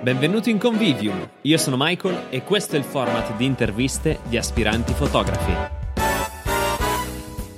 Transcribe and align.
Benvenuti 0.00 0.50
in 0.50 0.58
Convivium, 0.58 1.28
io 1.42 1.58
sono 1.58 1.74
Michael 1.76 2.26
e 2.30 2.44
questo 2.44 2.76
è 2.76 2.78
il 2.78 2.84
format 2.84 3.36
di 3.36 3.44
interviste 3.44 4.20
di 4.28 4.36
aspiranti 4.36 4.92
fotografi. 4.92 5.52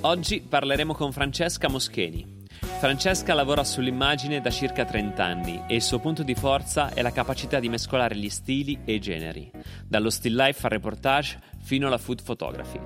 Oggi 0.01 0.41
parleremo 0.41 0.95
con 0.95 1.11
Francesca 1.11 1.69
Moscheni. 1.69 2.39
Francesca 2.79 3.35
lavora 3.35 3.63
sull'immagine 3.63 4.41
da 4.41 4.49
circa 4.49 4.85
30 4.85 5.23
anni 5.23 5.63
e 5.67 5.75
il 5.75 5.83
suo 5.83 5.99
punto 5.99 6.23
di 6.23 6.33
forza 6.33 6.91
è 6.95 7.03
la 7.03 7.11
capacità 7.11 7.59
di 7.59 7.69
mescolare 7.69 8.15
gli 8.15 8.29
stili 8.29 8.79
e 8.85 8.95
i 8.95 8.99
generi, 8.99 9.51
dallo 9.87 10.09
still 10.09 10.35
life 10.35 10.65
al 10.65 10.71
reportage 10.71 11.39
fino 11.61 11.85
alla 11.85 11.99
food 11.99 12.23
photography. 12.23 12.79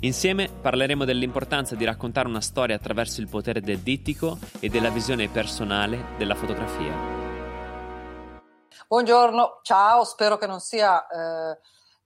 Insieme 0.00 0.50
parleremo 0.60 1.06
dell'importanza 1.06 1.74
di 1.74 1.86
raccontare 1.86 2.28
una 2.28 2.42
storia 2.42 2.76
attraverso 2.76 3.22
il 3.22 3.28
potere 3.28 3.62
del 3.62 3.78
dittico 3.78 4.38
e 4.60 4.68
della 4.68 4.90
visione 4.90 5.28
personale 5.28 6.08
della 6.18 6.34
fotografia. 6.34 7.29
Buongiorno, 8.90 9.60
ciao, 9.62 10.02
spero 10.02 10.36
che 10.36 10.48
non 10.48 10.58
sia 10.58 11.06
eh, 11.06 11.56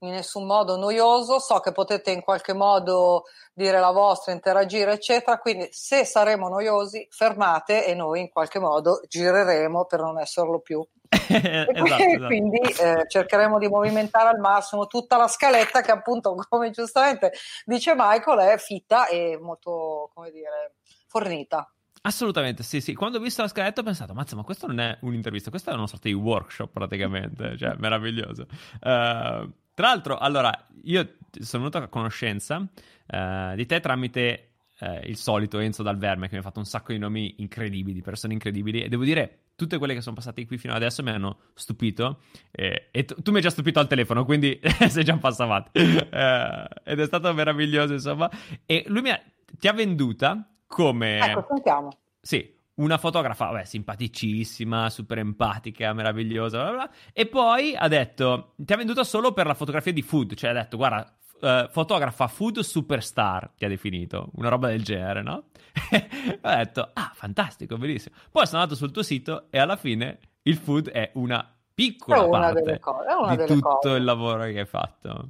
in 0.01 0.11
nessun 0.11 0.45
modo 0.45 0.77
noioso, 0.77 1.39
so 1.39 1.59
che 1.59 1.71
potete 1.71 2.11
in 2.11 2.21
qualche 2.21 2.53
modo 2.53 3.23
dire 3.55 3.79
la 3.79 3.89
vostra, 3.89 4.33
interagire, 4.33 4.91
eccetera, 4.91 5.39
quindi 5.39 5.67
se 5.71 6.05
saremo 6.05 6.47
noiosi 6.47 7.07
fermate 7.09 7.87
e 7.87 7.95
noi 7.95 8.19
in 8.19 8.29
qualche 8.29 8.59
modo 8.59 9.01
gireremo 9.07 9.85
per 9.85 10.01
non 10.01 10.19
esserlo 10.19 10.59
più. 10.59 10.79
esatto, 11.09 11.71
esatto. 11.73 12.25
quindi 12.27 12.59
eh, 12.59 13.05
cercheremo 13.07 13.57
di 13.57 13.67
movimentare 13.67 14.29
al 14.29 14.39
massimo 14.39 14.85
tutta 14.85 15.17
la 15.17 15.27
scaletta 15.27 15.81
che 15.81 15.89
appunto, 15.89 16.35
come 16.47 16.69
giustamente 16.69 17.31
dice 17.65 17.95
Michael, 17.97 18.47
è 18.47 18.57
fitta 18.59 19.07
e 19.07 19.39
molto, 19.41 20.11
come 20.13 20.29
dire, 20.29 20.75
fornita. 21.07 21.67
Assolutamente, 22.05 22.61
sì, 22.61 22.81
sì. 22.81 22.93
Quando 22.93 23.17
ho 23.17 23.21
visto 23.21 23.41
la 23.41 23.47
scaletta 23.47 23.81
ho 23.81 23.83
pensato, 23.83 24.13
mazza, 24.13 24.35
ma 24.35 24.43
questo 24.43 24.67
non 24.67 24.79
è 24.79 24.95
un'intervista, 25.01 25.49
questa 25.49 25.71
è 25.71 25.73
una 25.73 25.87
sorta 25.87 26.07
di 26.07 26.13
workshop 26.13 26.71
praticamente, 26.71 27.57
cioè 27.57 27.75
meraviglioso. 27.79 28.45
Uh, 28.73 29.49
tra 29.73 29.87
l'altro, 29.87 30.17
allora, 30.17 30.67
io 30.83 31.15
sono 31.39 31.63
venuto 31.63 31.79
a 31.79 31.87
conoscenza 31.87 32.57
uh, 32.57 33.55
di 33.55 33.65
te 33.65 33.79
tramite 33.79 34.51
uh, 34.81 34.99
il 35.05 35.17
solito 35.17 35.57
Enzo 35.57 35.81
Dal 35.81 35.97
Verme, 35.97 36.27
che 36.27 36.33
mi 36.33 36.41
ha 36.41 36.43
fatto 36.43 36.59
un 36.59 36.65
sacco 36.65 36.91
di 36.91 36.99
nomi 36.99 37.33
incredibili, 37.39 38.01
persone 38.01 38.33
incredibili, 38.33 38.83
e 38.83 38.87
devo 38.87 39.03
dire, 39.03 39.45
tutte 39.55 39.79
quelle 39.79 39.95
che 39.95 40.01
sono 40.01 40.15
passate 40.15 40.45
qui 40.45 40.59
fino 40.59 40.75
adesso 40.75 41.01
mi 41.01 41.09
hanno 41.09 41.39
stupito, 41.55 42.19
eh, 42.51 42.89
e 42.91 43.05
tu, 43.05 43.19
tu, 43.19 43.31
mi 43.31 43.37
hai 43.37 43.43
già 43.43 43.49
stupito 43.49 43.79
al 43.79 43.87
telefono, 43.87 44.25
quindi 44.25 44.59
sei 44.89 45.03
già 45.03 45.13
un 45.13 45.19
passo 45.19 45.41
avanti. 45.41 45.71
ed 45.79 46.99
è 46.99 47.05
stato 47.05 47.33
meraviglioso, 47.33 47.93
insomma. 47.93 48.29
E 48.63 48.83
lui 48.89 49.01
mi 49.01 49.09
ha, 49.09 49.19
ti 49.57 49.67
ha 49.67 49.73
venduta 49.73 50.51
come... 50.67 51.19
Ecco, 51.19 51.45
sentiamo. 51.47 51.89
Sì, 52.21 52.53
una 52.75 52.97
fotografa, 52.97 53.45
vabbè, 53.45 53.63
simpaticissima, 53.63 54.89
super 54.89 55.19
empatica, 55.19 55.93
meravigliosa, 55.93 56.63
bla 56.63 56.71
bla, 56.71 56.89
e 57.13 57.25
poi 57.27 57.75
ha 57.75 57.87
detto, 57.87 58.53
ti 58.57 58.73
ha 58.73 58.77
venduto 58.77 59.03
solo 59.03 59.31
per 59.31 59.45
la 59.45 59.53
fotografia 59.53 59.93
di 59.93 60.01
food, 60.01 60.33
cioè 60.35 60.49
ha 60.49 60.53
detto, 60.53 60.75
guarda, 60.75 61.15
uh, 61.41 61.69
fotografa 61.69 62.27
food 62.27 62.59
superstar, 62.59 63.51
ti 63.55 63.65
ha 63.65 63.69
definito, 63.69 64.31
una 64.35 64.49
roba 64.49 64.67
del 64.67 64.83
genere, 64.83 65.21
no? 65.21 65.45
ho 66.41 66.55
detto, 66.55 66.89
ah, 66.93 67.11
fantastico, 67.13 67.77
bellissimo. 67.77 68.15
Poi 68.31 68.45
sono 68.45 68.61
andato 68.61 68.77
sul 68.77 68.91
tuo 68.91 69.03
sito 69.03 69.47
e 69.49 69.59
alla 69.59 69.77
fine 69.77 70.19
il 70.43 70.57
food 70.57 70.89
è 70.89 71.11
una 71.15 71.49
piccola 71.73 72.23
è 72.23 72.25
una 72.25 72.39
parte 72.39 72.79
cose, 72.79 73.35
di 73.35 73.45
tutto 73.45 73.77
cose. 73.81 73.95
il 73.95 74.03
lavoro 74.03 74.43
che 74.43 74.59
hai 74.59 74.65
fatto. 74.65 75.29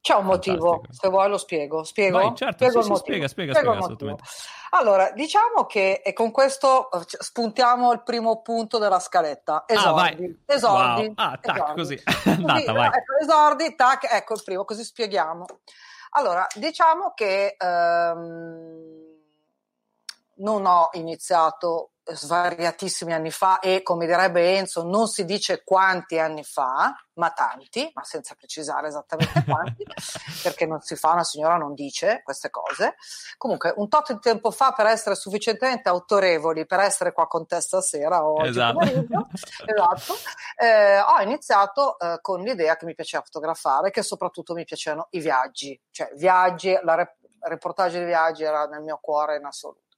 C'è 0.00 0.14
un 0.14 0.24
motivo, 0.24 0.70
Fantastico. 0.70 1.02
se 1.02 1.08
vuoi 1.10 1.28
lo 1.28 1.36
spiego. 1.36 1.84
Spiego? 1.84 2.18
Vai, 2.18 2.34
certo, 2.34 2.64
spiego 2.64 2.82
sì, 2.82 2.88
sì, 2.88 2.96
spiega, 2.96 3.28
spiega, 3.28 3.52
spiego 3.52 3.70
spiega, 3.72 3.84
assolutamente. 3.84 4.22
Allora, 4.70 5.10
diciamo 5.10 5.66
che 5.66 6.00
e 6.02 6.12
con 6.14 6.30
questo 6.30 6.88
spuntiamo 7.06 7.92
il 7.92 8.02
primo 8.02 8.40
punto 8.40 8.78
della 8.78 8.98
scaletta. 8.98 9.64
Ah, 9.66 9.74
esordi. 9.74 10.42
Ah, 10.46 10.54
esordi. 10.54 11.02
Wow. 11.02 11.12
Ah, 11.16 11.38
tac, 11.40 11.56
esordi. 11.56 11.74
così. 11.74 12.02
Andata, 12.24 12.72
vai. 12.72 12.86
Ecco, 12.86 13.16
esordi, 13.20 13.74
tac, 13.74 14.08
ecco 14.10 14.34
il 14.34 14.42
primo, 14.42 14.64
così 14.64 14.84
spieghiamo. 14.84 15.44
Allora, 16.12 16.46
diciamo 16.54 17.12
che 17.14 17.56
ehm, 17.58 19.00
non 20.36 20.64
ho 20.64 20.88
iniziato 20.92 21.89
svariatissimi 22.04 23.12
anni 23.12 23.30
fa 23.30 23.58
e 23.60 23.82
come 23.82 24.06
direbbe 24.06 24.56
Enzo 24.56 24.82
non 24.84 25.06
si 25.06 25.24
dice 25.24 25.62
quanti 25.64 26.18
anni 26.18 26.42
fa, 26.42 26.94
ma 27.14 27.30
tanti, 27.30 27.90
ma 27.94 28.02
senza 28.04 28.34
precisare 28.34 28.88
esattamente 28.88 29.44
quanti, 29.44 29.84
perché 30.42 30.66
non 30.66 30.80
si 30.80 30.96
fa, 30.96 31.12
una 31.12 31.24
signora 31.24 31.56
non 31.56 31.74
dice 31.74 32.22
queste 32.24 32.50
cose. 32.50 32.96
Comunque 33.36 33.72
un 33.76 33.88
tot 33.88 34.12
di 34.12 34.18
tempo 34.20 34.50
fa 34.50 34.72
per 34.72 34.86
essere 34.86 35.14
sufficientemente 35.14 35.88
autorevoli 35.88 36.66
per 36.66 36.80
essere 36.80 37.12
qua 37.12 37.26
con 37.26 37.46
te 37.46 37.60
stasera 37.60 38.24
o 38.24 38.44
esatto, 38.44 38.80
esatto 38.80 40.14
eh, 40.56 40.98
ho 41.00 41.20
iniziato 41.22 41.98
eh, 41.98 42.18
con 42.20 42.42
l'idea 42.42 42.76
che 42.76 42.86
mi 42.86 42.94
piaceva 42.94 43.22
fotografare, 43.22 43.90
che 43.90 44.02
soprattutto 44.02 44.54
mi 44.54 44.64
piacevano 44.64 45.08
i 45.10 45.20
viaggi, 45.20 45.80
cioè 45.90 46.10
viaggi, 46.14 46.78
la 46.82 46.94
rep- 46.94 47.16
reportage 47.40 47.98
di 47.98 48.04
viaggi 48.04 48.44
era 48.44 48.66
nel 48.66 48.82
mio 48.82 48.98
cuore 49.00 49.36
in 49.36 49.44
assoluto. 49.44 49.89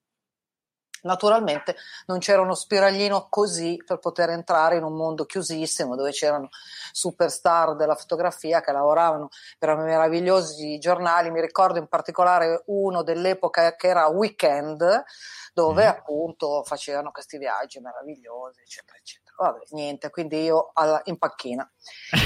Naturalmente 1.03 1.77
non 2.07 2.19
c'era 2.19 2.43
uno 2.43 2.55
spiraglino 2.55 3.27
così 3.29 3.83
per 3.85 3.99
poter 3.99 4.31
entrare 4.31 4.77
in 4.77 4.85
un 4.85 4.95
mondo 4.95 5.25
chiusissimo 5.25 5.97
dove 5.97 6.13
c'erano 6.13 6.49
superstar 6.93 7.75
della 7.75 7.97
fotografia 7.97 8.61
che 8.61 8.71
lavoravano 8.71 9.29
per 9.59 9.75
meravigliosi 9.77 10.79
giornali. 10.79 11.31
Mi 11.31 11.41
ricordo 11.41 11.79
in 11.79 11.89
particolare 11.89 12.63
uno 12.67 13.03
dell'epoca 13.03 13.75
che 13.75 13.89
era 13.89 14.07
Weekend, 14.07 15.05
dove 15.53 15.85
mm. 15.85 15.89
appunto 15.89 16.63
facevano 16.65 17.11
questi 17.11 17.37
viaggi 17.37 17.81
meravigliosi, 17.81 18.61
eccetera, 18.61 18.97
eccetera. 18.97 19.35
Vabbè, 19.37 19.61
niente, 19.71 20.11
quindi 20.11 20.43
io 20.43 20.71
alla, 20.73 21.01
in 21.05 21.19
panchina. 21.19 21.69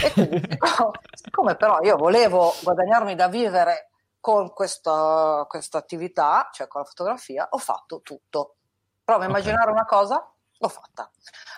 E 0.03 0.13
quindi, 0.13 0.41
siccome 1.15 1.57
però 1.57 1.81
io 1.81 1.97
volevo 1.97 2.55
guadagnarmi 2.63 3.15
da 3.15 3.29
vivere 3.29 3.91
con 4.21 4.53
questa, 4.53 5.47
questa 5.49 5.79
attività, 5.79 6.51
cioè 6.53 6.67
con 6.67 6.81
la 6.81 6.87
fotografia, 6.87 7.47
ho 7.49 7.59
fatto 7.59 8.01
tutto 8.03 8.57
Prova 9.07 9.23
a 9.23 9.29
immaginare 9.29 9.71
una 9.71 9.85
cosa, 9.85 10.29
l'ho 10.59 10.69
fatta. 10.69 11.09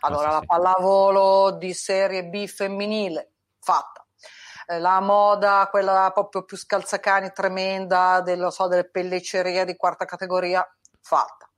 Allora, 0.00 0.32
la 0.32 0.42
pallavolo 0.44 1.52
di 1.52 1.72
serie 1.72 2.26
B 2.26 2.46
femminile, 2.46 3.32
fatta. 3.58 4.06
Eh, 4.66 4.78
la 4.78 5.00
moda, 5.00 5.66
quella 5.70 6.10
proprio 6.12 6.44
più 6.44 6.58
scalzacani, 6.58 7.32
tremenda, 7.32 8.20
del, 8.20 8.52
so, 8.52 8.66
delle 8.66 8.86
pelliccerie 8.86 9.64
di 9.64 9.76
quarta 9.76 10.04
categoria, 10.04 10.62
fatta. 11.00 11.48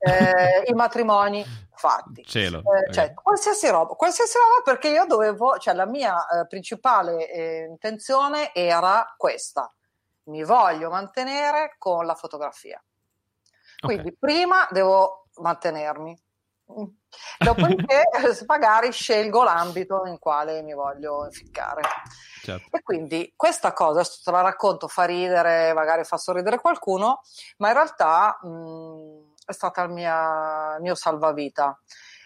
Eh, 0.00 0.64
I 0.66 0.72
matrimoni 0.72 1.46
fatti. 1.72 2.24
Cielo. 2.24 2.60
Eh, 2.74 2.92
cioè, 2.92 3.14
qualsiasi 3.14 3.68
roba, 3.68 3.94
qualsiasi 3.94 4.36
roba 4.38 4.62
perché 4.64 4.88
io 4.88 5.04
dovevo, 5.04 5.56
cioè 5.58 5.72
la 5.72 5.86
mia 5.86 6.26
eh, 6.26 6.48
principale 6.48 7.30
eh, 7.30 7.66
intenzione 7.70 8.52
era 8.52 9.14
questa. 9.16 9.72
Mi 10.24 10.42
voglio 10.42 10.90
mantenere 10.90 11.76
con 11.78 12.06
la 12.06 12.16
fotografia. 12.16 12.82
Quindi 13.80 14.08
okay. 14.08 14.16
prima 14.18 14.66
devo 14.72 15.27
mantenermi. 15.40 16.16
Dopodiché 17.38 18.02
magari 18.46 18.92
scelgo 18.92 19.42
l'ambito 19.42 20.04
in 20.04 20.18
quale 20.18 20.62
mi 20.62 20.74
voglio 20.74 21.28
ficcare. 21.30 21.80
Certo. 22.42 22.76
E 22.76 22.82
quindi 22.82 23.32
questa 23.34 23.72
cosa, 23.72 24.02
te 24.02 24.30
la 24.30 24.42
racconto, 24.42 24.86
fa 24.88 25.04
ridere, 25.04 25.72
magari 25.72 26.04
fa 26.04 26.18
sorridere 26.18 26.60
qualcuno, 26.60 27.20
ma 27.58 27.68
in 27.68 27.74
realtà 27.74 28.38
mh, 28.42 29.34
è 29.46 29.52
stata 29.52 29.82
il 29.82 29.90
mia, 29.90 30.78
mio 30.80 30.94
salvavita 30.94 31.78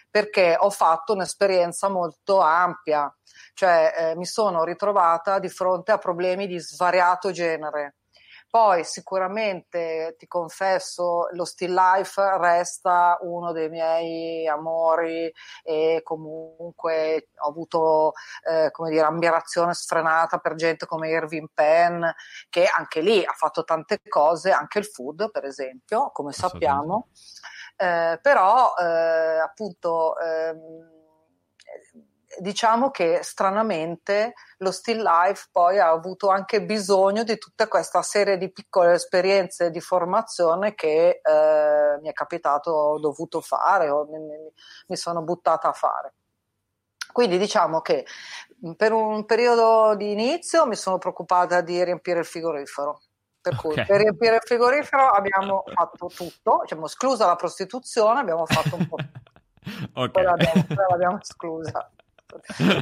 perché 0.09 0.55
ho 0.59 0.69
fatto 0.69 1.13
un'esperienza 1.13 1.89
molto 1.89 2.39
ampia, 2.39 3.11
cioè 3.55 3.93
eh, 3.97 4.15
mi 4.15 4.25
sono 4.25 4.63
ritrovata 4.63 5.39
di 5.39 5.49
fronte 5.49 5.91
a 5.91 5.97
problemi 5.97 6.45
di 6.45 6.59
svariato 6.59 7.31
genere 7.31 7.95
poi 8.53 8.83
sicuramente 8.83 10.13
ti 10.19 10.27
confesso, 10.27 11.27
lo 11.31 11.43
still 11.43 11.73
life 11.73 12.21
resta 12.37 13.17
uno 13.21 13.51
dei 13.51 13.67
miei 13.67 14.47
amori 14.47 15.33
e 15.63 16.01
comunque 16.03 17.29
ho 17.35 17.49
avuto 17.49 18.11
eh, 18.47 18.69
come 18.69 18.91
dire, 18.91 19.05
ammirazione 19.05 19.73
sfrenata 19.73 20.37
per 20.37 20.53
gente 20.53 20.85
come 20.85 21.09
Irving 21.09 21.49
Penn 21.51 22.03
che 22.51 22.67
anche 22.67 23.01
lì 23.01 23.25
ha 23.25 23.33
fatto 23.33 23.63
tante 23.63 23.99
cose, 24.07 24.51
anche 24.51 24.77
il 24.77 24.85
food 24.85 25.31
per 25.31 25.45
esempio, 25.45 26.11
come 26.11 26.31
sappiamo. 26.31 27.07
Eh, 27.75 28.19
però 28.21 28.75
eh, 28.79 29.39
appunto 29.39 30.15
ehm, 30.19 30.91
diciamo 32.39 32.91
che 32.91 33.19
stranamente 33.21 34.33
lo 34.57 34.71
still 34.71 35.01
life 35.01 35.47
poi 35.51 35.79
ha 35.79 35.89
avuto 35.89 36.29
anche 36.29 36.63
bisogno 36.63 37.23
di 37.23 37.37
tutta 37.37 37.67
questa 37.67 38.01
serie 38.01 38.37
di 38.37 38.51
piccole 38.51 38.93
esperienze 38.93 39.69
di 39.69 39.81
formazione 39.81 40.75
che 40.75 41.21
eh, 41.23 41.99
mi 42.01 42.09
è 42.09 42.13
capitato, 42.13 42.71
ho 42.71 42.99
dovuto 42.99 43.41
fare 43.41 43.89
o 43.89 44.05
mi, 44.05 44.19
mi 44.87 44.95
sono 44.95 45.21
buttata 45.21 45.69
a 45.69 45.73
fare. 45.73 46.13
Quindi 47.11 47.37
diciamo 47.37 47.81
che 47.81 48.05
per 48.75 48.91
un 48.91 49.25
periodo 49.25 49.95
di 49.95 50.11
inizio 50.11 50.65
mi 50.65 50.75
sono 50.75 50.97
preoccupata 50.97 51.61
di 51.61 51.83
riempire 51.83 52.19
il 52.19 52.25
frigorifero. 52.25 53.01
Per 53.39 53.55
cui 53.55 53.73
okay. 53.73 53.85
per 53.85 53.99
riempire 53.99 54.35
il 54.35 54.41
frigorifero 54.41 55.09
abbiamo 55.09 55.63
fatto 55.73 56.07
tutto, 56.07 56.61
abbiamo 56.61 56.85
esclusa 56.85 57.25
la 57.25 57.35
prostituzione, 57.35 58.21
abbiamo 58.21 58.45
fatto 58.45 58.75
un 58.75 58.87
po'. 58.87 58.95
okay. 59.93 60.11
Poi 60.11 60.23
l'abbiamo, 60.23 60.65
l'abbiamo 60.89 61.19
esclusa. 61.21 61.91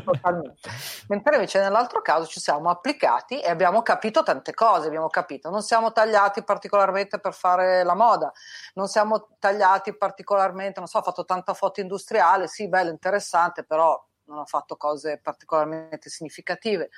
Totalmente. 0.03 0.69
Mentre 1.09 1.35
invece 1.35 1.59
nell'altro 1.59 2.01
caso 2.01 2.25
ci 2.25 2.39
siamo 2.39 2.69
applicati 2.69 3.39
e 3.39 3.49
abbiamo 3.49 3.81
capito 3.81 4.23
tante 4.23 4.53
cose, 4.53 4.87
abbiamo 4.87 5.07
capito, 5.07 5.49
non 5.49 5.61
siamo 5.61 5.91
tagliati 5.91 6.43
particolarmente 6.43 7.19
per 7.19 7.33
fare 7.33 7.83
la 7.83 7.95
moda, 7.95 8.31
non 8.75 8.87
siamo 8.87 9.29
tagliati 9.39 9.95
particolarmente, 9.95 10.79
non 10.79 10.87
so, 10.87 10.99
ho 10.99 11.03
fatto 11.03 11.25
tanta 11.25 11.53
foto 11.53 11.81
industriale, 11.81 12.47
sì, 12.47 12.67
bello, 12.67 12.89
interessante, 12.89 13.63
però 13.63 14.01
non 14.25 14.39
ho 14.39 14.45
fatto 14.45 14.77
cose 14.77 15.19
particolarmente 15.21 16.09
significative 16.09 16.89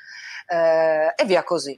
eh, 0.47 1.13
e 1.15 1.25
via 1.25 1.43
così. 1.43 1.77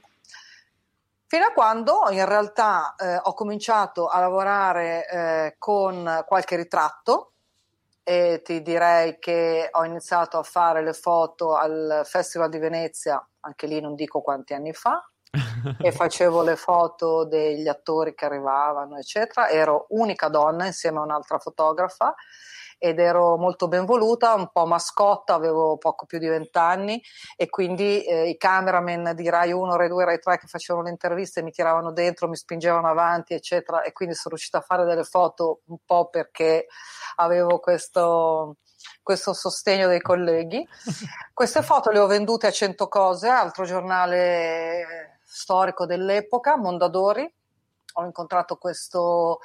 Fino 1.28 1.44
a 1.44 1.52
quando 1.52 2.04
in 2.10 2.24
realtà 2.24 2.94
eh, 2.96 3.18
ho 3.20 3.34
cominciato 3.34 4.06
a 4.06 4.20
lavorare 4.20 5.08
eh, 5.08 5.54
con 5.58 6.24
qualche 6.24 6.54
ritratto 6.54 7.32
e 8.08 8.40
ti 8.44 8.62
direi 8.62 9.18
che 9.18 9.68
ho 9.68 9.84
iniziato 9.84 10.38
a 10.38 10.44
fare 10.44 10.80
le 10.80 10.92
foto 10.92 11.56
al 11.56 12.02
Festival 12.04 12.48
di 12.48 12.58
Venezia, 12.58 13.20
anche 13.40 13.66
lì 13.66 13.80
non 13.80 13.96
dico 13.96 14.20
quanti 14.20 14.54
anni 14.54 14.72
fa, 14.72 15.04
e 15.80 15.90
facevo 15.90 16.42
le 16.42 16.54
foto 16.54 17.24
degli 17.24 17.66
attori 17.66 18.14
che 18.14 18.26
arrivavano, 18.26 18.96
eccetera. 18.96 19.48
Ero 19.48 19.86
unica 19.88 20.28
donna 20.28 20.66
insieme 20.66 20.98
a 20.98 21.02
un'altra 21.02 21.40
fotografa 21.40 22.14
ed 22.78 22.98
ero 22.98 23.36
molto 23.36 23.68
ben 23.68 23.84
voluta, 23.84 24.34
un 24.34 24.48
po' 24.52 24.66
mascotta, 24.66 25.34
avevo 25.34 25.76
poco 25.78 26.06
più 26.06 26.18
di 26.18 26.28
vent'anni 26.28 27.02
e 27.36 27.48
quindi 27.48 28.04
eh, 28.04 28.28
i 28.28 28.36
cameraman 28.36 29.12
di 29.14 29.28
Rai 29.28 29.52
1, 29.52 29.76
Rai 29.76 29.88
2, 29.88 30.04
Rai 30.04 30.18
3 30.18 30.38
che 30.38 30.46
facevano 30.46 30.84
le 30.84 30.90
interviste 30.90 31.42
mi 31.42 31.50
tiravano 31.50 31.92
dentro, 31.92 32.28
mi 32.28 32.36
spingevano 32.36 32.88
avanti, 32.88 33.34
eccetera, 33.34 33.82
e 33.82 33.92
quindi 33.92 34.14
sono 34.14 34.34
riuscita 34.34 34.58
a 34.58 34.62
fare 34.62 34.84
delle 34.84 35.04
foto 35.04 35.60
un 35.66 35.78
po' 35.84 36.08
perché 36.08 36.66
avevo 37.16 37.58
questo, 37.58 38.56
questo 39.02 39.32
sostegno 39.32 39.88
dei 39.88 40.00
colleghi. 40.00 40.66
Queste 41.32 41.62
foto 41.62 41.90
le 41.90 41.98
ho 41.98 42.06
vendute 42.06 42.46
a 42.46 42.50
100 42.50 42.88
cose, 42.88 43.28
altro 43.28 43.64
giornale 43.64 45.18
storico 45.22 45.84
dell'epoca, 45.84 46.56
Mondadori. 46.56 47.30
Ho 47.98 48.04
incontrato 48.04 48.56
questo 48.56 49.40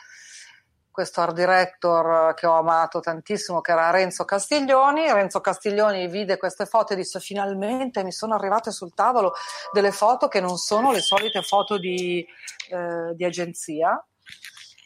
questo 0.92 1.22
art 1.22 1.34
director 1.34 2.34
che 2.34 2.46
ho 2.46 2.58
amato 2.58 3.00
tantissimo, 3.00 3.62
che 3.62 3.72
era 3.72 3.90
Renzo 3.90 4.26
Castiglioni. 4.26 5.12
Renzo 5.12 5.42
Castiglioni 5.42 6.08
vide 6.08 6.38
queste 6.38 6.66
foto 6.66 6.94
e 6.94 6.98
disse: 6.98 7.20
Finalmente 7.20 8.04
mi 8.04 8.12
sono 8.12 8.36
arrivate 8.36 8.72
sul 8.72 8.94
tavolo 8.94 9.34
delle 9.72 9.92
foto 9.92 10.28
che 10.28 10.42
non 10.42 10.58
sono 10.58 10.92
le 10.92 11.00
solite 11.00 11.42
foto 11.42 11.78
di, 11.78 12.26
eh, 12.70 13.16
di 13.16 13.24
agenzia. 13.24 14.04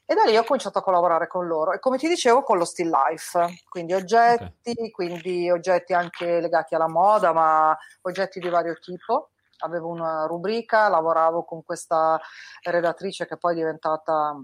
E 0.08 0.14
da 0.14 0.24
lì 0.24 0.38
ho 0.38 0.44
cominciato 0.44 0.78
a 0.78 0.84
collaborare 0.84 1.26
con 1.28 1.48
loro 1.48 1.74
e 1.74 1.80
come 1.80 1.98
ti 1.98 2.08
dicevo 2.08 2.44
con 2.44 2.60
lo 2.60 2.66
still 2.66 2.92
life, 2.92 3.64
quindi 3.68 3.94
oggetti, 3.94 4.70
okay. 4.70 4.92
quindi 4.92 5.50
oggetti 5.50 5.94
anche 5.94 6.40
legati 6.40 6.76
alla 6.76 6.88
moda, 6.88 7.34
ma 7.34 7.76
oggetti 8.02 8.40
di 8.40 8.50
vario 8.50 8.76
tipo. 8.76 9.32
Avevo 9.60 9.88
una 9.88 10.28
rubrica, 10.28 10.90
lavoravo 10.90 11.44
con 11.44 11.64
questa 11.64 12.20
redattrice 12.62 13.26
che 13.26 13.38
poi 13.38 13.54
è 13.54 13.56
diventata 13.56 14.36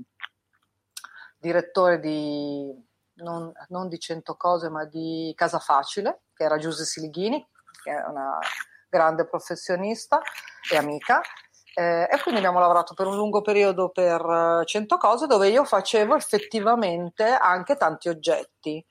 direttore 1.41 1.99
di 1.99 2.71
non, 3.15 3.51
non, 3.69 3.87
di 3.87 3.99
Cento 3.99 4.35
Cose, 4.35 4.69
ma 4.69 4.85
di 4.85 5.33
Casa 5.35 5.59
Facile, 5.59 6.21
che 6.33 6.43
era 6.43 6.57
Giuse 6.57 6.85
Silighini, 6.85 7.45
che 7.83 7.91
è 7.91 8.05
una 8.07 8.37
grande 8.87 9.27
professionista 9.27 10.21
e 10.71 10.77
amica. 10.77 11.21
Eh, 11.73 12.07
e 12.11 12.21
quindi 12.21 12.39
abbiamo 12.39 12.59
lavorato 12.59 12.93
per 12.93 13.07
un 13.07 13.15
lungo 13.15 13.41
periodo 13.41 13.89
per 13.89 14.21
uh, 14.21 14.63
Cento 14.65 14.97
Cose, 14.97 15.25
dove 15.25 15.47
io 15.47 15.63
facevo 15.63 16.15
effettivamente 16.15 17.23
anche 17.23 17.77
tanti 17.77 18.09
oggetti. 18.09 18.85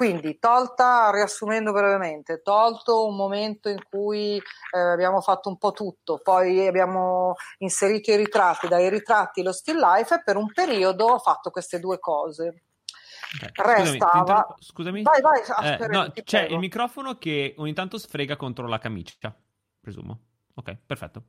Quindi, 0.00 0.38
tolta, 0.38 1.10
riassumendo 1.10 1.72
brevemente, 1.72 2.40
tolto 2.40 3.06
un 3.06 3.16
momento 3.16 3.68
in 3.68 3.82
cui 3.86 4.38
eh, 4.38 4.78
abbiamo 4.78 5.20
fatto 5.20 5.50
un 5.50 5.58
po' 5.58 5.72
tutto, 5.72 6.20
poi 6.22 6.66
abbiamo 6.66 7.34
inserito 7.58 8.10
i 8.10 8.16
ritratti, 8.16 8.66
dai 8.66 8.88
ritratti 8.88 9.42
lo 9.42 9.52
still 9.52 9.78
life 9.78 10.14
e 10.14 10.22
per 10.22 10.38
un 10.38 10.50
periodo 10.54 11.04
ho 11.04 11.18
fatto 11.18 11.50
queste 11.50 11.78
due 11.80 11.98
cose. 11.98 12.62
Okay. 13.42 13.82
Restava... 13.82 14.54
Scusami, 14.58 15.02
Vai, 15.02 15.20
vai, 15.20 15.42
eh, 15.42 15.86
no, 15.88 16.10
c'è 16.12 16.22
prego. 16.22 16.54
il 16.54 16.60
microfono 16.60 17.18
che 17.18 17.54
ogni 17.58 17.74
tanto 17.74 17.98
sfrega 17.98 18.36
contro 18.36 18.66
la 18.66 18.78
camicia, 18.78 19.36
presumo. 19.78 20.18
Ok, 20.54 20.78
perfetto. 20.86 21.24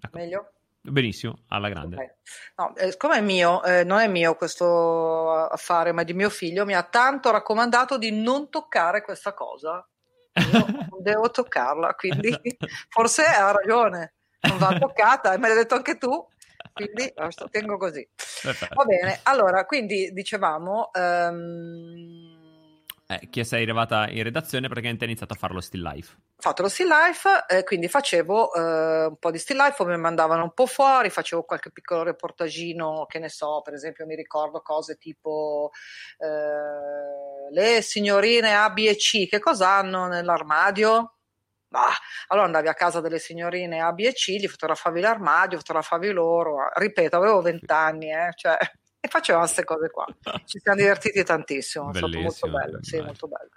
Ecco. 0.00 0.18
Meglio? 0.18 0.52
Benissimo, 0.84 1.44
alla 1.48 1.68
grande. 1.68 1.94
Okay. 1.94 2.10
No, 2.56 2.74
eh, 2.76 2.90
siccome 2.90 3.18
è 3.18 3.20
mio, 3.20 3.62
eh, 3.62 3.84
non 3.84 4.00
è 4.00 4.08
mio 4.08 4.34
questo 4.34 5.30
affare, 5.30 5.92
ma 5.92 6.02
è 6.02 6.04
di 6.04 6.12
mio 6.12 6.28
figlio, 6.28 6.64
mi 6.64 6.74
ha 6.74 6.82
tanto 6.82 7.30
raccomandato 7.30 7.98
di 7.98 8.10
non 8.10 8.50
toccare 8.50 9.02
questa 9.02 9.32
cosa. 9.32 9.86
Io 10.32 10.66
devo 11.00 11.30
toccarla, 11.30 11.94
quindi 11.94 12.28
esatto. 12.28 12.66
forse 12.88 13.22
ha 13.22 13.52
ragione, 13.52 14.14
non 14.40 14.58
va 14.58 14.76
toccata, 14.76 15.36
me 15.38 15.48
l'hai 15.48 15.58
detto 15.58 15.76
anche 15.76 15.98
tu, 15.98 16.26
quindi 16.72 17.12
lo 17.14 17.48
tengo 17.48 17.76
così. 17.76 18.06
Perfetto. 18.42 18.74
Va 18.74 18.84
bene, 18.84 19.20
allora, 19.22 19.64
quindi 19.64 20.10
dicevamo... 20.12 20.90
Um, 20.94 22.31
eh, 23.20 23.28
che 23.30 23.44
sei 23.44 23.62
arrivata 23.62 24.08
in 24.08 24.22
redazione 24.22 24.66
praticamente 24.66 25.04
hai 25.04 25.10
iniziato 25.10 25.34
a 25.34 25.36
fare 25.36 25.54
lo 25.54 25.60
still 25.60 25.82
life. 25.82 26.14
Ho 26.14 26.42
fatto 26.42 26.62
lo 26.62 26.68
still 26.68 26.88
life, 26.88 27.28
eh, 27.48 27.64
quindi 27.64 27.88
facevo 27.88 28.54
eh, 28.54 29.04
un 29.06 29.16
po' 29.18 29.30
di 29.30 29.38
still 29.38 29.58
life, 29.58 29.84
mi 29.84 29.96
mandavano 29.96 30.42
un 30.42 30.52
po' 30.52 30.66
fuori, 30.66 31.10
facevo 31.10 31.44
qualche 31.44 31.70
piccolo 31.70 32.02
reportagino, 32.02 33.06
che 33.06 33.18
ne 33.18 33.28
so, 33.28 33.60
per 33.62 33.74
esempio 33.74 34.06
mi 34.06 34.16
ricordo 34.16 34.60
cose 34.60 34.96
tipo 34.96 35.70
eh, 36.18 37.52
le 37.52 37.82
signorine 37.82 38.54
A, 38.56 38.70
B 38.70 38.78
e 38.88 38.96
C, 38.96 39.28
che 39.28 39.38
cosa 39.38 39.70
hanno 39.70 40.06
nell'armadio? 40.08 41.16
Bah, 41.68 41.92
allora 42.28 42.46
andavi 42.46 42.68
a 42.68 42.74
casa 42.74 43.00
delle 43.00 43.18
signorine 43.18 43.80
A, 43.80 43.92
B 43.92 44.00
e 44.00 44.12
C, 44.12 44.32
gli 44.32 44.46
fotografavi 44.46 45.00
l'armadio, 45.00 45.58
fotografavi 45.58 46.10
loro, 46.10 46.68
ripeto, 46.74 47.16
avevo 47.16 47.40
vent'anni, 47.40 48.12
eh, 48.12 48.32
cioè 48.34 48.58
e 49.04 49.08
facevamo 49.08 49.44
queste 49.44 49.64
cose 49.64 49.90
qua. 49.90 50.06
Ci 50.46 50.60
siamo 50.60 50.78
divertiti 50.78 51.24
tantissimo, 51.24 51.90
è 51.90 51.96
stato 51.96 52.18
molto 52.20 52.48
bello, 52.48 52.78
sì, 52.82 53.00
molto 53.00 53.26
bello. 53.26 53.50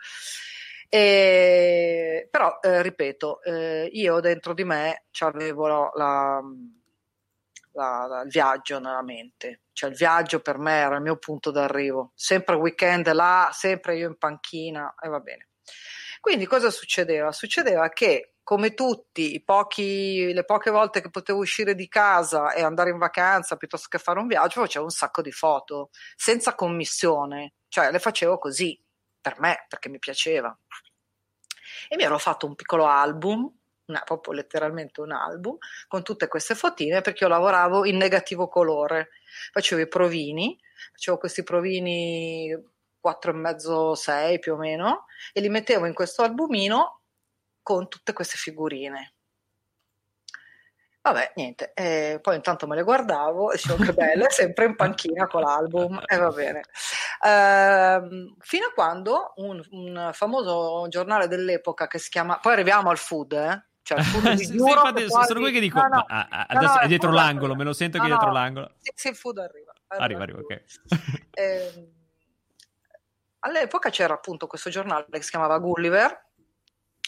E, 0.90 2.28
però, 2.32 2.58
eh, 2.62 2.82
ripeto, 2.82 3.44
eh, 3.44 3.88
io 3.92 4.20
dentro 4.22 4.56
di 4.56 4.64
me 4.64 5.06
avevo 5.20 5.68
la, 5.68 5.92
la, 5.94 6.42
la, 7.74 8.22
il 8.24 8.30
viaggio 8.30 8.80
nella 8.80 9.04
mente, 9.04 9.62
cioè 9.72 9.92
il 9.92 9.96
viaggio 9.96 10.40
per 10.40 10.58
me 10.58 10.74
era 10.74 10.96
il 10.96 11.04
mio 11.04 11.18
punto 11.18 11.52
d'arrivo, 11.52 12.12
sempre 12.16 12.56
weekend 12.56 13.12
là, 13.12 13.52
sempre 13.54 13.98
io 13.98 14.08
in 14.08 14.18
panchina 14.18 14.96
e 15.00 15.10
va 15.10 15.20
bene. 15.20 15.50
Quindi 16.20 16.48
cosa 16.48 16.72
succedeva? 16.72 17.32
Succedeva 17.32 17.88
che 17.90 18.35
come 18.46 18.76
tutti, 18.76 19.42
pochi, 19.44 20.32
le 20.32 20.46
poche 20.46 20.70
volte 20.70 21.02
che 21.02 21.10
potevo 21.10 21.40
uscire 21.40 21.74
di 21.74 21.88
casa 21.88 22.54
e 22.54 22.62
andare 22.62 22.92
in 22.92 23.00
vacanza 23.00 23.56
piuttosto 23.56 23.88
che 23.90 23.98
fare 23.98 24.20
un 24.20 24.28
viaggio, 24.28 24.62
facevo 24.62 24.86
un 24.86 24.92
sacco 24.92 25.24
di 25.24 25.32
foto, 25.32 25.90
senza 26.16 26.54
commissione, 26.54 27.54
cioè 27.70 27.90
le 27.90 27.98
facevo 27.98 28.38
così, 28.38 28.80
per 29.20 29.40
me, 29.40 29.66
perché 29.68 29.90
mi 29.90 29.98
piaceva. 29.98 30.56
E 31.90 31.96
mi 31.96 32.04
ero 32.04 32.20
fatto 32.20 32.46
un 32.46 32.54
piccolo 32.54 32.86
album, 32.86 33.52
una, 33.88 34.02
proprio 34.02 34.36
letteralmente 34.36 35.02
un 35.02 35.12
album, 35.12 35.58
con 35.88 36.04
tutte 36.04 36.28
queste 36.28 36.54
fotine, 36.54 37.02
perché 37.02 37.24
io 37.24 37.32
lavoravo 37.32 37.84
in 37.84 37.98
negativo 37.98 38.48
colore, 38.48 39.10
facevo 39.54 39.82
i 39.82 39.88
provini, 39.88 40.56
facevo 40.92 41.18
questi 41.18 41.42
provini 41.42 42.54
4,5-6 43.04 44.38
più 44.38 44.54
o 44.54 44.58
meno, 44.58 45.06
e 45.34 45.42
li 45.42 45.50
mettevo 45.50 45.88
in 45.88 45.96
questo 45.96 46.22
albumino 46.22 47.00
con 47.66 47.88
tutte 47.88 48.14
queste 48.14 48.38
figurine. 48.38 49.14
Vabbè, 51.02 51.32
niente, 51.36 51.72
eh, 51.74 52.20
poi 52.22 52.36
intanto 52.36 52.68
me 52.68 52.76
le 52.76 52.84
guardavo 52.84 53.52
e 53.52 53.56
dicevo 53.56 53.84
che 53.84 53.94
bello, 53.94 54.28
è 54.28 54.32
sempre 54.32 54.66
in 54.66 54.76
panchina 54.76 55.26
con 55.26 55.42
l'album, 55.42 56.00
e 56.06 56.16
eh, 56.16 56.18
va 56.20 56.30
bene. 56.30 56.62
Eh, 57.24 58.34
fino 58.40 58.66
a 58.68 58.72
quando 58.72 59.34
un, 59.38 59.64
un, 59.72 60.10
famoso 60.14 60.88
giornale 60.90 61.28
dell'epoca 61.28 61.88
che 61.88 61.98
si 61.98 62.12
chiama, 62.12 62.38
poi 62.40 62.54
arriviamo 62.54 62.92
al 62.92 63.00
food, 63.00 63.32
eh? 63.34 63.66
Cioè, 63.82 63.98
il 63.98 64.06
food 64.06 64.30
di 64.38 64.46
sì, 64.46 64.54
infatti, 64.54 65.08
quasi... 65.08 65.28
sono 65.28 65.40
qui 65.40 65.52
che 65.52 65.60
dico, 65.60 65.80
no, 65.80 65.88
no, 65.88 66.06
ma, 66.08 66.28
adesso 66.48 66.74
no, 66.74 66.80
è 66.82 66.88
dietro 66.88 67.12
l'angolo, 67.12 67.46
arriva. 67.46 67.58
me 67.58 67.64
lo 67.64 67.74
sento 67.74 67.98
che 67.98 68.04
è 68.04 68.08
dietro 68.08 68.32
l'angolo. 68.32 68.72
Sì, 68.80 68.92
sì, 68.94 69.08
il 69.08 69.16
food 69.16 69.38
arriva. 69.40 69.74
Arriva, 69.88 70.22
arriva, 70.22 70.40
ok. 70.40 70.64
eh, 71.34 71.92
all'epoca 73.40 73.90
c'era 73.90 74.14
appunto 74.14 74.46
questo 74.46 74.70
giornale 74.70 75.06
che 75.10 75.22
si 75.22 75.32
chiamava 75.32 75.58
Gulliver, 75.58 76.25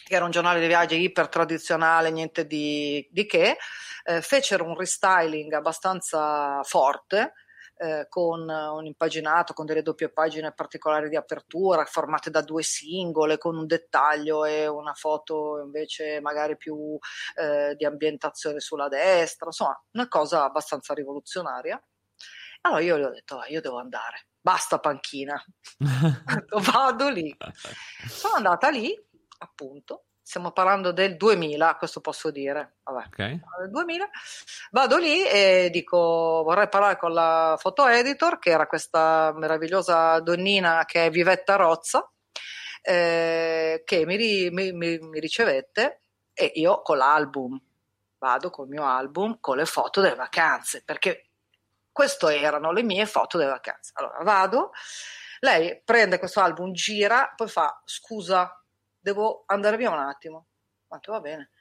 che 0.08 0.16
era 0.16 0.26
un 0.26 0.32
giornale 0.32 0.60
di 0.60 0.68
viaggi 0.68 1.00
iper 1.00 1.28
tradizionale, 1.28 2.12
niente 2.12 2.48
di, 2.48 3.06
di 3.12 3.26
che, 3.26 3.58
eh, 4.06 4.22
fecero 4.22 4.64
un 4.64 4.76
restyling 4.78 5.52
abbastanza 5.54 6.62
forte. 6.64 7.34
Eh, 7.80 8.08
con 8.10 8.50
un 8.50 8.86
impaginato, 8.88 9.54
con 9.54 9.68
delle 9.68 9.84
doppie 9.84 10.12
pagine 10.12 10.52
particolari 10.52 11.10
di 11.10 11.16
apertura, 11.16 11.86
formate 11.86 12.32
da 12.32 12.42
due 12.42 12.64
singole, 12.64 13.38
con 13.38 13.56
un 13.56 13.68
dettaglio 13.68 14.46
e 14.46 14.66
una 14.66 14.94
foto 14.96 15.62
invece 15.64 16.20
magari 16.20 16.58
più 16.58 16.98
eh, 17.36 17.76
di 17.76 17.86
ambientazione 17.86 18.60
sulla 18.62 18.88
destra, 18.88 19.46
insomma, 19.46 19.80
una 19.92 20.08
cosa 20.08 20.44
abbastanza 20.44 20.96
rivoluzionaria. 20.96 21.80
Allora 22.62 22.82
io 22.82 22.98
gli 22.98 23.04
ho 23.04 23.12
detto, 23.12 23.44
io 23.48 23.62
devo 23.62 23.78
andare, 23.78 24.30
basta 24.42 24.80
panchina, 24.80 25.40
vado 26.74 27.10
lì. 27.10 27.38
Sono 28.08 28.38
andata 28.38 28.70
lì 28.70 28.92
appunto, 29.38 30.06
stiamo 30.22 30.52
parlando 30.52 30.92
del 30.92 31.16
2000, 31.16 31.76
questo 31.78 32.02
posso 32.02 32.32
dire, 32.32 32.80
vabbè, 32.84 33.06
okay. 33.08 33.40
2000, 33.70 34.10
vado 34.72 34.98
lì 34.98 35.26
e 35.26 35.70
dico 35.72 35.98
vorrei 36.44 36.68
parlare 36.68 36.98
con 36.98 37.14
la 37.14 37.56
foto 37.58 37.88
editor, 37.88 38.38
che 38.38 38.50
era 38.50 38.68
questa 38.68 39.32
meravigliosa 39.36 40.20
donnina 40.20 40.84
che 40.86 41.06
è 41.06 41.10
Vivetta 41.10 41.56
Rozza, 41.56 42.12
eh, 42.82 43.84
che 43.86 44.06
mi, 44.06 44.50
mi, 44.52 44.98
mi 45.00 45.20
ricevette 45.20 46.02
e 46.34 46.52
io 46.56 46.82
con 46.82 46.98
l'album, 46.98 47.60
vado 48.18 48.50
col 48.50 48.68
mio 48.68 48.86
album 48.86 49.38
con 49.40 49.58
le 49.58 49.66
foto 49.66 50.02
delle 50.02 50.16
vacanze, 50.16 50.84
perché 50.84 51.30
queste 51.90 52.40
erano 52.40 52.72
le 52.72 52.84
mie 52.84 53.06
foto 53.06 53.38
delle 53.38 53.50
vacanze. 53.50 53.92
Allora 53.96 54.22
vado, 54.24 54.72
lei 55.40 55.82
prende 55.84 56.20
questo 56.20 56.42
album, 56.42 56.74
gira, 56.74 57.34
poi 57.36 57.48
fa 57.48 57.82
scusa, 57.86 58.62
devo 59.08 59.44
andare 59.46 59.78
via 59.78 59.90
un 59.90 60.00
attimo. 60.00 60.48
Quanto 60.86 61.12
va 61.14 61.22
bene. 61.22 61.52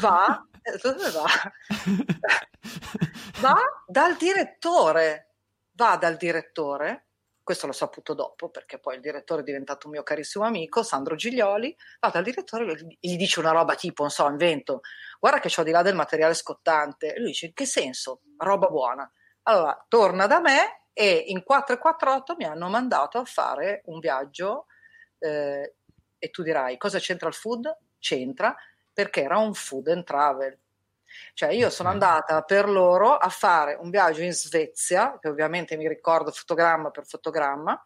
Va, 0.00 0.46
eh, 0.62 0.78
dove 0.80 1.10
va? 1.10 1.26
va 3.40 3.56
dal 3.86 4.16
direttore, 4.16 5.34
va 5.72 5.96
dal 5.96 6.16
direttore, 6.16 7.08
questo 7.42 7.66
l'ho 7.66 7.72
saputo 7.72 8.14
dopo 8.14 8.50
perché 8.50 8.78
poi 8.78 8.96
il 8.96 9.00
direttore 9.00 9.40
è 9.40 9.44
diventato 9.44 9.88
un 9.88 9.94
mio 9.94 10.04
carissimo 10.04 10.44
amico, 10.44 10.84
Sandro 10.84 11.16
Giglioli, 11.16 11.76
va 11.98 12.10
dal 12.10 12.22
direttore 12.22 12.70
e 12.72 12.96
gli 13.00 13.16
dice 13.16 13.40
una 13.40 13.50
roba 13.50 13.74
tipo, 13.74 14.02
non 14.02 14.10
so, 14.12 14.28
invento, 14.28 14.82
guarda 15.18 15.40
che 15.40 15.52
ho 15.54 15.64
di 15.64 15.72
là 15.72 15.82
del 15.82 15.96
materiale 15.96 16.34
scottante. 16.34 17.14
E 17.14 17.18
lui 17.18 17.28
dice, 17.28 17.46
in 17.46 17.52
che 17.52 17.66
senso? 17.66 18.20
Roba 18.36 18.68
buona. 18.68 19.10
Allora, 19.44 19.84
torna 19.88 20.28
da 20.28 20.40
me 20.40 20.84
e 20.92 21.24
in 21.26 21.42
448 21.42 22.36
mi 22.36 22.44
hanno 22.44 22.68
mandato 22.68 23.18
a 23.18 23.24
fare 23.24 23.82
un 23.86 23.98
viaggio 23.98 24.66
eh, 25.18 25.76
e 26.22 26.30
tu 26.30 26.44
dirai 26.44 26.76
cosa 26.76 27.00
c'entra 27.00 27.26
il 27.26 27.34
food? 27.34 27.76
C'entra 27.98 28.54
perché 28.92 29.22
era 29.22 29.38
un 29.38 29.54
food 29.54 29.88
and 29.88 30.04
travel. 30.04 30.56
Cioè 31.34 31.50
io 31.50 31.68
sono 31.68 31.88
andata 31.88 32.42
per 32.42 32.68
loro 32.68 33.16
a 33.16 33.28
fare 33.28 33.76
un 33.80 33.90
viaggio 33.90 34.22
in 34.22 34.32
Svezia, 34.32 35.18
che 35.20 35.28
ovviamente 35.28 35.76
mi 35.76 35.88
ricordo 35.88 36.30
fotogramma 36.30 36.90
per 36.90 37.06
fotogramma, 37.06 37.84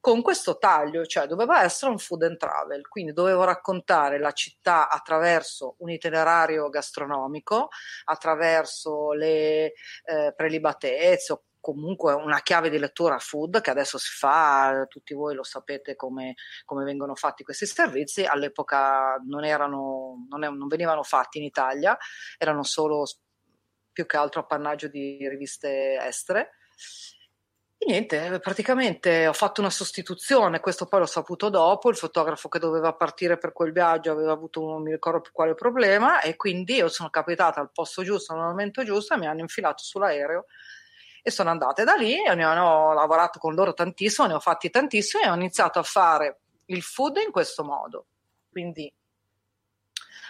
con 0.00 0.22
questo 0.22 0.58
taglio, 0.58 1.06
cioè 1.06 1.28
doveva 1.28 1.62
essere 1.62 1.92
un 1.92 1.98
food 1.98 2.24
and 2.24 2.36
travel, 2.36 2.88
quindi 2.88 3.12
dovevo 3.12 3.44
raccontare 3.44 4.18
la 4.18 4.32
città 4.32 4.90
attraverso 4.90 5.76
un 5.78 5.90
itinerario 5.90 6.68
gastronomico, 6.68 7.68
attraverso 8.06 9.12
le 9.12 9.72
eh, 10.04 10.32
prelibatezze 10.34 11.32
comunque 11.62 12.12
una 12.12 12.42
chiave 12.42 12.68
di 12.68 12.78
lettura 12.78 13.18
food 13.18 13.60
che 13.60 13.70
adesso 13.70 13.96
si 13.96 14.10
fa, 14.10 14.84
tutti 14.88 15.14
voi 15.14 15.34
lo 15.36 15.44
sapete 15.44 15.94
come, 15.94 16.34
come 16.64 16.84
vengono 16.84 17.14
fatti 17.14 17.44
questi 17.44 17.66
servizi, 17.66 18.24
all'epoca 18.24 19.16
non, 19.24 19.44
erano, 19.44 20.26
non, 20.28 20.42
è, 20.42 20.50
non 20.50 20.66
venivano 20.66 21.04
fatti 21.04 21.38
in 21.38 21.44
Italia, 21.44 21.96
erano 22.36 22.64
solo 22.64 23.04
più 23.92 24.06
che 24.06 24.16
altro 24.16 24.40
appannaggio 24.40 24.88
di 24.88 25.26
riviste 25.28 25.98
estere. 26.00 26.50
E 27.78 27.84
niente, 27.86 28.38
praticamente 28.40 29.26
ho 29.26 29.32
fatto 29.32 29.60
una 29.60 29.70
sostituzione, 29.70 30.60
questo 30.60 30.86
poi 30.86 31.00
l'ho 31.00 31.06
saputo 31.06 31.48
dopo, 31.48 31.90
il 31.90 31.96
fotografo 31.96 32.48
che 32.48 32.60
doveva 32.60 32.92
partire 32.94 33.38
per 33.38 33.52
quel 33.52 33.72
viaggio 33.72 34.12
aveva 34.12 34.30
avuto 34.30 34.60
non 34.60 34.82
mi 34.82 34.92
ricordo 34.92 35.20
più 35.20 35.32
quale 35.32 35.54
problema 35.54 36.20
e 36.20 36.36
quindi 36.36 36.74
io 36.74 36.88
sono 36.88 37.10
capitata 37.10 37.60
al 37.60 37.72
posto 37.72 38.04
giusto, 38.04 38.34
al 38.34 38.38
momento 38.38 38.84
giusto 38.84 39.14
e 39.14 39.18
mi 39.18 39.26
hanno 39.26 39.40
infilato 39.40 39.82
sull'aereo 39.82 40.46
e 41.22 41.30
sono 41.30 41.50
andate 41.50 41.84
da 41.84 41.94
lì 41.94 42.22
e 42.22 42.34
ne 42.34 42.44
ho 42.44 42.92
lavorato 42.92 43.38
con 43.38 43.54
loro 43.54 43.72
tantissimo, 43.72 44.26
ne 44.26 44.34
ho 44.34 44.40
fatti 44.40 44.70
tantissimo 44.70 45.22
e 45.22 45.30
ho 45.30 45.34
iniziato 45.34 45.78
a 45.78 45.84
fare 45.84 46.40
il 46.66 46.82
food 46.82 47.18
in 47.18 47.30
questo 47.30 47.62
modo, 47.62 48.06
quindi 48.50 48.92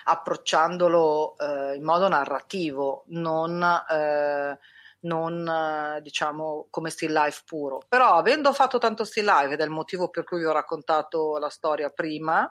approcciandolo 0.04 1.36
eh, 1.38 1.76
in 1.76 1.84
modo 1.84 2.08
narrativo, 2.08 3.04
non, 3.08 3.62
eh, 3.62 4.58
non 5.00 5.98
diciamo 6.02 6.66
come 6.70 6.90
still 6.90 7.12
life 7.12 7.42
puro. 7.46 7.82
Però 7.88 8.14
avendo 8.14 8.52
fatto 8.52 8.78
tanto 8.78 9.04
still 9.04 9.26
life 9.26 9.52
ed 9.52 9.60
è 9.60 9.64
il 9.64 9.70
motivo 9.70 10.08
per 10.08 10.24
cui 10.24 10.40
vi 10.40 10.44
ho 10.44 10.52
raccontato 10.52 11.38
la 11.38 11.48
storia 11.48 11.88
prima, 11.90 12.50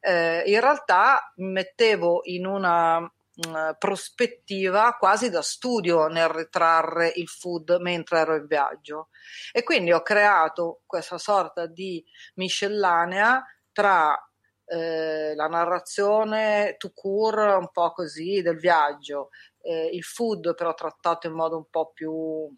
eh, 0.00 0.42
in 0.46 0.60
realtà 0.60 1.32
mi 1.36 1.52
mettevo 1.52 2.20
in 2.24 2.46
una 2.46 3.10
mh, 3.48 3.76
prospettiva 3.78 4.96
quasi 4.98 5.30
da 5.30 5.42
studio 5.42 6.06
nel 6.06 6.28
ritrarre 6.28 7.12
il 7.16 7.28
food 7.28 7.78
mentre 7.80 8.18
ero 8.20 8.36
in 8.36 8.46
viaggio. 8.46 9.08
E 9.52 9.62
quindi 9.62 9.92
ho 9.92 10.02
creato 10.02 10.82
questa 10.86 11.18
sorta 11.18 11.66
di 11.66 12.04
miscellanea 12.34 13.44
tra 13.72 14.16
eh, 14.66 15.34
la 15.34 15.48
narrazione 15.48 16.76
to 16.78 16.92
cure 16.94 17.52
un 17.54 17.70
po' 17.72 17.92
così 17.92 18.40
del 18.42 18.58
viaggio, 18.58 19.30
eh, 19.62 19.90
il 19.92 20.04
food 20.04 20.54
però 20.54 20.74
trattato 20.74 21.26
in 21.26 21.32
modo 21.32 21.56
un 21.56 21.66
po' 21.68 21.90
più, 21.92 22.48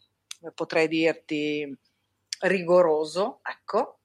potrei 0.55 0.89
dirti, 0.89 1.79
rigoroso, 2.41 3.41
ecco, 3.43 3.99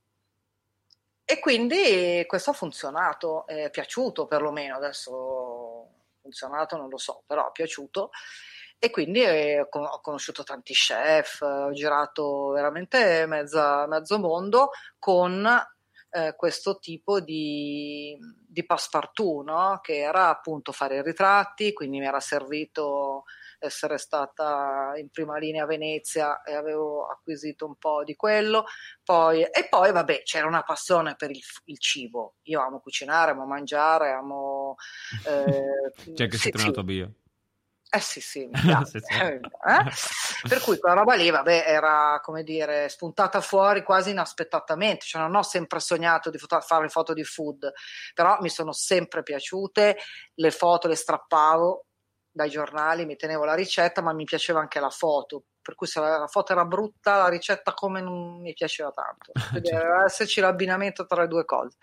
e 1.26 1.40
quindi 1.40 2.24
questo 2.26 2.52
ha 2.52 2.54
funzionato, 2.54 3.46
è 3.48 3.70
piaciuto 3.70 4.28
perlomeno, 4.28 4.78
adesso 4.78 5.57
funzionato 6.28 6.76
non 6.76 6.90
lo 6.90 6.98
so, 6.98 7.24
però 7.26 7.48
è 7.48 7.52
piaciuto 7.52 8.10
e 8.80 8.92
quindi 8.92 9.24
eh, 9.24 9.68
ho 9.70 10.02
conosciuto 10.02 10.44
tanti 10.44 10.74
chef, 10.74 11.42
ho 11.42 11.72
girato 11.72 12.50
veramente 12.50 13.26
mezza, 13.26 13.88
mezzo 13.88 14.20
mondo 14.20 14.70
con 15.00 15.50
eh, 16.12 16.36
questo 16.36 16.78
tipo 16.78 17.20
di, 17.20 18.16
di 18.48 18.66
passepartout, 18.66 19.46
no? 19.46 19.80
che 19.82 19.98
era 19.98 20.30
appunto 20.30 20.72
fare 20.72 20.98
i 20.98 21.02
ritratti, 21.02 21.74
quindi 21.74 22.00
mi 22.00 22.06
era 22.06 22.20
servito 22.20 23.24
essere 23.60 23.98
stata 23.98 24.94
in 24.98 25.10
prima 25.10 25.38
linea 25.38 25.64
a 25.64 25.68
Venezia 25.68 26.42
e 26.44 26.54
avevo 26.54 27.08
acquisito 27.08 27.66
un 27.66 27.76
po' 27.76 28.04
di 28.04 28.16
quello. 28.16 28.66
Poi, 29.04 29.44
e 29.44 29.68
poi, 29.70 29.92
vabbè, 29.92 30.24
c'era 30.24 30.48
una 30.48 30.64
passione 30.64 31.16
per 31.16 31.32
il, 31.32 31.42
il 31.66 31.80
cibo. 31.80 32.36
Io 32.44 32.62
amo 32.62 32.80
cucinare, 32.80 33.32
amo 33.32 33.46
mangiare, 33.46 34.12
amo. 34.12 34.76
Eh, 35.26 35.92
C'è 36.14 36.28
che 36.28 36.38
sì, 36.38 36.44
sei 36.44 36.52
tornato 36.52 36.80
sì. 36.80 36.86
bio. 36.86 37.12
Eh 37.90 38.02
sì, 38.02 38.20
sì, 38.20 38.50
sì, 38.86 39.00
sì. 39.00 39.14
Eh? 39.16 39.40
Per 40.48 40.62
cui 40.62 40.78
quella 40.78 40.96
roba 40.96 41.16
lì, 41.16 41.30
vabbè, 41.30 41.64
era 41.66 42.20
come 42.22 42.44
dire 42.44 42.90
spuntata 42.90 43.40
fuori 43.40 43.82
quasi 43.82 44.10
inaspettatamente. 44.10 45.06
Cioè, 45.06 45.22
non 45.22 45.36
ho 45.36 45.42
sempre 45.42 45.80
sognato 45.80 46.30
di 46.30 46.38
foto- 46.38 46.60
fare 46.60 46.90
foto 46.90 47.14
di 47.14 47.24
food, 47.24 47.72
però 48.14 48.38
mi 48.42 48.50
sono 48.50 48.74
sempre 48.74 49.24
piaciute. 49.24 49.98
Le 50.34 50.52
foto 50.52 50.90
le 50.90 50.96
strappavo 50.96 51.87
dai 52.38 52.50
giornali, 52.50 53.06
mi 53.06 53.18
tenevo 53.18 53.44
la 53.44 53.56
ricetta, 53.56 54.02
ma 54.02 54.14
mi 54.14 54.24
piaceva 54.24 54.60
anche 54.60 54.80
la 54.80 54.92
foto. 54.92 55.44
Per 55.62 55.76
cui 55.76 55.88
se 55.88 56.00
la, 56.00 56.28
foto 56.28 56.54
era 56.54 56.64
brutta, 56.64 57.18
la 57.18 57.28
ricetta 57.28 57.74
come 57.74 58.00
non 58.00 58.40
mi 58.40 58.54
piaceva 58.54 58.92
tanto. 58.92 59.32
Quindi 59.50 59.68
certo. 59.68 59.86
deve 59.86 60.06
esserci 60.06 60.40
l'abbinamento 60.40 61.06
tra 61.06 61.22
le 61.24 61.28
due 61.28 61.44
cose. 61.44 61.78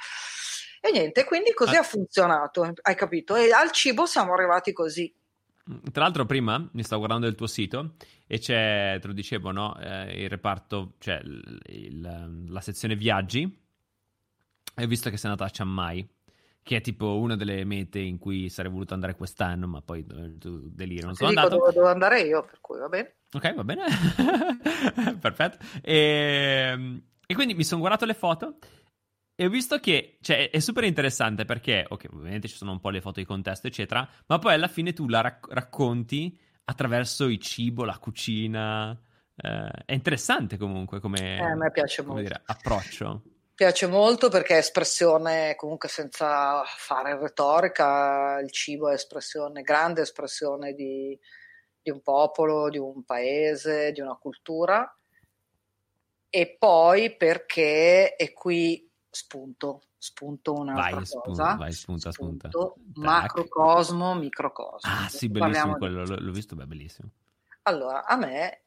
E 0.80 0.90
niente, 0.92 1.24
quindi 1.24 1.54
così 1.54 1.76
ah. 1.76 1.80
ha 1.80 1.82
funzionato, 1.82 2.70
hai 2.82 2.94
capito? 2.94 3.34
E 3.36 3.50
al 3.52 3.70
cibo 3.70 4.04
siamo 4.04 4.34
arrivati 4.34 4.74
così. 4.74 5.10
Tra 5.90 6.02
l'altro, 6.02 6.26
prima 6.26 6.58
mi 6.72 6.82
stavo 6.82 7.00
guardando 7.00 7.26
il 7.26 7.34
tuo 7.34 7.46
sito 7.46 7.94
e 8.26 8.38
c'è, 8.38 8.98
te 9.00 9.06
lo 9.06 9.14
dicevo, 9.14 9.50
no? 9.50 9.78
Eh, 9.80 10.24
il 10.24 10.28
reparto, 10.28 10.92
cioè 10.98 11.20
il, 11.22 11.58
il, 11.68 12.46
la 12.48 12.60
sezione 12.60 12.96
viaggi. 12.96 13.42
E 14.76 14.84
ho 14.84 14.86
visto 14.86 15.08
che 15.08 15.16
sei 15.16 15.30
andato 15.30 15.48
a 15.48 15.52
Chiang 15.52 15.70
Mai 15.70 16.06
che 16.64 16.76
è 16.76 16.80
tipo 16.80 17.18
una 17.18 17.36
delle 17.36 17.62
mete 17.64 17.98
in 17.98 18.18
cui 18.18 18.48
sarei 18.48 18.72
voluto 18.72 18.94
andare 18.94 19.14
quest'anno, 19.14 19.68
ma 19.68 19.82
poi 19.82 20.00
eh, 20.00 20.38
tu 20.38 20.62
delirio, 20.72 21.04
non 21.04 21.14
sono 21.14 21.28
dico 21.28 21.42
andato. 21.42 21.60
Dove 21.60 21.72
devo 21.72 21.88
andare 21.88 22.22
io, 22.22 22.42
per 22.42 22.58
cui 22.62 22.78
va 22.78 22.88
bene. 22.88 23.16
Ok, 23.32 23.54
va 23.54 23.64
bene. 23.64 23.82
Perfetto. 25.20 25.58
E, 25.82 26.70
ehm, 26.72 27.02
e, 27.26 27.34
quindi 27.34 27.54
mi 27.54 27.64
sono 27.64 27.80
guardato 27.80 28.06
le 28.06 28.14
foto 28.14 28.56
e 29.34 29.44
ho 29.44 29.50
visto 29.50 29.78
che 29.78 30.16
cioè, 30.22 30.48
è 30.48 30.58
super 30.58 30.84
interessante 30.84 31.44
perché, 31.44 31.84
ok, 31.86 32.06
ovviamente 32.14 32.48
ci 32.48 32.56
sono 32.56 32.72
un 32.72 32.80
po' 32.80 32.88
le 32.88 33.02
foto 33.02 33.20
di 33.20 33.26
contesto, 33.26 33.66
eccetera, 33.66 34.08
ma 34.26 34.38
poi 34.38 34.54
alla 34.54 34.68
fine 34.68 34.94
tu 34.94 35.06
la 35.06 35.20
rac- 35.20 35.52
racconti 35.52 36.40
attraverso 36.64 37.26
il 37.26 37.38
cibo, 37.40 37.84
la 37.84 37.98
cucina. 37.98 38.98
Eh, 39.36 39.68
è 39.84 39.92
interessante 39.92 40.56
comunque 40.56 40.98
come, 40.98 41.36
eh, 41.36 42.02
come. 42.02 42.22
Dire, 42.22 42.40
approccio 42.42 43.33
piace 43.54 43.86
molto 43.86 44.28
perché 44.28 44.54
è 44.54 44.58
espressione, 44.58 45.54
comunque 45.54 45.88
senza 45.88 46.64
fare 46.64 47.16
retorica, 47.18 48.38
il 48.40 48.50
cibo 48.50 48.88
è 48.88 48.94
espressione, 48.94 49.62
grande 49.62 50.02
espressione 50.02 50.72
di, 50.72 51.18
di 51.80 51.90
un 51.90 52.02
popolo, 52.02 52.68
di 52.68 52.78
un 52.78 53.04
paese, 53.04 53.92
di 53.92 54.00
una 54.00 54.16
cultura. 54.16 54.92
E 56.28 56.56
poi 56.58 57.14
perché, 57.16 58.16
e 58.16 58.32
qui 58.32 58.90
spunto, 59.08 59.82
spunto 59.96 60.52
un'altra 60.52 60.96
vai, 60.96 61.06
cosa. 61.22 61.54
vai, 61.54 61.72
spunta, 61.72 62.10
spunta. 62.10 62.50
macrocosmo, 62.94 64.14
microcosmo. 64.14 64.90
Ah 64.90 65.08
sì, 65.08 65.28
bellissimo 65.28 65.76
quello, 65.76 66.04
l'ho, 66.04 66.16
l'ho 66.18 66.32
visto, 66.32 66.56
beh, 66.56 66.66
bellissimo. 66.66 67.08
Allora, 67.62 68.04
a 68.04 68.16
me 68.16 68.62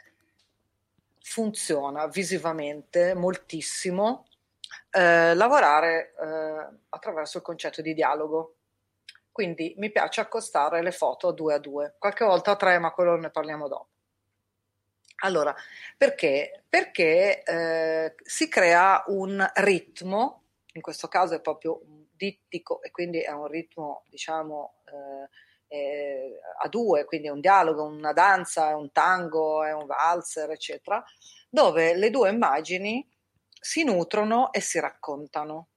funziona 1.19 2.07
visivamente 2.07 3.13
moltissimo 3.13 4.26
eh, 4.97 5.35
lavorare 5.35 6.15
eh, 6.19 6.77
attraverso 6.89 7.37
il 7.37 7.43
concetto 7.43 7.83
di 7.83 7.93
dialogo. 7.93 8.55
Quindi 9.31 9.75
mi 9.77 9.91
piace 9.91 10.21
accostare 10.21 10.81
le 10.81 10.91
foto 10.91 11.31
due 11.31 11.53
a 11.53 11.59
due, 11.59 11.93
qualche 11.99 12.25
volta 12.25 12.51
a 12.51 12.55
tre, 12.55 12.79
ma 12.79 12.91
quello 12.91 13.15
ne 13.15 13.29
parliamo 13.29 13.67
dopo. 13.67 13.89
Allora, 15.21 15.55
perché? 15.95 16.63
Perché 16.67 17.43
eh, 17.43 18.15
si 18.23 18.47
crea 18.47 19.03
un 19.07 19.47
ritmo, 19.55 20.43
in 20.73 20.81
questo 20.81 21.07
caso 21.07 21.35
è 21.35 21.41
proprio 21.41 21.81
dittico 22.15 22.81
e 22.81 22.89
quindi 22.89 23.19
è 23.21 23.31
un 23.31 23.47
ritmo, 23.47 24.03
diciamo, 24.09 24.77
eh, 25.69 26.39
a 26.59 26.67
due, 26.69 27.05
quindi 27.05 27.27
è 27.27 27.31
un 27.31 27.39
dialogo, 27.39 27.83
una 27.83 28.13
danza, 28.13 28.69
è 28.69 28.73
un 28.73 28.91
tango, 28.91 29.63
è 29.63 29.73
un 29.73 29.85
valzer, 29.85 30.49
eccetera, 30.49 31.03
dove 31.49 31.95
le 31.95 32.09
due 32.09 32.29
immagini 32.29 33.07
si 33.67 33.83
nutrono 33.83 34.53
e 34.53 34.61
si 34.61 34.79
raccontano 34.79 35.67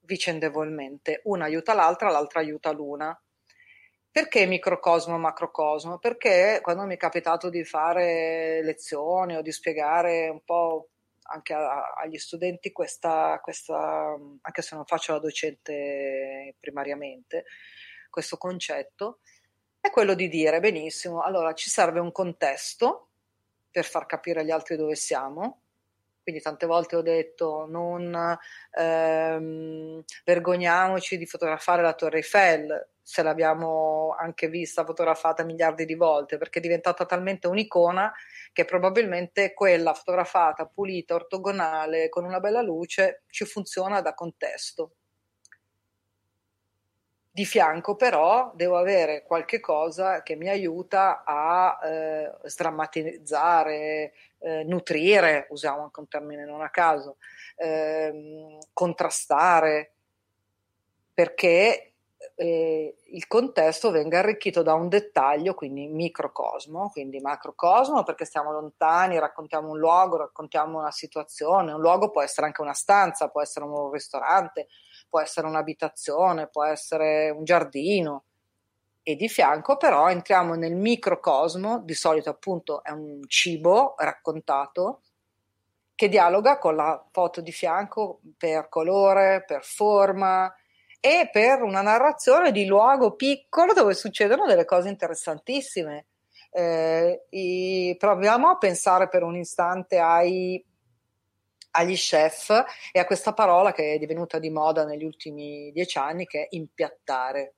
vicendevolmente. 0.00 1.22
Una 1.24 1.46
aiuta 1.46 1.72
l'altra, 1.72 2.10
l'altra 2.10 2.40
aiuta 2.40 2.70
l'una. 2.70 3.18
Perché 4.10 4.44
microcosmo, 4.44 5.16
macrocosmo? 5.16 5.98
Perché 5.98 6.58
quando 6.60 6.84
mi 6.84 6.96
è 6.96 6.98
capitato 6.98 7.48
di 7.48 7.64
fare 7.64 8.62
lezioni 8.62 9.36
o 9.36 9.40
di 9.40 9.52
spiegare 9.52 10.28
un 10.28 10.44
po' 10.44 10.90
anche 11.32 11.54
a, 11.54 11.94
agli 11.96 12.18
studenti 12.18 12.72
questa, 12.72 13.40
questa, 13.42 14.18
anche 14.42 14.60
se 14.60 14.74
non 14.74 14.84
faccio 14.84 15.12
la 15.12 15.20
docente 15.20 16.56
primariamente, 16.60 17.44
questo 18.10 18.36
concetto, 18.36 19.20
è 19.80 19.88
quello 19.88 20.12
di 20.12 20.28
dire 20.28 20.60
benissimo, 20.60 21.22
allora 21.22 21.54
ci 21.54 21.70
serve 21.70 22.00
un 22.00 22.12
contesto 22.12 23.12
per 23.70 23.86
far 23.86 24.04
capire 24.04 24.40
agli 24.40 24.50
altri 24.50 24.76
dove 24.76 24.94
siamo, 24.94 25.62
quindi 26.22 26.40
tante 26.40 26.66
volte 26.66 26.96
ho 26.96 27.02
detto 27.02 27.66
non 27.68 28.38
ehm, 28.72 30.04
vergogniamoci 30.24 31.16
di 31.16 31.26
fotografare 31.26 31.82
la 31.82 31.94
Torre 31.94 32.18
Eiffel, 32.18 32.88
se 33.02 33.22
l'abbiamo 33.22 34.14
anche 34.16 34.48
vista 34.48 34.84
fotografata 34.84 35.42
miliardi 35.44 35.84
di 35.84 35.94
volte, 35.94 36.38
perché 36.38 36.58
è 36.58 36.62
diventata 36.62 37.04
talmente 37.06 37.48
un'icona 37.48 38.12
che 38.52 38.64
probabilmente 38.64 39.52
quella 39.52 39.94
fotografata, 39.94 40.66
pulita, 40.66 41.14
ortogonale, 41.14 42.08
con 42.08 42.24
una 42.24 42.38
bella 42.38 42.62
luce, 42.62 43.22
ci 43.28 43.44
funziona 43.44 44.00
da 44.00 44.14
contesto. 44.14 44.92
Di 47.32 47.44
fianco 47.44 47.94
però 47.94 48.52
devo 48.54 48.76
avere 48.76 49.22
qualche 49.22 49.60
cosa 49.60 50.22
che 50.22 50.34
mi 50.34 50.48
aiuta 50.48 51.22
a 51.24 51.78
eh, 51.82 52.32
sdrammatizzare, 52.44 54.12
eh, 54.40 54.64
nutrire, 54.64 55.46
usiamo 55.50 55.82
anche 55.82 56.00
un 56.00 56.08
termine 56.08 56.44
non 56.44 56.62
a 56.62 56.70
caso, 56.70 57.16
eh, 57.56 58.58
contrastare, 58.72 59.92
perché 61.12 61.90
eh, 62.34 62.96
il 63.12 63.26
contesto 63.26 63.90
venga 63.90 64.18
arricchito 64.18 64.62
da 64.62 64.74
un 64.74 64.88
dettaglio, 64.88 65.54
quindi 65.54 65.86
microcosmo, 65.86 66.90
quindi 66.90 67.20
macrocosmo, 67.20 68.02
perché 68.02 68.24
stiamo 68.24 68.52
lontani, 68.52 69.18
raccontiamo 69.18 69.70
un 69.70 69.78
luogo, 69.78 70.18
raccontiamo 70.18 70.78
una 70.78 70.90
situazione, 70.90 71.72
un 71.72 71.80
luogo 71.80 72.10
può 72.10 72.22
essere 72.22 72.46
anche 72.46 72.62
una 72.62 72.74
stanza, 72.74 73.28
può 73.28 73.42
essere 73.42 73.64
un 73.64 73.90
ristorante, 73.90 74.68
può 75.08 75.20
essere 75.20 75.46
un'abitazione, 75.46 76.48
può 76.48 76.64
essere 76.64 77.30
un 77.30 77.44
giardino. 77.44 78.24
E 79.10 79.16
di 79.16 79.28
fianco 79.28 79.76
però 79.76 80.08
entriamo 80.08 80.54
nel 80.54 80.76
microcosmo, 80.76 81.80
di 81.80 81.94
solito 81.94 82.30
appunto 82.30 82.82
è 82.84 82.90
un 82.90 83.22
cibo 83.26 83.94
raccontato, 83.98 85.02
che 85.94 86.08
dialoga 86.08 86.58
con 86.58 86.76
la 86.76 87.04
foto 87.10 87.40
di 87.40 87.50
fianco 87.50 88.20
per 88.38 88.68
colore, 88.68 89.44
per 89.44 89.64
forma, 89.64 90.54
e 91.00 91.28
per 91.32 91.62
una 91.62 91.80
narrazione 91.80 92.52
di 92.52 92.66
luogo 92.66 93.16
piccolo 93.16 93.72
dove 93.72 93.94
succedono 93.94 94.46
delle 94.46 94.64
cose 94.64 94.90
interessantissime. 94.90 96.06
Eh, 96.52 97.26
i, 97.30 97.96
proviamo 97.98 98.48
a 98.48 98.58
pensare 98.58 99.08
per 99.08 99.22
un 99.22 99.36
istante 99.36 99.98
ai 99.98 100.64
agli 101.72 101.94
chef 101.94 102.50
e 102.90 102.98
a 102.98 103.04
questa 103.04 103.32
parola 103.32 103.72
che 103.72 103.94
è 103.94 103.98
divenuta 103.98 104.40
di 104.40 104.50
moda 104.50 104.84
negli 104.84 105.04
ultimi 105.04 105.70
dieci 105.72 105.98
anni 105.98 106.26
che 106.26 106.42
è 106.42 106.46
impiattare. 106.50 107.54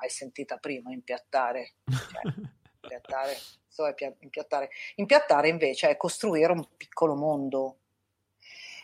Mai 0.00 0.08
sentita 0.08 0.56
prima 0.56 0.90
impiattare. 0.92 1.74
Cioè, 1.84 2.22
impiattare, 2.80 3.36
so 3.68 3.86
è 3.86 3.94
impiattare. 4.20 4.70
Impiattare 4.96 5.48
invece 5.48 5.90
è 5.90 5.96
costruire 5.96 6.52
un 6.52 6.66
piccolo 6.76 7.14
mondo. 7.14 7.76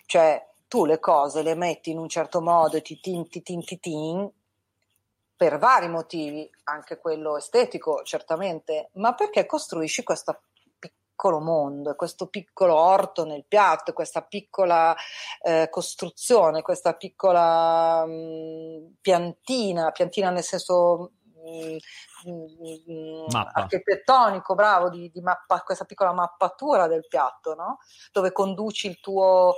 Cioè 0.05 0.47
tu 0.69 0.85
le 0.85 0.99
cose 0.99 1.43
le 1.43 1.55
metti 1.55 1.91
in 1.91 1.99
un 1.99 2.09
certo 2.09 2.41
modo, 2.43 2.83
ti 2.83 3.01
tin, 3.01 3.29
ti 3.29 3.43
tin, 3.43 3.65
ti 3.65 3.79
tin, 3.81 4.31
per 5.37 5.59
vari 5.59 5.89
motivi, 5.89 6.49
anche 6.65 6.99
quello 6.99 7.37
estetico 7.37 8.03
certamente, 8.03 8.91
ma 8.95 9.15
perché 9.15 9.47
costruisci 9.47 10.03
questa 10.03 10.39
piccolo 11.17 11.41
mondo, 11.41 11.95
questo 11.95 12.27
piccolo 12.27 12.75
orto 12.75 13.25
nel 13.25 13.47
piatto, 13.49 13.95
questa 13.95 14.21
piccola 14.21 14.95
eh, 15.43 15.69
costruzione, 15.71 16.61
questa 16.61 16.93
piccola 16.95 18.05
mh, 18.05 18.11
mm, 18.11 18.87
piantina, 19.01 19.91
piantina 19.93 20.29
nel 20.29 20.43
senso 20.43 21.13
mm, 21.41 21.77
mm, 22.29 23.25
architettonico, 23.31 24.55
bravo, 24.55 24.91
di, 24.91 25.11
di 25.11 25.23
mappa, 25.23 25.63
questa 25.63 25.87
piccola 25.87 26.13
mappatura 26.13 26.87
del 26.87 27.07
piatto, 27.09 27.55
no? 27.55 27.79
dove 28.13 28.31
conduci 28.31 28.87
il 28.89 29.01
tuo, 29.01 29.55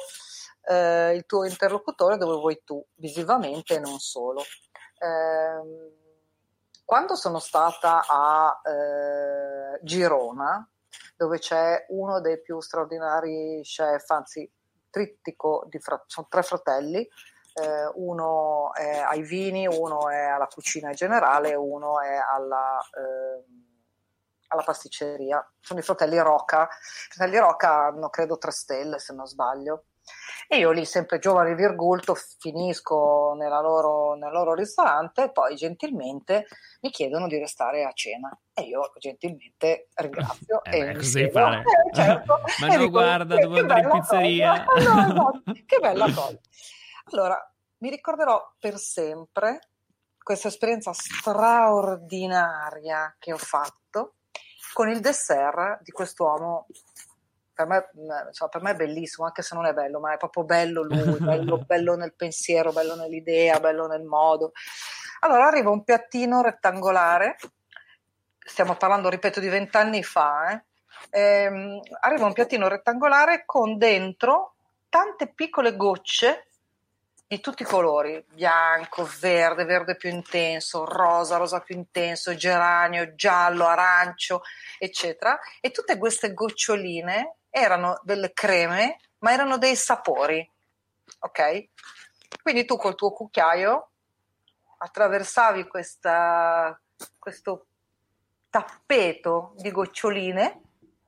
eh, 0.69 1.13
il 1.13 1.27
tuo 1.27 1.45
interlocutore 1.45 2.17
dove 2.19 2.37
vuoi 2.37 2.63
tu, 2.65 2.81
visivamente 2.95 3.75
e 3.75 3.81
non 3.81 3.99
solo. 3.99 4.43
Eh, 5.01 5.97
quando 6.85 7.17
sono 7.17 7.41
stata 7.41 8.05
a 8.07 8.61
eh, 8.65 9.81
Girona, 9.83 10.67
dove 11.19 11.41
c'è 11.41 11.85
uno 11.89 12.21
dei 12.21 12.41
più 12.41 12.61
straordinari 12.61 13.61
chef, 13.65 14.09
anzi 14.11 14.49
trittico, 14.89 15.67
di 15.69 15.81
fra- 15.81 16.03
sono 16.07 16.29
tre 16.31 16.43
fratelli, 16.43 17.01
eh, 17.01 17.91
uno 17.95 18.73
è 18.73 18.99
ai 18.99 19.23
vini, 19.23 19.67
uno 19.67 20.09
è 20.09 20.23
alla 20.23 20.47
cucina 20.47 20.93
generale, 20.93 21.55
uno 21.57 22.01
è 22.01 22.15
alla, 22.15 22.79
eh, 22.97 23.45
alla 24.47 24.63
pasticceria. 24.63 25.45
Sono 25.61 25.81
i 25.81 25.83
fratelli 25.83 26.19
Roca. 26.21 26.63
I 26.63 27.13
fratelli 27.15 27.39
Roca 27.39 27.87
hanno 27.87 28.11
credo 28.11 28.39
tre 28.39 28.53
stelle 28.53 29.01
se 29.01 29.13
non 29.13 29.27
sbaglio. 29.27 29.87
E 30.49 30.59
io 30.59 30.71
lì, 30.71 30.87
sempre 30.87 31.19
giovane 31.19 31.55
virgulto, 31.55 32.15
finisco 32.15 33.35
loro, 33.37 34.15
nel 34.15 34.33
loro 34.33 34.55
ristorante 34.55 35.25
e 35.25 35.31
poi 35.31 35.57
gentilmente 35.57 36.47
mi 36.81 36.89
chiedono 36.91 37.27
di 37.27 37.37
restare 37.39 37.85
a 37.85 37.93
cena. 37.93 38.35
E 38.55 38.63
io 38.63 38.93
gentilmente 38.99 39.89
ringrazio. 39.95 40.65
Eh, 40.65 40.79
e 40.79 40.87
beh, 40.87 40.95
così 40.95 41.29
fare? 41.31 41.59
Eh, 41.59 41.95
certo. 41.95 42.41
Ma 42.61 42.67
no, 42.67 42.79
dico, 42.79 42.91
guarda, 42.91 43.37
devo 43.37 43.59
andare 43.59 43.83
in 43.83 43.91
pizzeria. 43.91 44.65
no, 44.65 44.75
esatto. 44.75 45.43
che 45.67 45.79
bella 45.81 46.07
cosa. 46.07 46.41
Allora, 47.13 47.53
mi 47.79 47.91
ricorderò 47.91 48.55
per 48.59 48.79
sempre 48.79 49.61
questa 50.19 50.49
esperienza 50.49 50.93
straordinaria 50.93 53.15
che 53.19 53.33
ho 53.33 53.39
fatto 53.39 54.17
con 54.73 54.89
il 54.89 55.01
dessert 55.01 55.83
di 55.83 55.91
quest'uomo 55.91 56.67
per 57.59 57.67
me, 57.67 57.89
insomma, 58.29 58.51
per 58.51 58.63
me, 58.63 58.71
è 58.71 58.77
bellissimo, 58.77 59.27
anche 59.27 59.43
se 59.43 59.57
non 59.57 59.67
è 59.67 59.73
bello, 59.73 59.99
ma 59.99 60.13
è 60.13 60.17
proprio 60.17 60.45
bello 60.45 60.83
lui, 60.83 61.17
bello, 61.19 61.59
bello 61.59 61.97
nel 61.97 62.15
pensiero, 62.15 62.73
bello 62.73 62.95
nell'idea, 62.95 63.59
bello 63.59 63.89
nel 63.89 64.05
modo. 64.05 64.53
Allora 65.21 65.47
arriva 65.47 65.71
un 65.71 65.83
piattino 65.83 66.41
rettangolare, 66.41 67.37
stiamo 68.39 68.77
parlando, 68.77 69.09
ripeto, 69.09 69.41
di 69.41 69.49
vent'anni 69.49 70.05
fa, 70.05 70.53
eh? 70.53 70.63
Ehm, 71.11 71.81
arriva 72.01 72.27
un 72.27 72.33
piattino 72.33 72.69
rettangolare 72.69 73.45
con 73.45 73.79
dentro 73.79 74.55
tante 74.89 75.33
piccole 75.33 75.77
gocce 75.77 76.49
di 77.27 77.41
tutti 77.41 77.63
i 77.63 77.67
colori, 77.67 78.25
bianco, 78.33 79.09
verde, 79.21 79.65
verde 79.65 79.97
più 79.97 80.11
intenso, 80.11 80.85
rosa, 80.85 81.37
rosa 81.37 81.61
più 81.61 81.75
intenso, 81.75 82.35
geranio, 82.35 83.15
giallo, 83.15 83.67
arancio, 83.67 84.43
eccetera. 84.79 85.39
E 85.61 85.71
tutte 85.71 85.99
queste 85.99 86.33
goccioline 86.33 87.38
erano 87.61 88.01
delle 88.03 88.33
creme, 88.33 88.99
ma 89.19 89.33
erano 89.33 89.59
dei 89.59 89.77
sapori. 89.77 90.49
Ok? 91.21 91.69
Quindi 92.43 92.65
tu 92.65 92.77
col 92.77 92.95
tuo 92.95 93.13
cucchiaio 93.13 93.91
attraversavi 94.79 95.67
questa, 95.67 96.79
questo 97.19 97.67
tappeto 98.51 99.53
di 99.57 99.71
goccioline 99.71 100.63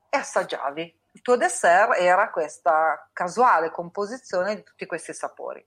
e 0.09 0.17
assaggiavi. 0.17 0.99
Il 1.13 1.21
tuo 1.21 1.35
dessert 1.35 1.97
era 1.97 2.29
questa 2.29 3.09
casuale 3.11 3.71
composizione 3.71 4.55
di 4.55 4.63
tutti 4.63 4.85
questi 4.85 5.13
sapori. 5.13 5.65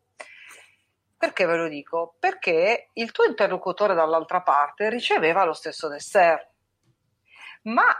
Perché 1.16 1.46
ve 1.46 1.56
lo 1.56 1.68
dico? 1.68 2.16
Perché 2.18 2.90
il 2.94 3.10
tuo 3.10 3.24
interlocutore 3.24 3.94
dall'altra 3.94 4.42
parte 4.42 4.90
riceveva 4.90 5.44
lo 5.44 5.54
stesso 5.54 5.88
dessert, 5.88 6.50
ma 7.62 7.94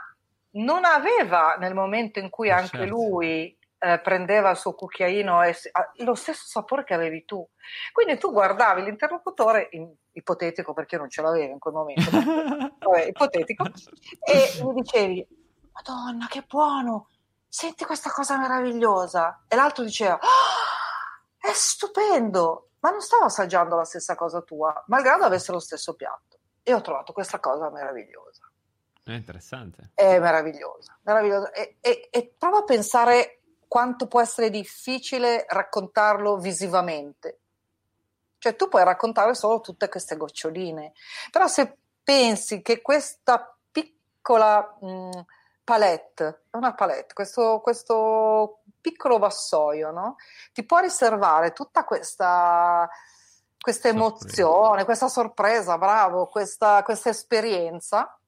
non 0.55 0.85
aveva 0.85 1.55
nel 1.59 1.73
momento 1.73 2.19
in 2.19 2.29
cui 2.29 2.49
anche 2.49 2.77
certo. 2.77 2.85
lui 2.85 3.57
eh, 3.77 3.99
prendeva 3.99 4.51
il 4.51 4.57
suo 4.57 4.73
cucchiaino 4.73 5.43
e 5.43 5.55
ah, 5.71 5.91
lo 5.97 6.15
stesso 6.15 6.45
sapore 6.47 6.83
che 6.83 6.93
avevi 6.93 7.25
tu. 7.25 7.45
Quindi 7.91 8.17
tu 8.17 8.31
guardavi 8.31 8.83
l'interlocutore, 8.83 9.67
in, 9.71 9.93
ipotetico 10.11 10.73
perché 10.73 10.97
non 10.97 11.09
ce 11.09 11.21
l'avevo 11.21 11.51
in 11.51 11.59
quel 11.59 11.73
momento, 11.73 12.09
vabbè, 12.79 13.05
ipotetico, 13.07 13.65
e 14.23 14.51
gli 14.57 14.73
dicevi, 14.73 15.27
Madonna, 15.73 16.27
che 16.27 16.43
buono! 16.47 17.09
Senti 17.47 17.85
questa 17.85 18.09
cosa 18.09 18.37
meravigliosa. 18.37 19.43
E 19.47 19.55
l'altro 19.55 19.83
diceva, 19.83 20.15
oh, 20.15 21.37
è 21.37 21.51
stupendo! 21.53 22.69
Ma 22.79 22.91
non 22.91 23.01
stavo 23.01 23.25
assaggiando 23.25 23.75
la 23.75 23.83
stessa 23.83 24.15
cosa 24.15 24.41
tua, 24.41 24.83
malgrado 24.87 25.23
avesse 25.23 25.51
lo 25.51 25.59
stesso 25.59 25.95
piatto. 25.95 26.37
E 26.63 26.73
ho 26.73 26.81
trovato 26.81 27.13
questa 27.13 27.39
cosa 27.39 27.69
meravigliosa. 27.69 28.49
È 29.05 29.11
interessante. 29.11 29.91
È 29.93 30.17
meravigliosa, 30.17 30.97
meravigliosa. 31.03 31.51
E, 31.51 31.77
e, 31.79 32.07
e 32.09 32.33
prova 32.35 32.57
a 32.57 32.63
pensare 32.63 33.41
quanto 33.67 34.07
può 34.07 34.19
essere 34.19 34.49
difficile 34.49 35.45
raccontarlo 35.47 36.37
visivamente. 36.37 37.39
Cioè 38.39 38.55
tu 38.55 38.67
puoi 38.67 38.83
raccontare 38.83 39.35
solo 39.35 39.61
tutte 39.61 39.89
queste 39.89 40.17
goccioline, 40.17 40.93
però 41.29 41.45
se 41.45 41.77
pensi 42.03 42.63
che 42.63 42.81
questa 42.81 43.55
piccola 43.71 44.75
mh, 44.81 45.25
palette, 45.63 46.45
una 46.51 46.73
palette, 46.73 47.13
questo, 47.13 47.59
questo 47.61 48.61
piccolo 48.81 49.19
vassoio, 49.19 49.91
no? 49.91 50.15
ti 50.51 50.65
può 50.65 50.79
riservare 50.79 51.53
tutta 51.53 51.83
questa, 51.83 52.89
questa 53.59 53.87
emozione, 53.87 54.83
questa 54.83 55.09
sorpresa, 55.09 55.77
bravo, 55.77 56.25
questa, 56.25 56.81
questa 56.81 57.09
esperienza 57.09 58.19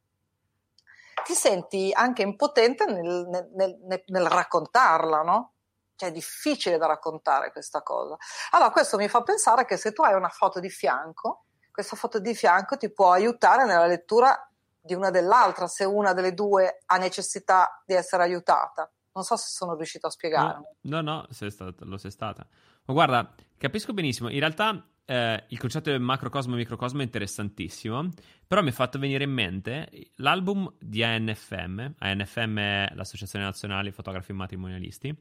ti 1.27 1.33
senti 1.33 1.91
anche 1.93 2.21
impotente 2.21 2.85
nel, 2.85 3.27
nel, 3.53 3.77
nel, 3.83 4.03
nel 4.05 4.25
raccontarla, 4.27 5.23
no? 5.23 5.55
Cioè 5.93 6.07
è 6.07 6.11
difficile 6.13 6.77
da 6.77 6.85
raccontare 6.85 7.51
questa 7.51 7.83
cosa. 7.83 8.15
Allora 8.51 8.71
questo 8.71 8.95
mi 8.95 9.09
fa 9.09 9.23
pensare 9.23 9.65
che 9.65 9.75
se 9.75 9.91
tu 9.91 10.03
hai 10.03 10.13
una 10.13 10.29
foto 10.29 10.61
di 10.61 10.69
fianco, 10.69 11.47
questa 11.69 11.97
foto 11.97 12.19
di 12.19 12.33
fianco 12.33 12.77
ti 12.77 12.89
può 12.93 13.11
aiutare 13.11 13.65
nella 13.65 13.87
lettura 13.87 14.49
di 14.79 14.93
una 14.93 15.09
dell'altra 15.09 15.67
se 15.67 15.83
una 15.83 16.13
delle 16.13 16.33
due 16.33 16.83
ha 16.85 16.95
necessità 16.95 17.83
di 17.85 17.93
essere 17.93 18.23
aiutata. 18.23 18.89
Non 19.11 19.25
so 19.25 19.35
se 19.35 19.49
sono 19.49 19.75
riuscito 19.75 20.07
a 20.07 20.09
spiegarmi. 20.09 20.63
No, 20.83 21.01
no, 21.01 21.11
no 21.11 21.27
sei 21.31 21.51
stata, 21.51 21.83
lo 21.83 21.97
sei 21.97 22.11
stata. 22.11 22.47
Ma 22.85 22.93
guarda, 22.93 23.33
capisco 23.57 23.91
benissimo. 23.91 24.29
In 24.29 24.39
realtà 24.39 24.81
eh, 25.09 25.45
il 25.47 25.57
concetto 25.57 25.89
del 25.89 26.01
macrocosmo 26.01 26.55
e 26.55 26.57
microcosmo 26.57 26.99
è 26.99 27.03
interessantissimo, 27.03 28.09
però 28.45 28.61
mi 28.61 28.69
è 28.69 28.73
fatto 28.73 28.99
venire 28.99 29.23
in 29.23 29.31
mente 29.31 29.89
l'album 30.15 30.69
di 30.79 31.01
ANFM, 31.01 31.93
ANFM 31.97 32.59
è 32.59 32.91
l'Associazione 32.93 33.45
Nazionale 33.45 33.93
Fotografi 33.93 34.33
Matrimonialisti, 34.33 35.15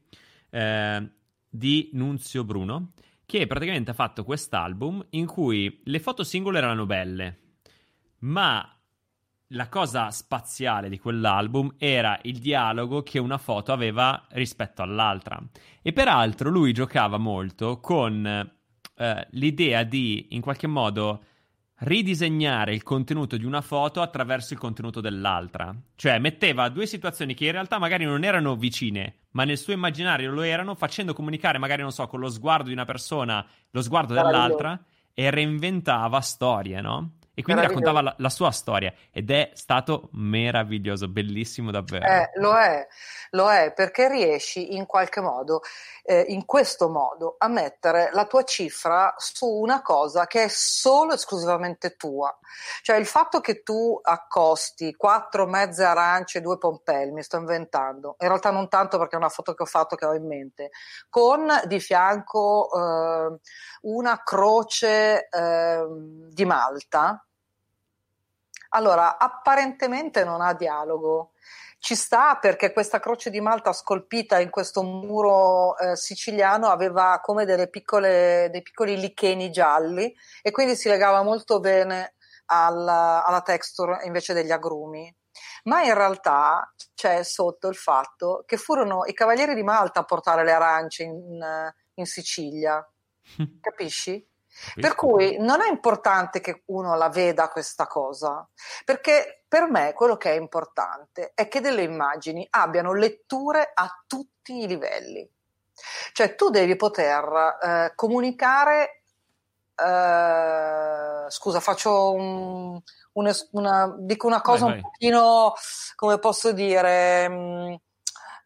eh, 0.50 1.10
di 1.48 1.90
Nunzio 1.92 2.42
Bruno, 2.42 2.94
che 3.24 3.46
praticamente 3.46 3.92
ha 3.92 3.94
fatto 3.94 4.24
quest'album 4.24 5.06
in 5.10 5.26
cui 5.26 5.80
le 5.84 6.00
foto 6.00 6.24
singole 6.24 6.58
erano 6.58 6.84
belle, 6.84 7.38
ma 8.20 8.68
la 9.50 9.68
cosa 9.68 10.10
spaziale 10.10 10.88
di 10.88 10.98
quell'album 10.98 11.76
era 11.78 12.18
il 12.22 12.38
dialogo 12.38 13.04
che 13.04 13.20
una 13.20 13.38
foto 13.38 13.72
aveva 13.72 14.26
rispetto 14.30 14.82
all'altra. 14.82 15.40
E 15.80 15.92
peraltro 15.92 16.50
lui 16.50 16.72
giocava 16.72 17.18
molto 17.18 17.78
con 17.78 18.54
eh, 18.96 19.26
l'idea 19.30 19.82
di 19.82 20.28
in 20.30 20.40
qualche 20.40 20.66
modo 20.66 21.22
ridisegnare 21.80 22.72
il 22.72 22.82
contenuto 22.82 23.36
di 23.36 23.44
una 23.44 23.60
foto 23.60 24.00
attraverso 24.00 24.54
il 24.54 24.58
contenuto 24.58 25.00
dell'altra. 25.00 25.74
Cioè 25.94 26.18
metteva 26.18 26.68
due 26.68 26.86
situazioni 26.86 27.34
che 27.34 27.46
in 27.46 27.52
realtà 27.52 27.78
magari 27.78 28.04
non 28.04 28.24
erano 28.24 28.56
vicine, 28.56 29.16
ma 29.32 29.44
nel 29.44 29.58
suo 29.58 29.74
immaginario 29.74 30.32
lo 30.32 30.42
erano, 30.42 30.74
facendo 30.74 31.12
comunicare 31.12 31.58
magari, 31.58 31.82
non 31.82 31.92
so, 31.92 32.06
con 32.06 32.20
lo 32.20 32.30
sguardo 32.30 32.68
di 32.68 32.72
una 32.72 32.86
persona, 32.86 33.46
lo 33.70 33.82
sguardo 33.82 34.14
dell'altra, 34.14 34.82
e 35.12 35.30
reinventava 35.30 36.20
storie, 36.20 36.80
no? 36.80 37.12
E 37.38 37.42
quindi 37.42 37.60
raccontava 37.60 38.00
la, 38.00 38.14
la, 38.16 38.30
sua 38.30 38.50
storia 38.50 38.90
ed 39.12 39.30
è 39.30 39.50
stato 39.52 40.08
meraviglioso, 40.12 41.06
bellissimo 41.06 41.70
davvero. 41.70 42.06
Eh, 42.06 42.30
lo 42.36 42.56
è, 42.56 42.86
lo 43.32 43.52
è 43.52 43.74
perché 43.74 44.08
riesci 44.08 44.74
in 44.74 44.86
qualche 44.86 45.20
modo, 45.20 45.60
eh, 46.02 46.24
in 46.28 46.46
questo 46.46 46.88
modo, 46.88 47.34
a 47.36 47.48
mettere 47.48 48.08
la 48.14 48.24
tua 48.24 48.42
cifra 48.44 49.12
su 49.18 49.46
una 49.46 49.82
cosa 49.82 50.26
che 50.26 50.44
è 50.44 50.48
solo 50.48 51.12
esclusivamente 51.12 51.96
tua. 51.96 52.34
Cioè 52.80 52.96
il 52.96 53.04
fatto 53.04 53.42
che 53.42 53.62
tu 53.62 54.00
accosti 54.02 54.94
quattro 54.94 55.44
mezze 55.44 55.84
arance 55.84 56.38
e 56.38 56.40
due 56.40 56.56
pompelmi, 56.56 57.22
sto 57.22 57.36
inventando, 57.36 58.16
in 58.18 58.28
realtà 58.28 58.50
non 58.50 58.70
tanto 58.70 58.96
perché 58.96 59.14
è 59.14 59.18
una 59.18 59.28
foto 59.28 59.52
che 59.52 59.62
ho 59.62 59.66
fatto 59.66 59.94
che 59.94 60.06
ho 60.06 60.14
in 60.14 60.26
mente, 60.26 60.70
con 61.10 61.46
di 61.66 61.80
fianco 61.80 62.70
eh, 62.72 63.38
una 63.82 64.22
croce 64.24 65.28
ehm, 65.28 66.30
di 66.30 66.44
Malta 66.46 67.20
allora, 68.76 69.16
apparentemente 69.18 70.22
non 70.22 70.42
ha 70.42 70.52
dialogo. 70.52 71.32
Ci 71.78 71.94
sta 71.94 72.36
perché 72.36 72.72
questa 72.72 73.00
croce 73.00 73.30
di 73.30 73.40
Malta 73.40 73.72
scolpita 73.72 74.38
in 74.38 74.50
questo 74.50 74.82
muro 74.82 75.78
eh, 75.78 75.96
siciliano 75.96 76.68
aveva 76.68 77.20
come 77.22 77.44
delle 77.44 77.68
piccole, 77.68 78.48
dei 78.50 78.62
piccoli 78.62 78.98
licheni 78.98 79.50
gialli 79.50 80.14
e 80.42 80.50
quindi 80.50 80.76
si 80.76 80.88
legava 80.88 81.22
molto 81.22 81.58
bene 81.60 82.14
alla, 82.46 83.24
alla 83.24 83.40
texture 83.40 84.04
invece 84.04 84.34
degli 84.34 84.52
agrumi. 84.52 85.14
Ma 85.64 85.82
in 85.82 85.94
realtà 85.94 86.72
c'è 86.94 87.22
sotto 87.22 87.68
il 87.68 87.76
fatto 87.76 88.42
che 88.46 88.56
furono 88.56 89.04
i 89.06 89.14
cavalieri 89.14 89.54
di 89.54 89.62
Malta 89.62 90.00
a 90.00 90.04
portare 90.04 90.44
le 90.44 90.52
arance 90.52 91.02
in, 91.02 91.72
in 91.94 92.04
Sicilia. 92.04 92.86
Capisci? 93.60 94.26
Per 94.74 94.94
cui 94.94 95.36
non 95.38 95.60
è 95.60 95.68
importante 95.68 96.40
che 96.40 96.62
uno 96.66 96.96
la 96.96 97.08
veda 97.08 97.48
questa 97.48 97.86
cosa, 97.86 98.48
perché 98.84 99.44
per 99.46 99.70
me 99.70 99.92
quello 99.92 100.16
che 100.16 100.32
è 100.32 100.36
importante 100.36 101.32
è 101.34 101.48
che 101.48 101.60
delle 101.60 101.82
immagini 101.82 102.46
abbiano 102.50 102.92
letture 102.94 103.70
a 103.74 104.02
tutti 104.06 104.62
i 104.62 104.66
livelli. 104.66 105.28
Cioè 106.12 106.34
tu 106.34 106.48
devi 106.48 106.74
poter 106.76 107.58
eh, 107.62 107.92
comunicare, 107.94 109.02
eh, 109.74 111.26
scusa 111.28 111.60
faccio 111.60 112.12
un, 112.12 112.80
una, 113.12 113.32
una, 113.52 113.94
dico 113.98 114.26
una 114.26 114.40
cosa 114.40 114.64
vai, 114.64 114.74
vai. 114.74 114.82
un 114.82 114.90
pochino, 114.90 115.52
come 115.94 116.18
posso 116.18 116.52
dire, 116.52 117.28
mh, 117.28 117.34
mm, 117.34 117.74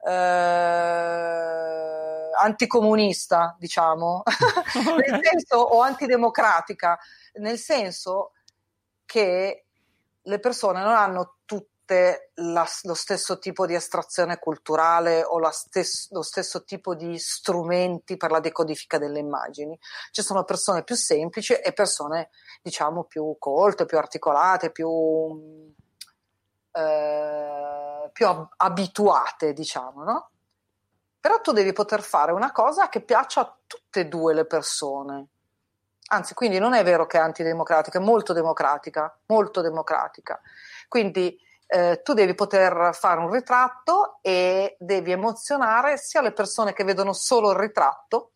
eh, 0.07 1.51
anticomunista, 2.41 3.57
diciamo, 3.59 4.23
nel 4.97 5.21
senso, 5.23 5.57
o 5.57 5.81
antidemocratica, 5.81 6.99
nel 7.35 7.59
senso 7.59 8.33
che 9.05 9.65
le 10.23 10.39
persone 10.39 10.83
non 10.83 10.95
hanno 10.95 11.37
tutte 11.45 12.31
la, 12.35 12.67
lo 12.83 12.95
stesso 12.95 13.39
tipo 13.39 13.67
di 13.67 13.75
estrazione 13.75 14.39
culturale 14.39 15.23
o 15.25 15.41
stes, 15.51 16.11
lo 16.13 16.23
stesso 16.23 16.65
tipo 16.65 16.95
di 16.95 17.19
strumenti 17.19 18.17
per 18.17 18.31
la 18.31 18.41
decodifica 18.41 18.99
delle 18.99 19.19
immagini. 19.19 19.79
Ci 20.11 20.23
sono 20.23 20.45
persone 20.45 20.85
più 20.85 20.95
semplici 20.95 21.55
e 21.55 21.73
persone, 21.73 22.31
diciamo, 22.63 23.05
più 23.05 23.37
colte, 23.39 23.87
più 23.87 23.99
articolate, 23.99 24.71
più, 24.71 25.75
eh, 26.73 28.11
più 28.13 28.27
ab- 28.27 28.53
abituate, 28.57 29.53
diciamo, 29.53 30.03
no? 30.03 30.31
Però 31.21 31.41
tu 31.41 31.53
devi 31.53 31.73
poter 31.73 32.03
fare 32.03 32.33
una 32.33 32.51
cosa 32.53 32.89
che 32.89 33.03
piaccia 33.03 33.41
a 33.43 33.57
tutte 33.67 34.01
e 34.01 34.07
due 34.07 34.33
le 34.35 34.47
persone. 34.47 35.27
Anzi, 36.13 36.35
quindi 36.35 36.59
non 36.59 36.75
è 36.75 36.83
vero 36.83 37.07
che 37.07 37.19
è 37.19 37.21
antidemocratica, 37.21 37.99
è 37.99 38.03
molto 38.03 38.33
democratica, 38.33 39.17
molto 39.27 39.61
democratica. 39.61 40.41
Quindi 40.89 41.39
eh, 41.67 42.01
tu 42.03 42.15
devi 42.15 42.35
poter 42.35 42.91
fare 42.95 43.21
un 43.21 43.31
ritratto 43.31 44.19
e 44.23 44.77
devi 44.81 45.13
emozionare 45.13 45.99
sia 45.99 46.21
le 46.21 46.33
persone 46.33 46.73
che 46.73 46.83
vedono 46.83 47.13
solo 47.13 47.53
il 47.53 47.59
ritratto, 47.59 48.33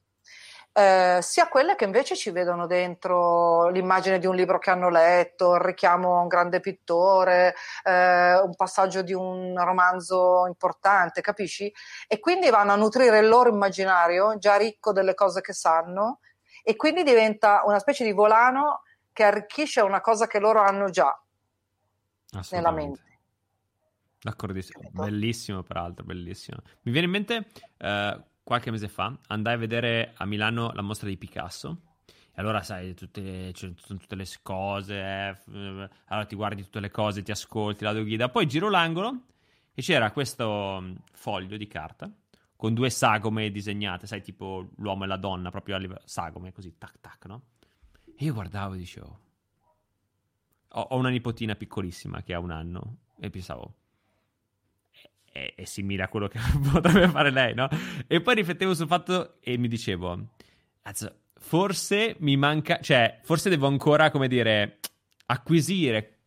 eh, 0.77 1.21
sia 1.23 1.47
quelle 1.47 1.77
che 1.77 1.85
invece 1.85 2.17
ci 2.17 2.31
vedono 2.31 2.67
dentro 2.67 3.69
l'immagine 3.69 4.19
di 4.19 4.27
un 4.27 4.35
libro 4.35 4.59
che 4.59 4.71
hanno 4.71 4.91
letto, 4.91 5.55
il 5.55 5.61
richiamo 5.61 6.19
a 6.19 6.23
un 6.23 6.27
grande 6.27 6.59
pittore, 6.59 7.55
eh, 7.85 8.41
un 8.41 8.57
passaggio 8.57 9.03
di 9.03 9.13
un 9.13 9.55
romanzo 9.57 10.47
importante, 10.49 11.21
capisci? 11.21 11.73
E 12.09 12.19
quindi 12.19 12.51
vanno 12.51 12.73
a 12.73 12.77
nutrire 12.77 13.21
il 13.21 13.29
loro 13.29 13.51
immaginario 13.51 14.37
già 14.39 14.57
ricco 14.57 14.93
delle 14.93 15.15
cose 15.15 15.41
che 15.41 15.53
sanno 15.53 16.19
e 16.65 16.75
quindi 16.75 17.05
diventa 17.05 17.63
una 17.65 17.79
specie 17.79 18.03
di 18.03 18.13
volano 18.13 18.83
che 19.13 19.23
arricchisce 19.23 19.81
una 19.81 20.01
cosa 20.01 20.27
che 20.27 20.41
loro 20.41 20.61
hanno 20.61 20.91
già 20.91 21.17
nella 22.51 22.73
mente. 22.73 23.03
D'accordissimo, 24.21 24.89
bellissimo 24.91 25.63
peraltro, 25.63 26.05
bellissimo. 26.05 26.59
Mi 26.83 26.91
viene 26.91 27.07
in 27.07 27.13
mente 27.13 27.47
eh, 27.77 28.25
qualche 28.45 28.71
mese 28.71 28.89
fa 28.89 29.19
andai 29.29 29.55
a 29.55 29.57
vedere 29.57 30.13
a 30.17 30.27
Milano 30.27 30.71
la 30.73 30.83
mostra 30.83 31.09
di 31.09 31.17
Picasso. 31.17 31.81
E 32.07 32.41
allora, 32.41 32.63
sai, 32.63 32.95
tutte, 32.95 33.53
cioè, 33.53 33.73
tutte 33.75 34.15
le 34.15 34.27
cose, 34.43 34.95
eh, 34.95 35.39
allora 36.07 36.27
ti 36.27 36.35
guardi 36.35 36.63
tutte 36.63 36.81
le 36.81 36.91
cose, 36.91 37.23
ti 37.23 37.31
ascolti 37.31 37.85
la 37.85 37.95
guida. 37.95 38.29
Poi 38.29 38.47
giro 38.47 38.69
l'angolo 38.69 39.23
e 39.73 39.83
c'era 39.83 40.11
questo 40.13 40.79
mm, 40.81 40.95
foglio 41.13 41.57
di 41.57 41.67
carta 41.67 42.13
con 42.57 42.75
due 42.75 42.91
sagome 42.91 43.51
disegnate, 43.51 44.07
sai, 44.07 44.23
tipo 44.23 44.71
l'uomo 44.77 45.05
e 45.05 45.07
la 45.07 45.17
donna, 45.17 45.51
proprio 45.51 45.77
a 45.77 45.79
livello 45.79 46.01
sagome, 46.05 46.53
così, 46.53 46.77
tac 46.79 46.99
tac, 47.01 47.27
no? 47.27 47.43
E 48.17 48.25
io 48.25 48.33
guardavo 48.33 48.75
e 48.75 48.79
dicevo... 48.79 49.21
Ho, 50.69 50.81
ho 50.81 50.97
una 50.97 51.11
nipotina 51.11 51.55
piccolissima 51.55 52.23
che 52.23 52.35
ha 52.35 52.39
un 52.39 52.51
anno 52.51 52.99
e 53.19 53.31
pensavo... 53.31 53.75
È, 55.35 55.55
è 55.57 55.65
simile 55.65 56.05
a 56.05 56.09
quello 56.09 56.29
che 56.29 56.39
potrebbe 56.71 57.09
fare 57.09 57.31
lei, 57.33 57.55
no? 57.55 57.69
E 58.07 58.21
poi 58.21 58.37
riflettevo 58.37 58.73
sul 58.73 58.87
fatto 58.87 59.41
e 59.41 59.59
mi 59.59 59.67
dicevo... 59.67 60.29
Forse 61.35 62.15
mi 62.21 62.37
manca... 62.37 62.79
Cioè, 62.81 63.19
forse 63.25 63.51
devo 63.51 63.67
ancora, 63.67 64.13
come 64.13 64.29
dire, 64.29 64.79
acquisire 65.27 66.19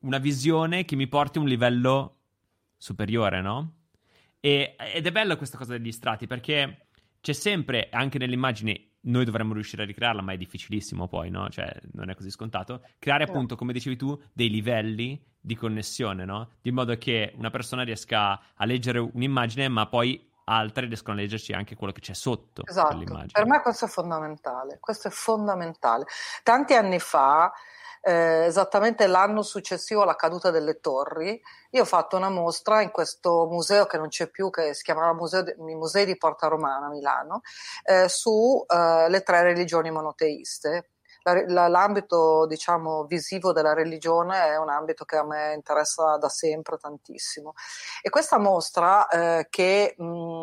una 0.00 0.18
visione 0.18 0.84
che 0.84 0.96
mi 0.96 1.06
porti 1.06 1.38
a 1.38 1.42
un 1.42 1.46
livello 1.46 2.16
superiore, 2.76 3.40
no? 3.40 3.74
E, 4.40 4.74
ed 4.92 5.06
è 5.06 5.12
bello 5.12 5.36
questa 5.36 5.56
cosa 5.56 5.76
degli 5.76 5.92
strati 5.92 6.26
perché 6.26 6.88
c'è 7.20 7.32
sempre, 7.32 7.88
anche 7.90 8.18
nell'immagine, 8.18 8.90
noi 9.06 9.24
dovremmo 9.24 9.52
riuscire 9.52 9.82
a 9.82 9.86
ricrearla, 9.86 10.22
ma 10.22 10.32
è 10.32 10.36
difficilissimo 10.36 11.08
poi, 11.08 11.30
no? 11.30 11.48
Cioè, 11.48 11.80
non 11.92 12.10
è 12.10 12.14
così 12.14 12.30
scontato. 12.30 12.82
Creare 12.98 13.24
appunto, 13.24 13.56
come 13.56 13.72
dicevi 13.72 13.96
tu, 13.96 14.20
dei 14.32 14.48
livelli 14.48 15.20
di 15.40 15.54
connessione, 15.54 16.24
no? 16.24 16.50
Di 16.60 16.70
modo 16.70 16.96
che 16.96 17.32
una 17.36 17.50
persona 17.50 17.82
riesca 17.82 18.40
a 18.54 18.64
leggere 18.64 18.98
un'immagine, 18.98 19.68
ma 19.68 19.86
poi 19.86 20.32
altre 20.48 20.86
riescono 20.86 21.16
a 21.16 21.20
leggerci 21.20 21.52
anche 21.52 21.74
quello 21.74 21.92
che 21.92 22.00
c'è 22.00 22.14
sotto 22.14 22.62
esatto. 22.64 22.96
Per 23.32 23.46
me 23.46 23.60
questo 23.62 23.86
è 23.86 23.88
fondamentale, 23.88 24.78
questo 24.80 25.08
è 25.08 25.10
fondamentale. 25.10 26.04
Tanti 26.42 26.74
anni 26.74 26.98
fa 27.00 27.52
eh, 28.06 28.44
esattamente 28.44 29.08
l'anno 29.08 29.42
successivo 29.42 30.02
alla 30.02 30.14
caduta 30.14 30.52
delle 30.52 30.78
torri, 30.78 31.40
io 31.70 31.82
ho 31.82 31.84
fatto 31.84 32.16
una 32.16 32.28
mostra 32.28 32.80
in 32.80 32.92
questo 32.92 33.48
museo 33.50 33.86
che 33.86 33.98
non 33.98 34.08
c'è 34.08 34.30
più, 34.30 34.48
che 34.48 34.74
si 34.74 34.84
chiamava 34.84 35.12
Museo 35.12 35.42
de, 35.42 35.56
Musei 35.58 36.04
di 36.04 36.16
Porta 36.16 36.46
Romana 36.46 36.86
a 36.86 36.88
Milano, 36.88 37.40
eh, 37.82 38.08
su 38.08 38.64
eh, 38.68 39.22
tre 39.24 39.42
religioni 39.42 39.90
monoteiste. 39.90 40.90
La, 41.26 41.42
la, 41.48 41.66
l'ambito 41.66 42.46
diciamo, 42.46 43.04
visivo 43.06 43.52
della 43.52 43.74
religione 43.74 44.44
è 44.46 44.56
un 44.56 44.68
ambito 44.68 45.04
che 45.04 45.16
a 45.16 45.24
me 45.24 45.54
interessa 45.54 46.16
da 46.18 46.28
sempre 46.28 46.76
tantissimo. 46.76 47.54
E 48.00 48.10
questa 48.10 48.38
mostra, 48.38 49.08
eh, 49.08 49.48
che 49.50 49.96
mh, 49.98 50.42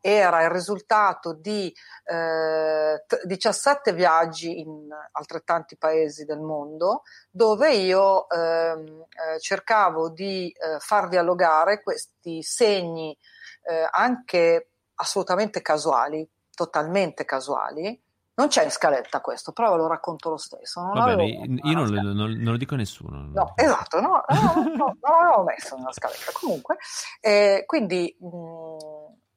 era 0.00 0.44
il 0.44 0.50
risultato 0.50 1.32
di 1.32 1.74
eh, 2.04 3.04
17 3.24 3.92
viaggi 3.92 4.60
in 4.60 4.88
altrettanti 5.12 5.76
paesi 5.76 6.24
del 6.24 6.38
mondo, 6.38 7.02
dove 7.28 7.74
io 7.74 8.28
ehm, 8.28 9.06
eh, 9.34 9.40
cercavo 9.40 10.10
di 10.10 10.48
eh, 10.52 10.78
far 10.78 11.08
dialogare 11.08 11.82
questi 11.82 12.40
segni 12.44 13.18
eh, 13.64 13.88
anche 13.90 14.68
assolutamente 14.94 15.60
casuali, 15.60 16.28
totalmente 16.54 17.24
casuali, 17.24 18.00
non 18.40 18.48
c'è 18.48 18.64
in 18.64 18.70
scaletta 18.70 19.20
questo, 19.20 19.52
però 19.52 19.72
ve 19.72 19.76
lo 19.76 19.86
racconto 19.86 20.30
lo 20.30 20.38
stesso. 20.38 20.80
Non 20.80 20.94
Va 20.94 21.04
bene, 21.04 21.26
io 21.26 21.74
non, 21.74 21.90
non, 21.90 22.14
non, 22.14 22.52
lo 22.52 22.56
dico 22.56 22.72
a 22.72 22.78
nessuno. 22.78 23.28
No, 23.34 23.52
esatto, 23.54 24.00
no, 24.00 24.24
no, 24.28 24.62
no, 24.76 24.96
non 24.98 25.20
l'avevo 25.20 25.42
messo 25.42 25.76
nella 25.76 25.92
scaletta. 25.92 26.32
Comunque, 26.32 26.78
eh, 27.20 27.64
quindi 27.66 28.16
mh, 28.18 28.26
mm, 28.26 28.76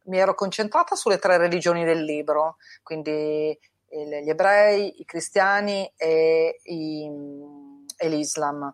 mi 0.06 0.18
ero 0.18 0.34
concentrata 0.36 0.96
sulle 0.96 1.20
tre 1.20 1.38
religioni 1.38 1.84
del 1.84 2.02
libro, 2.02 2.56
quindi 2.82 3.60
gli 3.90 4.30
ebrei, 4.30 5.02
i 5.02 5.06
cristiani 5.06 5.92
e, 5.98 6.62
i, 6.64 7.12
e 7.98 8.10
l'Islam, 8.10 8.74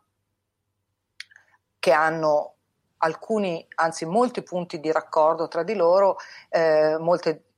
che 1.80 1.92
hanno 1.92 2.54
alcuni, 2.98 3.66
anzi 3.76 4.06
molti 4.06 4.44
punti 4.44 4.80
di 4.80 4.92
raccordo 4.92 5.48
tra 5.48 5.64
di 5.64 5.74
loro, 5.74 6.18
eh, 6.50 6.98
molte 7.00 7.49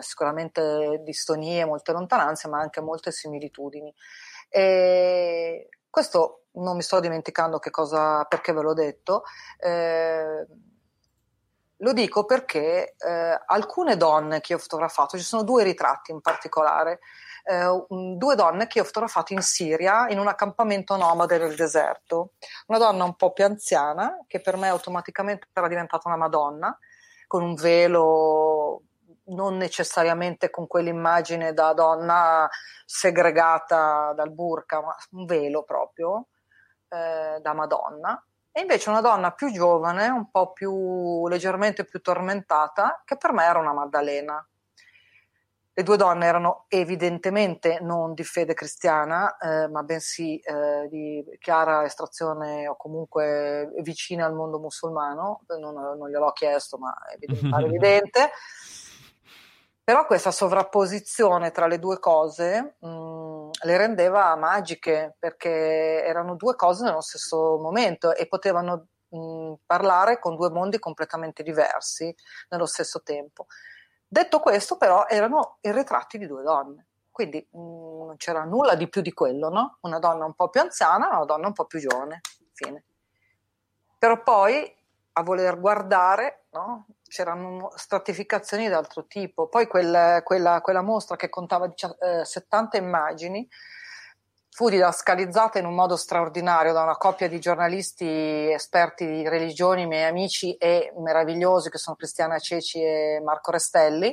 sicuramente 0.00 1.00
distonie, 1.02 1.64
molte 1.64 1.92
lontananze, 1.92 2.48
ma 2.48 2.60
anche 2.60 2.80
molte 2.80 3.12
similitudini. 3.12 3.92
E 4.48 5.68
questo 5.90 6.44
non 6.52 6.76
mi 6.76 6.82
sto 6.82 7.00
dimenticando 7.00 7.58
che 7.58 7.70
cosa, 7.70 8.24
perché 8.24 8.52
ve 8.52 8.62
l'ho 8.62 8.74
detto. 8.74 9.24
Eh, 9.58 10.46
lo 11.78 11.92
dico 11.92 12.24
perché 12.24 12.94
eh, 12.96 13.40
alcune 13.46 13.96
donne 13.96 14.40
che 14.40 14.54
ho 14.54 14.58
fotografato, 14.58 15.18
ci 15.18 15.24
sono 15.24 15.42
due 15.42 15.64
ritratti 15.64 16.12
in 16.12 16.20
particolare, 16.20 17.00
eh, 17.44 17.84
due 17.88 18.34
donne 18.36 18.66
che 18.66 18.80
ho 18.80 18.84
fotografato 18.84 19.32
in 19.32 19.42
Siria 19.42 20.08
in 20.08 20.18
un 20.18 20.28
accampamento 20.28 20.96
nomade 20.96 21.36
nel 21.36 21.54
deserto. 21.54 22.32
Una 22.68 22.78
donna 22.78 23.04
un 23.04 23.16
po' 23.16 23.32
più 23.32 23.44
anziana, 23.44 24.24
che 24.26 24.40
per 24.40 24.56
me 24.56 24.68
automaticamente 24.68 25.48
era 25.52 25.68
diventata 25.68 26.08
una 26.08 26.16
Madonna, 26.16 26.78
con 27.26 27.42
un 27.42 27.54
velo 27.54 28.82
non 29.26 29.56
necessariamente 29.56 30.50
con 30.50 30.66
quell'immagine 30.66 31.52
da 31.52 31.72
donna 31.72 32.48
segregata 32.84 34.12
dal 34.14 34.30
burka, 34.32 34.82
ma 34.82 34.94
un 35.12 35.24
velo 35.24 35.62
proprio 35.62 36.28
eh, 36.88 37.40
da 37.40 37.52
Madonna. 37.54 38.22
E 38.52 38.60
invece 38.60 38.88
una 38.90 39.00
donna 39.00 39.32
più 39.32 39.50
giovane, 39.50 40.08
un 40.08 40.30
po' 40.30 40.52
più 40.52 41.26
leggermente 41.26 41.84
più 41.84 42.00
tormentata, 42.00 43.02
che 43.04 43.16
per 43.16 43.32
me 43.32 43.44
era 43.44 43.58
una 43.58 43.72
Maddalena. 43.72 44.46
Le 45.76 45.82
due 45.82 45.96
donne 45.96 46.26
erano 46.26 46.66
evidentemente 46.68 47.78
non 47.80 48.14
di 48.14 48.22
fede 48.22 48.54
cristiana, 48.54 49.36
eh, 49.38 49.66
ma 49.66 49.82
bensì 49.82 50.38
eh, 50.38 50.86
di 50.88 51.24
chiara 51.40 51.84
estrazione 51.84 52.68
o 52.68 52.76
comunque 52.76 53.72
vicine 53.82 54.22
al 54.22 54.34
mondo 54.34 54.60
musulmano. 54.60 55.40
Non, 55.58 55.74
non 55.74 56.08
gliel'ho 56.08 56.30
chiesto, 56.30 56.78
ma 56.78 56.94
è 57.10 57.18
evidente. 57.64 58.30
Però 59.84 60.06
questa 60.06 60.30
sovrapposizione 60.30 61.50
tra 61.50 61.66
le 61.66 61.78
due 61.78 61.98
cose 61.98 62.76
mh, 62.80 62.88
mm, 62.88 63.50
le 63.64 63.76
rendeva 63.76 64.34
magiche 64.34 65.14
perché 65.18 66.02
erano 66.02 66.36
due 66.36 66.56
cose 66.56 66.84
nello 66.84 67.02
stesso 67.02 67.58
momento 67.58 68.14
e 68.14 68.26
potevano 68.26 68.86
mh, 69.10 69.18
mm, 69.18 69.52
parlare 69.66 70.18
con 70.18 70.36
due 70.36 70.48
mondi 70.48 70.78
completamente 70.78 71.42
diversi 71.42 72.14
nello 72.48 72.64
stesso 72.64 73.02
tempo. 73.02 73.44
Detto 74.08 74.40
questo, 74.40 74.78
però, 74.78 75.06
erano 75.06 75.58
i 75.60 75.70
ritratti 75.70 76.16
di 76.16 76.26
due 76.26 76.42
donne, 76.42 76.86
quindi 77.10 77.46
mh, 77.50 77.58
mm, 77.58 78.06
non 78.06 78.16
c'era 78.16 78.44
nulla 78.44 78.76
di 78.76 78.88
più 78.88 79.02
di 79.02 79.12
quello, 79.12 79.50
no? 79.50 79.76
Una 79.82 79.98
donna 79.98 80.24
un 80.24 80.34
po' 80.34 80.48
più 80.48 80.62
anziana 80.62 81.08
una 81.08 81.26
donna 81.26 81.46
un 81.48 81.52
po' 81.52 81.66
più 81.66 81.78
giovane. 81.78 82.22
Fine. 82.54 82.84
Però 83.98 84.22
poi 84.22 84.74
a 85.12 85.22
voler 85.22 85.60
guardare, 85.60 86.46
no? 86.52 86.86
C'erano 87.14 87.70
stratificazioni 87.76 88.66
di 88.66 88.72
altro 88.72 89.06
tipo. 89.06 89.46
Poi 89.46 89.68
quel, 89.68 90.20
quella, 90.24 90.60
quella, 90.60 90.82
mostra 90.82 91.14
che 91.14 91.28
contava 91.28 91.72
eh, 91.72 92.24
70 92.24 92.76
immagini 92.76 93.48
fu 94.50 94.68
didascalizzata 94.68 95.60
in 95.60 95.66
un 95.66 95.76
modo 95.76 95.94
straordinario 95.94 96.72
da 96.72 96.82
una 96.82 96.96
coppia 96.96 97.28
di 97.28 97.38
giornalisti 97.38 98.04
esperti 98.04 99.06
di 99.06 99.28
religioni, 99.28 99.86
miei 99.86 100.08
amici 100.08 100.56
e 100.56 100.92
meravigliosi 100.96 101.70
che 101.70 101.78
sono 101.78 101.94
Cristiana 101.94 102.40
Ceci 102.40 102.82
e 102.82 103.20
Marco 103.22 103.52
Restelli 103.52 104.12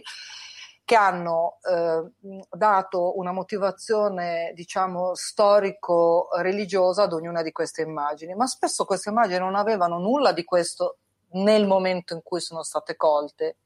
che 0.86 0.96
hanno 0.96 1.58
eh, 1.64 2.04
dato 2.52 3.18
una 3.18 3.32
motivazione, 3.32 4.52
diciamo, 4.54 5.16
storico-religiosa 5.16 7.04
ad 7.04 7.14
ognuna 7.14 7.42
di 7.42 7.52
queste 7.52 7.82
immagini, 7.82 8.36
ma 8.36 8.46
spesso 8.46 8.86
queste 8.86 9.10
immagini 9.10 9.40
non 9.40 9.56
avevano 9.56 9.98
nulla 9.98 10.34
di 10.34 10.44
questo 10.44 10.98
nel 11.34 11.68
momento 11.68 12.14
in 12.14 12.22
cui 12.24 12.42
sono 12.42 12.64
state 12.64 12.96
colte. 12.96 13.58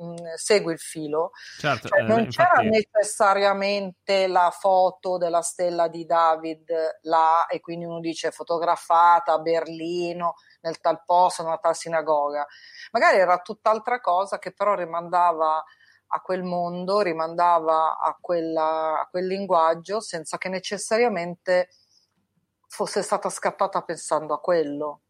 Mm, 0.00 0.34
segui 0.34 0.72
il 0.72 0.78
filo. 0.78 1.30
Certo, 1.58 1.88
cioè, 1.88 2.02
non 2.02 2.20
eh, 2.20 2.26
c'era 2.26 2.60
necessariamente 2.62 4.26
la 4.26 4.50
foto 4.50 5.18
della 5.18 5.42
stella 5.42 5.88
di 5.88 6.04
David 6.04 6.98
là 7.02 7.46
e 7.46 7.60
quindi 7.60 7.84
uno 7.84 8.00
dice 8.00 8.30
fotografata 8.30 9.32
a 9.32 9.38
Berlino, 9.38 10.34
nel 10.62 10.80
tal 10.80 11.02
posto, 11.04 11.42
nella 11.42 11.58
tal 11.58 11.76
sinagoga. 11.76 12.46
Magari 12.92 13.18
era 13.18 13.38
tutt'altra 13.38 14.00
cosa 14.00 14.38
che 14.38 14.52
però 14.52 14.74
rimandava 14.74 15.62
a 16.08 16.20
quel 16.20 16.42
mondo, 16.42 17.00
rimandava 17.00 17.98
a, 17.98 18.16
quella, 18.20 19.00
a 19.00 19.08
quel 19.10 19.26
linguaggio 19.26 20.00
senza 20.00 20.38
che 20.38 20.48
necessariamente 20.48 21.68
fosse 22.68 23.02
stata 23.02 23.28
scattata 23.28 23.82
pensando 23.82 24.34
a 24.34 24.40
quello. 24.40 25.00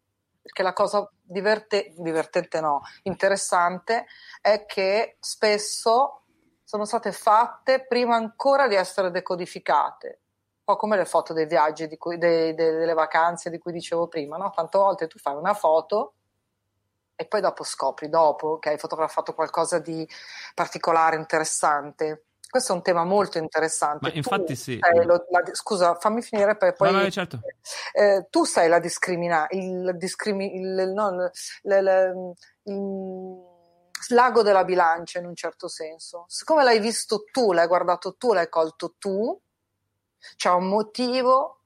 Perché 0.45 0.63
la 0.63 0.75
cosa 0.75 1.11
diverte, 1.23 1.95
divertente, 1.97 2.61
no, 2.61 2.83
interessante 3.05 4.05
è 4.43 4.67
che 4.67 5.17
spesso 5.19 6.25
sono 6.63 6.85
state 6.85 7.13
fatte 7.13 7.87
prima 7.87 8.15
ancora 8.17 8.69
di 8.69 8.75
essere 8.75 9.11
decodificate. 9.11 10.21
Un 10.67 10.75
po' 10.75 10.77
come 10.77 10.99
le 10.99 11.07
foto 11.07 11.33
dei 11.33 11.47
viaggi, 11.47 11.89
cui, 11.97 12.19
dei, 12.19 12.55
dei, 12.55 12.73
delle 12.73 12.93
vacanze 12.93 13.49
di 13.49 13.59
cui 13.59 13.73
dicevo 13.73 14.07
prima, 14.07 14.37
no? 14.37 14.51
Tante 14.51 14.77
volte 14.77 15.07
tu 15.07 15.19
fai 15.19 15.35
una 15.35 15.55
foto 15.55 16.13
e 17.17 17.25
poi 17.27 17.41
dopo 17.41 17.65
scopri, 17.65 18.11
dopo 18.11 18.59
che 18.59 18.69
hai 18.69 18.79
fotografato 18.79 19.33
qualcosa 19.33 19.79
di 19.79 20.07
particolare, 20.55 21.17
interessante. 21.17 22.25
Questo 22.55 22.71
è 22.71 22.77
un 22.77 22.83
tema 22.83 23.03
molto 23.03 23.39
interessante. 23.39 24.07
Ma 24.07 24.15
infatti 24.15 24.55
sì. 24.55 24.79
Lo, 25.05 25.27
la, 25.29 25.43
scusa, 25.51 25.97
fammi 25.97 26.23
finire 26.23 26.57
per 26.57 26.75
poi... 26.75 26.93
No, 26.93 27.01
no, 27.01 27.11
certo. 27.11 27.41
eh, 27.93 28.29
tu 28.31 28.45
sai 28.45 28.69
la 28.69 28.79
discrimina, 28.79 29.49
il, 29.51 29.97
discrimi, 29.97 30.55
il, 30.55 30.93
no, 30.95 31.33
il, 31.63 32.33
il, 32.63 33.43
l'ago 34.11 34.43
della 34.43 34.63
bilancia 34.63 35.19
in 35.19 35.27
un 35.27 35.35
certo 35.35 35.67
senso. 35.67 36.27
Siccome 36.29 36.63
l'hai 36.63 36.79
visto 36.79 37.25
tu, 37.33 37.51
l'hai 37.51 37.67
guardato 37.67 38.15
tu, 38.15 38.33
l'hai 38.33 38.49
colto 38.49 38.95
tu, 38.99 39.37
c'è 40.37 40.51
un 40.51 40.69
motivo 40.69 41.59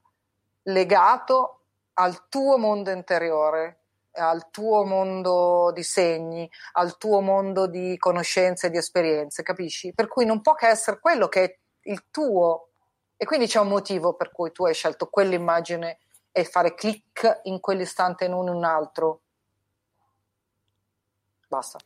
legato 0.63 1.65
al 1.93 2.29
tuo 2.29 2.57
mondo 2.57 2.89
interiore, 2.89 3.78
al 4.19 4.49
tuo 4.51 4.85
mondo 4.85 5.71
di 5.73 5.83
segni, 5.83 6.49
al 6.73 6.97
tuo 6.97 7.21
mondo 7.21 7.67
di 7.67 7.97
conoscenze 7.97 8.67
e 8.67 8.69
di 8.69 8.77
esperienze, 8.77 9.43
capisci? 9.43 9.93
Per 9.93 10.07
cui 10.07 10.25
non 10.25 10.41
può 10.41 10.53
che 10.53 10.67
essere 10.67 10.99
quello 10.99 11.27
che 11.27 11.43
è 11.43 11.57
il 11.83 12.05
tuo. 12.11 12.69
E 13.17 13.25
quindi 13.25 13.47
c'è 13.47 13.59
un 13.59 13.67
motivo 13.67 14.15
per 14.15 14.31
cui 14.31 14.51
tu 14.51 14.65
hai 14.65 14.73
scelto 14.73 15.07
quell'immagine 15.07 15.99
e 16.31 16.43
fare 16.45 16.75
click 16.75 17.41
in 17.43 17.59
quell'istante 17.59 18.25
e 18.25 18.27
non 18.27 18.47
in 18.47 18.53
un 18.53 18.63
altro. 18.63 19.21
Basta. 21.47 21.79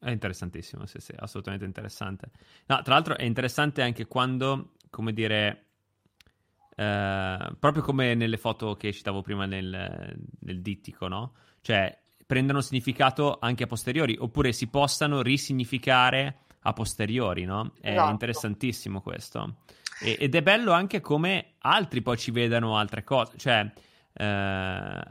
È 0.00 0.10
interessantissimo, 0.10 0.86
sì, 0.86 1.00
sì, 1.00 1.12
assolutamente 1.16 1.64
interessante. 1.64 2.30
No, 2.66 2.80
tra 2.82 2.94
l'altro 2.94 3.16
è 3.16 3.24
interessante 3.24 3.82
anche 3.82 4.06
quando, 4.06 4.74
come 4.90 5.12
dire, 5.12 5.66
eh, 6.76 7.56
proprio 7.58 7.82
come 7.82 8.14
nelle 8.14 8.36
foto 8.36 8.76
che 8.76 8.92
citavo 8.92 9.22
prima 9.22 9.46
nel, 9.46 10.16
nel 10.40 10.62
dittico, 10.62 11.08
no? 11.08 11.34
Cioè, 11.68 11.94
prendono 12.24 12.62
significato 12.62 13.36
anche 13.38 13.64
a 13.64 13.66
posteriori, 13.66 14.16
oppure 14.18 14.52
si 14.52 14.68
possano 14.68 15.20
risignificare 15.20 16.36
a 16.62 16.72
posteriori, 16.72 17.44
no? 17.44 17.72
È 17.78 17.90
esatto. 17.90 18.10
interessantissimo 18.10 19.02
questo. 19.02 19.56
E, 20.00 20.16
ed 20.18 20.34
è 20.34 20.40
bello 20.40 20.72
anche 20.72 21.02
come 21.02 21.56
altri 21.58 22.00
poi 22.00 22.16
ci 22.16 22.30
vedano 22.30 22.78
altre 22.78 23.04
cose, 23.04 23.36
cioè 23.36 23.70
eh, 24.14 24.24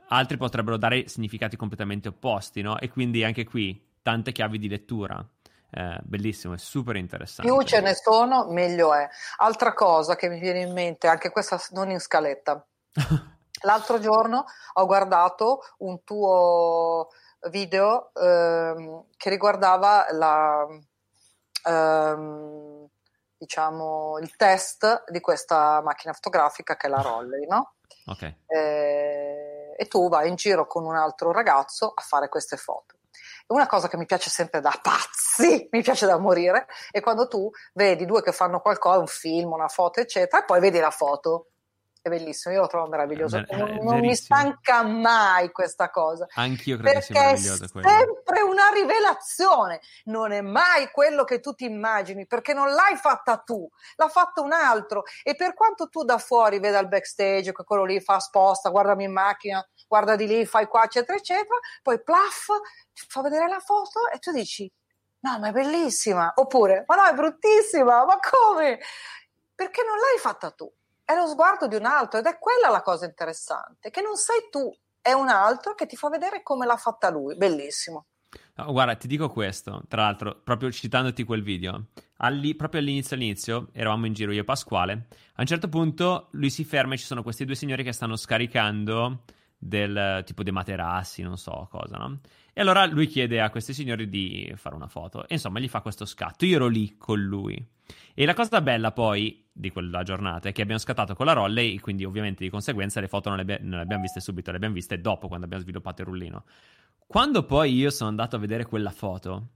altri 0.08 0.38
potrebbero 0.38 0.78
dare 0.78 1.08
significati 1.08 1.56
completamente 1.56 2.08
opposti, 2.08 2.64
no? 2.64 2.80
E 2.80 2.90
quindi 2.90 3.24
anche 3.24 3.44
qui 3.44 3.80
tante 4.02 4.32
chiavi 4.32 4.58
di 4.58 4.68
lettura. 4.68 5.24
Eh, 5.70 6.00
bellissimo, 6.02 6.56
è 6.56 6.58
super 6.58 6.96
interessante. 6.96 7.52
Più 7.52 7.62
ce 7.68 7.82
ne 7.82 7.94
sono, 7.94 8.48
meglio 8.50 8.96
è. 8.96 9.08
Altra 9.38 9.76
cosa 9.76 10.16
che 10.16 10.28
mi 10.28 10.40
viene 10.40 10.62
in 10.62 10.74
mente, 10.74 11.06
anche 11.06 11.30
questa 11.30 11.62
non 11.74 11.92
in 11.92 12.00
scaletta. 12.00 12.66
L'altro 13.62 14.00
giorno 14.00 14.46
ho 14.74 14.86
guardato 14.86 15.62
un 15.80 16.04
tuo 16.04 17.10
video 17.50 18.12
ehm, 18.14 19.06
che 19.16 19.30
riguardava 19.30 20.08
la, 20.12 20.66
ehm, 21.64 22.88
diciamo, 23.38 24.18
il 24.20 24.36
test 24.36 25.04
di 25.10 25.20
questa 25.20 25.82
macchina 25.82 26.14
fotografica 26.14 26.76
che 26.76 26.88
è 26.88 26.90
la 26.90 27.02
Rolley, 27.02 27.48
no? 27.48 27.74
Okay. 28.06 28.44
Eh, 28.48 29.76
e 29.78 29.88
tu 29.88 30.10
vai 30.10 30.30
in 30.30 30.36
giro 30.36 30.66
con 30.66 30.86
un 30.86 30.96
altro 30.96 31.32
ragazzo 31.32 31.92
a 31.94 32.02
fare 32.02 32.30
queste 32.30 32.58
foto 32.58 32.96
una 33.48 33.68
cosa 33.68 33.88
che 33.88 33.98
mi 33.98 34.06
piace 34.06 34.30
sempre 34.30 34.60
da 34.60 34.78
pazzi, 34.82 35.68
mi 35.72 35.82
piace 35.82 36.06
da 36.06 36.18
morire, 36.18 36.68
è 36.92 37.00
quando 37.00 37.28
tu 37.28 37.50
vedi 37.74 38.06
due 38.06 38.22
che 38.22 38.32
fanno 38.32 38.60
qualcosa, 38.60 39.00
un 39.00 39.08
film, 39.08 39.52
una 39.54 39.68
foto, 39.68 40.00
eccetera, 40.00 40.42
e 40.42 40.46
poi 40.46 40.60
vedi 40.60 40.80
la 40.80 40.92
foto 40.92 41.52
è 42.08 42.10
bellissimo, 42.10 42.54
io 42.54 42.62
lo 42.62 42.68
trovo 42.68 42.88
meraviglioso. 42.88 43.38
È, 43.38 43.56
non, 43.56 43.78
non 43.82 44.00
mi 44.00 44.16
stanca 44.16 44.84
mai 44.84 45.52
questa 45.52 45.90
cosa. 45.90 46.26
Anch'io 46.34 46.78
credo 46.78 47.00
che 47.00 47.06
sia 47.06 47.22
meravigliosa 47.22 47.66
è 47.66 47.68
sempre 47.68 48.42
una 48.42 48.70
rivelazione, 48.74 49.82
non 50.06 50.32
è 50.32 50.42
mai 50.42 50.90
quello 50.92 51.24
che 51.24 51.40
tu 51.40 51.54
ti 51.54 51.66
immagini, 51.66 52.26
perché 52.26 52.54
non 52.54 52.74
l'hai 52.74 52.96
fatta 52.96 53.38
tu, 53.38 53.68
l'ha 53.96 54.08
fatto 54.10 54.42
un 54.42 54.52
altro. 54.52 55.04
E 55.24 55.36
per 55.36 55.54
quanto 55.54 55.90
tu 55.90 56.04
da 56.04 56.18
fuori 56.18 56.60
veda 56.60 56.80
il 56.80 56.88
backstage, 56.88 57.52
che 57.52 57.64
quello 57.64 57.84
lì 57.84 58.00
fa 58.00 58.20
sposta, 58.20 58.70
guardami 58.70 59.06
in 59.06 59.12
macchina, 59.12 59.66
guarda 59.88 60.16
di 60.16 60.28
lì, 60.28 60.46
fai 60.46 60.68
qua, 60.68 60.84
eccetera, 60.84 61.18
eccetera, 61.18 61.58
poi 61.82 62.02
plaf, 62.02 62.48
ti 62.94 63.06
fa 63.08 63.22
vedere 63.22 63.48
la 63.48 63.60
foto 63.60 64.08
e 64.14 64.20
tu 64.20 64.32
dici, 64.32 64.72
no, 65.20 65.40
ma 65.40 65.50
è 65.50 65.52
bellissima. 65.52 66.32
Oppure, 66.36 66.84
ma 66.88 66.96
no, 66.96 67.06
è 67.06 67.14
bruttissima, 67.14 68.06
ma 68.06 68.20
come? 68.20 68.80
Perché 69.54 69.84
non 69.84 69.98
l'hai 69.98 70.20
fatta 70.20 70.52
tu 70.52 70.72
è 71.08 71.16
lo 71.16 71.26
sguardo 71.26 71.68
di 71.68 71.76
un 71.76 71.86
altro 71.86 72.20
ed 72.20 72.26
è 72.26 72.38
quella 72.38 72.68
la 72.70 72.82
cosa 72.82 73.06
interessante, 73.06 73.90
che 73.92 74.02
non 74.02 74.18
sei 74.18 74.50
tu, 74.52 74.70
è 75.00 75.14
un 75.14 75.30
altro 75.30 75.74
che 75.74 75.86
ti 75.86 75.96
fa 75.96 76.10
vedere 76.10 76.44
come 76.44 76.66
l'ha 76.66 76.76
fatta 76.76 77.10
lui. 77.10 77.38
Bellissimo. 77.38 78.08
No, 78.56 78.72
guarda, 78.74 78.94
ti 78.96 79.08
dico 79.08 79.30
questo, 79.30 79.84
tra 79.88 80.02
l'altro, 80.02 80.42
proprio 80.44 80.70
citandoti 80.70 81.24
quel 81.24 81.44
video, 81.44 81.86
Alli, 82.18 82.56
proprio 82.56 82.82
all'inizio 82.82 83.16
all'inizio, 83.16 83.70
eravamo 83.72 84.06
in 84.06 84.12
giro 84.12 84.34
io 84.34 84.42
e 84.42 84.44
Pasquale, 84.44 85.08
a 85.36 85.42
un 85.42 85.46
certo 85.46 85.70
punto 85.70 86.28
lui 86.32 86.50
si 86.50 86.66
ferma 86.66 86.96
e 86.96 86.98
ci 86.98 87.06
sono 87.06 87.24
questi 87.24 87.46
due 87.46 87.56
signori 87.56 87.86
che 87.86 87.94
stanno 87.94 88.18
scaricando 88.18 89.24
del 89.58 90.24
tipo 90.26 90.44
dei 90.44 90.52
materassi, 90.52 91.22
non 91.22 91.38
so 91.38 91.70
cosa, 91.72 91.96
no? 91.96 92.20
E 92.52 92.60
allora 92.60 92.86
lui 92.86 93.08
chiede 93.08 93.40
a 93.40 93.50
questi 93.50 93.74
signori 93.74 94.10
di 94.10 94.52
fare 94.58 94.76
una 94.76 94.88
foto 94.88 95.26
e 95.26 95.36
insomma 95.36 95.60
gli 95.60 95.70
fa 95.70 95.80
questo 95.80 96.06
scatto, 96.06 96.44
io 96.44 96.58
ero 96.58 96.68
lì 96.68 96.98
con 96.98 97.22
lui. 97.22 97.66
E 98.14 98.26
la 98.26 98.34
cosa 98.34 98.62
bella 98.62 98.92
poi 98.92 99.47
di 99.58 99.72
quella 99.72 100.04
giornata 100.04 100.50
è 100.50 100.52
che 100.52 100.62
abbiamo 100.62 100.80
scattato 100.80 101.16
con 101.16 101.26
la 101.26 101.34
Rolley, 101.34 101.80
quindi 101.80 102.06
ovviamente 102.06 102.44
di 102.44 102.50
conseguenza 102.50 103.00
le 103.00 103.08
foto 103.08 103.30
non 103.30 103.40
le, 103.40 103.46
be- 103.46 103.60
non 103.60 103.78
le 103.78 103.82
abbiamo 103.82 104.04
viste 104.04 104.20
subito, 104.20 104.52
le 104.52 104.58
abbiamo 104.58 104.76
viste 104.76 105.02
dopo 105.02 105.28
quando 105.28 105.46
abbiamo 105.46 105.64
sviluppato 105.64 106.02
il 106.02 106.08
rullino. 106.08 106.44
Quando 107.08 107.44
poi 107.44 107.74
io 107.74 107.90
sono 107.90 108.10
andato 108.10 108.36
a 108.36 108.40
vedere 108.40 108.66
quella 108.66 108.92
foto, 108.92 109.48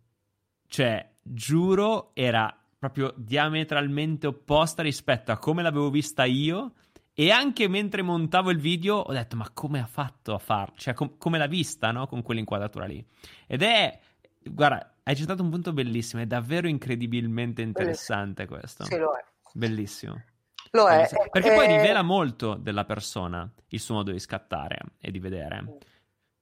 cioè, 0.67 1.07
giuro, 1.21 2.11
era 2.13 2.55
proprio 2.79 3.13
diametralmente 3.15 4.25
opposta 4.25 4.81
rispetto 4.81 5.31
a 5.31 5.37
come 5.37 5.61
l'avevo 5.61 5.89
vista 5.89 6.23
io. 6.23 6.73
E 7.13 7.29
anche 7.29 7.67
mentre 7.67 8.01
montavo 8.01 8.51
il 8.51 8.57
video 8.57 8.95
ho 8.95 9.11
detto, 9.11 9.35
ma 9.35 9.49
come 9.53 9.81
ha 9.81 9.85
fatto 9.85 10.33
a 10.33 10.39
farlo? 10.39 10.75
Cioè, 10.77 10.93
com- 10.93 11.17
come 11.17 11.37
l'ha 11.37 11.45
vista, 11.45 11.91
no? 11.91 12.07
Con 12.07 12.21
quell'inquadratura 12.21 12.85
lì. 12.85 13.05
Ed 13.45 13.61
è, 13.61 13.99
guarda, 14.43 14.95
hai 15.03 15.15
citato 15.15 15.43
un 15.43 15.49
punto 15.49 15.73
bellissimo, 15.73 16.21
è 16.21 16.25
davvero 16.25 16.69
incredibilmente 16.69 17.61
interessante 17.61 18.47
questo. 18.47 18.85
Sì, 18.85 18.97
lo 18.97 19.13
è. 19.13 19.23
Bellissimo. 19.53 20.23
Lo 20.71 20.87
è. 20.87 21.09
Perché 21.29 21.51
è... 21.51 21.55
poi 21.55 21.67
rivela 21.67 22.01
molto 22.01 22.55
della 22.55 22.85
persona 22.85 23.49
il 23.69 23.79
suo 23.79 23.95
modo 23.95 24.11
di 24.11 24.19
scattare 24.19 24.77
e 24.99 25.11
di 25.11 25.19
vedere. 25.19 25.77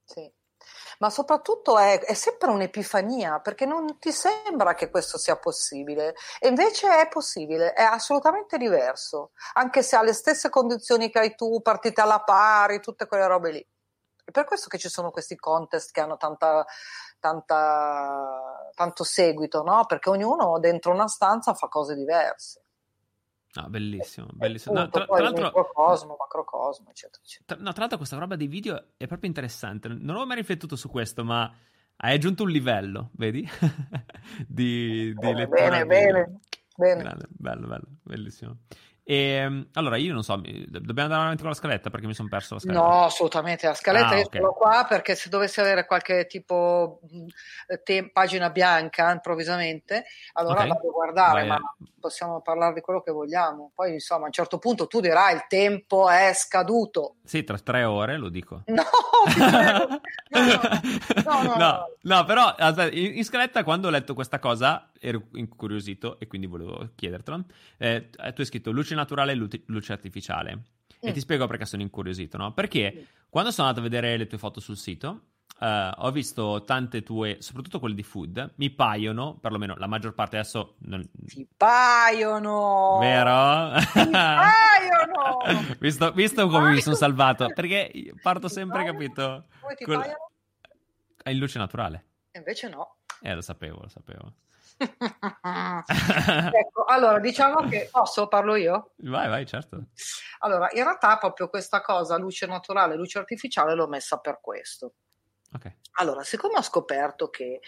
Sì. 0.03 0.31
Ma 0.99 1.09
soprattutto 1.09 1.77
è, 1.77 1.99
è, 1.99 2.13
sempre 2.13 2.49
un'epifania 2.49 3.39
perché 3.39 3.65
non 3.65 3.99
ti 3.99 4.11
sembra 4.11 4.73
che 4.73 4.89
questo 4.89 5.17
sia 5.17 5.37
possibile 5.37 6.13
e 6.39 6.49
invece 6.49 6.99
è 6.99 7.07
possibile, 7.07 7.71
è 7.71 7.83
assolutamente 7.83 8.57
diverso, 8.57 9.31
anche 9.53 9.81
se 9.81 9.95
ha 9.95 10.03
le 10.03 10.11
stesse 10.11 10.49
condizioni 10.49 11.09
che 11.09 11.19
hai 11.19 11.35
tu, 11.35 11.61
partite 11.61 12.01
alla 12.01 12.21
pari, 12.21 12.81
tutte 12.81 13.07
quelle 13.07 13.27
robe 13.27 13.51
lì. 13.51 13.67
È 14.25 14.31
per 14.31 14.43
questo 14.43 14.67
che 14.67 14.77
ci 14.77 14.89
sono 14.89 15.09
questi 15.09 15.37
contest 15.37 15.91
che 15.91 16.01
hanno 16.01 16.17
tanta, 16.17 16.65
tanta, 17.19 18.69
tanto 18.75 19.03
seguito, 19.05 19.63
no? 19.63 19.85
Perché 19.85 20.09
ognuno 20.09 20.59
dentro 20.59 20.91
una 20.91 21.07
stanza 21.07 21.53
fa 21.53 21.67
cose 21.69 21.95
diverse. 21.95 22.65
No, 23.51 23.67
bellissimo, 23.67 24.27
bellissimo. 24.31 24.79
no, 24.79 24.89
tra, 24.89 25.05
tra 25.05 25.21
l'altro, 25.21 25.45
microcosmo, 25.45 26.15
macrocosmo, 26.19 26.89
eccetera, 26.91 27.21
eccetera. 27.23 27.55
Tra, 27.55 27.63
no, 27.63 27.71
tra 27.71 27.79
l'altro 27.81 27.97
questa 27.97 28.17
roba 28.17 28.35
dei 28.35 28.47
video 28.47 28.89
è 28.95 29.07
proprio 29.07 29.27
interessante. 29.27 29.87
Non 29.87 30.09
avevo 30.09 30.27
mai 30.27 30.37
riflettuto 30.37 30.75
su 30.75 30.87
questo, 30.89 31.23
ma 31.23 31.51
hai 31.97 32.13
aggiunto 32.13 32.43
un 32.43 32.49
livello, 32.49 33.09
vedi? 33.13 33.47
di, 34.47 35.05
di 35.07 35.13
bene, 35.15 35.47
bene, 35.47 35.85
bene, 35.85 36.39
bene. 36.75 37.01
Grande, 37.01 37.25
bello, 37.29 37.67
bello, 37.67 37.87
bellissimo. 38.03 38.57
E, 39.09 39.15
ehm, 39.15 39.69
allora, 39.73 39.97
io 39.97 40.13
non 40.13 40.21
so, 40.21 40.35
dobbiamo 40.35 41.01
andare 41.01 41.21
avanti 41.23 41.41
con 41.41 41.49
la 41.49 41.55
scaletta 41.55 41.89
perché 41.89 42.05
mi 42.05 42.13
sono 42.13 42.27
perso 42.27 42.53
la 42.53 42.59
scaletta. 42.59 42.83
No, 42.83 43.05
assolutamente. 43.05 43.65
La 43.65 43.73
scaletta 43.73 44.09
ah, 44.09 44.17
io 44.17 44.25
okay. 44.25 44.39
sono 44.39 44.53
qua 44.53 44.85
perché 44.87 45.15
se 45.15 45.29
dovessi 45.29 45.59
avere 45.59 45.87
qualche 45.87 46.27
tipo 46.27 46.99
te- 47.83 48.11
pagina 48.13 48.51
bianca 48.51 49.11
improvvisamente, 49.11 50.05
allora 50.33 50.57
okay. 50.57 50.67
vado 50.67 50.89
a 50.89 50.91
guardare, 50.91 51.39
Vai. 51.39 51.47
ma 51.47 51.75
possiamo 51.99 52.41
parlare 52.41 52.75
di 52.75 52.81
quello 52.81 53.01
che 53.01 53.11
vogliamo. 53.11 53.71
Poi, 53.73 53.93
insomma, 53.93 54.25
a 54.25 54.25
un 54.27 54.31
certo 54.31 54.59
punto 54.59 54.85
tu 54.85 54.99
dirai 54.99 55.33
il 55.33 55.45
tempo 55.47 56.07
è 56.07 56.31
scaduto. 56.35 57.15
Sì, 57.23 57.43
tra 57.43 57.57
tre 57.57 57.85
ore 57.85 58.15
lo 58.15 58.29
dico. 58.29 58.61
No, 60.29 61.41
no, 61.41 61.41
no, 61.41 61.43
no, 61.43 61.55
no, 61.55 61.85
no, 62.01 62.25
però 62.25 62.55
in, 62.91 63.17
in 63.17 63.25
scaletta 63.25 63.63
quando 63.63 63.87
ho 63.87 63.91
letto 63.91 64.13
questa 64.13 64.39
cosa 64.39 64.89
ero 64.99 65.27
incuriosito 65.33 66.19
e 66.19 66.27
quindi 66.27 66.47
volevo 66.47 66.91
chiedertelo. 66.95 67.45
Eh, 67.77 68.09
tu 68.09 68.41
hai 68.41 68.45
scritto 68.45 68.71
luce 68.71 68.95
naturale 68.95 69.31
e 69.31 69.63
luce 69.65 69.93
artificiale. 69.93 70.55
Mm. 70.55 71.07
E 71.07 71.11
ti 71.11 71.19
spiego 71.19 71.47
perché 71.47 71.65
sono 71.65 71.81
incuriosito, 71.81 72.37
no? 72.37 72.53
Perché 72.53 72.93
mm. 72.95 73.03
quando 73.29 73.51
sono 73.51 73.67
andato 73.67 73.85
a 73.85 73.89
vedere 73.89 74.17
le 74.17 74.27
tue 74.27 74.37
foto 74.37 74.59
sul 74.59 74.77
sito, 74.77 75.23
Uh, 75.59 75.91
ho 76.05 76.11
visto 76.11 76.63
tante 76.63 77.03
tue, 77.03 77.41
soprattutto 77.41 77.79
quelle 77.79 77.93
di 77.93 78.03
food, 78.03 78.53
mi 78.55 78.69
paiono, 78.69 79.35
perlomeno 79.35 79.75
la 79.75 79.87
maggior 79.87 80.13
parte 80.13 80.37
adesso... 80.37 80.75
Non... 80.83 81.05
Ti 81.25 81.45
paiono! 81.57 82.97
Vero? 83.01 83.77
Ti 83.91 84.09
paiono! 84.09 85.39
visto, 85.79 86.13
visto 86.13 86.43
come 86.43 86.59
paiono. 86.59 86.75
mi 86.75 86.81
sono 86.81 86.95
salvato, 86.95 87.47
perché 87.53 87.91
parto 88.21 88.47
ti 88.47 88.53
sempre, 88.53 88.83
paiono? 88.83 88.97
capito? 88.97 89.45
Come 89.59 89.75
ti 89.75 89.83
Col... 89.83 89.95
paiono? 89.95 90.31
In 91.25 91.37
luce 91.37 91.59
naturale. 91.59 92.05
Invece 92.31 92.69
no. 92.69 92.95
Eh, 93.21 93.35
lo 93.35 93.41
sapevo, 93.41 93.81
lo 93.81 93.89
sapevo. 93.89 94.33
ecco, 96.53 96.85
allora 96.85 97.19
diciamo 97.19 97.67
che 97.67 97.89
posso, 97.91 98.27
parlo 98.27 98.55
io? 98.55 98.93
Vai, 98.97 99.27
vai, 99.27 99.45
certo. 99.45 99.87
Allora, 100.39 100.69
in 100.71 100.83
realtà 100.83 101.17
proprio 101.17 101.49
questa 101.49 101.81
cosa, 101.81 102.17
luce 102.17 102.45
naturale, 102.45 102.95
luce 102.95 103.19
artificiale, 103.19 103.75
l'ho 103.75 103.87
messa 103.87 104.17
per 104.19 104.39
questo. 104.41 104.93
Okay. 105.53 105.77
Allora, 105.93 106.23
siccome 106.23 106.57
ho 106.57 106.61
scoperto 106.61 107.29
che 107.29 107.59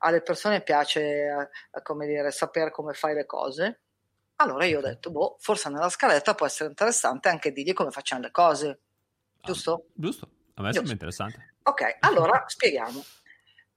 alle 0.00 0.22
persone 0.22 0.62
piace, 0.62 1.00
eh, 1.00 1.82
come 1.82 2.06
dire, 2.06 2.30
sapere 2.30 2.70
come 2.70 2.92
fai 2.92 3.14
le 3.14 3.26
cose. 3.26 3.80
Allora 4.36 4.64
io 4.64 4.78
ho 4.78 4.82
detto, 4.82 5.10
boh, 5.10 5.36
forse 5.38 5.68
nella 5.68 5.90
scaletta 5.90 6.34
può 6.34 6.46
essere 6.46 6.70
interessante 6.70 7.28
anche 7.28 7.52
dirgli 7.52 7.72
come 7.72 7.90
facciamo 7.90 8.22
le 8.22 8.30
cose. 8.30 8.80
Giusto? 9.42 9.72
Ah, 9.72 9.92
giusto, 9.94 10.28
a 10.54 10.62
me 10.62 10.70
giusto. 10.70 10.72
sembra 10.72 10.92
interessante. 10.92 11.54
Ok, 11.62 11.96
allora 12.00 12.44
spieghiamo. 12.46 13.04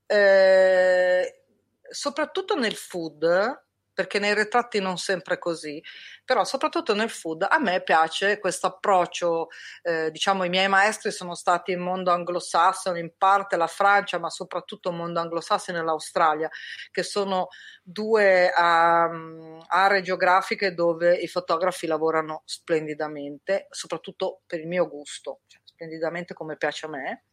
Eh, 0.06 1.43
soprattutto 1.90 2.54
nel 2.54 2.74
food, 2.74 3.62
perché 3.94 4.18
nei 4.18 4.34
ritratti 4.34 4.80
non 4.80 4.98
sempre 4.98 5.38
così, 5.38 5.80
però 6.24 6.44
soprattutto 6.44 6.94
nel 6.94 7.10
food 7.10 7.46
a 7.48 7.58
me 7.60 7.82
piace 7.82 8.40
questo 8.40 8.66
approccio, 8.66 9.48
eh, 9.82 10.10
diciamo 10.10 10.42
i 10.44 10.48
miei 10.48 10.68
maestri 10.68 11.12
sono 11.12 11.34
stati 11.34 11.70
il 11.70 11.78
mondo 11.78 12.10
anglosassone, 12.10 12.98
in 12.98 13.12
parte 13.16 13.56
la 13.56 13.68
Francia, 13.68 14.18
ma 14.18 14.30
soprattutto 14.30 14.90
il 14.90 14.96
mondo 14.96 15.20
anglosassone 15.20 15.78
e 15.78 15.82
l'Australia, 15.82 16.50
che 16.90 17.04
sono 17.04 17.48
due 17.82 18.52
um, 18.56 19.62
aree 19.68 20.02
geografiche 20.02 20.74
dove 20.74 21.14
i 21.14 21.28
fotografi 21.28 21.86
lavorano 21.86 22.42
splendidamente, 22.44 23.68
soprattutto 23.70 24.42
per 24.44 24.58
il 24.58 24.66
mio 24.66 24.88
gusto, 24.88 25.40
cioè, 25.46 25.60
splendidamente 25.62 26.34
come 26.34 26.56
piace 26.56 26.86
a 26.86 26.88
me 26.88 27.24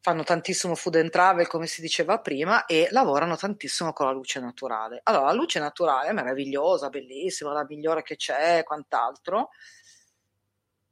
fanno 0.00 0.24
tantissimo 0.24 0.74
food 0.74 0.96
and 0.96 1.10
travel, 1.10 1.46
come 1.46 1.66
si 1.66 1.80
diceva 1.80 2.20
prima, 2.20 2.64
e 2.66 2.88
lavorano 2.90 3.36
tantissimo 3.36 3.92
con 3.92 4.06
la 4.06 4.12
luce 4.12 4.40
naturale. 4.40 5.00
Allora, 5.04 5.26
la 5.26 5.32
luce 5.32 5.58
naturale 5.58 6.08
è 6.08 6.12
meravigliosa, 6.12 6.88
bellissima, 6.88 7.52
la 7.52 7.66
migliore 7.68 8.02
che 8.02 8.16
c'è, 8.16 8.62
quant'altro, 8.64 9.50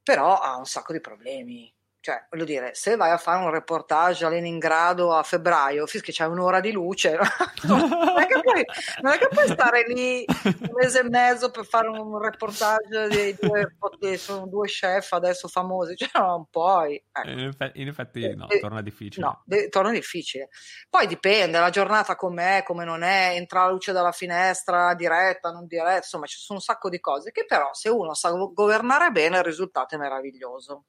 però 0.03 0.39
ha 0.39 0.57
un 0.57 0.65
sacco 0.65 0.91
di 0.93 0.99
problemi. 0.99 1.73
Cioè, 2.09 2.25
voglio 2.31 2.45
dire, 2.45 2.73
se 2.73 2.95
vai 2.95 3.11
a 3.11 3.17
fare 3.17 3.37
un 3.37 3.51
reportage 3.51 4.25
a 4.25 4.29
Leningrado 4.29 5.13
a 5.13 5.21
febbraio, 5.21 5.85
fischi 5.85 6.11
c'è 6.11 6.25
un'ora 6.25 6.59
di 6.59 6.71
luce, 6.71 7.19
non, 7.67 7.81
è 8.17 8.25
che 8.25 8.39
puoi, 8.41 8.65
non 9.03 9.13
è 9.13 9.17
che 9.19 9.27
puoi 9.27 9.47
stare 9.47 9.83
lì 9.85 10.25
un 10.43 10.69
mese 10.73 11.01
e 11.01 11.03
mezzo 11.03 11.51
per 11.51 11.65
fare 11.65 11.87
un 11.87 12.19
reportage 12.19 13.09
di 13.09 13.37
due, 13.39 14.17
sono 14.17 14.47
due 14.47 14.65
chef 14.65 15.11
adesso 15.11 15.47
famosi, 15.47 15.95
cioè 15.95 16.09
non 16.15 16.47
puoi. 16.49 16.95
Ecco. 17.11 17.29
In, 17.29 17.39
effetti, 17.45 17.79
in 17.79 17.87
effetti 17.89 18.35
no, 18.35 18.49
eh, 18.49 18.59
torna 18.59 18.81
difficile. 18.81 19.23
No, 19.23 19.43
de- 19.45 19.69
torna 19.69 19.91
difficile. 19.91 20.49
Poi 20.89 21.05
dipende, 21.05 21.59
la 21.59 21.69
giornata 21.69 22.15
com'è, 22.15 22.63
come 22.63 22.85
non 22.85 23.03
è, 23.03 23.35
entra 23.35 23.65
la 23.65 23.69
luce 23.69 23.91
dalla 23.91 24.13
finestra, 24.13 24.95
diretta, 24.95 25.51
non 25.51 25.67
diretta, 25.67 25.97
insomma 25.97 26.25
ci 26.25 26.39
sono 26.39 26.57
un 26.57 26.65
sacco 26.65 26.89
di 26.89 26.99
cose 26.99 27.29
che 27.29 27.45
però 27.45 27.69
se 27.73 27.89
uno 27.89 28.15
sa 28.15 28.31
governare 28.31 29.11
bene 29.11 29.37
il 29.37 29.43
risultato 29.43 29.93
è 29.93 29.99
meraviglioso. 29.99 30.85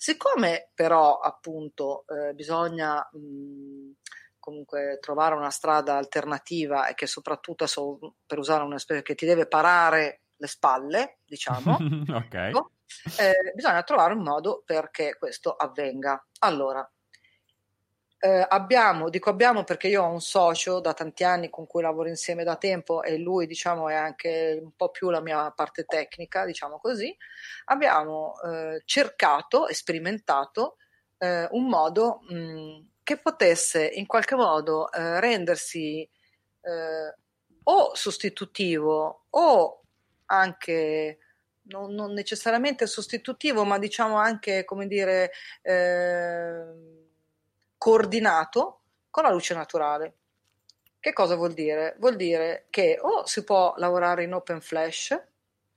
Siccome 0.00 0.70
però 0.74 1.18
appunto 1.18 2.04
eh, 2.06 2.32
bisogna 2.32 2.98
mh, 3.10 3.94
comunque 4.38 4.98
trovare 5.00 5.34
una 5.34 5.50
strada 5.50 5.96
alternativa 5.96 6.86
e 6.86 6.94
che 6.94 7.08
soprattutto 7.08 7.64
adesso, 7.64 8.14
per 8.24 8.38
usare 8.38 8.62
un'espressione 8.62 9.02
che 9.02 9.16
ti 9.16 9.26
deve 9.26 9.48
parare 9.48 10.22
le 10.36 10.46
spalle, 10.46 11.18
diciamo, 11.24 11.76
okay. 12.14 12.50
ecco, 12.50 12.70
eh, 13.18 13.52
bisogna 13.56 13.82
trovare 13.82 14.14
un 14.14 14.22
modo 14.22 14.62
perché 14.64 15.16
questo 15.18 15.50
avvenga. 15.52 16.24
Allora, 16.42 16.88
eh, 18.20 18.44
abbiamo, 18.48 19.10
dico 19.10 19.30
abbiamo 19.30 19.62
perché 19.64 19.88
io 19.88 20.02
ho 20.02 20.10
un 20.10 20.20
socio 20.20 20.80
da 20.80 20.92
tanti 20.92 21.22
anni 21.22 21.50
con 21.50 21.66
cui 21.66 21.82
lavoro 21.82 22.08
insieme 22.08 22.42
da 22.42 22.56
tempo 22.56 23.02
e 23.02 23.16
lui 23.16 23.46
diciamo 23.46 23.88
è 23.88 23.94
anche 23.94 24.58
un 24.60 24.72
po' 24.74 24.90
più 24.90 25.10
la 25.10 25.20
mia 25.20 25.50
parte 25.52 25.84
tecnica, 25.84 26.44
diciamo 26.44 26.78
così, 26.78 27.16
abbiamo 27.66 28.34
eh, 28.42 28.82
cercato 28.84 29.66
sperimentato 29.72 30.76
eh, 31.18 31.46
un 31.52 31.68
modo 31.68 32.20
mh, 32.28 32.86
che 33.04 33.18
potesse 33.18 33.86
in 33.86 34.06
qualche 34.06 34.34
modo 34.34 34.90
eh, 34.92 35.20
rendersi 35.20 36.00
eh, 36.60 37.14
o 37.64 37.94
sostitutivo 37.94 39.26
o 39.30 39.82
anche 40.26 41.18
non, 41.68 41.94
non, 41.94 42.12
necessariamente 42.12 42.86
sostitutivo, 42.86 43.64
ma 43.64 43.78
diciamo 43.78 44.16
anche 44.16 44.64
come 44.64 44.86
dire 44.86 45.30
eh, 45.62 47.07
coordinato 47.78 48.80
con 49.08 49.22
la 49.22 49.30
luce 49.30 49.54
naturale. 49.54 50.14
Che 51.00 51.12
cosa 51.12 51.36
vuol 51.36 51.54
dire? 51.54 51.94
Vuol 51.98 52.16
dire 52.16 52.66
che 52.70 52.98
o 53.00 53.24
si 53.24 53.44
può 53.44 53.72
lavorare 53.76 54.24
in 54.24 54.34
open 54.34 54.60
flash. 54.60 55.16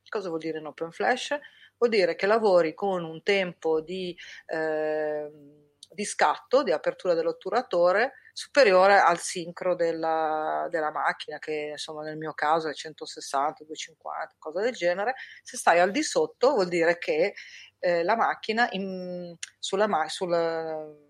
Cosa 0.10 0.28
vuol 0.28 0.42
dire 0.42 0.58
in 0.58 0.66
open 0.66 0.92
flash? 0.92 1.38
Vuol 1.78 1.92
dire 1.92 2.16
che 2.16 2.26
lavori 2.26 2.74
con 2.74 3.04
un 3.04 3.24
tempo 3.24 3.82
di, 3.82 4.18
eh, 4.48 5.30
di 5.90 6.06
scatto, 6.06 6.64
di 6.64 6.72
apertura 6.72 7.14
dell'otturatore 7.14 8.14
superiore 8.34 9.00
al 9.00 9.20
sincro 9.20 9.76
della, 9.76 10.68
della, 10.70 10.92
macchina, 10.92 11.38
che 11.38 11.70
insomma 11.72 12.04
nel 12.04 12.18
mio 12.18 12.34
caso 12.34 12.70
è 12.70 12.74
160, 12.74 13.64
250, 13.64 14.36
cosa 14.40 14.62
del 14.62 14.74
genere. 14.74 15.16
Se 15.44 15.58
stai 15.58 15.80
al 15.80 15.92
di 15.92 16.04
sotto 16.04 16.54
vuol 16.54 16.68
dire 16.68 16.98
che 16.98 17.34
eh, 17.80 18.04
la 18.04 18.16
macchina 18.16 18.68
in, 18.72 19.36
sulla, 19.60 19.88
sulla 20.08 21.10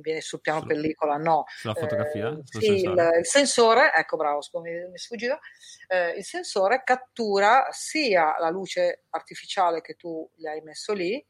viene 0.00 0.20
sul 0.20 0.40
piano 0.40 0.60
Su, 0.60 0.66
pellicola, 0.66 1.16
no. 1.16 1.44
Sulla 1.46 1.74
fotografia? 1.74 2.28
Eh, 2.30 2.42
sì, 2.44 2.72
il, 2.82 3.12
il, 3.18 3.26
sensore, 3.26 3.92
ecco 3.94 4.16
bravo, 4.16 4.40
mi, 4.60 4.88
mi 4.88 4.98
sfuggiva, 4.98 5.38
eh, 5.88 6.10
il 6.10 6.24
sensore 6.24 6.82
cattura 6.84 7.66
sia 7.70 8.38
la 8.38 8.50
luce 8.50 9.04
artificiale 9.10 9.80
che 9.80 9.94
tu 9.94 10.28
gli 10.34 10.46
hai 10.46 10.60
messo 10.60 10.92
lì, 10.92 11.24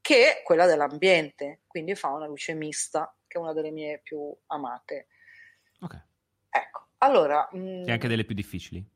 che 0.00 0.42
quella 0.44 0.66
dell'ambiente, 0.66 1.62
quindi 1.66 1.94
fa 1.94 2.12
una 2.12 2.26
luce 2.26 2.54
mista, 2.54 3.14
che 3.26 3.38
è 3.38 3.40
una 3.40 3.52
delle 3.52 3.70
mie 3.70 4.00
più 4.02 4.34
amate. 4.46 5.08
Ok. 5.80 6.04
Ecco, 6.48 6.88
allora... 6.98 7.48
Mh, 7.52 7.58
mm, 7.58 7.88
e 7.88 7.92
anche 7.92 8.08
delle 8.08 8.24
più 8.24 8.34
difficili? 8.34 8.94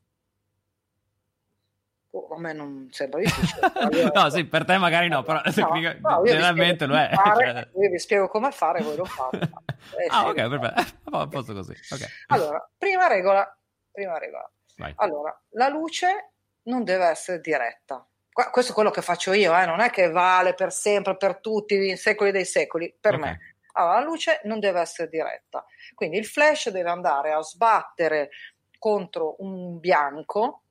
Oh, 2.13 2.35
a 2.35 2.41
me 2.41 2.53
non 2.53 2.89
sembra 2.91 3.21
difficile. 3.21 3.71
no, 4.13 4.31
sì, 4.31 4.45
per 4.45 4.65
te 4.65 4.77
magari 4.79 5.09
no, 5.09 5.23
però 5.23 5.41
no, 5.45 5.53
tecnica, 5.53 5.97
no, 6.03 6.23
generalmente 6.25 6.87
lo 6.87 6.97
è. 6.97 7.11
Fare, 7.13 7.45
cioè... 7.45 7.83
Io 7.83 7.91
vi 7.91 7.99
spiego 7.99 8.29
come 8.29 8.51
fare, 8.51 8.83
voi 8.83 8.97
lo 8.97 9.05
fate. 9.05 9.39
Eh, 9.39 10.07
ah, 10.09 10.27
ok, 10.27 10.49
perfetto. 10.49 11.17
A 11.17 11.29
posto 11.29 11.55
così. 11.55 11.73
Okay. 11.89 12.09
Allora, 12.29 12.69
prima 12.77 13.07
regola, 13.07 13.57
prima 13.93 14.19
regola. 14.19 14.51
Vai. 14.77 14.93
Allora, 14.97 15.41
la 15.51 15.69
luce 15.69 16.33
non 16.65 16.83
deve 16.83 17.07
essere 17.07 17.41
diretta. 17.41 18.05
Questo 18.51 18.73
è 18.73 18.75
quello 18.75 18.91
che 18.91 19.03
faccio 19.03 19.33
io, 19.33 19.57
eh? 19.57 19.67
non 19.67 19.81
è 19.81 19.91
che 19.91 20.09
vale 20.09 20.55
per 20.55 20.73
sempre, 20.73 21.17
per 21.17 21.41
tutti, 21.41 21.89
in 21.89 21.97
secoli 21.97 22.31
dei 22.31 22.45
secoli, 22.45 22.95
per 22.99 23.15
okay. 23.15 23.31
me. 23.31 23.41
Allora, 23.73 23.99
la 23.99 24.05
luce 24.05 24.41
non 24.45 24.59
deve 24.61 24.81
essere 24.81 25.09
diretta. 25.09 25.65
Quindi 25.95 26.17
il 26.17 26.25
flash 26.25 26.71
deve 26.71 26.91
andare 26.91 27.33
a 27.33 27.43
sbattere 27.43 28.31
contro 28.79 29.37
un 29.41 29.79
bianco, 29.79 30.63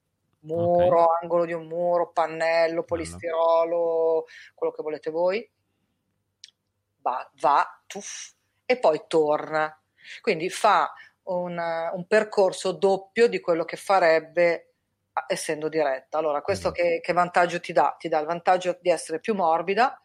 muro, 0.41 1.03
okay. 1.03 1.17
angolo 1.21 1.45
di 1.45 1.53
un 1.53 1.67
muro, 1.67 2.11
pannello, 2.11 2.83
polistirolo, 2.83 4.25
quello 4.53 4.73
che 4.73 4.83
volete 4.83 5.09
voi, 5.09 5.49
va, 7.01 7.29
va 7.39 7.81
tuff, 7.85 8.31
e 8.65 8.77
poi 8.77 9.03
torna. 9.07 9.73
Quindi 10.21 10.49
fa 10.49 10.93
un, 11.23 11.57
un, 11.57 12.07
percorso 12.07 12.71
doppio 12.71 13.27
di 13.27 13.39
quello 13.39 13.65
che 13.65 13.77
farebbe 13.77 14.73
essendo 15.27 15.69
diretta. 15.69 16.17
Allora, 16.17 16.41
questo 16.41 16.71
che, 16.71 16.99
che 17.01 17.13
vantaggio 17.13 17.59
ti 17.59 17.73
dà? 17.73 17.95
Ti 17.97 18.07
dà 18.07 18.19
il 18.19 18.25
vantaggio 18.25 18.77
di 18.81 18.89
essere 18.89 19.19
più 19.19 19.35
morbida, 19.35 20.01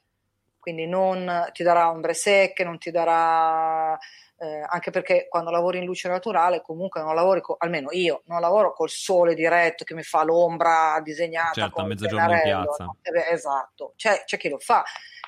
quindi 0.59 0.87
non 0.87 1.49
ti 1.53 1.63
darà 1.63 1.91
ombre 1.91 2.15
secche, 2.15 2.65
non 2.65 2.79
ti 2.79 2.91
darà 2.91 3.99
eh, 4.37 4.65
anche 4.67 4.91
perché 4.91 5.27
quando 5.29 5.51
lavori 5.51 5.79
in 5.79 5.85
luce 5.85 6.09
naturale 6.09 6.61
comunque 6.61 7.01
non 7.01 7.15
lavori, 7.15 7.41
co- 7.41 7.57
almeno 7.59 7.91
io 7.93 8.23
non 8.27 8.41
lavoro 8.41 8.73
col 8.73 8.91
sole 8.91 9.35
diretto 9.35 9.85
che 9.85 9.95
mi 9.95 10.03
fa 10.03 10.25
l'ombra 10.25 11.01
disegnata 11.03 11.61
certo, 11.63 11.81
a 11.81 11.85
mezzogiorno 11.85 12.33
in 12.33 12.41
piazza. 12.43 12.85
No? 12.85 12.97
Eh 13.03 13.11
beh, 13.11 13.29
esatto, 13.29 13.93
c'è, 13.97 14.25
c'è, 14.25 14.37
chi 14.37 14.49
lo 14.49 14.59
fa, 14.59 14.83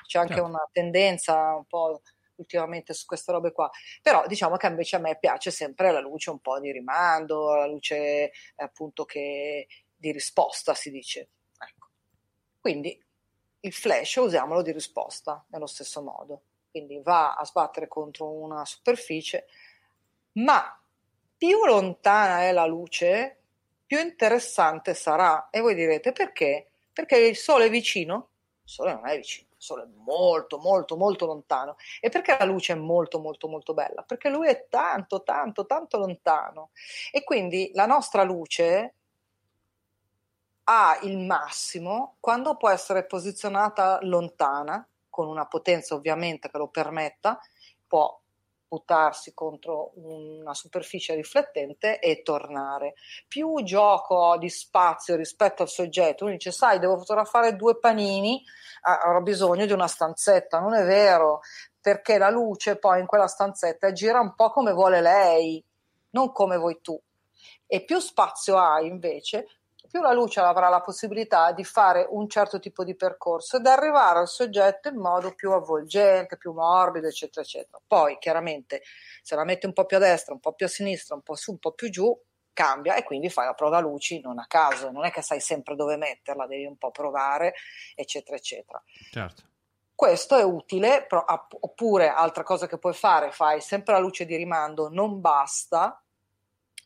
c'è 0.05 0.19
anche 0.19 0.33
certo. 0.33 0.49
una 0.49 0.67
tendenza 0.71 1.55
un 1.55 1.65
po' 1.65 2.01
ultimamente 2.35 2.93
su 2.93 3.05
queste 3.05 3.31
robe 3.31 3.51
qua, 3.51 3.69
però 4.01 4.25
diciamo 4.27 4.57
che 4.57 4.67
invece 4.67 4.97
a 4.97 4.99
me 4.99 5.17
piace 5.17 5.51
sempre 5.51 5.91
la 5.91 5.99
luce 5.99 6.29
un 6.29 6.39
po' 6.39 6.59
di 6.59 6.71
rimando, 6.71 7.55
la 7.55 7.65
luce 7.65 8.31
appunto 8.57 9.05
che 9.05 9.67
di 9.95 10.11
risposta 10.11 10.73
si 10.73 10.91
dice. 10.91 11.29
Ecco. 11.57 11.87
Quindi 12.59 13.01
il 13.61 13.73
flash 13.73 14.15
usiamolo 14.15 14.61
di 14.61 14.71
risposta 14.71 15.43
nello 15.49 15.65
stesso 15.65 16.01
modo 16.03 16.41
quindi 16.69 16.99
va 17.01 17.35
a 17.35 17.45
sbattere 17.45 17.87
contro 17.87 18.29
una 18.29 18.65
superficie, 18.65 19.47
ma 20.33 20.79
più 21.37 21.65
lontana 21.65 22.43
è 22.43 22.51
la 22.51 22.65
luce, 22.65 23.37
più 23.85 23.99
interessante 23.99 24.93
sarà. 24.93 25.49
E 25.49 25.61
voi 25.61 25.75
direte 25.75 26.11
perché? 26.11 26.69
Perché 26.91 27.17
il 27.17 27.35
Sole 27.35 27.65
è 27.65 27.69
vicino? 27.69 28.29
Il 28.63 28.69
Sole 28.69 28.93
non 28.93 29.07
è 29.07 29.15
vicino, 29.15 29.47
il 29.51 29.61
Sole 29.61 29.83
è 29.83 29.87
molto, 30.03 30.57
molto, 30.57 30.97
molto 30.97 31.25
lontano. 31.25 31.77
E 32.01 32.09
perché 32.09 32.35
la 32.37 32.45
luce 32.45 32.73
è 32.73 32.75
molto, 32.75 33.19
molto, 33.19 33.47
molto 33.47 33.73
bella? 33.73 34.01
Perché 34.01 34.29
lui 34.29 34.47
è 34.47 34.67
tanto, 34.69 35.23
tanto, 35.23 35.65
tanto 35.65 35.97
lontano. 35.97 36.71
E 37.11 37.23
quindi 37.23 37.71
la 37.73 37.85
nostra 37.85 38.23
luce 38.23 38.93
ha 40.65 40.99
il 41.03 41.17
massimo 41.19 42.17
quando 42.19 42.57
può 42.57 42.69
essere 42.69 43.05
posizionata 43.05 43.99
lontana 44.01 44.85
con 45.17 45.27
una 45.27 45.47
potenza 45.47 45.95
ovviamente 45.95 46.47
che 46.47 46.59
lo 46.59 46.67
permetta, 46.67 47.39
può 47.87 48.21
buttarsi 48.67 49.33
contro 49.33 49.93
una 49.95 50.53
superficie 50.53 51.15
riflettente 51.15 51.97
e 51.97 52.21
tornare. 52.21 52.93
Più 53.27 53.63
gioco 53.63 54.37
di 54.37 54.47
spazio 54.47 55.15
rispetto 55.15 55.63
al 55.63 55.69
soggetto, 55.69 56.25
uno 56.25 56.33
dice, 56.33 56.51
sai, 56.51 56.77
devo 56.77 56.99
fotografare 56.99 57.55
due 57.55 57.79
panini, 57.79 58.43
avrò 58.81 59.21
bisogno 59.21 59.65
di 59.65 59.71
una 59.71 59.87
stanzetta, 59.87 60.59
non 60.59 60.75
è 60.75 60.85
vero, 60.85 61.39
perché 61.81 62.19
la 62.19 62.29
luce 62.29 62.77
poi 62.77 62.99
in 62.99 63.07
quella 63.07 63.27
stanzetta 63.27 63.91
gira 63.91 64.19
un 64.19 64.35
po' 64.35 64.51
come 64.51 64.71
vuole 64.71 65.01
lei, 65.01 65.63
non 66.11 66.31
come 66.31 66.57
vuoi 66.57 66.79
tu. 66.79 67.01
E 67.65 67.83
più 67.83 67.97
spazio 67.97 68.59
hai 68.59 68.85
invece, 68.85 69.56
più 69.87 70.01
la 70.01 70.13
luce 70.13 70.39
avrà 70.39 70.69
la 70.69 70.81
possibilità 70.81 71.51
di 71.51 71.63
fare 71.63 72.05
un 72.09 72.27
certo 72.29 72.59
tipo 72.59 72.83
di 72.83 72.95
percorso 72.95 73.57
ed 73.57 73.65
arrivare 73.65 74.19
al 74.19 74.27
soggetto 74.27 74.89
in 74.89 74.97
modo 74.97 75.33
più 75.33 75.51
avvolgente, 75.51 76.37
più 76.37 76.53
morbido, 76.53 77.07
eccetera, 77.07 77.41
eccetera. 77.41 77.81
Poi 77.85 78.17
chiaramente 78.19 78.81
se 79.21 79.35
la 79.35 79.43
metti 79.43 79.65
un 79.65 79.73
po' 79.73 79.85
più 79.85 79.97
a 79.97 79.99
destra, 79.99 80.33
un 80.33 80.39
po' 80.39 80.53
più 80.53 80.65
a 80.65 80.69
sinistra, 80.69 81.15
un 81.15 81.21
po' 81.21 81.35
su, 81.35 81.51
un 81.51 81.57
po' 81.59 81.71
più 81.71 81.89
giù, 81.89 82.15
cambia 82.53 82.95
e 82.95 83.03
quindi 83.03 83.29
fai 83.29 83.45
la 83.45 83.53
prova 83.53 83.79
luci 83.79 84.19
non 84.19 84.39
a 84.39 84.45
caso, 84.47 84.89
non 84.89 85.05
è 85.05 85.11
che 85.11 85.21
sai 85.21 85.39
sempre 85.39 85.75
dove 85.75 85.95
metterla, 85.95 86.47
devi 86.47 86.65
un 86.65 86.77
po' 86.77 86.89
provare, 86.89 87.53
eccetera, 87.95 88.35
eccetera. 88.35 88.81
Certo. 89.11 89.43
Questo 89.93 90.37
è 90.37 90.43
utile, 90.43 91.05
però, 91.07 91.23
oppure 91.59 92.09
altra 92.09 92.43
cosa 92.43 92.67
che 92.67 92.77
puoi 92.77 92.93
fare, 92.93 93.31
fai 93.31 93.61
sempre 93.61 93.93
la 93.93 93.99
luce 93.99 94.25
di 94.25 94.35
rimando, 94.35 94.89
non 94.89 95.21
basta, 95.21 96.03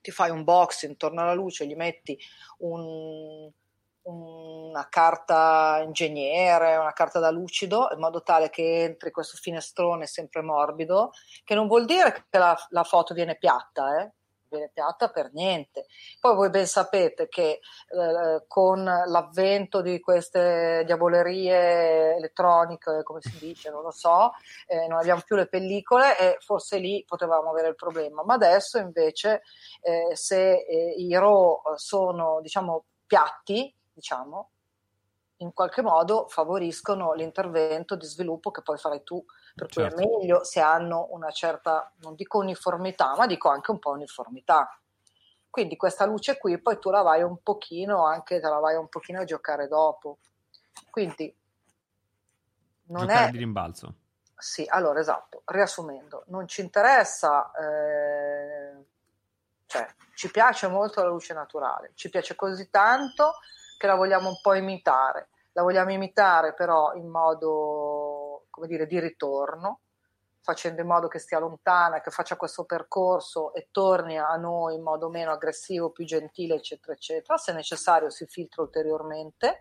ti 0.02 0.12
fai 0.12 0.30
un 0.30 0.44
box 0.44 0.84
intorno 0.84 1.22
alla 1.22 1.34
luce, 1.34 1.66
gli 1.66 1.76
metti 1.76 2.18
un, 2.60 3.50
una 4.04 4.88
carta 4.90 5.82
ingegnere, 5.84 6.76
una 6.78 6.94
carta 6.94 7.20
da 7.20 7.30
lucido, 7.30 7.90
in 7.94 8.00
modo 8.00 8.24
tale 8.24 8.50
che 8.50 8.84
entri 8.84 9.12
questo 9.12 9.38
finestrone 9.38 10.08
sempre 10.08 10.42
morbido, 10.42 11.12
che 11.44 11.56
non 11.56 11.68
vuol 11.68 11.86
dire 11.86 12.26
che 12.30 12.38
la, 12.38 12.58
la 12.70 12.84
foto 12.84 13.14
viene 13.14 13.38
piatta, 13.38 14.02
eh? 14.02 14.12
Viene 14.52 14.70
piatta 14.74 15.10
per 15.10 15.32
niente. 15.34 15.86
Poi 16.20 16.36
voi 16.36 16.50
ben 16.50 16.68
sapete 16.68 17.28
che 17.28 17.60
eh, 17.90 18.44
con 18.48 18.84
l'avvento 18.84 19.82
di 19.82 20.00
queste 20.00 20.84
diavolerie 20.86 22.16
elettroniche, 22.16 23.04
come 23.04 23.22
si 23.22 23.38
dice, 23.40 23.70
non 23.70 23.82
lo 23.82 23.92
so, 23.92 24.32
eh, 24.68 24.88
non 24.88 25.00
abbiamo 25.00 25.22
più 25.26 25.36
le 25.36 25.48
pellicole 25.48 26.18
e 26.18 26.38
forse 26.40 26.78
lì 26.78 27.04
potevamo 27.06 27.50
avere 27.50 27.70
il 27.70 27.76
problema. 27.76 28.24
Ma 28.24 28.34
adesso 28.34 28.78
invece 28.78 29.42
eh, 29.82 30.16
se 30.16 30.52
eh, 30.52 30.94
i 30.98 31.14
RAW 31.16 31.62
sono 31.76 32.40
diciamo 32.42 32.86
piatti, 33.06 33.74
diciamo, 33.94 34.52
in 35.42 35.54
qualche 35.54 35.82
modo 35.82 36.28
favoriscono 36.28 37.14
l'intervento 37.14 37.96
di 37.96 38.06
sviluppo 38.06 38.52
che 38.52 38.62
poi 38.62 38.78
farai 38.78 39.04
tu 39.04 39.24
per 39.56 39.68
cui 39.68 39.84
certo. 39.84 40.00
è 40.00 40.06
meglio 40.06 40.44
se 40.44 40.60
hanno 40.60 41.08
una 41.12 41.32
certa, 41.32 41.92
non 41.98 42.16
dico 42.16 42.38
uniformità, 42.38 43.16
ma 43.16 43.26
dico 43.26 43.50
anche 43.50 43.72
un 43.72 43.80
po' 43.80 43.92
uniformità. 43.92 44.80
Quindi 45.50 45.76
questa 45.76 46.06
luce 46.06 46.38
qui 46.38 46.62
poi 46.62 46.80
tu 46.80 46.90
la 46.90 47.02
vai 47.02 47.24
un 47.24 47.42
pochino, 47.42 48.06
anche 48.06 48.40
te 48.40 48.48
la 48.48 48.60
vai 48.60 48.76
un 48.76 48.88
pochino 48.88 49.22
a 49.22 49.26
giocare 49.26 49.68
dopo. 49.68 50.20
Quindi 50.90 51.36
non 52.86 53.08
giocare 53.08 53.28
è... 53.28 53.32
di 53.32 53.38
rimbalzo. 53.38 53.96
Sì, 54.38 54.66
allora 54.68 55.00
esatto, 55.00 55.42
riassumendo, 55.46 56.24
non 56.28 56.48
ci 56.48 56.62
interessa, 56.62 57.52
eh... 57.52 58.86
cioè 59.66 59.88
ci 60.16 60.32
piace 60.32 60.68
molto 60.68 61.02
la 61.02 61.10
luce 61.10 61.34
naturale, 61.34 61.92
ci 61.96 62.10
piace 62.10 62.36
così 62.36 62.70
tanto 62.70 63.34
che 63.82 63.88
la 63.88 63.96
vogliamo 63.96 64.30
un 64.30 64.40
po' 64.40 64.54
imitare, 64.54 65.30
la 65.54 65.64
vogliamo 65.64 65.92
imitare 65.92 66.54
però 66.54 66.94
in 66.94 67.08
modo 67.08 68.46
come 68.52 68.68
dire, 68.68 68.86
di 68.86 69.00
ritorno, 69.00 69.80
facendo 70.40 70.82
in 70.82 70.88
modo 70.88 71.08
che 71.08 71.18
stia 71.18 71.40
lontana, 71.40 72.00
che 72.00 72.12
faccia 72.12 72.36
questo 72.36 72.64
percorso 72.64 73.52
e 73.56 73.70
torni 73.72 74.20
a 74.20 74.36
noi 74.36 74.76
in 74.76 74.84
modo 74.84 75.10
meno 75.10 75.32
aggressivo, 75.32 75.90
più 75.90 76.06
gentile, 76.06 76.56
eccetera, 76.56 76.94
eccetera. 76.94 77.38
Se 77.38 77.54
necessario 77.54 78.12
si 78.12 78.28
filtra 78.28 78.62
ulteriormente 78.62 79.58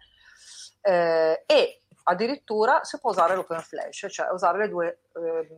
eh, 0.82 1.42
e 1.46 1.82
addirittura 2.02 2.84
si 2.84 3.00
può 3.00 3.12
usare 3.12 3.34
l'open 3.34 3.60
flash, 3.60 4.06
cioè 4.10 4.30
usare 4.32 4.58
le 4.58 4.68
due, 4.68 5.00
eh, 5.14 5.56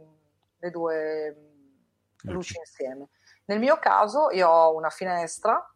le 0.56 0.70
due 0.70 1.36
luci 2.26 2.56
insieme. 2.58 3.08
Nel 3.46 3.58
mio 3.58 3.76
caso 3.80 4.30
io 4.30 4.48
ho 4.48 4.76
una 4.76 4.90
finestra 4.90 5.66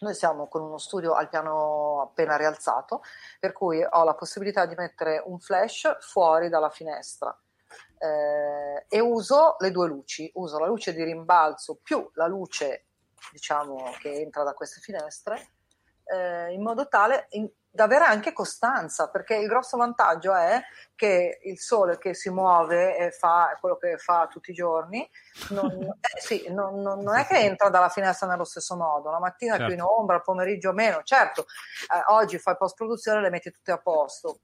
noi 0.00 0.14
siamo 0.14 0.48
con 0.48 0.62
uno 0.62 0.78
studio 0.78 1.14
al 1.14 1.28
piano 1.28 2.02
appena 2.02 2.36
rialzato, 2.36 3.02
per 3.38 3.52
cui 3.52 3.84
ho 3.88 4.04
la 4.04 4.14
possibilità 4.14 4.66
di 4.66 4.74
mettere 4.76 5.22
un 5.24 5.38
flash 5.38 5.98
fuori 6.00 6.48
dalla 6.48 6.70
finestra. 6.70 7.36
Eh, 7.98 8.86
e 8.88 9.00
uso 9.00 9.56
le 9.58 9.70
due 9.70 9.88
luci, 9.88 10.30
uso 10.34 10.58
la 10.58 10.66
luce 10.66 10.94
di 10.94 11.02
rimbalzo 11.02 11.80
più 11.82 12.08
la 12.14 12.26
luce 12.26 12.86
diciamo 13.32 13.92
che 14.00 14.12
entra 14.12 14.44
da 14.44 14.54
queste 14.54 14.80
finestre 14.80 15.50
eh, 16.08 16.52
in 16.52 16.62
modo 16.62 16.88
tale 16.88 17.26
in, 17.30 17.48
da 17.70 17.84
avere 17.84 18.04
anche 18.04 18.32
costanza, 18.32 19.08
perché 19.08 19.36
il 19.36 19.46
grosso 19.46 19.76
vantaggio 19.76 20.34
è 20.34 20.60
che 20.94 21.40
il 21.44 21.58
sole 21.58 21.98
che 21.98 22.14
si 22.14 22.30
muove 22.30 22.96
e 22.96 23.10
fa 23.10 23.56
quello 23.60 23.76
che 23.76 23.98
fa 23.98 24.26
tutti 24.28 24.50
i 24.50 24.54
giorni, 24.54 25.08
non, 25.50 25.70
eh, 26.00 26.20
sì, 26.20 26.46
non, 26.48 26.80
non, 26.80 27.00
non, 27.00 27.16
è 27.16 27.26
che 27.26 27.38
entra 27.38 27.68
dalla 27.68 27.88
finestra 27.88 28.26
nello 28.26 28.44
stesso 28.44 28.76
modo, 28.76 29.10
la 29.10 29.20
mattina 29.20 29.52
certo. 29.52 29.66
più 29.66 29.74
in 29.74 29.82
ombra, 29.82 30.16
il 30.16 30.22
pomeriggio 30.22 30.72
meno, 30.72 31.02
certo, 31.02 31.46
eh, 31.94 32.02
oggi 32.12 32.38
fai 32.38 32.56
post 32.56 32.74
produzione 32.74 33.18
e 33.18 33.22
le 33.22 33.30
metti 33.30 33.50
tutte 33.50 33.72
a 33.72 33.78
posto, 33.78 34.40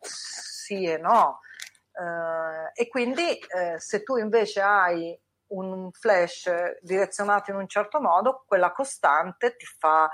sì 0.00 0.84
e 0.84 0.98
no, 0.98 1.40
eh, 1.92 2.82
e 2.82 2.88
quindi 2.88 3.38
eh, 3.38 3.78
se 3.78 4.02
tu 4.02 4.16
invece 4.16 4.60
hai 4.60 5.18
un 5.48 5.90
flash 5.92 6.50
direzionato 6.80 7.52
in 7.52 7.58
un 7.58 7.68
certo 7.68 8.00
modo, 8.00 8.44
quella 8.46 8.72
costante 8.72 9.56
ti 9.56 9.64
fa 9.64 10.10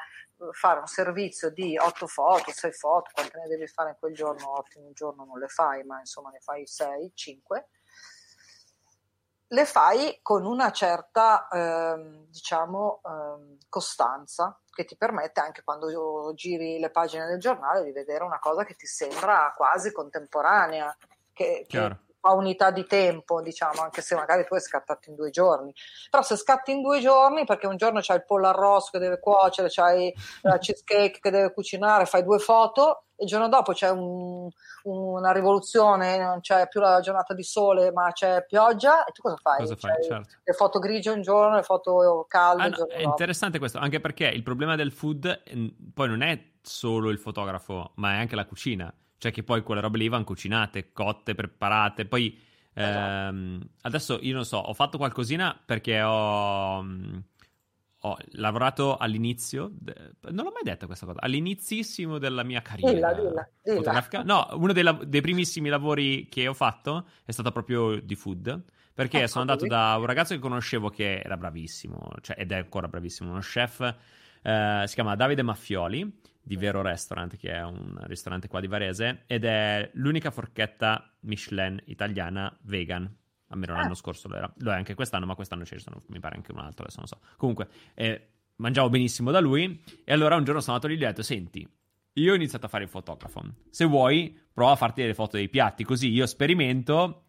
fare 0.53 0.81
un 0.81 0.87
servizio 0.87 1.51
di 1.51 1.77
8 1.79 2.07
foto, 2.07 2.51
6 2.51 2.73
foto, 2.73 3.11
quante 3.15 3.39
ne 3.39 3.49
devi 3.49 3.67
fare 3.67 3.91
in 3.91 3.97
quel 3.99 4.15
giorno? 4.15 4.59
8 4.59 4.79
in 4.79 4.85
un 4.87 4.93
giorno 4.93 5.25
non 5.25 5.39
le 5.39 5.49
fai, 5.49 5.85
ma 5.85 5.99
insomma 5.99 6.31
ne 6.31 6.41
fai 6.41 6.67
6, 6.67 7.13
5. 7.15 7.69
Le 9.49 9.67
fai 9.67 10.19
con 10.23 10.47
una 10.47 10.73
certa, 10.73 11.47
eh, 11.49 12.27
diciamo, 12.29 13.01
eh, 13.05 13.59
costanza 13.69 14.59
che 14.71 14.85
ti 14.85 14.97
permette 14.97 15.41
anche 15.41 15.63
quando 15.63 16.33
giri 16.35 16.79
le 16.79 16.91
pagine 16.91 17.27
del 17.27 17.39
giornale 17.39 17.85
di 17.85 17.93
vedere 17.93 18.25
una 18.25 18.39
cosa 18.39 18.65
che 18.65 18.75
ti 18.75 18.87
sembra 18.87 19.53
quasi 19.55 19.93
contemporanea, 19.93 20.97
che, 21.33 21.67
che 21.69 21.79
a 22.25 22.35
unità 22.35 22.71
di 22.71 22.85
tempo, 22.87 23.41
diciamo, 23.41 23.83
anche 23.83 24.01
se 24.01 24.15
magari 24.15 24.45
tu 24.45 24.55
hai 24.55 24.61
scattato 24.61 25.11
in 25.11 25.17
due 25.17 25.31
giorni. 25.31 25.73
Però 26.11 26.23
se 26.23 26.37
scatti 26.37 26.71
in 26.71 26.83
due 26.83 27.01
giorni, 27.01 27.45
perché 27.45 27.67
un 27.67 27.77
giorno 27.77 28.01
c'hai 28.01 28.17
il 28.17 28.25
pollo 28.25 28.49
arrosto 28.49 28.91
che 28.93 28.99
deve 28.99 29.19
cuocere, 29.19 29.69
c'hai 29.71 30.13
la 30.43 30.59
cheesecake 30.59 31.19
che 31.21 31.31
deve 31.31 31.53
cucinare, 31.53 32.07
fai 32.07 32.23
due 32.23 32.39
foto, 32.39 33.05
e 33.17 33.25
il 33.25 33.29
giorno 33.29 33.49
dopo 33.49 33.73
c'è 33.73 33.91
un, 33.91 34.49
una 34.85 35.33
rivoluzione, 35.33 36.19
non 36.19 36.41
c'è 36.41 36.69
più 36.69 36.81
la 36.81 37.01
giornata 37.01 37.35
di 37.35 37.43
sole, 37.43 37.91
ma 37.91 38.13
c'è 38.13 38.45
pioggia, 38.47 39.05
e 39.05 39.13
tu 39.13 39.23
cosa 39.23 39.37
fai? 39.43 39.59
Cosa 39.59 39.77
fai? 39.77 40.03
Certo. 40.03 40.37
Le 40.45 40.53
foto 40.53 40.79
grigie 40.79 41.11
un 41.11 41.23
giorno, 41.23 41.57
le 41.57 41.63
foto 41.63 42.25
calde. 42.29 42.63
Ah, 42.63 42.69
no, 42.69 42.87
è 42.87 43.03
interessante 43.03 43.59
questo, 43.59 43.79
anche 43.79 44.01
perché 44.01 44.27
il 44.27 44.45
problema 44.45 44.77
del 44.77 44.93
food 44.93 45.43
poi 45.93 46.09
non 46.09 46.23
è 46.23 46.41
solo 46.63 47.11
il 47.11 47.19
fotografo, 47.19 47.91
ma 47.97 48.13
è 48.13 48.17
anche 48.19 48.37
la 48.37 48.47
cucina 48.47 48.93
cioè 49.23 49.31
che 49.31 49.45
poi 49.45 49.63
quelle 49.63 49.81
robe 49.81 49.99
lì 49.99 50.09
vanno 50.09 50.25
cucinate, 50.25 50.91
cotte, 50.93 51.37
preparate. 51.37 52.07
Poi 52.07 52.37
ehm, 52.75 53.61
adesso 53.83 54.19
io 54.21 54.35
non 54.35 54.45
so, 54.45 54.57
ho 54.57 54.75
fatto 54.75 54.99
qualcosina 54.99 55.57
perché 55.65 56.03
ho, 56.03 56.83
mm, 56.83 57.19
ho 58.01 58.17
lavorato 58.33 58.97
all'inizio. 58.97 59.71
De... 59.75 59.95
non 60.31 60.45
l'ho 60.47 60.51
mai 60.51 60.65
detto 60.65 60.87
questa 60.87 61.07
cosa. 61.07 61.21
All'inizissimo 61.21 62.19
della 62.19 62.43
mia 62.43 62.63
carriera 62.63 63.13
dilla, 63.13 63.13
dilla, 63.13 63.49
dilla. 63.63 63.77
fotografica. 63.77 64.23
No, 64.25 64.49
uno 64.55 64.73
dei, 64.73 64.99
dei, 65.07 65.21
primissimi 65.21 65.69
lavori 65.69 66.27
che 66.29 66.49
ho 66.49 66.55
fatto 66.55 67.07
è 67.25 67.31
stato 67.31 67.53
proprio 67.53 68.01
di 68.01 68.17
food. 68.17 68.61
Perché 68.93 69.19
ecco, 69.19 69.29
sono 69.29 69.43
andato 69.43 69.67
da 69.69 69.95
un 69.99 70.05
ragazzo 70.05 70.35
che 70.35 70.41
conoscevo 70.41 70.91
che 70.91 71.21
era 71.21 71.37
bravissimo, 71.37 72.11
cioè, 72.23 72.41
ed 72.41 72.51
è 72.51 72.57
ancora 72.57 72.89
bravissimo, 72.89 73.31
uno 73.31 73.39
chef, 73.39 73.81
eh, 74.43 74.83
si 74.85 74.95
chiama 74.95 75.15
Davide 75.15 75.43
Maffioli 75.43 76.21
di 76.43 76.57
Vero 76.57 76.83
Restaurant, 76.83 77.37
che 77.37 77.51
è 77.51 77.63
un 77.63 77.99
ristorante 78.03 78.49
qua 78.49 78.61
di 78.61 78.67
Varese, 78.67 79.23
ed 79.27 79.45
è 79.45 79.91
l'unica 79.95 80.31
forchetta 80.31 81.15
Michelin 81.21 81.81
italiana 81.87 82.55
vegan. 82.63 83.11
Almeno 83.49 83.75
ah. 83.75 83.83
l'anno 83.83 83.95
scorso 83.95 84.29
lo 84.29 84.37
era. 84.37 84.53
Lo 84.59 84.73
è 84.73 84.75
anche 84.75 84.95
quest'anno, 84.95 85.27
ma 85.27 85.35
quest'anno 85.35 85.65
ce 85.65 85.77
ne 85.77 85.81
sono, 85.81 86.03
mi 86.09 86.21
pare 86.21 86.37
anche 86.37 86.53
un 86.53 86.59
altro, 86.59 86.85
adesso 86.85 86.99
non 86.99 87.07
so. 87.07 87.21
Comunque, 87.37 87.69
eh, 87.95 88.29
mangiavo 88.57 88.89
benissimo 88.89 89.31
da 89.31 89.41
lui, 89.41 89.83
e 90.05 90.13
allora 90.13 90.37
un 90.37 90.45
giorno 90.45 90.61
sono 90.61 90.75
andato 90.75 90.93
lì 90.93 90.99
e 90.99 91.03
gli 91.03 91.05
ho 91.05 91.09
detto, 91.09 91.23
senti, 91.23 91.69
io 92.15 92.33
ho 92.33 92.35
iniziato 92.35 92.67
a 92.67 92.69
fare 92.69 92.85
il 92.85 92.91
fotografo. 92.91 93.43
Se 93.71 93.85
vuoi, 93.85 94.39
prova 94.53 94.73
a 94.73 94.77
farti 94.77 95.01
delle 95.01 95.15
foto 95.15 95.37
dei 95.37 95.49
piatti, 95.49 95.85
così 95.85 96.11
io 96.11 96.27
sperimento 96.27 97.22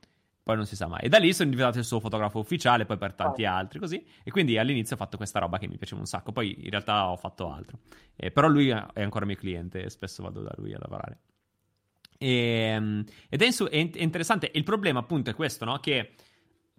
poi 0.44 0.58
non 0.58 0.66
si 0.66 0.76
sa 0.76 0.88
mai. 0.88 1.00
E 1.04 1.10
da 1.10 1.18
lì 1.20 1.34
sono 1.34 1.50
diventato 1.50 1.80
il 1.80 1.86
suo 1.86 2.02
fotografo 2.02 2.38
ufficiale, 2.38 2.86
poi 2.86 2.98
per 2.98 3.14
tanti 3.14 3.46
oh. 3.46 3.52
altri, 3.52 3.80
così. 3.80 4.06
E 4.24 4.30
quindi 4.30 4.58
all'inizio 4.58 4.96
ho 4.96 5.00
fatto 5.00 5.16
questa 5.16 5.40
roba 5.40 5.58
che 5.58 5.68
mi 5.70 5.78
piaceva 5.78 6.02
un 6.02 6.06
sacco. 6.06 6.34
Poi 6.34 6.66
in 6.66 6.70
realtà 6.70 7.10
ho 7.10 7.16
fatto 7.16 7.50
altro. 7.50 7.80
Eh, 8.16 8.30
però 8.30 8.48
lui 8.50 8.68
è 8.68 9.02
ancora 9.02 9.26
mio 9.26 9.38
cliente 9.38 9.84
e 9.84 9.90
spesso 9.90 10.22
vado 10.22 10.42
da 10.42 10.52
lui 10.58 10.74
a 10.74 10.80
lavorare. 10.80 11.20
E, 12.18 12.28
ehm, 12.28 13.06
ed 13.30 13.42
è, 13.42 13.46
insu- 13.46 13.70
è, 13.70 13.78
interessante. 13.78 14.52
Il 14.54 14.64
problema 14.64 15.00
appunto 15.00 15.30
è 15.30 15.34
questo, 15.34 15.64
no? 15.64 15.80
Che 15.80 16.14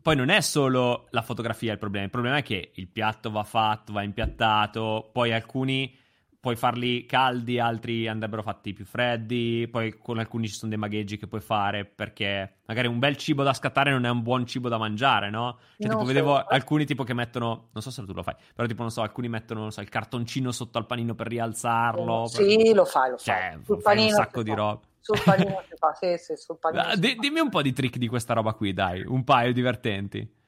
poi 0.03 0.15
non 0.15 0.29
è 0.29 0.43
solo 0.43 1.07
la 1.11 1.23
fotografia 1.23 1.73
il 1.73 1.79
problema, 1.79 2.05
il 2.05 2.11
problema 2.11 2.37
è 2.37 2.43
che 2.43 2.73
il 2.75 2.89
piatto 2.89 3.31
va 3.31 3.45
fatto, 3.45 3.95
va 3.95 4.03
impiattato, 4.03 5.09
poi 5.11 5.33
alcuni 5.33 5.97
puoi 6.45 6.57
farli 6.57 7.07
caldi, 7.07 7.59
altri 7.59 8.07
andrebbero 8.07 8.43
fatti 8.43 8.75
più 8.75 8.85
freddi, 8.85 9.67
poi 9.71 9.97
con 9.97 10.19
alcuni 10.19 10.47
ci 10.47 10.53
sono 10.53 10.69
dei 10.69 10.79
magheggi 10.79 11.17
che 11.17 11.27
puoi 11.27 11.41
fare 11.41 11.87
perché 11.87 12.57
magari 12.67 12.87
un 12.87 12.99
bel 12.99 13.17
cibo 13.17 13.43
da 13.43 13.55
scattare 13.55 13.91
non 13.91 14.05
è 14.05 14.11
un 14.11 14.23
buon 14.23 14.45
cibo 14.45 14.69
da 14.69 14.77
mangiare, 14.77 15.31
no? 15.31 15.57
Cioè, 15.79 15.89
no, 15.89 15.95
tipo, 15.95 16.05
vedevo 16.05 16.37
so. 16.37 16.45
alcuni 16.49 16.85
tipo 16.85 17.03
che 17.03 17.15
mettono, 17.15 17.69
non 17.73 17.83
so 17.83 17.91
se 17.91 18.05
tu 18.05 18.13
lo 18.13 18.23
fai, 18.23 18.35
però 18.55 18.69
tipo, 18.69 18.83
non 18.83 18.91
so, 18.91 19.01
alcuni 19.01 19.31
mettono, 19.31 19.71
so, 19.71 19.81
il 19.81 19.89
cartoncino 19.89 20.53
sotto 20.53 20.77
al 20.77 20.85
panino 20.85 21.15
per 21.15 21.29
rialzarlo. 21.29 22.27
Sì, 22.27 22.59
per... 22.59 22.75
lo 22.75 22.85
fai, 22.85 23.11
lo 23.13 23.17
fai. 23.17 23.25
Cioè, 23.25 23.59
sul 23.65 23.81
fai 23.81 23.99
un 24.03 24.09
sacco 24.11 24.43
di 24.43 24.51
roba. 24.51 24.81
Sul 25.01 25.23
panino 25.25 25.63
si 25.67 25.77
fa, 25.79 25.95
sì, 25.95 26.15
sì, 26.19 26.37
sul 26.37 26.59
panino. 26.61 26.83
Ah, 26.83 26.95
d- 26.95 27.17
dimmi 27.19 27.41
un 27.41 27.49
po' 27.49 27.63
di 27.63 27.73
trick 27.73 27.97
di 27.97 28.07
questa 28.07 28.35
roba 28.35 28.53
qui, 28.53 28.75
dai, 28.75 29.03
un 29.07 29.25
paio 29.25 29.55
divertenti. 29.55 30.43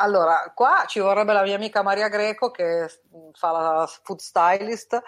Allora, 0.00 0.50
qua 0.54 0.84
ci 0.86 0.98
vorrebbe 0.98 1.34
la 1.34 1.42
mia 1.42 1.56
amica 1.56 1.82
Maria 1.82 2.08
Greco 2.08 2.50
che 2.50 2.88
fa 3.32 3.50
la 3.50 3.86
food 4.02 4.18
stylist, 4.18 4.98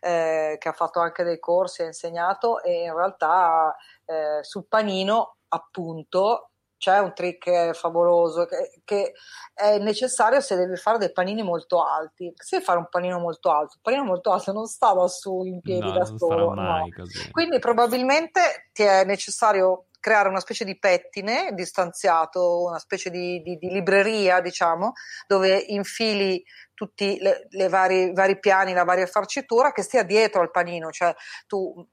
eh, 0.00 0.56
che 0.58 0.68
ha 0.68 0.72
fatto 0.72 1.00
anche 1.00 1.22
dei 1.22 1.38
corsi, 1.38 1.82
ha 1.82 1.86
insegnato 1.86 2.62
e 2.62 2.84
in 2.84 2.94
realtà 2.94 3.76
eh, 4.06 4.42
sul 4.42 4.66
panino 4.66 5.36
appunto 5.48 6.52
c'è 6.78 6.98
un 7.00 7.12
trick 7.12 7.72
favoloso 7.74 8.46
che, 8.46 8.80
che, 8.84 9.12
è 9.52 9.78
necessario 9.78 10.40
se 10.40 10.54
devi 10.56 10.76
fare 10.76 10.96
dei 10.98 11.12
panini 11.12 11.42
molto 11.42 11.82
alti. 11.82 12.32
Se 12.36 12.56
devi 12.56 12.64
fare 12.64 12.78
un 12.78 12.88
panino 12.88 13.18
molto 13.18 13.50
alto, 13.50 13.74
un 13.74 13.82
panino 13.82 14.04
molto 14.04 14.30
alto 14.30 14.52
non 14.52 14.66
stava 14.66 15.06
su 15.08 15.42
in 15.42 15.60
piedi 15.60 15.80
no, 15.80 15.92
da 15.92 16.04
solo. 16.04 16.54
No. 16.54 16.86
Quindi 17.32 17.58
probabilmente 17.58 18.70
ti 18.72 18.84
è 18.84 19.04
necessario 19.04 19.87
creare 20.00 20.28
una 20.28 20.40
specie 20.40 20.64
di 20.64 20.78
pettine 20.78 21.50
distanziato, 21.52 22.62
una 22.62 22.78
specie 22.78 23.10
di, 23.10 23.40
di, 23.42 23.56
di 23.56 23.68
libreria, 23.68 24.40
diciamo, 24.40 24.92
dove 25.26 25.56
infili 25.56 26.42
tutti 26.74 27.18
i 27.20 27.68
vari, 27.68 28.12
vari 28.12 28.38
piani, 28.38 28.72
la 28.72 28.84
varia 28.84 29.06
farcitura 29.06 29.72
che 29.72 29.82
stia 29.82 30.04
dietro 30.04 30.40
al 30.40 30.50
panino, 30.50 30.90
cioè 30.90 31.14
tu 31.46 31.86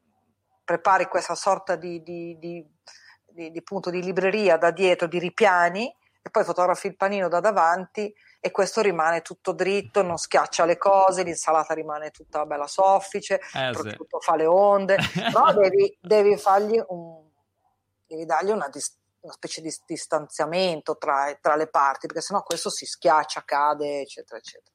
prepari 0.64 1.06
questa 1.06 1.36
sorta 1.36 1.76
di, 1.76 2.02
di, 2.04 2.38
di, 2.40 3.52
di, 3.52 3.64
punto 3.64 3.90
di 3.90 4.02
libreria 4.02 4.58
da 4.58 4.72
dietro, 4.72 5.08
di 5.08 5.20
ripiani, 5.20 5.94
e 6.22 6.30
poi 6.32 6.44
fotografi 6.44 6.88
il 6.88 6.96
panino 6.96 7.28
da 7.28 7.40
davanti 7.40 8.12
e 8.40 8.52
questo 8.52 8.82
rimane 8.82 9.22
tutto 9.22 9.54
dritto, 9.54 10.02
non 10.02 10.18
schiaccia 10.18 10.66
le 10.66 10.78
cose, 10.78 11.24
l'insalata 11.24 11.74
rimane 11.76 12.10
tutta 12.10 12.46
bella 12.46 12.68
soffice, 12.68 13.40
eh, 13.54 13.70
il 13.70 13.78
sì. 13.78 13.98
fa 14.20 14.36
le 14.36 14.46
onde, 14.46 14.98
però 15.32 15.54
devi, 15.54 15.96
devi 16.02 16.36
fargli 16.38 16.82
un 16.88 17.26
devi 18.16 18.26
dargli 18.26 18.50
una, 18.50 18.68
dis- 18.70 18.98
una 19.22 19.34
specie 19.34 19.62
di 19.62 19.74
distanziamento 19.86 20.98
tra, 20.98 21.38
tra, 21.42 21.56
le 21.56 21.68
parti, 21.68 22.08
perché 22.08 22.22
sennò 22.22 22.42
questo 22.44 22.70
si 22.70 22.86
schiaccia, 22.86 23.44
cade, 23.44 24.02
eccetera, 24.02 24.40
eccetera. 24.40 24.74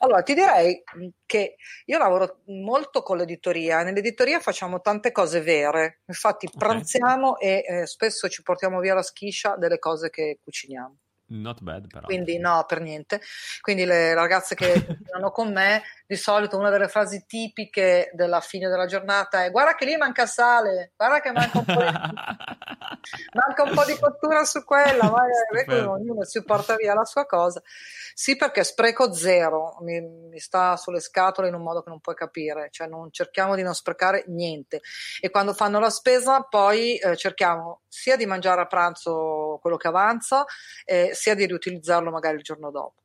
Allora, 0.00 0.22
ti 0.22 0.34
direi 0.34 0.82
che 1.24 1.56
io 1.84 1.98
lavoro 1.98 2.40
molto 2.46 3.02
con 3.02 3.18
l'editoria, 3.18 3.82
nell'editoria 3.82 4.40
facciamo 4.40 4.80
tante 4.80 5.12
cose 5.12 5.40
vere, 5.40 6.02
infatti 6.06 6.46
okay. 6.46 6.58
pranziamo 6.58 7.38
e 7.38 7.64
eh, 7.66 7.86
spesso 7.86 8.28
ci 8.28 8.42
portiamo 8.42 8.80
via 8.80 8.94
la 8.94 9.02
schiscia 9.02 9.56
delle 9.56 9.78
cose 9.78 10.10
che 10.10 10.38
cuciniamo. 10.42 10.96
Not 11.32 11.62
bad, 11.62 11.86
però. 11.86 12.06
Quindi 12.06 12.38
no, 12.38 12.64
per 12.66 12.80
niente. 12.80 13.20
Quindi 13.60 13.84
le 13.86 14.12
ragazze 14.12 14.54
che 14.54 14.86
sono 15.10 15.30
con 15.30 15.50
me, 15.52 15.82
di 16.06 16.16
solito 16.16 16.58
una 16.58 16.68
delle 16.68 16.88
frasi 16.88 17.24
tipiche 17.26 18.10
della 18.12 18.40
fine 18.40 18.68
della 18.68 18.86
giornata 18.86 19.44
è 19.44 19.50
guarda 19.50 19.74
che 19.74 19.86
lì 19.86 19.96
manca 19.96 20.26
sale, 20.26 20.92
guarda 20.94 21.20
che 21.20 21.32
manca 21.32 21.58
un 21.58 21.64
po' 21.64 21.72
di, 21.72 21.86
manca 23.32 23.62
un 23.62 23.74
po 23.74 23.84
di 23.84 23.98
cottura 23.98 24.44
su 24.44 24.62
quella, 24.64 25.10
ma 25.10 25.22
ognuno 25.90 26.24
si 26.24 26.44
porta 26.44 26.76
via 26.76 26.92
la 26.92 27.04
sua 27.04 27.24
cosa. 27.24 27.62
Sì, 28.14 28.36
perché 28.36 28.62
spreco 28.62 29.14
zero, 29.14 29.78
mi, 29.80 30.00
mi, 30.02 30.38
sta 30.38 30.76
sulle 30.76 31.00
scatole 31.00 31.48
in 31.48 31.54
un 31.54 31.62
modo 31.62 31.82
che 31.82 31.88
non 31.88 32.00
puoi 32.00 32.14
capire, 32.14 32.68
cioè 32.70 32.86
non 32.86 33.10
cerchiamo 33.10 33.54
di 33.54 33.62
non 33.62 33.74
sprecare 33.74 34.24
niente. 34.26 34.82
E 35.20 35.30
quando 35.30 35.54
fanno 35.54 35.78
la 35.78 35.88
spesa 35.88 36.42
poi 36.42 36.96
eh, 36.96 37.16
cerchiamo 37.16 37.81
sia 37.92 38.16
di 38.16 38.24
mangiare 38.24 38.62
a 38.62 38.66
pranzo 38.66 39.58
quello 39.60 39.76
che 39.76 39.86
avanza, 39.86 40.46
eh, 40.86 41.10
sia 41.12 41.34
di 41.34 41.44
riutilizzarlo 41.44 42.10
magari 42.10 42.36
il 42.36 42.42
giorno 42.42 42.70
dopo. 42.70 43.02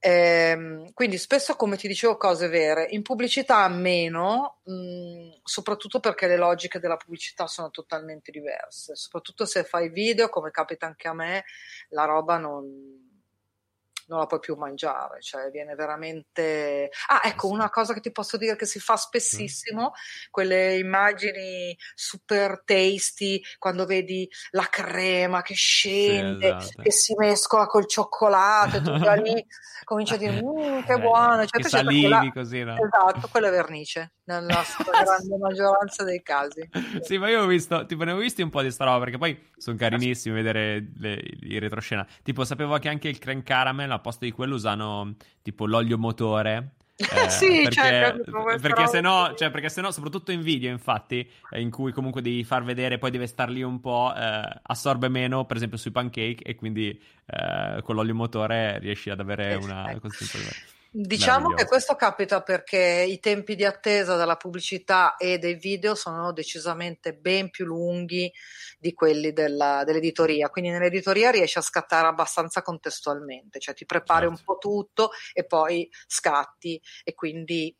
Eh, 0.00 0.90
quindi 0.94 1.18
spesso, 1.18 1.54
come 1.54 1.76
ti 1.76 1.86
dicevo, 1.86 2.16
cose 2.16 2.48
vere. 2.48 2.86
In 2.90 3.02
pubblicità 3.02 3.68
meno, 3.68 4.60
mh, 4.64 4.72
mm, 4.72 5.30
soprattutto 5.42 6.00
perché 6.00 6.26
le 6.26 6.38
logiche 6.38 6.78
della 6.78 6.96
pubblicità 6.96 7.46
sono 7.46 7.70
totalmente 7.70 8.30
diverse. 8.30 8.96
Soprattutto 8.96 9.44
se 9.44 9.64
fai 9.64 9.90
video, 9.90 10.30
come 10.30 10.50
capita 10.50 10.86
anche 10.86 11.08
a 11.08 11.12
me, 11.12 11.44
la 11.90 12.04
roba 12.06 12.38
non, 12.38 13.07
non 14.08 14.18
la 14.18 14.26
puoi 14.26 14.40
più 14.40 14.56
mangiare, 14.56 15.20
cioè 15.20 15.50
viene 15.50 15.74
veramente... 15.74 16.90
Ah, 17.08 17.22
ecco, 17.24 17.48
una 17.48 17.70
cosa 17.70 17.94
che 17.94 18.00
ti 18.00 18.10
posso 18.10 18.36
dire 18.36 18.56
che 18.56 18.66
si 18.66 18.80
fa 18.80 18.96
spessissimo, 18.96 19.92
quelle 20.30 20.76
immagini 20.76 21.76
super 21.94 22.62
tasty, 22.64 23.40
quando 23.58 23.84
vedi 23.86 24.28
la 24.50 24.66
crema 24.68 25.42
che 25.42 25.54
scende, 25.54 26.56
sì, 26.60 26.66
esatto. 26.66 26.82
che 26.82 26.90
si 26.90 27.14
mescola 27.16 27.66
col 27.66 27.86
cioccolato, 27.86 28.78
e 28.78 28.82
tu 28.82 28.96
da 28.96 29.14
lì 29.14 29.44
cominci 29.84 30.14
a 30.14 30.16
dire, 30.16 30.42
mmm, 30.42 30.82
che 30.84 30.92
eh, 30.94 30.98
buono, 30.98 31.42
eccetera, 31.42 31.62
che 31.62 31.68
salivi 31.68 32.00
quella... 32.00 32.30
così, 32.32 32.62
no? 32.64 32.76
Esatto, 32.76 33.28
quella 33.30 33.48
è 33.48 33.50
vernice, 33.50 34.12
nella 34.24 34.64
grande 35.02 35.36
maggioranza 35.38 36.02
dei 36.04 36.22
casi. 36.22 36.68
Sì, 37.02 37.18
ma 37.18 37.28
io 37.28 37.42
ho 37.42 37.46
visto, 37.46 37.84
tipo, 37.84 38.04
ne 38.04 38.12
ho 38.12 38.16
visti 38.16 38.42
un 38.42 38.50
po' 38.50 38.62
di 38.62 38.70
sta 38.70 38.84
roba, 38.84 39.00
perché 39.00 39.18
poi 39.18 39.50
sono 39.56 39.76
carinissimi 39.76 40.34
vedere 40.34 40.92
le, 40.96 41.22
i 41.40 41.58
retroscena. 41.58 42.06
Tipo, 42.22 42.44
sapevo 42.44 42.78
che 42.78 42.88
anche 42.88 43.08
il 43.08 43.18
creme 43.18 43.42
caramel 43.42 43.88
al 43.98 44.00
posto 44.00 44.24
di 44.24 44.32
quello 44.32 44.54
usano 44.54 45.16
tipo 45.42 45.66
l'olio 45.66 45.98
motore. 45.98 46.72
Eh, 47.08 47.30
sì, 47.30 47.62
perché, 47.62 47.70
cioè, 47.70 48.58
perché 48.58 48.88
se 48.88 49.00
no, 49.00 49.32
cioè, 49.36 49.52
perché 49.52 49.68
se 49.68 49.80
no, 49.80 49.92
soprattutto 49.92 50.32
in 50.32 50.42
video, 50.42 50.68
infatti, 50.72 51.30
eh, 51.50 51.60
in 51.60 51.70
cui 51.70 51.92
comunque 51.92 52.22
devi 52.22 52.42
far 52.42 52.64
vedere, 52.64 52.98
poi 52.98 53.12
deve 53.12 53.28
star 53.28 53.50
lì 53.50 53.62
un 53.62 53.78
po', 53.78 54.12
eh, 54.16 54.60
assorbe 54.60 55.08
meno, 55.08 55.44
per 55.44 55.58
esempio 55.58 55.78
sui 55.78 55.92
pancake, 55.92 56.42
e 56.42 56.56
quindi 56.56 57.00
eh, 57.26 57.82
con 57.84 57.94
l'olio 57.94 58.16
motore 58.16 58.80
riesci 58.80 59.10
ad 59.10 59.20
avere 59.20 59.54
una 59.54 59.96
consistenza 60.00 60.50
Diciamo 60.90 61.52
che 61.52 61.66
questo 61.66 61.96
capita 61.96 62.42
perché 62.42 63.04
i 63.06 63.20
tempi 63.20 63.54
di 63.54 63.64
attesa 63.64 64.16
della 64.16 64.36
pubblicità 64.36 65.16
e 65.16 65.36
dei 65.38 65.54
video 65.54 65.94
sono 65.94 66.32
decisamente 66.32 67.12
ben 67.14 67.50
più 67.50 67.66
lunghi 67.66 68.32
di 68.78 68.94
quelli 68.94 69.32
della, 69.32 69.84
dell'editoria, 69.84 70.48
quindi 70.48 70.70
nell'editoria 70.70 71.30
riesci 71.30 71.58
a 71.58 71.62
scattare 71.62 72.06
abbastanza 72.06 72.62
contestualmente, 72.62 73.58
cioè 73.58 73.74
ti 73.74 73.84
prepari 73.84 74.26
certo. 74.26 74.38
un 74.38 74.44
po' 74.44 74.56
tutto 74.56 75.10
e 75.34 75.44
poi 75.44 75.88
scatti 76.06 76.80
e 77.04 77.14
quindi 77.14 77.74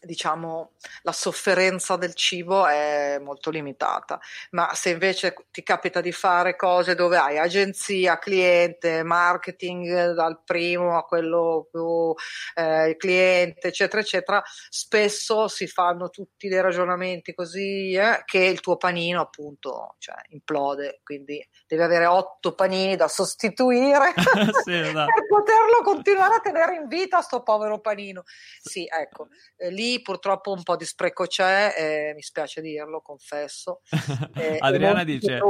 diciamo, 0.00 0.72
la 1.02 1.12
sofferenza 1.12 1.96
del 1.96 2.14
cibo 2.14 2.66
è 2.66 3.18
molto 3.20 3.50
limitata. 3.50 4.20
Ma 4.50 4.72
se 4.74 4.90
invece 4.90 5.34
ti 5.50 5.62
capita 5.62 6.00
di 6.00 6.12
fare 6.12 6.56
cose 6.56 6.94
dove 6.94 7.16
hai 7.16 7.38
agenzia, 7.38 8.18
cliente, 8.18 9.02
marketing 9.02 10.12
dal 10.12 10.42
primo 10.44 10.96
a 10.96 11.04
quello 11.04 11.68
più 11.70 12.14
eh, 12.54 12.96
cliente, 12.96 13.68
eccetera, 13.68 14.00
eccetera, 14.00 14.42
spesso 14.68 15.48
si 15.48 15.66
fanno 15.66 16.10
tutti 16.10 16.48
dei 16.48 16.60
ragionamenti 16.60 17.34
così 17.34 17.92
eh, 17.92 18.22
che 18.24 18.44
il 18.44 18.60
tuo 18.60 18.76
panino 18.76 19.20
appunto 19.20 19.94
cioè, 19.98 20.16
implode. 20.28 21.00
Quindi 21.02 21.44
devi 21.66 21.82
avere 21.82 22.06
otto 22.06 22.54
panini 22.54 22.96
da 22.96 23.08
sostituire 23.08 24.14
sì, 24.64 24.72
esatto. 24.78 25.12
per 25.12 25.26
poterlo 25.28 25.82
continuare 25.82 26.36
a 26.36 26.40
tenere 26.40 26.76
in 26.76 26.86
vita 26.86 27.20
sto 27.20 27.42
povero 27.42 27.80
panino. 27.80 28.24
Sì, 28.60 28.86
ecco, 28.90 29.28
eh, 29.56 29.70
lì 29.86 30.02
purtroppo 30.02 30.52
un 30.52 30.62
po' 30.62 30.76
di 30.76 30.84
spreco 30.84 31.26
c'è, 31.26 31.74
eh, 31.76 32.12
mi 32.14 32.22
spiace 32.22 32.60
dirlo, 32.60 33.00
confesso. 33.00 33.82
Eh, 34.36 34.58
Adriana 34.60 35.02
dice, 35.04 35.40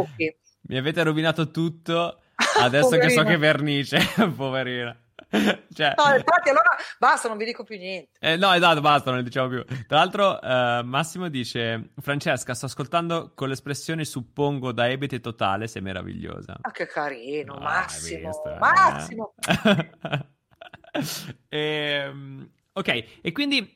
mi 0.68 0.76
avete 0.76 1.02
rovinato 1.02 1.50
tutto, 1.50 2.20
adesso 2.60 2.96
che 2.98 3.10
so 3.10 3.24
che 3.24 3.36
vernice, 3.36 3.98
poverina. 4.36 4.96
cioè... 5.72 5.94
No, 5.96 6.14
infatti 6.14 6.50
allora 6.50 6.76
basta, 6.98 7.28
non 7.28 7.36
vi 7.36 7.46
dico 7.46 7.64
più 7.64 7.76
niente. 7.76 8.10
Eh, 8.20 8.36
no, 8.36 8.52
esatto, 8.52 8.80
basta, 8.80 9.10
non 9.10 9.18
ne 9.18 9.24
diciamo 9.24 9.48
più. 9.48 9.64
Tra 9.86 9.98
l'altro, 9.98 10.38
uh, 10.40 10.84
Massimo 10.84 11.28
dice: 11.28 11.90
Francesca, 12.00 12.54
sto 12.54 12.66
ascoltando 12.66 13.32
con 13.34 13.48
l'espressione 13.48 14.04
suppongo 14.04 14.72
da 14.72 14.88
ebete 14.88 15.20
totale, 15.20 15.66
sei 15.66 15.82
meravigliosa. 15.82 16.58
Ah, 16.60 16.70
che 16.70 16.86
carino, 16.86 17.54
ah, 17.54 17.60
Massimo. 17.60 18.28
Visto, 18.28 18.50
eh? 18.50 18.58
Massimo. 18.58 19.34
e, 21.48 21.58
ehm, 21.58 22.50
ok, 22.72 23.04
e 23.20 23.32
quindi 23.32 23.75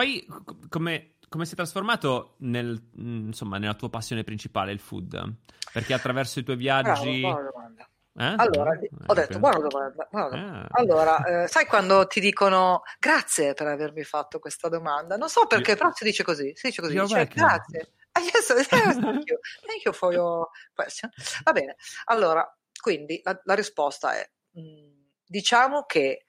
poi 0.00 0.26
come, 0.70 1.16
come 1.28 1.44
si 1.44 1.52
è 1.52 1.56
trasformato 1.56 2.36
nel, 2.38 2.90
insomma, 2.96 3.58
nella 3.58 3.74
tua 3.74 3.90
passione 3.90 4.24
principale, 4.24 4.72
il 4.72 4.78
food? 4.78 5.34
Perché 5.72 5.92
attraverso 5.92 6.38
i 6.38 6.42
tuoi 6.42 6.56
viaggi... 6.56 7.20
Bravo, 7.20 7.34
buona 7.34 7.50
domanda. 7.50 7.88
Eh? 8.12 8.34
Allora, 8.36 8.78
eh, 8.78 8.90
ho 9.06 9.14
detto, 9.14 9.38
buona 9.38 9.58
domanda. 9.58 10.08
Buona 10.10 10.62
Ah. 10.62 10.66
Allora, 10.70 11.42
eh, 11.42 11.48
sai 11.48 11.66
quando 11.66 12.06
ti 12.06 12.18
dicono 12.20 12.82
grazie 12.98 13.52
per 13.52 13.66
avermi 13.66 14.02
fatto 14.02 14.38
questa 14.38 14.68
domanda? 14.68 15.16
Non 15.16 15.28
so 15.28 15.46
perché, 15.46 15.72
io... 15.72 15.76
però 15.76 15.90
si 15.92 16.04
dice 16.04 16.24
così. 16.24 16.50
Si 16.54 16.68
dice 16.68 16.80
così. 16.80 16.98
Dice, 16.98 17.26
grazie. 17.26 17.92
Yes, 18.20 18.46
thank 18.68 19.28
you. 19.28 19.38
Thank 19.66 19.84
you 19.84 19.92
for 19.92 20.14
your 20.14 20.48
question. 20.74 21.10
Va 21.44 21.52
bene, 21.52 21.76
allora, 22.06 22.44
quindi 22.80 23.20
la, 23.22 23.38
la 23.44 23.54
risposta 23.54 24.14
è, 24.14 24.28
mh, 24.52 24.60
mm, 24.60 24.90
diciamo 25.26 25.84
che 25.84 26.24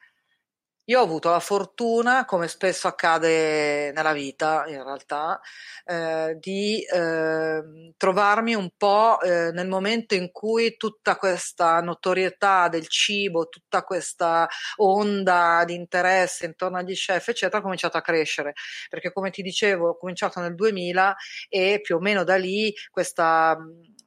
io 0.92 1.00
ho 1.00 1.04
avuto 1.04 1.30
la 1.30 1.39
fortuna, 1.39 2.26
come 2.26 2.50
spesso 2.50 2.88
accade 2.88 3.94
nella 3.94 4.12
vita 4.12 4.66
in 4.68 4.84
realtà, 4.84 5.39
eh, 5.86 6.36
di 6.38 6.82
eh, 6.84 7.94
trovarmi 7.96 8.54
un 8.56 8.70
po' 8.76 9.22
eh, 9.22 9.52
nel 9.54 9.70
momento 9.70 10.16
in 10.16 10.32
cui 10.34 10.76
tutta 10.76 11.16
questa 11.16 11.80
notorietà 11.80 12.68
del 12.68 12.88
cibo, 12.89 13.48
tutta 13.48 13.84
questa 13.84 14.50
onda 14.78 15.64
di 15.66 15.76
interesse 15.76 16.46
intorno 16.46 16.78
agli 16.78 16.94
chef, 16.94 17.30
eccetera, 17.30 17.60
ha 17.60 17.62
cominciato 17.62 17.96
a 17.96 18.02
crescere. 18.02 18.54
Perché 18.89 19.14
come 19.14 19.30
ti 19.32 19.42
dicevo, 19.42 19.89
ho 19.89 19.98
cominciato 19.98 20.42
nel 20.42 20.56
2000 20.56 21.16
e 21.48 21.80
più 21.82 21.96
o 21.96 22.00
meno 22.00 22.26
da 22.26 22.36
lì 22.36 22.74
questa 22.89 23.58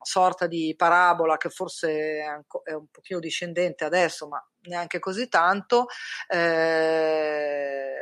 sorta 0.02 0.46
di 0.46 0.74
parabola 0.76 1.38
che 1.38 1.48
forse 1.48 2.18
è 2.64 2.72
un 2.74 2.86
pochino 2.90 3.20
discendente 3.20 3.84
adesso, 3.84 4.28
ma 4.28 4.46
neanche 4.64 4.98
così 4.98 5.28
tanto, 5.28 5.86
eh, 6.28 7.92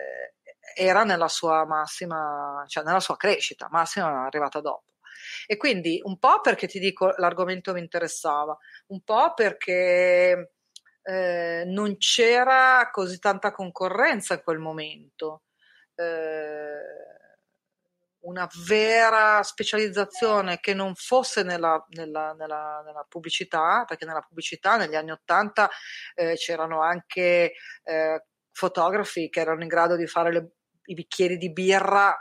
era 0.74 1.04
nella 1.04 1.28
sua 1.28 1.66
massima, 1.66 2.64
cioè 2.66 2.84
nella 2.84 3.00
sua 3.00 3.16
crescita, 3.16 3.68
massima 3.70 4.24
arrivata 4.24 4.60
dopo. 4.60 4.84
E 5.46 5.56
quindi 5.56 6.00
un 6.04 6.18
po' 6.18 6.40
perché 6.40 6.66
ti 6.66 6.78
dico 6.78 7.12
l'argomento 7.16 7.72
mi 7.72 7.80
interessava, 7.80 8.56
un 8.88 9.02
po' 9.02 9.34
perché 9.34 10.52
eh, 11.02 11.64
non 11.66 11.96
c'era 11.98 12.88
così 12.92 13.18
tanta 13.18 13.52
concorrenza 13.52 14.34
in 14.34 14.42
quel 14.42 14.58
momento. 14.58 15.42
Eh, 15.94 17.20
una 18.22 18.48
vera 18.66 19.42
specializzazione 19.42 20.60
che 20.60 20.74
non 20.74 20.94
fosse 20.94 21.42
nella, 21.42 21.84
nella, 21.90 22.34
nella, 22.34 22.82
nella, 22.84 23.06
pubblicità, 23.08 23.84
perché 23.86 24.04
nella 24.04 24.20
pubblicità 24.20 24.76
negli 24.76 24.94
anni 24.94 25.10
Ottanta 25.10 25.68
eh, 26.14 26.34
c'erano 26.34 26.82
anche 26.82 27.52
eh, 27.82 28.24
fotografi 28.52 29.28
che 29.28 29.40
erano 29.40 29.62
in 29.62 29.68
grado 29.68 29.96
di 29.96 30.06
fare 30.06 30.32
le, 30.32 30.50
i 30.86 30.94
bicchieri 30.94 31.36
di 31.36 31.52
birra 31.52 32.16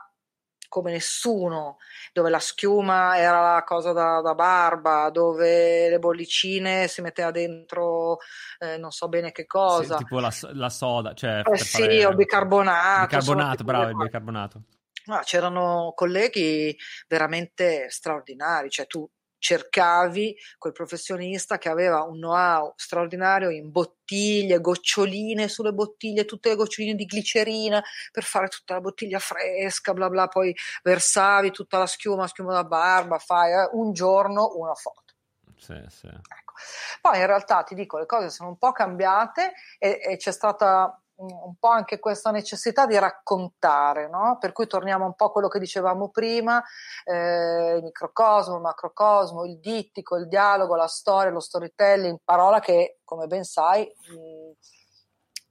come 0.71 0.91
nessuno, 0.91 1.79
dove 2.13 2.29
la 2.29 2.39
schiuma 2.39 3.17
era 3.17 3.41
la 3.55 3.63
cosa 3.65 3.91
da, 3.91 4.21
da 4.21 4.33
barba, 4.33 5.09
dove 5.09 5.89
le 5.89 5.99
bollicine 5.99 6.87
si 6.87 7.01
metteva 7.01 7.29
dentro 7.29 8.19
eh, 8.57 8.77
non 8.77 8.91
so 8.91 9.09
bene 9.09 9.33
che 9.33 9.45
cosa. 9.45 9.97
Sì, 9.97 10.03
tipo 10.05 10.21
la, 10.21 10.33
la 10.53 10.69
soda, 10.69 11.13
cioè... 11.13 11.41
Eh 11.43 11.57
sì, 11.57 11.81
fare... 11.81 12.05
o 12.05 12.13
bicarbonato. 12.13 13.01
Bicarbonato, 13.01 13.63
bravo, 13.65 13.89
il 13.89 13.95
bicarbonato. 13.97 14.61
No, 15.05 15.19
c'erano 15.23 15.93
colleghi 15.95 16.75
veramente 17.07 17.89
straordinari, 17.89 18.69
cioè 18.69 18.87
tu 18.87 19.09
cercavi 19.41 20.37
quel 20.59 20.71
professionista 20.71 21.57
che 21.57 21.67
aveva 21.67 22.03
un 22.03 22.19
know-how 22.19 22.73
straordinario 22.75 23.49
in 23.49 23.71
bottiglie, 23.71 24.61
goccioline 24.61 25.47
sulle 25.47 25.73
bottiglie, 25.73 26.25
tutte 26.25 26.49
le 26.49 26.55
goccioline 26.55 26.93
di 26.93 27.05
glicerina 27.05 27.83
per 28.11 28.23
fare 28.23 28.49
tutta 28.49 28.75
la 28.75 28.81
bottiglia 28.81 29.17
fresca, 29.17 29.93
bla 29.93 30.09
bla, 30.09 30.27
poi 30.27 30.55
versavi 30.83 31.49
tutta 31.49 31.79
la 31.79 31.87
schiuma, 31.87 32.27
schiuma 32.27 32.53
da 32.53 32.63
barba, 32.63 33.17
fai 33.17 33.51
eh, 33.51 33.69
un 33.71 33.93
giorno 33.93 34.51
una 34.55 34.75
foto. 34.75 35.13
Sì, 35.57 35.83
sì. 35.89 36.07
Ecco. 36.07 36.53
Poi 37.01 37.19
in 37.19 37.25
realtà 37.25 37.63
ti 37.63 37.73
dico, 37.73 37.97
le 37.97 38.05
cose 38.05 38.29
sono 38.29 38.49
un 38.49 38.57
po' 38.57 38.71
cambiate 38.71 39.53
e, 39.79 39.99
e 40.03 40.17
c'è 40.17 40.31
stata 40.31 41.01
un 41.22 41.55
po' 41.59 41.67
anche 41.67 41.99
questa 41.99 42.32
necessità 42.32 42.86
di 42.86 42.97
raccontare, 42.97 44.09
no? 44.09 44.38
per 44.39 44.51
cui 44.51 44.67
torniamo 44.67 45.05
un 45.05 45.13
po' 45.13 45.26
a 45.26 45.32
quello 45.32 45.47
che 45.47 45.59
dicevamo 45.59 46.09
prima, 46.09 46.63
eh, 47.05 47.76
il 47.78 47.84
microcosmo, 47.84 48.55
il 48.55 48.61
macrocosmo, 48.61 49.45
il 49.45 49.59
dittico, 49.59 50.15
il 50.17 50.28
dialogo, 50.28 50.76
la 50.76 50.88
storia, 50.88 51.32
lo 51.32 51.39
storytelling, 51.39 52.19
parola 52.24 52.59
che, 52.59 52.99
come 53.03 53.28
ben 53.28 53.43
sai, 53.43 53.84
mh, 53.84 54.51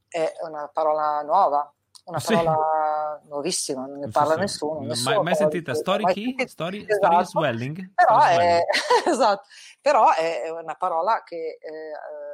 è 0.09 0.33
una 0.43 0.69
parola 0.73 1.23
nuova, 1.23 1.73
una 2.05 2.21
parola 2.25 3.21
sì. 3.23 3.29
nuovissima, 3.29 3.87
non 3.87 3.99
ne 4.01 4.09
parla 4.09 4.35
sì, 4.35 4.41
nessuno. 4.41 4.81
nessuno 4.81 5.15
mai, 5.15 5.25
mai 5.25 5.35
sentita? 5.37 5.75
Story 5.75 6.03
mai? 6.03 6.35
Story, 6.47 6.85
esatto. 6.89 7.07
story 7.07 7.25
swelling? 7.25 7.93
Però, 7.95 8.21
story 8.21 8.35
è, 8.35 8.67
swelling. 8.69 9.07
esatto. 9.07 9.47
Però 9.81 10.15
è 10.15 10.51
una 10.51 10.75
parola 10.75 11.23
che... 11.25 11.59
Eh, 11.61 12.30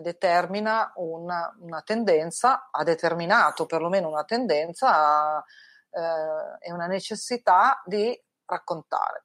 determina 0.00 0.92
una, 0.96 1.54
una, 1.60 1.82
tendenza, 1.82 2.68
ha 2.70 2.84
determinato 2.84 3.66
perlomeno 3.66 4.08
una 4.08 4.24
tendenza 4.24 5.42
eh, 5.90 6.68
e 6.68 6.72
una 6.72 6.86
necessità 6.86 7.82
di 7.84 8.18
raccontare, 8.44 9.24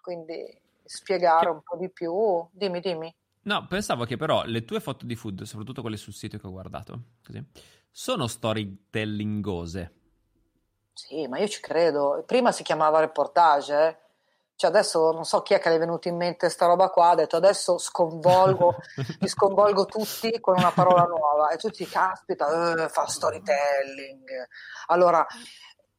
quindi 0.00 0.60
spiegare 0.84 1.48
un 1.50 1.62
po' 1.62 1.76
di 1.76 1.90
più. 1.90 2.46
Dimmi, 2.52 2.80
dimmi. 2.80 3.14
No, 3.42 3.66
pensavo 3.66 4.04
che 4.04 4.16
però 4.16 4.44
le 4.44 4.64
tue 4.64 4.80
foto 4.80 5.04
di 5.04 5.16
food, 5.16 5.42
soprattutto 5.42 5.80
quelle 5.82 5.96
sul 5.96 6.14
sito 6.14 6.38
che 6.38 6.46
ho 6.46 6.50
guardato, 6.50 7.00
così, 7.24 7.44
sono 7.90 8.26
storytellingose. 8.26 9.92
Sì, 10.94 11.26
ma 11.26 11.38
io 11.38 11.48
ci 11.48 11.60
credo. 11.60 12.22
Prima 12.24 12.52
si 12.52 12.62
chiamava 12.62 13.00
reportage, 13.00 13.86
eh? 13.86 13.96
Cioè 14.56 14.70
adesso 14.70 15.10
non 15.10 15.24
so 15.24 15.42
chi 15.42 15.54
è 15.54 15.58
che 15.58 15.68
le 15.68 15.76
è 15.76 15.78
venuto 15.78 16.08
in 16.08 16.16
mente 16.16 16.48
sta 16.48 16.66
roba 16.66 16.88
qua, 16.90 17.10
ha 17.10 17.14
detto 17.14 17.36
adesso 17.36 17.78
sconvolgo, 17.78 18.76
li 19.18 19.28
sconvolgo 19.28 19.86
tutti 19.86 20.38
con 20.40 20.56
una 20.56 20.70
parola 20.70 21.02
nuova 21.04 21.50
e 21.50 21.56
tutti 21.56 21.86
caspita, 21.86 22.84
eh, 22.84 22.88
fa 22.88 23.06
storytelling. 23.06 24.28
Allora, 24.86 25.26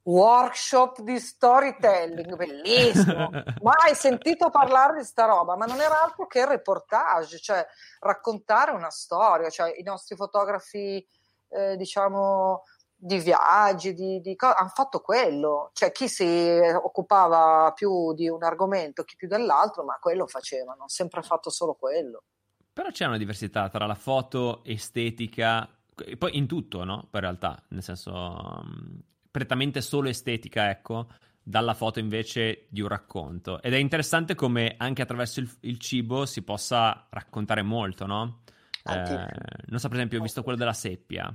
workshop 0.04 1.02
di 1.02 1.20
storytelling, 1.20 2.36
bellissimo. 2.36 3.30
Mai 3.62 3.96
sentito 3.96 4.50
parlare 4.50 5.00
di 5.00 5.04
sta 5.04 5.26
roba, 5.26 5.56
ma 5.56 5.66
non 5.66 5.82
era 5.82 6.02
altro 6.02 6.28
che 6.28 6.46
reportage, 6.46 7.40
cioè 7.40 7.66
raccontare 8.00 8.72
una 8.72 8.92
storia, 8.92 9.50
cioè 9.50 9.74
i 9.78 9.84
nostri 9.84 10.16
fotografi 10.16 11.06
eh, 11.50 11.76
diciamo 11.76 12.64
di 13.06 13.20
viaggi, 13.20 13.94
di, 13.94 14.20
di 14.20 14.36
co- 14.36 14.52
hanno 14.52 14.72
fatto 14.74 15.00
quello, 15.00 15.70
cioè 15.74 15.92
chi 15.92 16.08
si 16.08 16.26
occupava 16.26 17.72
più 17.74 18.16
di 18.16 18.28
un 18.28 18.44
argomento, 18.44 19.04
chi 19.04 19.16
più 19.16 19.28
dell'altro, 19.28 19.84
ma 19.84 20.00
quello 20.00 20.26
facevano, 20.26 20.72
hanno 20.72 20.90
sempre 20.90 21.22
fatto 21.22 21.52
solo 21.52 21.76
quello. 21.76 22.24
Però 22.74 22.90
c'è 22.90 23.06
una 23.06 23.20
diversità 23.20 23.70
tra 23.70 23.86
la 23.86 23.94
foto 23.94 24.64
estetica, 24.64 25.70
e 26.04 26.18
poi 26.18 26.36
in 26.36 26.48
tutto, 26.48 26.84
no? 26.84 27.08
Per 27.12 27.22
realtà, 27.22 27.64
nel 27.70 27.84
senso, 27.84 28.12
um, 28.12 29.00
prettamente 29.30 29.82
solo 29.82 30.10
estetica, 30.10 30.72
ecco, 30.72 31.08
dalla 31.44 31.76
foto 31.76 32.00
invece 32.00 32.66
di 32.70 32.82
un 32.82 32.88
racconto. 32.88 33.62
Ed 33.62 33.74
è 33.74 33.78
interessante 33.78 34.34
come 34.34 34.74
anche 34.80 35.04
attraverso 35.04 35.42
il, 35.42 35.58
il 35.62 35.78
cibo 35.78 36.26
si 36.26 36.42
possa 36.42 37.06
raccontare 37.12 37.62
molto, 37.62 38.08
no? 38.08 38.42
Eh, 38.84 39.28
non 39.68 39.80
so, 39.80 39.88
per 39.90 39.98
esempio, 39.98 40.20
ho 40.20 40.24
visto 40.24 40.42
quello 40.42 40.58
della 40.58 40.74
seppia 40.74 41.32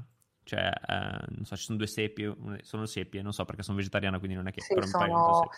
cioè, 0.50 0.68
eh, 0.68 1.26
non 1.28 1.44
so, 1.44 1.54
ci 1.54 1.62
sono 1.62 1.78
due 1.78 1.86
seppie, 1.86 2.34
sono 2.62 2.84
seppie, 2.84 3.22
non 3.22 3.32
so 3.32 3.44
perché 3.44 3.62
sono 3.62 3.76
vegetariana, 3.76 4.18
quindi 4.18 4.34
non 4.36 4.48
è 4.48 4.50
che... 4.50 4.60
Sì, 4.62 4.74
sono, 4.82 5.48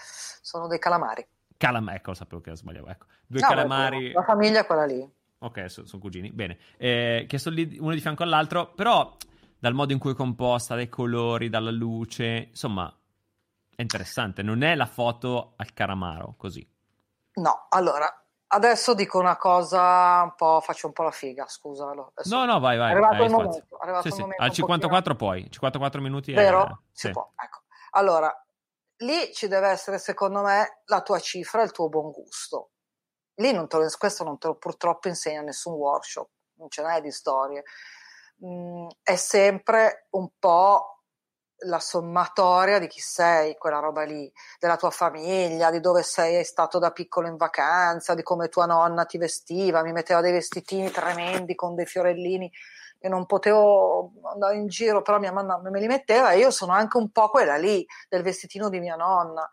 sono, 0.43 0.67
dei 0.67 0.79
calamari. 0.79 1.27
Calam- 1.57 1.89
ecco, 1.89 2.13
sapevo 2.13 2.43
che 2.43 2.55
sbagliavo, 2.55 2.89
ecco. 2.89 3.07
Due 3.27 3.41
no, 3.41 3.47
calamari... 3.47 4.13
La 4.13 4.23
famiglia 4.23 4.61
è 4.61 4.67
quella 4.67 4.85
lì. 4.85 5.11
Ok, 5.39 5.71
sono, 5.71 5.87
sono 5.87 6.03
cugini, 6.03 6.31
bene. 6.31 6.59
Eh, 6.77 7.25
che 7.27 7.39
sono 7.39 7.55
lì 7.55 7.79
uno 7.81 7.95
di 7.95 8.01
fianco 8.01 8.23
all'altro, 8.23 8.75
però 8.75 9.17
dal 9.59 9.73
modo 9.73 9.95
in 9.95 9.99
cui 9.99 10.13
è 10.13 10.15
composta, 10.15 10.75
dai 10.75 10.91
colori, 10.91 11.49
dalla 11.49 11.71
luce, 11.71 12.49
insomma, 12.51 12.95
è 13.75 13.81
interessante. 13.81 14.43
Non 14.43 14.63
è 14.63 14.75
la 14.75 14.85
foto 14.85 15.55
al 15.57 15.73
caramaro, 15.73 16.35
così. 16.37 16.69
No, 17.37 17.67
allora, 17.71 18.22
Adesso 18.55 18.93
dico 18.93 19.19
una 19.19 19.39
cosa 19.39 20.23
un 20.25 20.35
po', 20.37 20.61
faccio 20.61 20.87
un 20.87 20.93
po' 20.93 21.05
la 21.05 21.11
figa, 21.11 21.47
scusa. 21.49 21.89
Adesso 21.89 22.37
no, 22.37 22.45
no, 22.45 22.61
vai, 22.61 22.77
vai. 22.77 22.89
È 22.89 22.93
arrivato 22.93 23.23
il 23.23 23.31
momento. 23.31 23.79
Arrivato 23.79 24.03
sì, 24.03 24.09
il 24.09 24.15
sì. 24.15 24.21
momento 24.21 24.43
Al 24.43 24.53
54 24.53 25.17
poi, 25.17 25.51
54 25.51 26.01
minuti. 26.03 26.33
Vero? 26.35 26.65
È... 26.67 26.71
Si 26.93 27.07
sì. 27.07 27.11
può, 27.13 27.33
ecco. 27.35 27.61
Allora, 27.93 28.31
lì 28.99 29.33
ci 29.33 29.49
deve 29.49 29.69
essere, 29.69 29.99
secondo 29.99 30.43
me, 30.43 30.83
la 30.85 31.01
tua 31.01 31.19
cifra 31.19 31.63
il 31.63 31.71
tuo 31.71 31.89
buon 31.89 32.11
gusto. 32.11 32.73
Lì 33.37 33.53
non 33.53 33.69
te 33.69 33.79
lo, 33.79 33.89
questo 33.97 34.23
non 34.23 34.37
te 34.37 34.49
lo 34.49 34.57
purtroppo 34.57 35.09
insegna 35.09 35.41
nessun 35.41 35.73
workshop, 35.73 36.29
non 36.57 36.69
ce 36.69 36.83
n'è 36.83 37.01
di 37.01 37.11
storie. 37.11 37.63
Mm, 38.45 38.89
è 39.03 39.17
sempre 39.17 40.09
un 40.11 40.29
po' 40.39 41.02
la 41.65 41.79
sommatoria 41.79 42.79
di 42.79 42.87
chi 42.87 43.01
sei, 43.01 43.57
quella 43.57 43.79
roba 43.79 44.03
lì, 44.03 44.31
della 44.59 44.77
tua 44.77 44.91
famiglia, 44.91 45.71
di 45.71 45.81
dove 45.81 46.03
sei 46.03 46.45
stato 46.45 46.79
da 46.79 46.91
piccolo 46.91 47.29
in 47.29 47.37
vacanza, 47.37 48.15
di 48.15 48.23
come 48.23 48.49
tua 48.49 48.67
nonna 48.67 49.05
ti 49.05 49.19
vestiva, 49.19 49.83
mi 49.83 49.93
metteva 49.93 50.21
dei 50.21 50.33
vestitini 50.33 50.91
tremendi 50.91 51.55
con 51.55 51.75
dei 51.75 51.87
fiorellini 51.87 52.51
e 52.99 53.09
non 53.09 53.27
potevo 53.27 54.13
andare 54.33 54.57
in 54.57 54.69
giro, 54.69 55.03
però 55.03 55.19
mia 55.19 55.33
mamma 55.33 55.59
me 55.59 55.81
li 55.81 55.89
metteva 55.89 56.31
e 56.31 56.39
io 56.39 56.51
sono 56.51 56.73
anche 56.73 56.99
un 56.99 57.11
po' 57.11 57.29
quella 57.29 57.57
lì 57.57 57.85
del 58.09 58.23
vestitino 58.23 58.69
di 58.69 58.79
mia 58.79 58.95
nonna. 58.95 59.49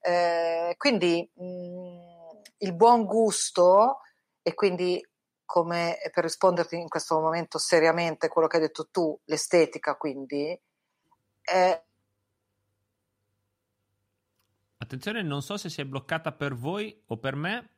Eh, 0.00 0.74
quindi 0.78 1.30
mh, 1.34 1.44
mm, 1.44 2.14
il 2.58 2.74
buon 2.74 3.04
gusto 3.04 4.00
e 4.42 4.54
quindi 4.54 5.06
come 5.44 5.98
per 6.12 6.24
risponderti 6.24 6.76
in 6.76 6.88
questo 6.88 7.20
momento 7.20 7.58
seriamente 7.58 8.28
quello 8.28 8.48
che 8.48 8.56
hai 8.56 8.62
detto 8.62 8.88
tu, 8.90 9.18
l'estetica 9.26 9.96
quindi, 9.96 10.58
è 11.44 11.84
attenzione, 14.78 15.22
non 15.22 15.42
so 15.42 15.56
se 15.56 15.68
si 15.68 15.80
è 15.80 15.84
bloccata 15.84 16.32
per 16.32 16.54
voi 16.54 16.96
o 17.06 17.18
per 17.18 17.36
me. 17.36 17.68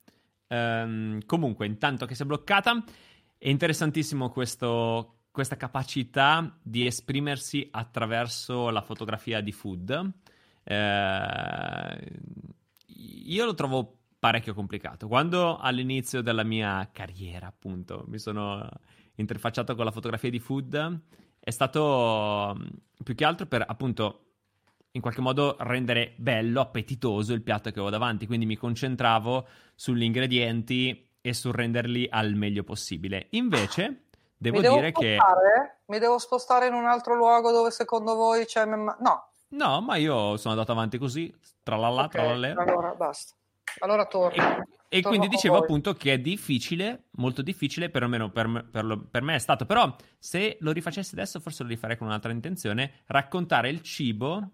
Um, 0.48 1.24
comunque, 1.26 1.66
intanto 1.66 2.06
che 2.06 2.14
si 2.14 2.22
è 2.22 2.26
bloccata, 2.26 2.84
è 3.38 3.48
interessantissimo 3.48 4.30
questo, 4.30 5.22
questa 5.30 5.56
capacità 5.56 6.58
di 6.62 6.86
esprimersi 6.86 7.68
attraverso 7.70 8.70
la 8.70 8.82
fotografia 8.82 9.40
di 9.40 9.52
food. 9.52 10.12
Uh, 10.64 11.96
io 12.86 13.44
lo 13.44 13.54
trovo 13.54 13.98
parecchio 14.18 14.54
complicato. 14.54 15.08
Quando 15.08 15.56
all'inizio 15.58 16.22
della 16.22 16.44
mia 16.44 16.88
carriera, 16.92 17.46
appunto, 17.46 18.04
mi 18.08 18.18
sono 18.18 18.68
interfacciato 19.16 19.74
con 19.74 19.84
la 19.84 19.90
fotografia 19.90 20.30
di 20.30 20.38
food, 20.38 21.00
è 21.46 21.52
stato 21.52 22.56
più 23.04 23.14
che 23.14 23.24
altro 23.24 23.46
per 23.46 23.64
appunto 23.64 24.22
in 24.90 25.00
qualche 25.00 25.20
modo 25.20 25.54
rendere 25.60 26.14
bello, 26.16 26.60
appetitoso 26.60 27.32
il 27.34 27.42
piatto 27.42 27.70
che 27.70 27.76
avevo 27.76 27.90
davanti, 27.90 28.26
quindi 28.26 28.46
mi 28.46 28.56
concentravo 28.56 29.46
sugli 29.76 30.02
ingredienti 30.02 31.08
e 31.20 31.32
sul 31.32 31.52
renderli 31.52 32.08
al 32.10 32.34
meglio 32.34 32.64
possibile. 32.64 33.28
Invece, 33.30 34.06
devo 34.36 34.60
dire 34.60 34.90
che... 34.90 35.18
Mi 35.84 36.00
devo 36.00 36.18
spostare 36.18 36.66
in 36.66 36.74
un 36.74 36.86
altro 36.86 37.14
luogo 37.14 37.52
dove 37.52 37.70
secondo 37.70 38.16
voi 38.16 38.44
c'è... 38.44 38.64
No. 38.64 39.28
No, 39.50 39.80
ma 39.82 39.94
io 39.94 40.36
sono 40.38 40.54
andato 40.54 40.72
avanti 40.72 40.98
così, 40.98 41.32
tra 41.62 41.76
la 41.76 41.92
okay, 41.92 42.08
tra 42.08 42.24
la 42.24 42.34
le. 42.34 42.50
Allora, 42.54 42.92
basta. 42.94 43.34
Allora 43.78 44.06
torno. 44.06 44.42
E, 44.42 44.66
e 44.88 45.02
quindi 45.02 45.28
dicevo 45.28 45.58
appunto 45.58 45.94
che 45.94 46.12
è 46.12 46.18
difficile, 46.18 47.08
molto 47.12 47.42
difficile, 47.42 47.90
perlomeno 47.90 48.30
per 48.30 48.46
me, 48.46 48.64
per, 48.64 48.84
lo, 48.84 49.06
per 49.10 49.22
me 49.22 49.34
è 49.34 49.38
stato, 49.38 49.66
però 49.66 49.94
se 50.18 50.56
lo 50.60 50.72
rifacessi 50.72 51.14
adesso 51.14 51.40
forse 51.40 51.62
lo 51.62 51.68
rifarei 51.68 51.96
con 51.96 52.06
un'altra 52.06 52.32
intenzione, 52.32 53.02
raccontare 53.06 53.68
il 53.68 53.82
cibo 53.82 54.52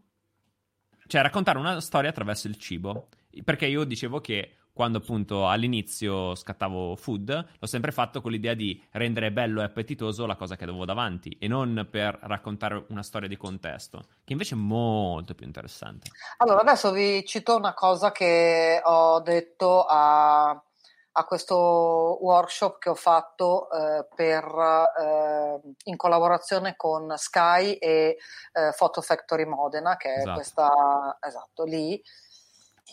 cioè 1.12 1.20
raccontare 1.20 1.59
una 1.59 1.78
storia 1.80 2.09
attraverso 2.09 2.49
il 2.49 2.57
cibo. 2.57 3.09
Perché 3.45 3.66
io 3.66 3.85
dicevo 3.85 4.20
che 4.20 4.57
quando 4.72 4.98
appunto 4.98 5.48
all'inizio 5.48 6.34
scattavo 6.34 6.96
food, 6.96 7.46
l'ho 7.58 7.66
sempre 7.66 7.92
fatto 7.92 8.20
con 8.20 8.30
l'idea 8.30 8.54
di 8.54 8.82
rendere 8.92 9.30
bello 9.30 9.60
e 9.60 9.64
appetitoso 9.64 10.26
la 10.26 10.36
cosa 10.36 10.56
che 10.56 10.64
avevo 10.64 10.84
davanti 10.84 11.36
e 11.38 11.46
non 11.46 11.86
per 11.90 12.18
raccontare 12.22 12.84
una 12.88 13.02
storia 13.02 13.28
di 13.28 13.36
contesto, 13.36 14.04
che 14.24 14.32
invece 14.32 14.54
è 14.54 14.58
molto 14.58 15.34
più 15.34 15.46
interessante. 15.46 16.10
Allora, 16.38 16.60
adesso 16.60 16.90
vi 16.90 17.24
cito 17.26 17.56
una 17.56 17.74
cosa 17.74 18.12
che 18.12 18.80
ho 18.82 19.20
detto 19.20 19.84
a 19.88 20.62
a 21.14 21.24
questo 21.24 22.18
workshop 22.22 22.78
che 22.78 22.88
ho 22.88 22.94
fatto 22.94 23.70
eh, 23.70 24.06
per, 24.14 24.44
eh, 24.98 25.60
in 25.84 25.96
collaborazione 25.96 26.74
con 26.76 27.12
Sky 27.16 27.74
e 27.74 28.16
eh, 28.52 28.72
Photo 28.76 29.02
Factory 29.02 29.44
Modena, 29.44 29.96
che 29.96 30.14
è 30.14 30.18
esatto. 30.18 30.34
questa, 30.34 31.18
esatto, 31.20 31.64
lì. 31.64 32.02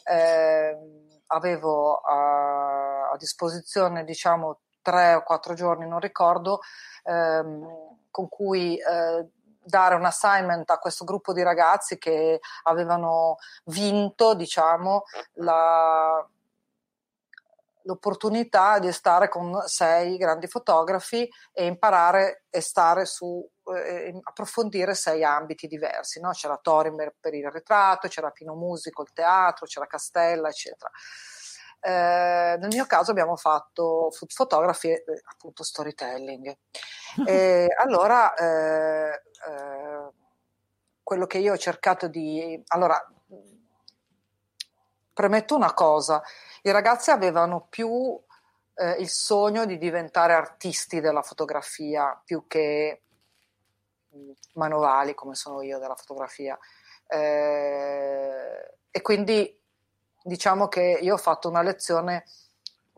Ehm, 0.04 1.19
avevo 1.32 1.98
a, 1.98 3.12
a, 3.12 3.18
disposizione, 3.18 4.04
diciamo, 4.04 4.60
tre 4.82 5.16
o 5.16 5.24
quattro 5.24 5.54
giorni, 5.54 5.88
non 5.88 6.00
ricordo, 6.00 6.60
ehm, 7.04 7.98
con 8.12 8.30
cui 8.30 8.78
eh, 8.78 9.28
dare 9.62 9.96
un 9.96 10.06
assignment 10.06 10.70
a 10.70 10.80
questo 10.80 11.06
gruppo 11.06 11.34
di 11.34 11.44
ragazzi 11.44 11.98
che 11.98 12.40
avevano 12.64 13.38
vinto, 13.66 14.34
diciamo, 14.34 15.04
la 15.36 16.28
l'opportunità 17.84 18.78
di 18.78 18.92
stare 18.92 19.30
con 19.30 19.64
sei 19.66 20.18
grandi 20.18 20.48
fotografi 20.48 21.28
e 21.52 21.66
imparare 21.66 22.44
e 22.52 22.62
stare 22.62 23.06
su 23.06 23.44
eh, 23.76 24.20
approfondire 24.24 24.94
sei 24.94 25.24
ambiti 25.24 25.68
diversi. 25.68 26.20
No? 26.20 26.32
C'era 26.32 26.60
Torimer 26.62 27.16
per 27.20 27.34
il 27.34 27.50
ritratto, 27.50 28.08
c'era 28.08 28.32
Pino 28.32 28.56
Musico, 28.56 29.02
il 29.02 29.14
teatro, 29.14 29.66
c'era 29.66 29.88
Castella, 29.88 30.50
eccetera. 30.50 30.92
Eh, 31.82 32.58
nel 32.60 32.68
mio 32.70 32.86
caso 32.86 33.12
abbiamo 33.12 33.38
fatto 33.38 34.10
photography 34.36 34.90
e 34.90 35.04
appunto 35.24 35.64
storytelling. 35.64 36.56
E 37.26 37.68
allora 37.76 38.36
eh, 38.36 39.10
eh, 39.48 40.10
quello 41.02 41.26
che 41.26 41.40
io 41.40 41.54
ho 41.54 41.58
cercato 41.58 42.08
di... 42.08 42.62
Allora, 42.68 43.04
premetto 45.12 45.56
una 45.56 45.74
cosa, 45.74 46.22
i 46.62 46.72
ragazzi 46.72 47.10
avevano 47.12 47.66
più 47.68 48.18
eh, 48.76 48.92
il 49.00 49.10
sogno 49.10 49.66
di 49.66 49.78
diventare 49.78 50.34
artisti 50.34 51.02
della 51.02 51.22
fotografia 51.22 52.20
più 52.24 52.46
che 52.48 53.02
manovali 54.54 55.14
come 55.14 55.36
sono 55.36 55.62
io 55.62 55.80
della 55.80 55.96
fotografia. 55.96 56.58
Eh, 57.08 58.78
e 58.92 59.02
quindi 59.02 59.58
diciamo 60.24 60.68
che 60.68 61.00
io 61.02 61.14
ho 61.16 61.18
fatto 61.18 61.50
una 61.50 61.62
lezione 61.62 62.26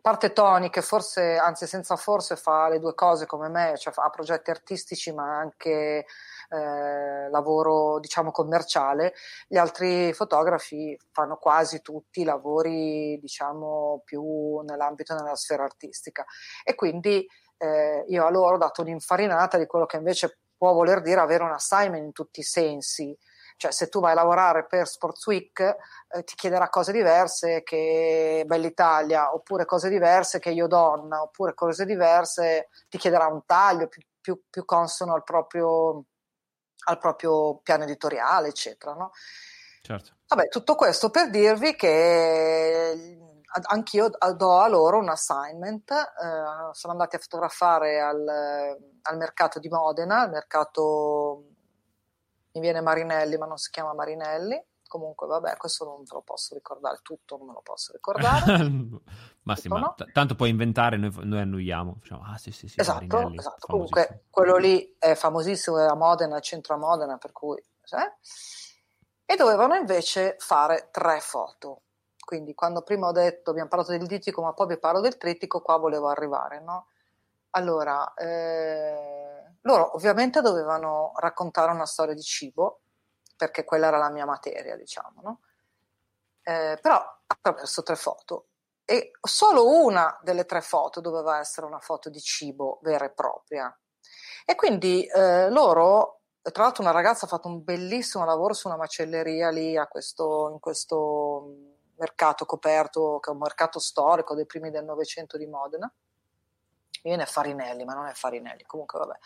parte 0.01 0.33
Tony 0.33 0.69
che 0.69 0.81
forse, 0.81 1.37
anzi 1.37 1.67
senza 1.67 1.95
forse, 1.95 2.35
fa 2.35 2.67
le 2.67 2.79
due 2.79 2.95
cose 2.95 3.25
come 3.27 3.49
me, 3.49 3.77
cioè 3.77 3.93
fa 3.93 4.09
progetti 4.09 4.49
artistici 4.49 5.13
ma 5.13 5.37
anche 5.37 6.05
eh, 6.49 7.29
lavoro 7.29 7.99
diciamo 7.99 8.31
commerciale, 8.31 9.13
gli 9.47 9.57
altri 9.57 10.11
fotografi 10.13 10.97
fanno 11.11 11.37
quasi 11.37 11.81
tutti 11.81 12.23
lavori 12.23 13.19
diciamo 13.21 14.01
più 14.03 14.59
nell'ambito 14.61 15.15
della 15.15 15.35
sfera 15.35 15.63
artistica 15.63 16.25
e 16.63 16.75
quindi 16.75 17.25
eh, 17.57 18.03
io 18.07 18.25
a 18.25 18.29
loro 18.31 18.55
ho 18.55 18.57
dato 18.57 18.81
un'infarinata 18.81 19.57
di 19.59 19.67
quello 19.67 19.85
che 19.85 19.97
invece 19.97 20.39
può 20.61 20.73
voler 20.73 21.01
dire 21.01 21.19
avere 21.19 21.41
un 21.41 21.53
assignment 21.53 22.03
in 22.03 22.11
tutti 22.11 22.41
i 22.41 22.43
sensi, 22.43 23.17
cioè 23.57 23.71
se 23.71 23.89
tu 23.89 23.99
vai 23.99 24.11
a 24.11 24.13
lavorare 24.13 24.67
per 24.67 24.85
Sports 24.85 25.25
Week 25.25 25.59
eh, 25.59 26.23
ti 26.23 26.35
chiederà 26.35 26.69
cose 26.69 26.91
diverse 26.91 27.63
che 27.63 28.43
Bell'Italia 28.45 29.33
oppure 29.33 29.65
cose 29.65 29.89
diverse 29.89 30.37
che 30.37 30.51
Io 30.51 30.67
Donna 30.67 31.23
oppure 31.23 31.55
cose 31.55 31.83
diverse 31.83 32.69
ti 32.89 32.99
chiederà 32.99 33.25
un 33.25 33.43
taglio 33.43 33.87
più, 33.87 34.03
più, 34.21 34.39
più 34.51 34.63
consono 34.63 35.15
al 35.15 35.23
proprio 35.23 36.05
al 36.83 36.99
proprio 36.99 37.57
piano 37.63 37.83
editoriale, 37.85 38.49
eccetera. 38.49 38.93
No? 38.93 39.13
Certo. 39.81 40.11
Vabbè, 40.27 40.47
tutto 40.47 40.75
questo 40.75 41.09
per 41.09 41.31
dirvi 41.31 41.75
che 41.75 43.17
anch'io 43.63 44.09
do 44.35 44.59
a 44.59 44.67
loro 44.67 44.97
un 44.99 45.09
assignment. 45.09 45.91
Eh, 45.91 46.73
sono 46.73 46.93
andati 46.93 47.15
a 47.15 47.19
fotografare 47.19 47.99
al, 47.99 48.27
al, 49.01 49.17
mercato 49.17 49.59
di 49.59 49.69
Modena, 49.69 50.21
al 50.21 50.29
mercato 50.29 51.43
mi 52.53 52.61
viene 52.61 52.81
Marinelli, 52.81 53.37
ma 53.37 53.45
non 53.45 53.57
si 53.57 53.69
chiama 53.71 53.93
Marinelli. 53.93 54.63
Comunque, 54.87 55.25
vabbè, 55.25 55.55
questo 55.55 55.85
non 55.85 55.99
ve 55.99 56.09
lo 56.11 56.21
posso 56.21 56.53
ricordare, 56.53 56.99
tutto 57.01 57.37
non 57.37 57.47
me 57.47 57.53
lo 57.53 57.61
posso 57.61 57.93
ricordare. 57.93 58.59
ma 59.43 59.55
sì, 59.55 59.69
ma 59.69 59.79
no? 59.79 59.93
t- 59.95 60.11
tanto 60.11 60.35
puoi 60.35 60.49
inventare, 60.49 60.97
noi, 60.97 61.13
noi 61.21 61.39
annuiamo. 61.39 61.97
Diciamo, 62.01 62.23
ah, 62.25 62.37
sì, 62.37 62.51
sì, 62.51 62.67
sì, 62.67 62.81
esatto, 62.81 63.31
esatto. 63.33 63.67
Comunque, 63.67 64.25
quello 64.29 64.57
lì 64.57 64.95
è 64.99 65.15
famosissimo, 65.15 65.79
è 65.79 65.85
a 65.85 65.95
Modena, 65.95 66.35
al 66.35 66.41
centro 66.41 66.75
a 66.75 66.77
Modena, 66.77 67.17
per 67.17 67.31
cui... 67.31 67.57
Eh? 67.57 68.13
E 69.25 69.35
dovevano 69.37 69.75
invece 69.75 70.35
fare 70.39 70.89
tre 70.91 71.21
foto. 71.21 71.83
Quindi, 72.31 72.55
quando 72.55 72.81
prima 72.81 73.09
ho 73.09 73.11
detto, 73.11 73.49
abbiamo 73.49 73.67
parlato 73.67 73.91
del 73.91 74.07
dittico, 74.07 74.41
ma 74.41 74.53
poi 74.53 74.67
vi 74.67 74.79
parlo 74.79 75.01
del 75.01 75.17
trittico, 75.17 75.59
qua 75.61 75.75
volevo 75.75 76.07
arrivare, 76.07 76.61
no? 76.61 76.87
Allora, 77.49 78.13
eh, 78.13 79.55
loro 79.63 79.93
ovviamente 79.95 80.39
dovevano 80.39 81.11
raccontare 81.17 81.73
una 81.73 81.85
storia 81.85 82.13
di 82.13 82.21
cibo, 82.21 82.83
perché 83.35 83.65
quella 83.65 83.87
era 83.87 83.97
la 83.97 84.09
mia 84.09 84.23
materia, 84.23 84.77
diciamo, 84.77 85.21
no? 85.21 85.41
Eh, 86.41 86.79
però 86.81 87.03
attraverso 87.27 87.83
tre 87.83 87.97
foto. 87.97 88.45
E 88.85 89.11
solo 89.19 89.83
una 89.83 90.17
delle 90.23 90.45
tre 90.45 90.61
foto 90.61 91.01
doveva 91.01 91.37
essere 91.37 91.67
una 91.67 91.79
foto 91.79 92.09
di 92.09 92.21
cibo 92.21 92.79
vera 92.81 93.03
e 93.03 93.11
propria. 93.11 93.77
E 94.45 94.55
quindi 94.55 95.05
eh, 95.05 95.49
loro, 95.49 96.21
tra 96.41 96.63
l'altro 96.63 96.81
una 96.81 96.93
ragazza 96.93 97.25
ha 97.25 97.27
fatto 97.27 97.49
un 97.49 97.61
bellissimo 97.61 98.23
lavoro 98.23 98.53
su 98.53 98.69
una 98.69 98.77
macelleria 98.77 99.49
lì 99.49 99.77
questo, 99.89 100.49
in 100.53 100.59
questo 100.61 101.70
mercato 102.01 102.45
coperto, 102.45 103.19
che 103.19 103.29
è 103.29 103.33
un 103.33 103.39
mercato 103.39 103.77
storico 103.79 104.33
dei 104.33 104.47
primi 104.47 104.71
del 104.71 104.83
Novecento 104.83 105.37
di 105.37 105.45
Modena. 105.45 105.91
Viene 107.03 107.25
Farinelli, 107.27 107.85
ma 107.85 107.93
non 107.93 108.07
è 108.07 108.13
Farinelli, 108.13 108.63
comunque 108.63 108.99
vabbè. 108.99 109.17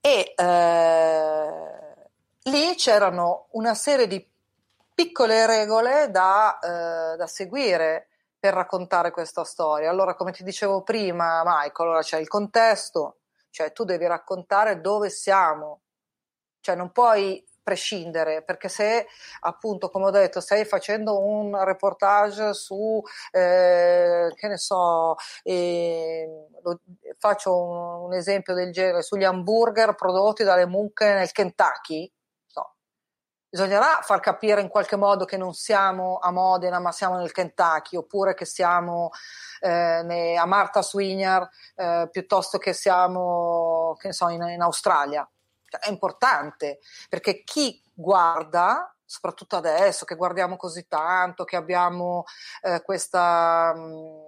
E 0.00 0.34
eh, 0.36 2.10
lì 2.42 2.74
c'erano 2.76 3.48
una 3.52 3.74
serie 3.74 4.06
di 4.06 4.26
piccole 4.94 5.46
regole 5.46 6.10
da, 6.10 6.58
eh, 6.58 7.16
da, 7.16 7.26
seguire 7.26 8.08
per 8.38 8.52
raccontare 8.52 9.10
questa 9.10 9.44
storia. 9.44 9.90
Allora, 9.90 10.14
come 10.14 10.32
ti 10.32 10.44
dicevo 10.44 10.82
prima, 10.82 11.42
Michael, 11.44 11.88
allora 11.88 12.02
c'è 12.02 12.18
il 12.18 12.28
contesto, 12.28 13.20
cioè 13.50 13.72
tu 13.72 13.84
devi 13.84 14.06
raccontare 14.06 14.80
dove 14.80 15.08
siamo, 15.08 15.80
cioè 16.60 16.74
non 16.74 16.92
puoi 16.92 17.44
prescindere, 17.68 18.42
perché 18.42 18.70
se 18.70 19.06
appunto, 19.40 19.90
come 19.90 20.06
ho 20.06 20.10
detto, 20.10 20.40
stai 20.40 20.64
facendo 20.64 21.20
un 21.20 21.62
reportage 21.62 22.54
su, 22.54 23.02
eh, 23.30 24.32
che 24.34 24.48
ne 24.48 24.56
so, 24.56 25.16
eh, 25.42 26.46
lo, 26.62 26.80
faccio 27.18 27.54
un, 27.54 28.04
un 28.06 28.14
esempio 28.14 28.54
del 28.54 28.72
genere, 28.72 29.02
sugli 29.02 29.24
hamburger 29.24 29.94
prodotti 29.94 30.44
dalle 30.44 30.66
mucche 30.66 31.12
nel 31.12 31.30
Kentucky, 31.30 32.10
Bisognerà 33.50 34.00
far 34.02 34.20
capire 34.20 34.60
in 34.60 34.68
qualche 34.68 34.96
modo 34.96 35.24
che 35.24 35.38
non 35.38 35.54
siamo 35.54 36.18
a 36.18 36.30
Modena, 36.30 36.80
ma 36.80 36.92
siamo 36.92 37.16
nel 37.16 37.32
Kentucky, 37.32 37.96
oppure 37.96 38.34
che 38.34 38.44
siamo 38.44 39.08
eh, 39.60 40.36
a 40.36 40.44
Martha 40.44 40.82
Swigner 40.82 41.48
eh, 41.74 42.08
piuttosto 42.12 42.58
che 42.58 42.74
siamo 42.74 43.96
che 43.98 44.12
so, 44.12 44.28
in, 44.28 44.42
in 44.42 44.60
Australia. 44.60 45.26
Cioè, 45.68 45.80
è 45.80 45.90
importante 45.90 46.78
perché 47.08 47.42
chi 47.44 47.82
guarda 47.92 48.92
soprattutto 49.04 49.56
adesso 49.56 50.04
che 50.04 50.16
guardiamo 50.16 50.56
così 50.56 50.86
tanto, 50.86 51.44
che 51.44 51.56
abbiamo 51.56 52.24
eh, 52.60 52.82
questa, 52.82 53.72
mm, 53.74 54.20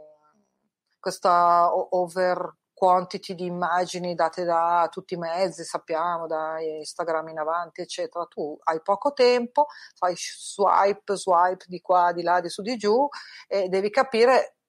questa 0.99 1.71
over 1.75 2.55
quantity 2.81 3.35
di 3.35 3.45
immagini 3.45 4.15
date 4.15 4.45
da 4.45 4.89
tutti 4.91 5.13
i 5.13 5.19
mezzi, 5.19 5.65
sappiamo, 5.65 6.27
da 6.27 6.59
Instagram 6.63 7.29
in 7.29 7.39
avanti, 7.39 7.83
eccetera. 7.83 8.25
Tu 8.25 8.59
hai 8.65 8.81
poco 8.81 9.13
tempo, 9.13 9.67
fai 9.95 10.15
swipe, 10.17 11.15
swipe 11.15 11.67
di 11.69 11.83
qua, 11.83 12.13
di 12.13 12.23
là, 12.23 12.41
di 12.41 12.49
su, 12.49 12.63
di 12.63 12.79
giù 12.79 13.07
e 13.47 13.69
devi 13.69 13.91
capire 13.91 14.60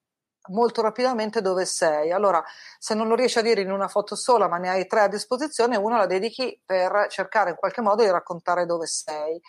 molto 0.50 0.82
rapidamente 0.82 1.42
dove 1.42 1.66
sei. 1.66 2.12
Allora, 2.12 2.44
se 2.80 2.94
non 2.94 3.08
lo 3.08 3.16
riesci 3.16 3.40
a 3.40 3.42
dire 3.42 3.62
in 3.62 3.72
una 3.72 3.88
foto 3.88 4.16
sola, 4.16 4.48
ma 4.48 4.58
ne 4.58 4.70
hai 4.70 4.88
tre 4.88 5.02
a 5.02 5.08
disposizione, 5.08 5.78
uno 5.78 5.98
la 5.98 6.08
dedichi 6.08 6.60
per 6.66 7.08
cercare 7.10 7.52
in 7.52 7.56
qualche 7.56 7.82
modo 7.82 8.04
di 8.04 8.10
raccontare 8.10 8.66
dove 8.66 8.88
sei. 8.88 9.40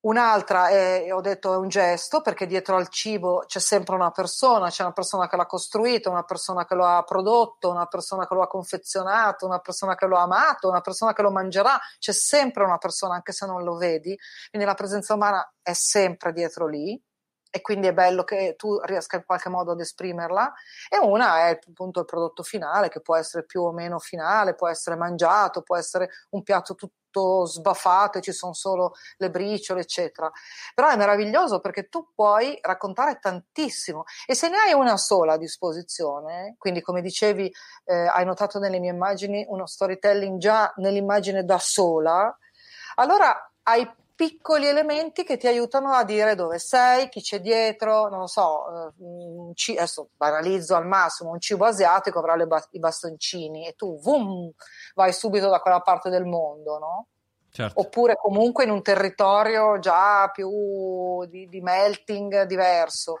Un'altra 0.00 0.68
è, 0.68 1.12
ho 1.12 1.20
detto, 1.20 1.52
è 1.52 1.56
un 1.56 1.68
gesto, 1.68 2.20
perché 2.20 2.46
dietro 2.46 2.76
al 2.76 2.88
cibo 2.88 3.42
c'è 3.46 3.58
sempre 3.58 3.96
una 3.96 4.12
persona, 4.12 4.68
c'è 4.70 4.84
una 4.84 4.92
persona 4.92 5.28
che 5.28 5.36
l'ha 5.36 5.46
costruito, 5.46 6.08
una 6.08 6.22
persona 6.22 6.64
che 6.64 6.76
lo 6.76 6.86
ha 6.86 7.02
prodotto, 7.02 7.68
una 7.68 7.86
persona 7.86 8.26
che 8.26 8.34
lo 8.34 8.42
ha 8.42 8.46
confezionato, 8.46 9.44
una 9.44 9.58
persona 9.58 9.96
che 9.96 10.06
lo 10.06 10.16
ha 10.16 10.22
amato, 10.22 10.68
una 10.68 10.82
persona 10.82 11.12
che 11.12 11.22
lo 11.22 11.32
mangerà, 11.32 11.76
c'è 11.98 12.12
sempre 12.12 12.62
una 12.62 12.78
persona 12.78 13.14
anche 13.14 13.32
se 13.32 13.44
non 13.46 13.64
lo 13.64 13.74
vedi, 13.74 14.16
quindi 14.50 14.68
la 14.68 14.74
presenza 14.74 15.14
umana 15.14 15.52
è 15.60 15.72
sempre 15.72 16.32
dietro 16.32 16.68
lì 16.68 17.02
e 17.50 17.60
quindi 17.60 17.86
è 17.86 17.92
bello 17.92 18.24
che 18.24 18.54
tu 18.56 18.78
riesca 18.82 19.16
in 19.16 19.24
qualche 19.24 19.48
modo 19.48 19.72
ad 19.72 19.80
esprimerla. 19.80 20.52
E 20.88 20.98
una 20.98 21.48
è 21.48 21.60
appunto 21.66 22.00
il 22.00 22.06
prodotto 22.06 22.42
finale 22.42 22.88
che 22.88 23.00
può 23.00 23.16
essere 23.16 23.44
più 23.44 23.62
o 23.62 23.72
meno 23.72 23.98
finale, 23.98 24.54
può 24.54 24.68
essere 24.68 24.96
mangiato, 24.96 25.62
può 25.62 25.76
essere 25.76 26.10
un 26.30 26.42
piatto 26.42 26.74
tutto 26.74 27.46
sbaffato 27.46 28.18
e 28.18 28.20
ci 28.20 28.32
sono 28.32 28.52
solo 28.52 28.94
le 29.16 29.30
briciole 29.30 29.80
eccetera. 29.80 30.30
Però 30.74 30.88
è 30.88 30.96
meraviglioso 30.96 31.60
perché 31.60 31.88
tu 31.88 32.10
puoi 32.14 32.58
raccontare 32.60 33.18
tantissimo. 33.18 34.04
E 34.26 34.34
se 34.34 34.48
ne 34.48 34.58
hai 34.58 34.72
una 34.74 34.96
sola 34.96 35.34
a 35.34 35.38
disposizione 35.38 36.54
quindi 36.58 36.82
come 36.82 37.00
dicevi 37.00 37.50
eh, 37.84 37.94
hai 37.94 38.24
notato 38.24 38.58
nelle 38.58 38.78
mie 38.78 38.90
immagini 38.90 39.44
uno 39.48 39.66
storytelling 39.66 40.38
già 40.38 40.72
nell'immagine 40.76 41.44
da 41.44 41.58
sola 41.58 42.36
allora 42.96 43.52
hai 43.62 43.88
piccoli 44.18 44.66
elementi 44.66 45.22
che 45.22 45.36
ti 45.36 45.46
aiutano 45.46 45.92
a 45.92 46.02
dire 46.02 46.34
dove 46.34 46.58
sei, 46.58 47.08
chi 47.08 47.20
c'è 47.20 47.40
dietro, 47.40 48.08
non 48.08 48.18
lo 48.18 48.26
so, 48.26 48.88
eh, 48.88 49.52
c- 49.54 49.76
adesso 49.76 50.08
banalizzo 50.16 50.74
al 50.74 50.88
massimo, 50.88 51.30
un 51.30 51.38
cibo 51.38 51.66
asiatico 51.66 52.18
avrà 52.18 52.34
ba- 52.44 52.66
i 52.72 52.80
bastoncini 52.80 53.68
e 53.68 53.74
tu 53.74 53.96
vum, 54.00 54.50
vai 54.96 55.12
subito 55.12 55.48
da 55.48 55.60
quella 55.60 55.82
parte 55.82 56.10
del 56.10 56.24
mondo, 56.24 56.78
no? 56.78 57.06
Certo. 57.48 57.78
Oppure 57.78 58.16
comunque 58.16 58.64
in 58.64 58.70
un 58.70 58.82
territorio 58.82 59.78
già 59.78 60.28
più 60.32 61.24
di, 61.26 61.48
di 61.48 61.60
melting 61.60 62.42
diverso. 62.42 63.20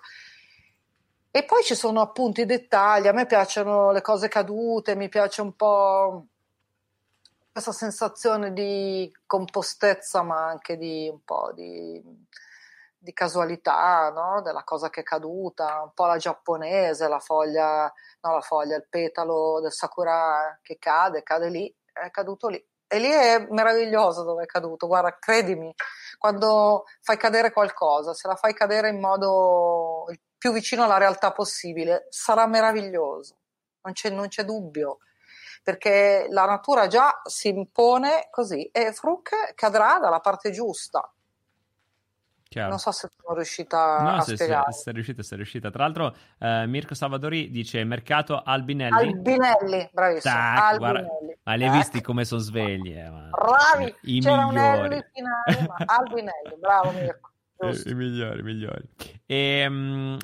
E 1.30 1.44
poi 1.44 1.62
ci 1.62 1.76
sono 1.76 2.00
appunto 2.00 2.40
i 2.40 2.44
dettagli, 2.44 3.06
a 3.06 3.12
me 3.12 3.26
piacciono 3.26 3.92
le 3.92 4.00
cose 4.00 4.26
cadute, 4.26 4.96
mi 4.96 5.08
piace 5.08 5.42
un 5.42 5.52
po' 5.54 6.26
questa 7.60 7.72
sensazione 7.72 8.52
di 8.52 9.12
compostezza, 9.26 10.22
ma 10.22 10.46
anche 10.46 10.76
di 10.76 11.08
un 11.10 11.24
po' 11.24 11.50
di, 11.52 12.00
di 12.96 13.12
casualità, 13.12 14.10
no? 14.10 14.42
della 14.42 14.62
cosa 14.62 14.90
che 14.90 15.00
è 15.00 15.02
caduta, 15.02 15.82
un 15.82 15.92
po' 15.92 16.06
la 16.06 16.18
giapponese, 16.18 17.08
la 17.08 17.18
foglia, 17.18 17.92
no, 18.20 18.32
la 18.32 18.40
foglia, 18.40 18.76
il 18.76 18.86
petalo 18.88 19.58
del 19.60 19.72
sakura 19.72 20.56
che 20.62 20.78
cade, 20.78 21.24
cade 21.24 21.48
lì, 21.48 21.74
è 21.92 22.10
caduto 22.10 22.46
lì. 22.46 22.64
E 22.86 22.98
lì 23.00 23.08
è 23.08 23.44
meraviglioso 23.50 24.22
dove 24.22 24.44
è 24.44 24.46
caduto, 24.46 24.86
guarda, 24.86 25.18
credimi, 25.18 25.74
quando 26.16 26.84
fai 27.02 27.16
cadere 27.16 27.52
qualcosa, 27.52 28.14
se 28.14 28.28
la 28.28 28.36
fai 28.36 28.54
cadere 28.54 28.90
in 28.90 29.00
modo 29.00 30.06
più 30.38 30.52
vicino 30.52 30.84
alla 30.84 30.96
realtà 30.98 31.32
possibile, 31.32 32.06
sarà 32.10 32.46
meraviglioso, 32.46 33.36
non 33.82 33.92
c'è, 33.94 34.10
non 34.10 34.28
c'è 34.28 34.44
dubbio 34.44 34.98
perché 35.68 36.28
la 36.30 36.46
natura 36.46 36.86
già 36.86 37.20
si 37.26 37.48
impone 37.48 38.28
così 38.30 38.62
e 38.72 38.90
Fruk 38.94 39.52
cadrà 39.54 39.98
dalla 40.00 40.20
parte 40.20 40.50
giusta. 40.50 41.12
Chiaro. 42.44 42.70
Non 42.70 42.78
so 42.78 42.90
se 42.90 43.10
sono 43.14 43.34
riuscita 43.36 44.00
no, 44.00 44.14
a 44.14 44.20
se, 44.22 44.34
spiegare. 44.34 44.72
Se, 44.72 44.80
sei 44.80 44.92
riuscita, 44.94 45.22
sei 45.22 45.36
riuscita. 45.36 45.70
Tra 45.70 45.82
l'altro, 45.82 46.16
eh, 46.38 46.64
Mirko 46.66 46.94
Salvadori 46.94 47.50
dice 47.50 47.84
mercato 47.84 48.42
Albinelli. 48.42 48.94
Albinelli, 48.94 49.90
bravissimo. 49.92 50.32
Tac, 50.32 50.58
Albinelli. 50.58 50.78
Guarda, 50.78 51.38
ma 51.42 51.54
li 51.54 51.64
hai 51.64 51.76
visti 51.76 52.00
come 52.00 52.24
sono 52.24 52.40
svegli? 52.40 52.96
Eh, 52.96 53.10
ma... 53.10 53.28
Bravi, 53.28 53.94
I 54.04 54.20
c'era 54.22 54.46
migliori. 54.46 54.78
un 54.78 54.94
L 54.94 55.06
finale, 55.12 55.66
ma 55.68 55.76
Albinelli, 55.84 56.56
bravo 56.58 56.92
Mirko. 56.92 57.30
I 57.84 57.92
migliori, 57.92 58.40
i 58.40 58.42
migliori. 58.42 58.88
E, 59.26 59.66
um, 59.68 60.16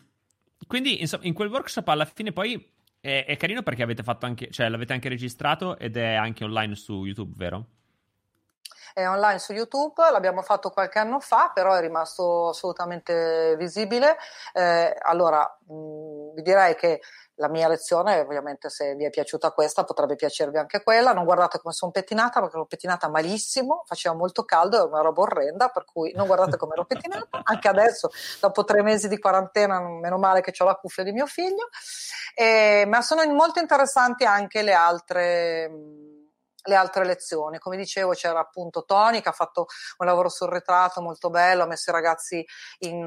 quindi, 0.66 1.02
insomma, 1.02 1.24
in 1.24 1.34
quel 1.34 1.50
workshop 1.50 1.86
alla 1.88 2.06
fine 2.06 2.32
poi 2.32 2.72
è, 3.04 3.26
è, 3.26 3.36
carino 3.36 3.62
perché 3.62 3.82
avete 3.82 4.02
fatto 4.02 4.24
anche, 4.24 4.50
cioè 4.50 4.70
l'avete 4.70 4.94
anche 4.94 5.10
registrato 5.10 5.76
ed 5.76 5.98
è 5.98 6.14
anche 6.14 6.42
online 6.42 6.74
su 6.74 7.04
YouTube, 7.04 7.34
vero? 7.36 7.66
È 8.94 9.06
online 9.06 9.38
su 9.40 9.52
YouTube, 9.52 10.10
l'abbiamo 10.10 10.40
fatto 10.40 10.70
qualche 10.70 11.00
anno 11.00 11.20
fa, 11.20 11.50
però 11.52 11.74
è 11.74 11.80
rimasto 11.80 12.48
assolutamente 12.48 13.56
visibile. 13.58 14.16
Eh, 14.54 14.96
allora, 15.02 15.42
mh, 15.66 16.34
vi 16.34 16.42
direi 16.42 16.74
che 16.76 17.02
la 17.36 17.48
mia 17.48 17.66
lezione, 17.68 18.20
ovviamente 18.20 18.70
se 18.70 18.94
vi 18.94 19.04
è 19.04 19.10
piaciuta 19.10 19.50
questa, 19.50 19.84
potrebbe 19.84 20.14
piacervi 20.14 20.58
anche 20.58 20.82
quella. 20.82 21.12
Non 21.12 21.24
guardate 21.24 21.58
come 21.58 21.74
sono 21.74 21.90
pettinata, 21.90 22.40
perché 22.40 22.56
l'ho 22.56 22.66
pettinata 22.66 23.08
malissimo, 23.08 23.82
faceva 23.86 24.14
molto 24.14 24.44
caldo, 24.44 24.78
è 24.78 24.86
una 24.86 25.00
roba 25.00 25.22
orrenda, 25.22 25.68
per 25.68 25.84
cui 25.84 26.12
non 26.14 26.26
guardate 26.26 26.56
come 26.56 26.76
l'ho 26.76 26.84
pettinata. 26.84 27.42
Anche 27.44 27.68
adesso, 27.68 28.10
dopo 28.40 28.64
tre 28.64 28.82
mesi 28.82 29.08
di 29.08 29.18
quarantena, 29.18 29.80
meno 29.80 30.18
male 30.18 30.40
che 30.40 30.52
ho 30.56 30.64
la 30.64 30.76
cuffia 30.76 31.02
di 31.02 31.12
mio 31.12 31.26
figlio. 31.26 31.68
Eh, 32.34 32.84
ma 32.86 33.02
sono 33.02 33.24
molto 33.32 33.60
interessanti 33.60 34.24
anche 34.24 34.62
le 34.62 34.72
altre 34.72 35.70
le 36.66 36.74
altre 36.74 37.04
lezioni. 37.04 37.58
Come 37.58 37.76
dicevo, 37.76 38.12
c'era 38.12 38.40
appunto 38.40 38.84
Tony 38.84 39.20
che 39.20 39.28
ha 39.28 39.32
fatto 39.32 39.66
un 39.98 40.06
lavoro 40.06 40.30
sul 40.30 40.48
ritratto 40.48 41.02
molto 41.02 41.28
bello, 41.28 41.64
ha 41.64 41.66
messo 41.66 41.90
i 41.90 41.92
ragazzi 41.92 42.44
in, 42.78 43.00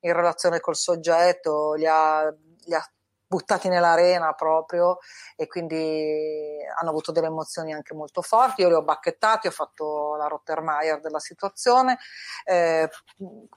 in 0.00 0.12
relazione 0.12 0.58
col 0.58 0.74
soggetto, 0.74 1.74
li 1.74 1.86
ha, 1.86 2.22
li 2.24 2.74
ha 2.74 2.90
buttati 3.30 3.68
nell'arena 3.68 4.32
proprio 4.32 4.98
e 5.36 5.46
quindi 5.46 6.58
hanno 6.80 6.90
avuto 6.90 7.12
delle 7.12 7.28
emozioni 7.28 7.72
anche 7.72 7.94
molto 7.94 8.22
forti. 8.22 8.62
Io 8.62 8.68
li 8.68 8.74
ho 8.74 8.82
bacchettati, 8.82 9.46
ho 9.46 9.52
fatto 9.52 10.16
la 10.16 10.26
Rottermeier 10.26 10.98
della 11.00 11.20
situazione. 11.20 11.96
Eh, 12.44 12.88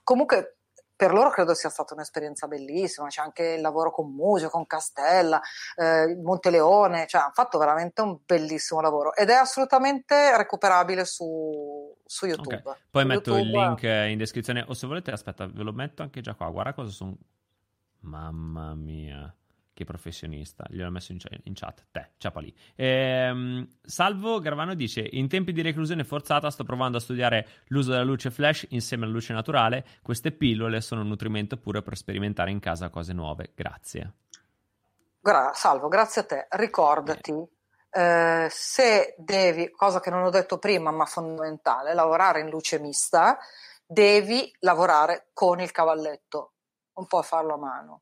comunque 0.04 0.58
per 0.96 1.12
loro 1.12 1.32
credo 1.32 1.56
sia 1.56 1.70
stata 1.70 1.96
un'esperienza 1.96 2.48
bellissima, 2.48 3.08
c'è 3.08 3.24
anche 3.24 3.44
il 3.54 3.62
lavoro 3.62 3.90
con 3.90 4.14
Musio, 4.14 4.48
con 4.50 4.68
Castella, 4.68 5.42
eh, 5.76 6.20
Monteleone, 6.22 7.08
cioè 7.08 7.22
hanno 7.22 7.32
fatto 7.34 7.58
veramente 7.58 8.02
un 8.02 8.20
bellissimo 8.24 8.80
lavoro 8.80 9.16
ed 9.16 9.32
è 9.32 9.34
assolutamente 9.34 10.38
recuperabile 10.38 11.04
su, 11.04 11.98
su 12.06 12.28
YouTube. 12.28 12.62
Okay. 12.64 12.78
Poi 12.92 13.02
su 13.02 13.08
metto 13.08 13.36
YouTube... 13.36 13.42
il 13.42 13.66
link 13.66 13.84
in 14.12 14.18
descrizione 14.20 14.64
o 14.68 14.76
se 14.76 14.86
volete, 14.86 15.10
aspetta, 15.10 15.48
ve 15.48 15.64
lo 15.64 15.74
metto 15.74 16.04
anche 16.04 16.22
già 16.22 16.36
qua, 16.36 16.48
guarda 16.52 16.76
cosa 16.76 16.92
sono... 16.92 17.18
Mamma 18.06 18.76
mia 18.76 19.34
che 19.74 19.84
professionista, 19.86 20.66
gliel'ho 20.70 20.92
messo 20.92 21.12
in, 21.12 21.20
in 21.44 21.54
chat, 21.54 21.86
te, 21.92 22.12
ciapa 22.18 22.40
lì. 22.40 22.56
Ehm, 22.76 23.68
Salvo 23.82 24.40
Gravano 24.40 24.76
dice, 24.76 25.08
in 25.12 25.28
tempi 25.28 25.52
di 25.52 25.62
reclusione 25.62 26.04
forzata 26.04 26.50
sto 26.52 26.64
provando 26.64 26.98
a 26.98 27.02
studiare 27.02 27.48
l'uso 27.68 27.92
della 27.92 28.04
luce 28.04 28.30
flash 28.30 28.68
insieme 28.70 29.06
alla 29.06 29.14
luce 29.14 29.34
naturale, 29.34 29.86
queste 30.02 30.32
pillole 30.32 30.80
sono 30.82 31.02
un 31.02 31.08
nutrimento 31.08 31.58
pure 31.58 31.82
per 31.82 31.98
sperimentare 31.98 32.52
in 32.52 32.60
casa 32.60 32.90
cose 32.90 33.14
nuove, 33.14 33.52
grazie. 33.56 34.14
Gra- 35.20 35.54
Salvo, 35.54 35.88
grazie 35.88 36.22
a 36.22 36.26
te, 36.26 36.48
ricordati, 36.52 37.34
eh. 37.90 38.48
Se 38.50 39.16
devi, 39.18 39.72
cosa 39.72 40.00
che 40.00 40.10
non 40.10 40.24
ho 40.24 40.30
detto 40.30 40.58
prima 40.58 40.92
ma 40.92 41.06
fondamentale, 41.06 41.94
lavorare 41.94 42.42
in 42.42 42.50
luce 42.50 42.80
mista, 42.80 43.38
devi 43.86 44.52
lavorare 44.60 45.30
con 45.34 45.60
il 45.60 45.72
cavalletto, 45.72 46.54
non 46.96 47.08
puoi 47.08 47.24
farlo 47.24 47.54
a 47.54 47.58
mano 47.58 48.02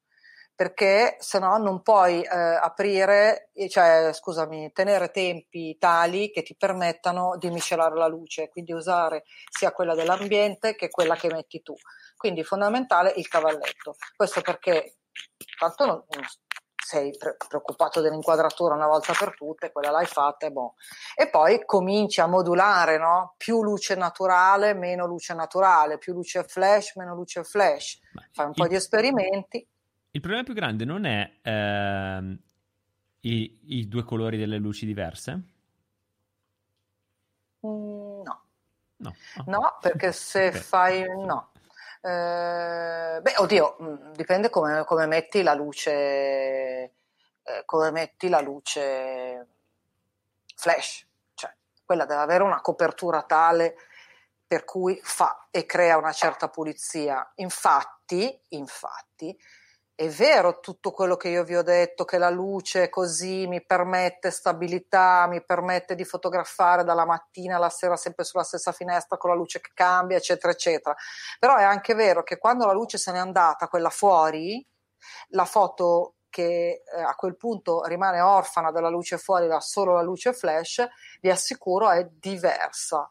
perché 0.61 1.15
se 1.17 1.39
no 1.39 1.57
non 1.57 1.81
puoi 1.81 2.21
eh, 2.21 2.37
aprire, 2.37 3.49
cioè 3.67 4.11
scusami, 4.13 4.71
tenere 4.71 5.09
tempi 5.09 5.75
tali 5.79 6.29
che 6.29 6.43
ti 6.43 6.55
permettano 6.55 7.35
di 7.39 7.49
miscelare 7.49 7.95
la 7.95 8.05
luce, 8.05 8.47
quindi 8.47 8.71
usare 8.71 9.23
sia 9.49 9.71
quella 9.71 9.95
dell'ambiente 9.95 10.75
che 10.75 10.89
quella 10.89 11.15
che 11.15 11.33
metti 11.33 11.63
tu. 11.63 11.73
Quindi 12.15 12.43
fondamentale 12.43 13.11
il 13.15 13.27
cavalletto. 13.27 13.95
Questo 14.15 14.41
perché 14.41 14.97
tanto 15.57 15.85
non, 15.87 16.03
sei 16.91 17.09
pre- 17.17 17.37
preoccupato 17.47 17.99
dell'inquadratura 17.99 18.75
una 18.75 18.85
volta 18.85 19.13
per 19.17 19.33
tutte, 19.33 19.71
quella 19.71 19.89
l'hai 19.89 20.05
fatta 20.05 20.45
e 20.45 20.51
boh. 20.51 20.75
E 21.15 21.27
poi 21.27 21.65
cominci 21.65 22.21
a 22.21 22.27
modulare, 22.27 22.99
no? 22.99 23.33
Più 23.35 23.63
luce 23.63 23.95
naturale, 23.95 24.75
meno 24.75 25.07
luce 25.07 25.33
naturale, 25.33 25.97
più 25.97 26.13
luce 26.13 26.43
flash, 26.43 26.95
meno 26.97 27.15
luce 27.15 27.43
flash. 27.43 27.99
Fai 28.31 28.45
un 28.45 28.53
po' 28.53 28.67
di 28.67 28.75
esperimenti. 28.75 29.67
Il 30.13 30.19
problema 30.19 30.43
più 30.43 30.53
grande 30.53 30.83
non 30.83 31.05
è 31.05 31.39
ehm, 31.41 32.37
i, 33.21 33.59
i 33.67 33.87
due 33.87 34.03
colori 34.03 34.37
delle 34.37 34.57
luci 34.57 34.85
diverse? 34.85 35.41
Mm, 37.65 38.21
no. 38.23 38.41
No. 38.97 39.19
Ah. 39.33 39.43
No, 39.45 39.77
perché 39.81 40.11
se 40.11 40.47
Ok. 40.47 40.53
fai 40.53 41.03
no. 41.25 41.51
Eh, 42.01 43.19
beh, 43.21 43.33
oddio, 43.37 43.75
mh, 43.79 44.11
dipende 44.13 44.49
come, 44.49 44.83
come 44.85 45.05
metti 45.05 45.43
la 45.43 45.53
luce, 45.53 45.91
eh, 47.43 47.63
come 47.65 47.91
metti 47.91 48.27
la 48.29 48.41
luce 48.41 49.47
flash, 50.55 51.07
cioè 51.33 51.53
quella 51.85 52.05
deve 52.05 52.21
avere 52.21 52.43
una 52.43 52.61
copertura 52.61 53.23
tale 53.23 53.75
per 54.45 54.63
cui 54.65 54.99
fa 55.01 55.47
e 55.51 55.65
crea 55.65 55.97
una 55.97 56.11
certa 56.11 56.49
pulizia. 56.49 57.31
Infatti, 57.35 58.39
infatti, 58.49 59.37
è 60.01 60.09
vero 60.09 60.59
tutto 60.61 60.89
quello 60.89 61.15
che 61.15 61.29
io 61.29 61.43
vi 61.43 61.55
ho 61.55 61.61
detto, 61.61 62.05
che 62.05 62.17
la 62.17 62.31
luce 62.31 62.89
così 62.89 63.45
mi 63.45 63.63
permette 63.63 64.31
stabilità, 64.31 65.27
mi 65.27 65.45
permette 65.45 65.93
di 65.93 66.05
fotografare 66.05 66.83
dalla 66.83 67.05
mattina 67.05 67.57
alla 67.57 67.69
sera 67.69 67.95
sempre 67.95 68.23
sulla 68.23 68.41
stessa 68.41 68.71
finestra 68.71 69.17
con 69.17 69.29
la 69.29 69.35
luce 69.35 69.61
che 69.61 69.69
cambia, 69.75 70.17
eccetera, 70.17 70.51
eccetera. 70.51 70.95
Però 71.37 71.55
è 71.55 71.61
anche 71.61 71.93
vero 71.93 72.23
che 72.23 72.39
quando 72.39 72.65
la 72.65 72.73
luce 72.73 72.97
se 72.97 73.11
n'è 73.11 73.19
andata, 73.19 73.67
quella 73.67 73.91
fuori, 73.91 74.65
la 75.29 75.45
foto 75.45 76.15
che 76.31 76.81
eh, 76.83 76.99
a 76.99 77.13
quel 77.13 77.37
punto 77.37 77.83
rimane 77.83 78.21
orfana 78.21 78.71
della 78.71 78.89
luce 78.89 79.19
fuori, 79.19 79.45
da 79.45 79.59
solo 79.59 79.93
la 79.93 80.01
luce 80.01 80.33
flash, 80.33 80.83
vi 81.21 81.29
assicuro 81.29 81.91
è 81.91 82.07
diversa. 82.11 83.07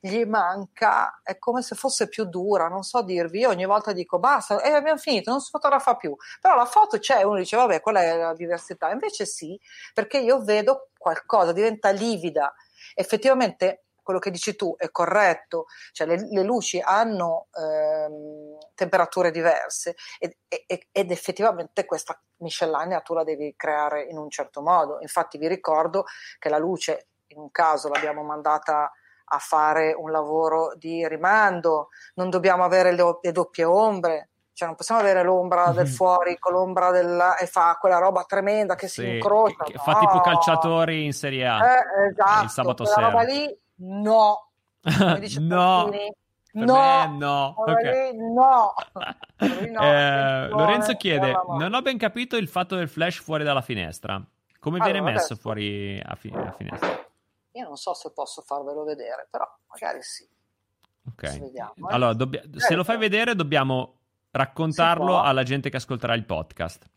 Gli 0.00 0.24
manca, 0.24 1.20
è 1.22 1.38
come 1.38 1.62
se 1.62 1.74
fosse 1.74 2.08
più 2.08 2.24
dura, 2.24 2.68
non 2.68 2.82
so 2.82 3.02
dirvi. 3.02 3.40
Io 3.40 3.48
ogni 3.50 3.66
volta 3.66 3.92
dico 3.92 4.18
basta, 4.18 4.60
e 4.62 4.70
abbiamo 4.70 4.98
finito, 4.98 5.30
non 5.30 5.40
si 5.40 5.50
fotografa 5.50 5.96
più. 5.96 6.14
Però 6.40 6.54
la 6.56 6.66
foto 6.66 6.98
c'è, 6.98 7.22
uno 7.22 7.36
dice 7.38 7.56
vabbè, 7.56 7.80
quella 7.80 8.02
è 8.02 8.16
la 8.16 8.34
diversità. 8.34 8.90
Invece 8.90 9.26
sì, 9.26 9.58
perché 9.94 10.18
io 10.18 10.42
vedo 10.42 10.90
qualcosa, 10.98 11.52
diventa 11.52 11.90
livida. 11.90 12.54
Effettivamente 12.94 13.84
quello 14.02 14.18
che 14.18 14.30
dici 14.30 14.56
tu 14.56 14.74
è 14.76 14.90
corretto, 14.90 15.66
cioè 15.92 16.06
le, 16.06 16.26
le 16.28 16.42
luci 16.42 16.80
hanno 16.80 17.48
ehm, 17.56 18.58
temperature 18.74 19.30
diverse 19.30 19.94
ed, 20.18 20.36
ed, 20.48 20.88
ed 20.90 21.10
effettivamente 21.10 21.84
questa 21.84 22.20
miscellanea 22.38 23.00
tu 23.00 23.14
la 23.14 23.24
devi 23.24 23.54
creare 23.56 24.02
in 24.02 24.18
un 24.18 24.28
certo 24.28 24.60
modo. 24.60 24.98
Infatti 25.00 25.38
vi 25.38 25.48
ricordo 25.48 26.04
che 26.38 26.48
la 26.48 26.58
luce 26.58 27.06
in 27.28 27.38
un 27.38 27.50
caso 27.50 27.88
l'abbiamo 27.88 28.22
mandata 28.22 28.92
a 29.24 29.38
fare 29.38 29.92
un 29.96 30.10
lavoro 30.10 30.72
di 30.76 31.06
rimando, 31.08 31.88
non 32.14 32.30
dobbiamo 32.30 32.64
avere 32.64 32.92
le, 32.92 33.18
le 33.20 33.32
doppie 33.32 33.64
ombre, 33.64 34.28
cioè 34.52 34.68
non 34.68 34.76
possiamo 34.76 35.00
avere 35.00 35.22
l'ombra 35.22 35.70
del 35.72 35.88
fuori 35.88 36.38
con 36.38 36.52
l'ombra 36.52 36.90
della 36.90 37.36
e 37.36 37.46
fa 37.46 37.76
quella 37.80 37.98
roba 37.98 38.24
tremenda 38.24 38.74
che 38.74 38.86
si 38.88 39.00
Sì, 39.02 39.14
incrocia. 39.14 39.64
che- 39.64 39.78
fa 39.78 39.98
tipo 39.98 40.20
calciatori 40.20 41.04
in 41.04 41.12
Serie 41.12 41.46
A. 41.46 41.58
Eh, 41.64 42.06
esatto, 42.10 42.44
il 42.44 42.50
sabato 42.50 42.84
quella 42.84 42.94
sera. 42.98 43.06
roba 43.10 43.22
lì 43.22 43.58
no. 43.76 44.50
Come 44.98 45.18
dice 45.20 45.40
no, 45.40 45.88
per 45.90 46.64
no, 46.66 47.16
no. 47.18 47.54
quella 47.56 47.78
Ok. 47.78 47.84
lì 48.12 48.32
no. 48.34 48.74
No, 49.72 49.80
Eh, 49.82 50.48
Lorenzo 50.50 50.94
chiede. 50.94 51.32
Non 51.58 51.72
ho 51.74 51.82
ben 51.82 51.98
capito 51.98 52.36
il 52.36 52.46
fatto 52.46 52.76
del 52.76 52.88
flash 52.88 53.20
fuori 53.20 53.42
dalla 53.42 53.60
finestra. 53.62 54.22
Come 54.60 54.78
viene 54.78 54.98
Allora, 54.98 55.12
messo 55.14 55.24
adesso- 55.32 55.40
fuori 55.40 56.00
a, 56.04 56.14
fi- 56.14 56.32
a 56.32 56.52
finestra? 56.52 57.04
Io 57.52 57.64
non 57.66 57.76
so 57.76 57.92
se 57.94 58.10
posso 58.12 58.42
farvelo 58.42 58.84
vedere, 58.84 59.26
però 59.30 59.46
magari 59.68 60.02
sì. 60.02 60.26
Ok. 61.08 61.38
Vediamo, 61.38 61.72
eh. 61.88 61.92
Allora, 61.94 62.14
dobbia- 62.14 62.42
se 62.56 62.74
lo 62.74 62.84
fai 62.84 62.96
vedere, 62.96 63.34
dobbiamo 63.34 63.98
raccontarlo 64.30 65.20
Si 65.20 65.26
alla 65.26 65.42
gente 65.42 65.68
che 65.68 65.76
ascolterà 65.76 66.14
il 66.14 66.24
podcast. 66.24 66.88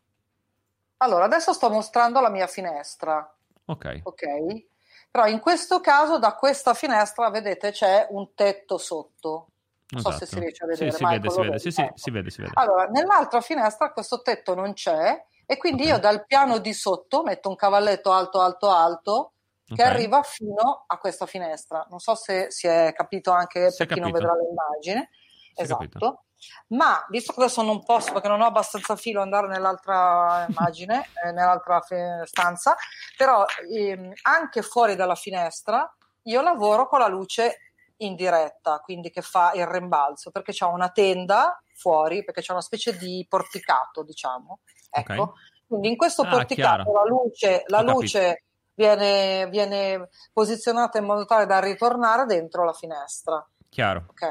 Allora, 0.97 1.25
adesso 1.25 1.51
sto 1.53 1.69
mostrando 1.69 2.21
la 2.21 2.29
mia 2.29 2.47
finestra, 2.47 3.35
Ok. 3.65 4.01
ok? 4.03 4.23
Però 5.11 5.27
in 5.27 5.39
questo 5.39 5.81
caso 5.81 6.19
da 6.19 6.35
questa 6.35 6.73
finestra, 6.73 7.29
vedete, 7.29 7.71
c'è 7.71 8.07
un 8.11 8.33
tetto 8.33 8.77
sotto. 8.77 9.47
Non 9.89 10.01
so 10.01 10.11
se 10.11 10.23
Esatto. 10.23 10.31
si 10.35 10.39
riesce 10.39 10.63
a 10.63 10.67
Sì, 10.67 10.71
vedere. 10.83 10.91
si 10.97 11.03
Michael, 11.03 11.19
vede, 11.21 11.29
si 11.33 11.41
vede. 11.41 11.59
Sì, 11.59 11.71
sì, 11.71 11.81
Ecco. 11.81 11.97
si 11.97 12.11
vede, 12.11 12.29
si 12.29 12.41
vede. 12.41 12.51
Allora, 12.55 12.85
nell'altra 12.85 13.41
finestra 13.41 13.91
questo 13.91 14.21
tetto 14.21 14.55
non 14.55 14.73
c'è 14.73 15.25
e 15.45 15.57
quindi 15.57 15.83
Ok. 15.83 15.89
io 15.89 15.99
dal 15.99 16.25
piano 16.25 16.57
di 16.57 16.73
sotto 16.73 17.23
metto 17.23 17.49
un 17.49 17.55
cavalletto 17.55 18.11
alto, 18.11 18.41
alto, 18.41 18.69
alto 18.71 19.31
che 19.65 19.73
Ok. 19.73 19.79
arriva 19.89 20.21
fino 20.23 20.83
a 20.87 20.97
questa 20.97 21.25
finestra. 21.25 21.85
Non 21.89 21.99
so 21.99 22.15
se 22.15 22.51
si 22.51 22.67
è 22.67 22.93
capito 22.95 23.31
anche 23.31 23.71
Si 23.71 23.77
per 23.85 23.87
chi 23.95 23.99
non 23.99 24.11
capito. 24.11 24.27
vedrà 24.29 24.41
l'immagine. 24.41 25.09
Si 25.53 25.61
Esatto. 25.61 26.19
Ma 26.67 27.03
visto 27.09 27.33
che 27.33 27.41
adesso 27.41 27.63
non 27.63 27.83
posso 27.83 28.11
perché 28.11 28.27
non 28.27 28.41
ho 28.41 28.45
abbastanza 28.45 28.95
filo 28.95 29.21
andare 29.21 29.47
nell'altra 29.47 30.45
immagine, 30.49 31.07
eh, 31.23 31.31
nell'altra 31.31 31.79
fi- 31.81 31.95
stanza, 32.25 32.75
però 33.17 33.45
ehm, 33.71 34.11
anche 34.23 34.61
fuori 34.61 34.95
dalla 34.95 35.15
finestra 35.15 35.91
io 36.23 36.41
lavoro 36.41 36.87
con 36.87 36.99
la 36.99 37.07
luce 37.07 37.57
in 37.97 38.15
diretta, 38.15 38.79
quindi 38.79 39.09
che 39.09 39.21
fa 39.21 39.53
il 39.55 39.65
rimbalzo, 39.65 40.29
perché 40.29 40.51
c'è 40.51 40.65
una 40.65 40.89
tenda 40.89 41.59
fuori, 41.73 42.23
perché 42.23 42.41
c'è 42.41 42.51
una 42.51 42.61
specie 42.61 42.95
di 42.97 43.25
porticato, 43.27 44.03
diciamo. 44.03 44.59
Ecco. 44.91 45.13
Ok. 45.21 45.33
Quindi 45.67 45.89
in 45.89 45.95
questo 45.97 46.23
Ah, 46.23 46.29
porticato 46.29 46.83
chiaro. 46.83 46.93
la 46.93 47.03
luce, 47.09 47.63
la 47.67 47.81
luce 47.81 48.43
viene, 48.75 49.47
viene 49.49 50.09
posizionata 50.31 50.97
in 50.97 51.05
modo 51.05 51.25
tale 51.25 51.45
da 51.45 51.59
ritornare 51.59 52.25
dentro 52.25 52.63
la 52.63 52.73
finestra. 52.73 53.45
Chiaro. 53.69 54.05
Ok? 54.09 54.29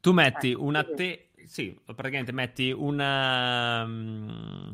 Tu 0.00 0.12
metti 0.12 0.52
Ecco, 0.52 0.62
una 0.62 0.84
te... 0.84 1.30
Sì, 1.46 1.78
praticamente 1.84 2.32
metti 2.32 2.70
una... 2.70 3.84
mm, 3.84 4.70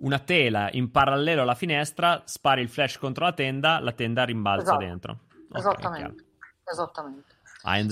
una 0.00 0.18
tela 0.18 0.68
in 0.72 0.90
parallelo 0.90 1.42
alla 1.42 1.54
finestra, 1.54 2.22
spari 2.24 2.62
il 2.62 2.68
flash 2.68 2.98
contro 2.98 3.24
la 3.24 3.32
tenda, 3.32 3.80
la 3.80 3.92
tenda 3.92 4.24
rimbalza 4.24 4.62
Esatto. 4.62 4.78
dentro. 4.78 5.18
Ok, 5.50 5.58
Esattamente. 5.58 6.24
Esattamente. 6.64 7.34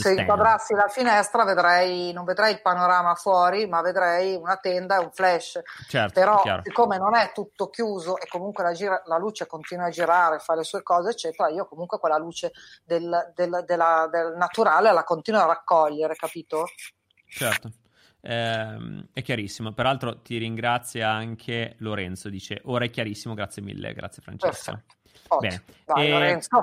Se 0.02 0.14
inquadrassi 0.20 0.74
la 0.74 0.88
finestra 0.88 1.44
vedrei, 1.44 2.12
non 2.12 2.24
vedrei 2.24 2.52
il 2.52 2.62
panorama 2.62 3.14
fuori, 3.14 3.66
ma 3.66 3.82
vedrei 3.82 4.34
una 4.34 4.56
tenda 4.56 4.96
e 4.96 5.00
un 5.04 5.10
flash. 5.12 5.60
Certo, 5.86 6.18
Però 6.18 6.40
chiaro. 6.40 6.62
siccome 6.64 6.96
non 6.96 7.14
è 7.14 7.32
tutto 7.32 7.68
chiuso 7.68 8.18
e 8.18 8.26
comunque 8.28 8.64
la, 8.64 8.72
gira- 8.72 9.02
la 9.06 9.18
luce 9.18 9.46
continua 9.46 9.86
a 9.86 9.90
girare, 9.90 10.38
fa 10.38 10.54
le 10.54 10.64
sue 10.64 10.82
cose, 10.82 11.10
eccetera, 11.10 11.48
io 11.50 11.66
comunque 11.66 11.98
quella 11.98 12.16
luce 12.18 12.52
del, 12.84 13.32
del- 13.34 13.62
della- 13.66 14.08
del 14.10 14.34
naturale 14.36 14.92
la 14.92 15.04
continuo 15.04 15.40
a 15.42 15.46
raccogliere, 15.46 16.14
capito? 16.14 16.64
Certo. 17.26 17.70
Ehm, 18.20 19.08
è 19.12 19.22
chiarissimo. 19.22 19.72
Peraltro 19.72 20.22
ti 20.22 20.38
ringrazia 20.38 21.10
anche 21.10 21.76
Lorenzo, 21.78 22.28
dice 22.28 22.60
ora 22.64 22.84
è 22.84 22.90
chiarissimo, 22.90 23.34
grazie 23.34 23.62
mille, 23.62 23.92
grazie 23.92 24.22
Francesco. 24.22 24.72
Perfetto. 24.72 24.96
Ottimo. 25.28 25.40
Bene. 25.50 25.64
Vai, 25.84 26.06
E- 26.06 26.10
Lorenzo. 26.10 26.62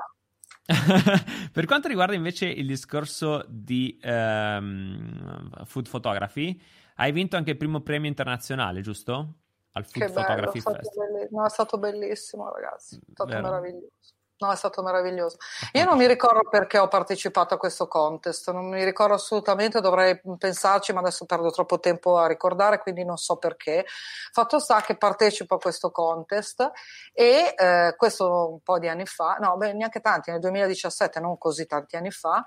per 1.51 1.65
quanto 1.65 1.87
riguarda 1.87 2.15
invece 2.15 2.47
il 2.47 2.65
discorso 2.65 3.45
di 3.47 3.99
ehm, 4.01 5.63
food 5.65 5.87
photography, 5.89 6.59
hai 6.95 7.11
vinto 7.11 7.35
anche 7.35 7.51
il 7.51 7.57
primo 7.57 7.81
premio 7.81 8.09
internazionale, 8.09 8.81
giusto? 8.81 9.41
Al 9.73 9.85
Food 9.85 10.05
Che 10.05 10.11
bello, 10.11 10.25
Photography 10.25 10.59
stato, 10.61 10.77
Festival. 10.77 11.11
belli- 11.11 11.27
no, 11.31 11.45
è 11.45 11.49
stato 11.49 11.77
bellissimo, 11.77 12.49
ragazzi. 12.49 12.95
È 12.95 13.11
stato 13.11 13.29
Vero. 13.29 13.41
meraviglioso. 13.41 13.89
No, 14.37 14.51
è 14.51 14.55
stato 14.57 14.83
meraviglioso. 14.83 15.37
Io 15.73 15.85
non 15.85 15.97
mi 15.97 16.05
ricordo 16.05 16.49
perché 16.49 16.77
ho 16.77 16.89
partecipato 16.89 17.53
a 17.53 17.57
questo 17.57 17.87
contest, 17.87 18.51
non 18.51 18.67
mi 18.67 18.83
ricordo 18.83 19.13
assolutamente, 19.13 19.79
dovrei 19.79 20.19
pensarci, 20.37 20.91
ma 20.91 20.99
adesso 20.99 21.25
perdo 21.25 21.51
troppo 21.51 21.79
tempo 21.79 22.17
a 22.17 22.27
ricordare, 22.27 22.79
quindi 22.79 23.05
non 23.05 23.15
so 23.15 23.37
perché. 23.37 23.85
Fatto 24.33 24.59
sta 24.59 24.81
che 24.81 24.97
partecipo 24.97 25.55
a 25.55 25.57
questo 25.57 25.89
contest 25.89 26.69
e 27.13 27.53
eh, 27.57 27.93
questo 27.95 28.51
un 28.51 28.59
po' 28.59 28.77
di 28.77 28.89
anni 28.89 29.05
fa, 29.05 29.37
no, 29.39 29.55
beh, 29.55 29.71
neanche 29.71 30.01
tanti, 30.01 30.31
nel 30.31 30.41
2017, 30.41 31.21
non 31.21 31.37
così 31.37 31.65
tanti 31.65 31.95
anni 31.95 32.11
fa, 32.11 32.43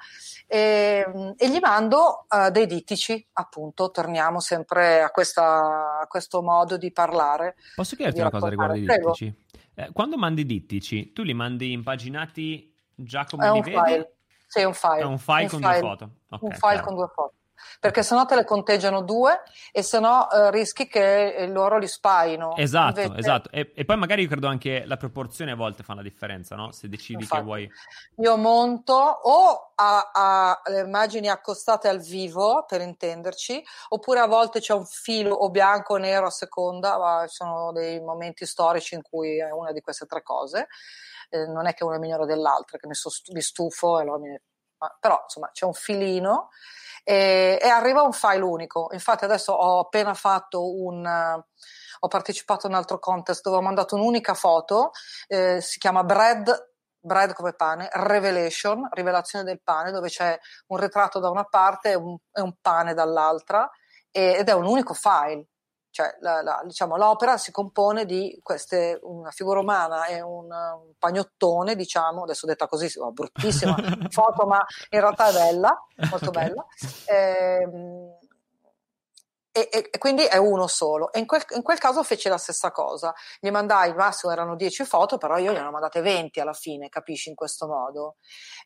e, 0.47 1.35
e 1.39 1.48
gli 1.48 1.59
mando 1.59 2.27
eh, 2.28 2.51
dei 2.51 2.66
dittici, 2.66 3.27
appunto, 3.32 3.90
torniamo 3.90 4.40
sempre 4.40 5.01
a, 5.01 5.10
questa, 5.10 6.01
a 6.01 6.06
questo 6.06 6.43
modo 6.43 6.77
di 6.77 6.93
parlare. 6.93 7.56
Posso 7.74 7.97
chiederti 7.97 8.20
di 8.20 8.27
una 8.27 8.31
cosa 8.31 8.48
riguardo 8.48 8.77
i 8.77 8.81
dittici? 8.81 9.47
Eh, 9.79 9.93
quando 9.93 10.19
mandi 10.19 10.45
dittici, 10.45 11.13
tu 11.13 11.23
li 11.23 11.35
mandi 11.35 11.71
impaginati 11.71 12.75
già 12.97 13.25
come 13.25 13.47
È 13.47 13.53
li 13.53 13.59
un 13.59 13.63
vedi? 13.63 13.77
file. 13.77 14.17
Sì, 14.49 14.59
è 14.59 14.65
un 14.65 14.75
file. 14.75 14.99
È 14.99 15.05
un 15.05 15.19
file 15.19 15.49
con 15.49 15.61
due 15.61 15.79
foto. 15.79 16.11
Ok, 16.31 16.43
un 16.43 16.53
file 16.53 16.81
con 16.81 16.95
due 16.97 17.07
foto. 17.15 17.35
Perché 17.81 18.03
sennò 18.03 18.25
te 18.25 18.35
le 18.35 18.45
conteggiano 18.45 19.03
due 19.03 19.43
e 19.73 19.83
sennò 19.83 20.29
eh, 20.31 20.51
rischi 20.51 20.87
che 20.87 21.47
loro 21.51 21.79
li 21.79 21.89
spaino. 21.89 22.57
Esatto, 22.57 23.01
Invece... 23.01 23.21
esatto. 23.21 23.51
E, 23.51 23.73
e, 23.75 23.85
poi 23.85 23.97
magari 23.97 24.23
io 24.23 24.29
credo 24.29 24.49
anche 24.49 24.85
la 24.85 24.97
proporzione 24.97 25.53
a 25.53 25.57
volte 25.57 25.83
fa 25.83 25.95
la 25.95 26.03
differenza, 26.03 26.57
no? 26.57 26.73
Se 26.73 26.89
decidi 26.89 27.23
Infatti, 27.23 27.41
che 27.41 27.47
vuoi... 27.47 27.71
Io 28.17 28.37
monto 28.37 28.95
o 28.95 29.73
a, 29.75 30.11
a, 30.13 30.63
le 30.67 30.81
immagini 30.81 31.29
accostate 31.29 31.89
al 31.89 32.01
vivo, 32.01 32.65
per 32.67 32.81
intenderci, 32.81 33.63
oppure 33.91 34.21
a 34.21 34.27
volte 34.27 34.61
c'è 34.61 34.75
un 34.75 34.85
filo 34.85 35.35
o 35.35 35.51
bianco 35.51 35.95
o 35.95 35.97
nero 35.99 36.27
a 36.27 36.31
seconda, 36.31 36.99
ma 36.99 37.25
sono 37.29 37.73
dei 37.73 38.01
momenti 38.01 38.47
storici 38.47 38.95
in 38.95 39.03
cui 39.03 39.39
è 39.39 39.51
una 39.51 39.73
di 39.73 39.81
queste 39.81 40.07
tre 40.07 40.23
cose. 40.23 40.69
Eh, 41.31 41.47
non 41.47 41.67
è 41.67 41.75
che 41.75 41.85
una 41.85 41.97
è 41.97 41.99
migliore 41.99 42.27
dell'altra, 42.27 42.79
che 42.79 42.87
mi, 42.87 42.95
so, 42.95 43.11
mi 43.33 43.41
stufo, 43.41 43.97
allora 43.97 44.19
mi... 44.19 44.41
però 45.01 45.21
insomma 45.25 45.51
c'è 45.53 45.65
un 45.65 45.75
filino 45.75 46.49
e, 47.05 47.59
e, 47.61 47.69
arriva 47.69 48.03
un 48.03 48.13
file 48.13 48.43
unico. 48.43 48.89
Infatti 48.93 49.25
adesso 49.25 49.53
ho 49.53 49.81
appena 49.81 50.15
fatto 50.15 50.75
un... 50.83 51.43
Ho 52.01 52.07
partecipato 52.07 52.67
a 52.67 52.71
un 52.71 52.77
altro 52.77 53.01
contest 53.01 53.43
dove 53.43 53.57
ho 53.57 53.61
mandato 53.61 53.97
un'unica 53.97 54.35
foto, 54.35 54.93
eh, 55.27 55.61
si 55.61 55.79
chiama 55.79 56.05
Bread 56.05 56.69
bread 57.01 57.33
come 57.33 57.55
pane, 57.55 57.89
revelation, 57.93 58.89
rivelazione 58.93 59.45
del 59.45 59.61
pane, 59.63 59.91
dove 59.91 60.09
c'è 60.09 60.39
un 60.69 60.79
ritratto 60.79 61.19
da 61.19 61.31
una 61.31 61.45
parte 61.45 61.91
e 61.91 61.95
un, 61.95 62.17
e 62.33 62.41
un 62.41 62.55
pane 62.61 62.95
dall'altra, 62.95 63.69
e, 64.11 64.37
ed 64.39 64.49
è 64.49 64.53
un 64.53 64.67
unico 64.67 64.95
file. 64.95 65.47
Cioè, 65.90 66.16
la, 66.20 66.43
la, 66.43 66.60
diciamo, 66.65 66.97
l'opera 66.97 67.36
si 67.39 67.51
compone 67.51 68.05
di 68.05 68.39
queste, 68.43 68.98
una 69.02 69.31
figura 69.31 69.60
umana 69.60 70.06
e 70.06 70.20
un, 70.20 70.44
un 70.44 70.93
pagnottone, 70.98 71.74
diciamo, 71.74 72.23
adesso 72.23 72.47
detta 72.47 72.69
così, 72.69 72.90
oh, 72.98 73.12
bruttissima 73.12 73.74
foto, 74.10 74.47
ma 74.47 74.65
in 74.90 75.01
realtà 75.01 75.28
è 75.28 75.32
bella, 75.32 75.86
molto 76.10 76.28
okay. 76.28 76.48
bella. 76.48 76.66
Eh, 77.06 77.69
e, 79.59 79.69
e, 79.73 79.89
e, 79.90 79.98
quindi 79.98 80.24
è 80.24 80.36
uno 80.36 80.69
solo. 80.69 81.12
E 81.12 81.19
in 81.19 81.27
quel, 81.27 81.43
in 81.56 81.62
quel, 81.62 81.78
caso 81.78 82.05
fece 82.05 82.28
la 82.28 82.39
stessa 82.39 82.70
cosa. 82.70 83.12
Gli 83.40 83.51
mandai, 83.51 83.89
il 83.89 83.97
massimo 83.97 84.31
erano 84.32 84.55
10 84.55 84.85
foto, 84.85 85.19
però 85.19 85.36
io 85.36 85.52
gliene 85.52 85.66
ho 85.66 85.70
mandate 85.73 86.01
20 86.01 86.39
alla 86.39 86.52
fine, 86.52 86.89
capisci, 86.89 87.28
in 87.28 87.35
questo 87.35 87.66
modo. 87.66 88.16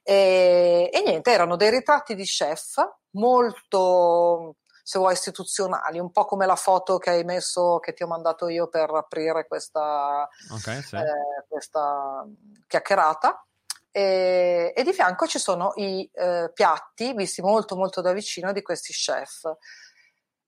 E, 0.03 0.91
e 0.93 1.03
niente, 1.03 1.31
erano 1.31 1.57
dei 1.57 1.71
ritratti 1.71 2.15
di 2.15 2.25
chef 2.25 2.77
molto 3.13 4.57
se 4.83 4.99
vuoi, 4.99 5.13
istituzionali, 5.13 5.99
un 5.99 6.11
po' 6.11 6.25
come 6.25 6.45
la 6.45 6.57
foto 6.57 6.99
che 6.99 7.11
hai 7.11 7.25
messo, 7.25 7.79
che 7.79 7.93
ti 7.93 8.03
ho 8.03 8.09
mandato 8.09 8.49
io 8.49 8.67
per 8.69 8.91
aprire 8.91 9.47
questa, 9.47 10.29
okay, 10.53 10.83
sì. 10.83 10.97
eh, 10.97 11.45
questa 11.49 12.27
chiacchierata. 12.67 13.47
E, 13.95 14.73
e, 14.75 14.83
di 14.83 14.93
fianco 14.93 15.27
ci 15.27 15.39
sono 15.39 15.73
i 15.77 16.09
eh, 16.15 16.51
piatti 16.53 17.13
visti 17.13 17.43
molto 17.43 17.77
molto 17.77 18.01
da 18.01 18.13
vicino 18.13 18.53
di 18.53 18.63
questi 18.63 18.93
chef. 18.93 19.45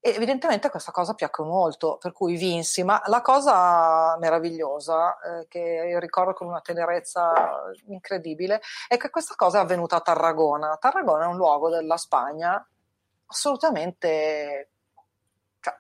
E 0.07 0.11
evidentemente 0.11 0.69
questa 0.69 0.93
cosa 0.93 1.15
piacque 1.15 1.45
molto, 1.45 1.97
per 1.97 2.13
cui 2.13 2.37
vinsi, 2.37 2.83
ma 2.83 3.01
la 3.07 3.23
cosa 3.23 4.17
meravigliosa, 4.19 5.19
eh, 5.19 5.47
che 5.49 5.59
io 5.59 5.99
ricordo 5.99 6.35
con 6.35 6.47
una 6.47 6.61
tenerezza 6.61 7.63
incredibile, 7.87 8.61
è 8.87 8.99
che 8.99 9.09
questa 9.09 9.35
cosa 9.35 9.59
è 9.59 9.61
avvenuta 9.63 9.97
a 9.97 10.01
Tarragona. 10.01 10.77
Tarragona 10.77 11.25
è 11.25 11.29
un 11.29 11.37
luogo 11.37 11.71
della 11.71 11.97
Spagna 11.97 12.67
assolutamente 13.35 14.71
cioè, 15.61 15.75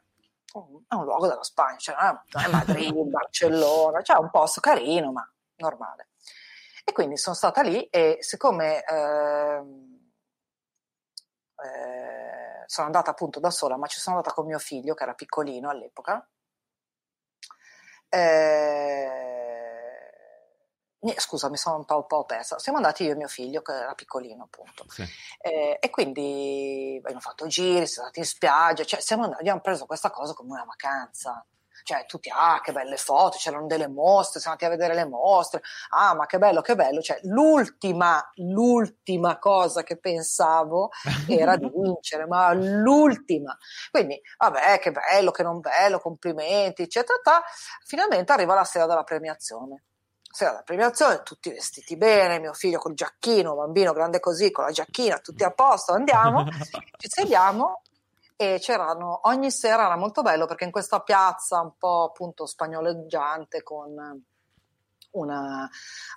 è 0.89 0.95
un 0.95 1.05
luogo 1.05 1.29
della 1.29 1.43
Spagna, 1.45 1.79
cioè, 1.79 1.95
non 1.97 2.43
è 2.43 2.49
Madrid, 2.49 2.93
Barcellona, 3.09 4.03
cioè 4.03 4.19
un 4.19 4.31
posto 4.31 4.61
carino, 4.61 5.13
ma 5.13 5.29
normale. 5.57 6.09
E 6.85 6.93
quindi 6.93 7.17
sono 7.17 7.35
stata 7.35 7.63
lì 7.63 7.85
e 7.85 8.19
siccome 8.21 8.85
eh, 8.85 9.63
eh, 11.65 12.65
sono 12.67 12.87
andata 12.87 13.11
appunto 13.11 13.41
da 13.41 13.51
sola, 13.51 13.77
ma 13.77 13.87
ci 13.87 14.01
sono 14.01 14.17
andata 14.17 14.35
con 14.35 14.47
mio 14.47 14.59
figlio 14.59 14.95
che 14.95 15.05
era 15.05 15.15
piccolino 15.15 15.71
all'epoca, 15.71 16.29
eh, 18.09 19.54
scusa, 21.19 21.51
mi 21.51 21.57
sono 21.57 21.77
un 21.77 21.85
po', 21.85 21.97
un 21.97 22.07
po', 22.07 22.25
persa. 22.25 22.59
Siamo 22.59 22.79
andati 22.79 23.05
io 23.05 23.13
e 23.13 23.17
mio 23.17 23.29
figlio, 23.29 23.63
che 23.63 23.73
era 23.73 23.95
piccolino, 23.95 24.45
appunto. 24.45 24.85
Sì. 24.89 25.03
Eh, 25.41 25.79
e 25.81 25.91
quindi 25.91 26.97
abbiamo 27.03 27.21
fatto 27.21 27.47
giri, 27.47 27.87
siamo 27.87 28.09
andati 28.09 28.21
in 28.21 28.27
spiaggia, 28.27 28.85
cioè 28.85 29.01
andati, 29.19 29.41
abbiamo 29.41 29.61
preso 29.61 29.87
questa 29.87 30.11
cosa 30.11 30.33
come 30.33 30.53
una 30.53 30.65
vacanza. 30.65 31.45
Cioè, 31.83 32.07
tutti, 32.07 32.31
ah, 32.33 32.61
che 32.63 32.73
belle 32.73 32.97
foto, 32.97 33.37
c'erano 33.37 33.67
delle 33.67 33.89
mostre, 33.89 34.41
siamo 34.41 34.57
andati 34.59 34.65
a 34.73 34.77
vedere 34.77 34.95
le 34.95 35.07
mostre, 35.07 35.61
ah, 35.91 36.15
ma 36.15 36.25
che 36.25 36.39
bello, 36.39 36.63
che 36.63 36.75
bello. 36.75 37.03
Cioè, 37.03 37.19
l'ultima, 37.25 38.27
l'ultima 38.37 39.39
cosa 39.39 39.83
che 39.83 39.99
pensavo 39.99 40.91
era 41.29 41.57
di 41.57 41.71
vincere, 41.75 42.27
ma 42.27 42.53
l'ultima. 42.55 43.55
Quindi, 43.91 44.19
vabbè, 44.39 44.79
che 44.79 44.93
bello, 44.93 45.31
che 45.31 45.43
non 45.43 45.61
bello, 45.61 45.99
complimenti, 45.99 46.83
eccetera. 46.83 47.43
Finalmente 47.85 48.33
arriva 48.33 48.55
la 48.55 48.65
sera 48.65 48.87
della 48.87 49.05
premiazione 49.05 49.83
sera 50.35 50.51
della 50.51 50.63
premiazione, 50.63 51.23
tutti 51.23 51.51
vestiti 51.51 51.97
bene, 51.97 52.41
mio 52.41 52.53
figlio 52.53 52.79
col 52.79 52.95
giacchino, 52.95 53.55
bambino 53.55 53.93
grande 53.93 54.19
così, 54.19 54.51
con 54.51 54.65
la 54.65 54.73
giacchina, 54.73 55.19
tutti 55.19 55.45
a 55.45 55.51
posto, 55.53 55.93
andiamo, 55.93 56.45
ci 56.99 57.09
sediamo 57.09 57.83
e 58.37 58.59
c'erano, 58.61 59.21
ogni 59.29 59.53
sera 59.53 59.87
era 59.87 59.97
molto 59.97 60.23
bello 60.23 60.47
perché 60.47 60.65
in 60.65 60.73
questa 60.73 61.01
piazza 61.01 61.61
un 61.61 61.77
po' 61.79 62.09
appunto 62.11 62.47
spagnoleggiante 62.47 63.63
con 63.63 63.95
una, 65.15 65.69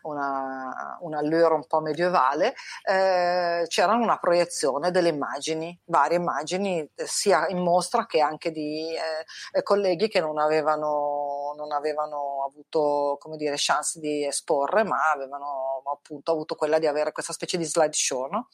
una, 0.04 0.98
un 1.02 1.14
allure 1.14 1.54
un 1.54 1.66
po' 1.66 1.80
medievale, 1.80 2.56
eh, 2.84 3.66
c'era 3.68 3.94
una 3.94 4.18
proiezione 4.18 4.92
delle 4.92 5.10
immagini, 5.10 5.78
varie 5.86 6.18
immagini, 6.18 6.80
eh, 6.96 7.06
sia 7.06 7.48
in 7.48 7.60
mostra 7.60 8.06
che 8.06 8.22
anche 8.22 8.52
di 8.52 8.94
eh, 8.94 9.64
colleghi 9.64 10.08
che 10.08 10.20
non 10.20 10.38
avevano, 10.38 11.54
non 11.58 11.72
avevano 11.72 12.46
avuto 12.48 13.18
dire, 13.36 13.56
chance 13.58 14.00
di 14.00 14.26
esporre, 14.26 14.84
ma 14.84 15.12
avevano 15.12 15.82
appunto 15.92 16.32
avuto 16.32 16.56
quella 16.56 16.80
di 16.80 16.88
avere 16.88 17.12
questa 17.12 17.34
specie 17.34 17.58
di 17.58 17.66
slideshow. 17.66 18.28
No? 18.28 18.48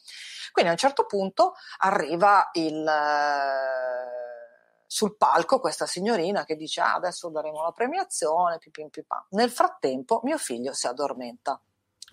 Quindi 0.52 0.70
a 0.70 0.74
un 0.74 0.78
certo 0.78 1.06
punto 1.06 1.54
arriva 1.78 2.48
il 2.52 2.84
sul 4.94 5.16
palco 5.16 5.58
questa 5.58 5.86
signorina 5.86 6.44
che 6.44 6.54
dice 6.54 6.80
ah, 6.80 6.94
adesso 6.94 7.28
daremo 7.28 7.64
la 7.64 7.72
premiazione, 7.72 8.58
pipim 8.58 8.90
pipam. 8.90 9.26
Nel 9.30 9.50
frattempo 9.50 10.20
mio 10.22 10.38
figlio 10.38 10.72
si 10.72 10.86
addormenta. 10.86 11.60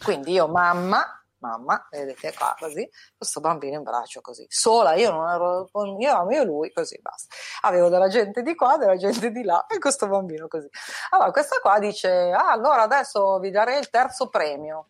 Quindi 0.04 0.32
io, 0.32 0.48
mamma, 0.48 1.06
mamma, 1.38 1.88
vedete 1.92 2.34
qua 2.34 2.56
così, 2.58 2.90
questo 3.16 3.40
bambino 3.40 3.76
in 3.76 3.84
braccio 3.84 4.22
così, 4.22 4.48
sola, 4.50 4.96
io 4.96 5.12
non 5.12 5.30
ero 5.30 5.70
con 5.72 6.02
io, 6.02 6.28
io 6.32 6.44
lui, 6.44 6.74
così 6.74 7.00
basta. 7.00 7.36
Avevo 7.62 7.88
della 7.88 8.08
gente 8.08 8.42
di 8.42 8.56
qua, 8.56 8.78
della 8.78 8.98
gente 8.98 9.30
di 9.30 9.44
là 9.44 9.68
e 9.68 9.78
questo 9.78 10.08
bambino 10.08 10.48
così. 10.48 10.68
Allora 11.12 11.30
questa 11.30 11.60
qua 11.60 11.78
dice, 11.78 12.32
ah, 12.32 12.50
allora 12.50 12.82
adesso 12.82 13.38
vi 13.38 13.52
darei 13.52 13.78
il 13.78 13.92
terzo 13.92 14.28
premio. 14.28 14.88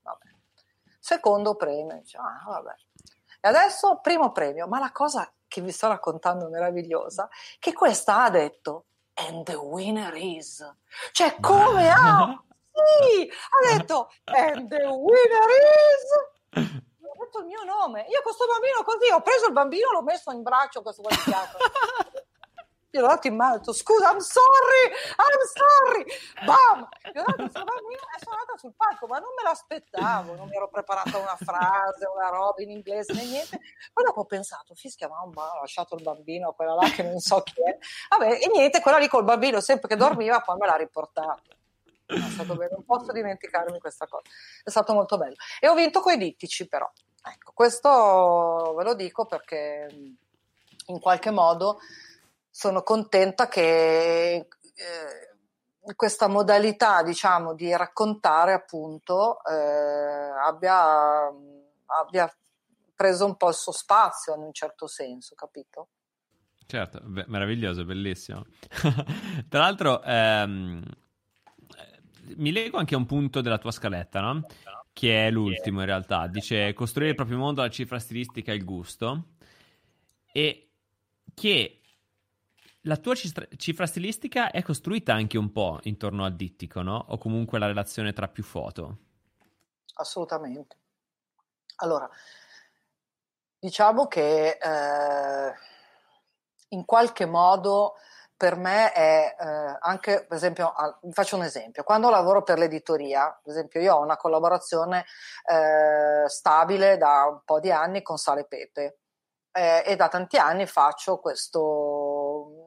Vabbè. 0.00 0.24
Secondo 0.98 1.54
premio, 1.54 1.98
dice, 1.98 2.16
ah, 2.16 2.44
vabbè. 2.46 2.74
E 3.42 3.48
adesso 3.48 4.00
primo 4.00 4.32
premio, 4.32 4.66
ma 4.68 4.78
la 4.78 4.90
cosa 4.90 5.30
che 5.50 5.60
vi 5.60 5.72
sto 5.72 5.88
raccontando 5.88 6.48
meravigliosa, 6.48 7.28
che 7.58 7.72
questa 7.72 8.22
ha 8.22 8.30
detto 8.30 8.84
and 9.14 9.44
the 9.44 9.56
winner 9.56 10.14
is. 10.14 10.64
Cioè, 11.10 11.36
come 11.40 11.90
ha? 11.90 12.40
Sì, 12.72 13.28
ha 13.28 13.76
detto 13.76 14.12
and 14.24 14.68
the 14.68 14.86
winner 14.86 15.48
is. 15.50 16.70
Ha 17.02 17.18
detto 17.18 17.38
il 17.40 17.46
mio 17.46 17.64
nome. 17.64 18.06
Io 18.08 18.22
questo 18.22 18.46
bambino 18.46 18.84
così, 18.84 19.10
ho 19.10 19.20
preso 19.22 19.46
il 19.46 19.52
bambino, 19.52 19.90
l'ho 19.90 20.02
messo 20.02 20.30
in 20.30 20.42
braccio 20.42 20.82
questo 20.82 21.02
qua 21.02 21.10
di 21.10 21.20
fianco. 21.20 21.58
Io 22.92 23.00
l'ho 23.02 23.06
dato 23.06 23.28
in 23.28 23.36
mano, 23.36 23.54
ho 23.54 23.58
detto 23.58 23.72
scusa, 23.72 24.10
I'm 24.10 24.18
sorry, 24.18 24.90
I'm 25.16 25.40
sorry, 25.54 26.04
bam! 26.44 26.88
Io 27.14 27.22
ho 27.22 27.24
dato 27.24 27.42
il 27.42 27.50
bambino 27.52 28.02
e 28.16 28.18
sono 28.18 28.36
andata 28.36 28.58
sul 28.58 28.74
palco, 28.76 29.06
ma 29.06 29.18
non 29.18 29.28
me 29.36 29.44
l'aspettavo, 29.44 30.34
non 30.34 30.48
mi 30.48 30.56
ero 30.56 30.68
preparata 30.68 31.16
una 31.18 31.36
frase, 31.36 32.06
una 32.12 32.28
roba 32.30 32.60
in 32.62 32.70
inglese 32.70 33.12
né 33.12 33.24
niente. 33.24 33.60
Poi 33.92 34.04
dopo 34.04 34.20
ho 34.20 34.24
pensato, 34.24 34.74
fischia 34.74 35.08
mamma, 35.08 35.52
ho 35.52 35.60
lasciato 35.60 35.94
il 35.94 36.02
bambino, 36.02 36.52
quella 36.52 36.74
là 36.74 36.90
che 36.90 37.04
non 37.04 37.20
so 37.20 37.42
chi 37.42 37.62
è. 37.62 37.78
Vabbè, 38.08 38.40
e 38.42 38.48
niente, 38.52 38.80
quella 38.80 38.98
lì 38.98 39.06
col 39.06 39.22
bambino 39.22 39.60
sempre 39.60 39.86
che 39.86 39.94
dormiva, 39.94 40.40
poi 40.40 40.56
me 40.56 40.66
l'ha 40.66 40.76
bello, 42.56 42.72
non 42.72 42.84
posso 42.84 43.12
dimenticarmi 43.12 43.78
questa 43.78 44.08
cosa. 44.08 44.24
È 44.64 44.70
stato 44.70 44.94
molto 44.94 45.16
bello. 45.16 45.36
E 45.60 45.68
ho 45.68 45.74
vinto 45.74 46.00
coi 46.00 46.16
dittici, 46.16 46.66
però. 46.66 46.90
Ecco, 47.22 47.52
questo 47.54 48.74
ve 48.76 48.82
lo 48.82 48.94
dico 48.94 49.26
perché 49.26 49.86
in 50.86 50.98
qualche 50.98 51.30
modo 51.30 51.78
sono 52.50 52.82
contenta 52.82 53.48
che 53.48 54.34
eh, 54.34 55.94
questa 55.94 56.28
modalità, 56.28 57.02
diciamo, 57.02 57.54
di 57.54 57.74
raccontare 57.74 58.52
appunto 58.52 59.42
eh, 59.44 60.30
abbia, 60.46 61.26
abbia 61.86 62.34
preso 62.94 63.24
un 63.24 63.36
po' 63.36 63.48
il 63.48 63.54
suo 63.54 63.72
spazio 63.72 64.34
in 64.34 64.42
un 64.42 64.52
certo 64.52 64.86
senso, 64.86 65.34
capito? 65.34 65.88
Certo, 66.66 67.00
beh, 67.02 67.24
meraviglioso, 67.28 67.84
bellissimo. 67.84 68.44
Tra 69.48 69.60
l'altro, 69.60 70.02
ehm, 70.02 70.82
mi 72.36 72.52
leggo 72.52 72.78
anche 72.78 72.94
a 72.94 72.98
un 72.98 73.06
punto 73.06 73.40
della 73.40 73.58
tua 73.58 73.72
scaletta, 73.72 74.20
no? 74.20 74.46
Che 74.92 75.26
è 75.26 75.30
l'ultimo 75.30 75.80
in 75.80 75.86
realtà. 75.86 76.26
Dice 76.26 76.72
costruire 76.74 77.10
il 77.10 77.16
proprio 77.16 77.38
mondo, 77.38 77.62
la 77.62 77.70
cifra 77.70 77.98
stilistica 77.98 78.52
e 78.52 78.56
il 78.56 78.64
gusto. 78.64 79.24
e 80.32 80.66
che 81.34 81.79
la 82.82 82.96
tua 82.96 83.14
cifra, 83.14 83.86
stilistica 83.86 84.50
è 84.50 84.62
costruita 84.62 85.12
anche 85.12 85.36
un 85.36 85.52
po' 85.52 85.80
intorno 85.82 86.24
al 86.24 86.34
dittico, 86.34 86.82
no? 86.82 87.04
O 87.08 87.18
comunque 87.18 87.58
la 87.58 87.66
relazione 87.66 88.12
tra 88.12 88.28
più 88.28 88.42
foto. 88.42 88.98
Assolutamente. 89.94 90.76
Allora, 91.76 92.08
diciamo 93.58 94.06
che 94.06 94.58
eh, 94.60 95.54
in 96.68 96.84
qualche 96.84 97.26
modo 97.26 97.96
per 98.34 98.56
me 98.56 98.90
è 98.92 99.36
eh, 99.38 99.76
anche, 99.80 100.24
per 100.26 100.38
esempio, 100.38 100.72
vi 101.02 101.12
faccio 101.12 101.36
un 101.36 101.42
esempio, 101.42 101.82
quando 101.82 102.08
lavoro 102.08 102.42
per 102.42 102.58
l'editoria, 102.58 103.38
per 103.42 103.52
esempio 103.52 103.80
io 103.82 103.96
ho 103.96 104.00
una 104.00 104.16
collaborazione 104.16 105.04
eh, 105.44 106.26
stabile 106.26 106.96
da 106.96 107.26
un 107.30 107.42
po' 107.44 107.60
di 107.60 107.70
anni 107.70 108.00
con 108.00 108.16
Sale 108.16 108.46
Pepe 108.46 109.00
eh, 109.52 109.82
e 109.84 109.94
da 109.96 110.08
tanti 110.08 110.38
anni 110.38 110.64
faccio 110.64 111.18
questo 111.18 112.09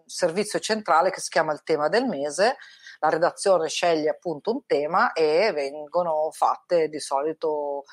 servizio 0.05 0.59
centrale 0.59 1.09
che 1.11 1.19
si 1.19 1.29
chiama 1.29 1.53
il 1.53 1.63
tema 1.63 1.87
del 1.89 2.05
mese, 2.05 2.57
la 2.99 3.09
redazione 3.09 3.67
sceglie 3.67 4.09
appunto 4.09 4.51
un 4.51 4.65
tema 4.65 5.13
e 5.13 5.51
vengono 5.53 6.29
fatte 6.31 6.89
di 6.89 6.99
solito 6.99 7.83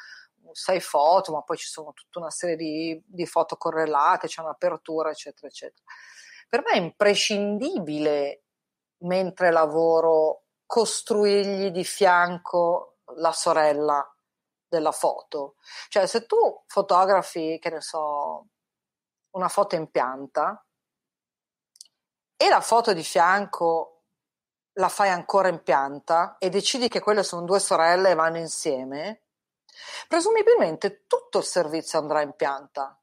sei 0.53 0.81
foto, 0.81 1.33
ma 1.33 1.43
poi 1.43 1.57
ci 1.57 1.69
sono 1.69 1.93
tutta 1.93 2.19
una 2.19 2.31
serie 2.31 2.57
di, 2.57 3.01
di 3.07 3.27
foto 3.27 3.57
correlate, 3.57 4.27
c'è 4.27 4.41
un'apertura, 4.41 5.11
eccetera, 5.11 5.47
eccetera 5.47 5.83
per 6.51 6.65
me 6.65 6.73
è 6.73 6.79
imprescindibile 6.79 8.43
mentre 9.05 9.53
lavoro 9.53 10.47
costruirgli 10.67 11.71
di 11.71 11.85
fianco 11.85 12.99
la 13.15 13.31
sorella 13.31 14.05
della 14.67 14.91
foto. 14.91 15.55
Cioè, 15.89 16.07
se 16.07 16.27
tu 16.27 16.65
fotografi, 16.67 17.59
che 17.61 17.71
ne 17.71 17.81
so, 17.81 18.49
una 19.31 19.49
foto 19.49 19.77
in 19.77 19.91
pianta 19.93 20.65
e 22.43 22.49
la 22.49 22.63
foto 22.63 22.95
di 22.95 23.03
fianco 23.03 24.05
la 24.79 24.89
fai 24.89 25.11
ancora 25.11 25.49
in 25.49 25.63
pianta 25.63 26.37
e 26.39 26.49
decidi 26.49 26.89
che 26.89 27.01
quelle 27.01 27.23
sono 27.23 27.43
due 27.43 27.61
sorelle 27.61 28.09
e 28.09 28.15
vanno 28.15 28.39
insieme, 28.39 29.25
presumibilmente 30.09 31.05
tutto 31.07 31.37
il 31.37 31.45
servizio 31.45 31.99
andrà 31.99 32.23
in 32.23 32.33
pianta. 32.33 32.99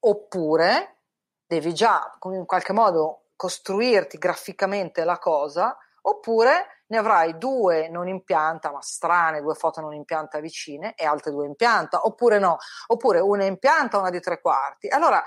Oppure 0.00 1.02
devi 1.46 1.72
già 1.72 2.18
in 2.24 2.44
qualche 2.44 2.72
modo 2.72 3.26
costruirti 3.36 4.18
graficamente 4.18 5.04
la 5.04 5.18
cosa, 5.20 5.78
oppure 6.00 6.82
ne 6.88 6.98
avrai 6.98 7.38
due 7.38 7.88
non 7.88 8.08
in 8.08 8.24
pianta, 8.24 8.72
ma 8.72 8.82
strane, 8.82 9.42
due 9.42 9.54
foto 9.54 9.80
non 9.80 9.94
in 9.94 10.04
pianta 10.04 10.40
vicine 10.40 10.94
e 10.96 11.04
altre 11.04 11.30
due 11.30 11.46
in 11.46 11.54
pianta, 11.54 12.04
oppure 12.04 12.40
no, 12.40 12.56
oppure 12.88 13.20
una 13.20 13.44
in 13.44 13.58
pianta, 13.58 13.98
una 13.98 14.10
di 14.10 14.18
tre 14.18 14.40
quarti. 14.40 14.88
Allora, 14.88 15.22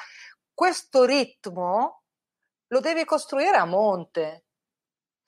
questo 0.54 1.06
ritmo 1.06 2.02
lo 2.76 2.82
devi 2.82 3.06
costruire 3.06 3.56
a 3.56 3.66
monte. 3.66 4.44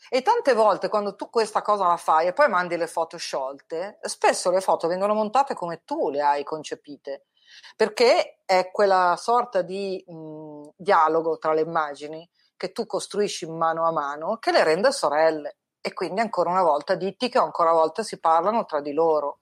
E 0.09 0.21
tante 0.21 0.53
volte 0.53 0.89
quando 0.89 1.15
tu 1.15 1.29
questa 1.29 1.61
cosa 1.61 1.87
la 1.87 1.97
fai 1.97 2.27
e 2.27 2.33
poi 2.33 2.49
mandi 2.49 2.77
le 2.77 2.87
foto 2.87 3.17
sciolte, 3.17 3.99
spesso 4.01 4.51
le 4.51 4.61
foto 4.61 4.87
vengono 4.87 5.13
montate 5.13 5.55
come 5.55 5.83
tu 5.83 6.09
le 6.09 6.21
hai 6.21 6.43
concepite 6.43 7.27
perché 7.75 8.41
è 8.45 8.69
quella 8.71 9.15
sorta 9.17 9.61
di 9.61 10.03
mh, 10.05 10.69
dialogo 10.75 11.37
tra 11.37 11.53
le 11.53 11.61
immagini 11.61 12.29
che 12.55 12.71
tu 12.71 12.85
costruisci 12.85 13.49
mano 13.49 13.85
a 13.85 13.91
mano 13.91 14.37
che 14.37 14.51
le 14.51 14.63
rende 14.63 14.91
sorelle 14.91 15.57
e 15.81 15.93
quindi 15.93 16.19
ancora 16.19 16.49
una 16.49 16.63
volta 16.63 16.95
ditti 16.95 17.29
che 17.29 17.37
ancora 17.37 17.71
una 17.71 17.79
volta 17.79 18.03
si 18.03 18.19
parlano 18.19 18.65
tra 18.65 18.81
di 18.81 18.91
loro 18.93 19.39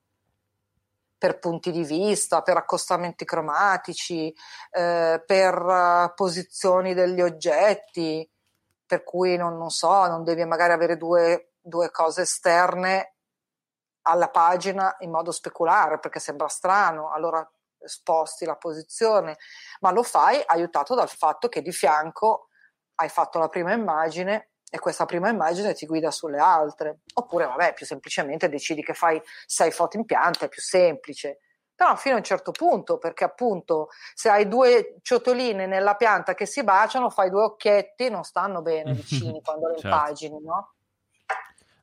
per 1.25 1.39
punti 1.39 1.71
di 1.71 1.83
vista, 1.83 2.43
per 2.43 2.55
accostamenti 2.55 3.25
cromatici, 3.25 4.31
eh, 4.69 5.23
per 5.25 5.59
uh, 5.59 6.13
posizioni 6.13 6.93
degli 6.93 7.19
oggetti, 7.19 8.29
per 8.85 9.03
cui 9.03 9.35
non, 9.35 9.57
non, 9.57 9.71
so, 9.71 10.05
non 10.05 10.23
devi 10.23 10.45
magari 10.45 10.73
avere 10.73 10.97
due, 10.97 11.53
due 11.59 11.89
cose 11.89 12.21
esterne 12.21 13.15
alla 14.03 14.29
pagina 14.29 14.95
in 14.99 15.09
modo 15.09 15.31
speculare 15.31 15.97
perché 15.97 16.19
sembra 16.19 16.47
strano, 16.47 17.11
allora 17.11 17.43
sposti 17.83 18.45
la 18.45 18.55
posizione, 18.55 19.37
ma 19.79 19.89
lo 19.89 20.03
fai 20.03 20.43
aiutato 20.45 20.93
dal 20.93 21.09
fatto 21.09 21.49
che 21.49 21.63
di 21.63 21.71
fianco 21.71 22.49
hai 22.99 23.09
fatto 23.09 23.39
la 23.39 23.49
prima 23.49 23.73
immagine 23.73 24.51
e 24.69 24.79
questa 24.79 25.05
prima 25.05 25.29
immagine 25.29 25.73
ti 25.73 25.85
guida 25.85 26.11
sulle 26.11 26.39
altre. 26.39 26.99
Oppure, 27.13 27.45
vabbè, 27.45 27.73
più 27.73 27.85
semplicemente 27.85 28.49
decidi 28.49 28.83
che 28.83 28.93
fai 28.93 29.21
sei 29.45 29.71
foto 29.71 29.97
in 29.97 30.05
pianta, 30.05 30.45
è 30.45 30.49
più 30.49 30.61
semplice. 30.61 31.39
Però 31.75 31.95
fino 31.95 32.15
a 32.15 32.19
un 32.19 32.23
certo 32.23 32.51
punto, 32.51 32.97
perché 32.97 33.25
appunto 33.25 33.89
se 34.13 34.29
hai 34.29 34.47
due 34.47 34.95
ciotoline 35.01 35.65
nella 35.65 35.95
pianta 35.95 36.33
che 36.33 36.45
si 36.45 36.63
baciano, 36.63 37.09
fai 37.09 37.29
due 37.29 37.43
occhietti, 37.43 38.09
non 38.09 38.23
stanno 38.23 38.61
bene 38.61 38.93
vicini 38.95 39.41
quando 39.41 39.67
le 39.67 39.77
certo. 39.77 39.87
impagini, 39.87 40.41
no? 40.41 40.73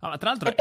Ah, 0.00 0.16
tra 0.16 0.30
l'altro, 0.30 0.52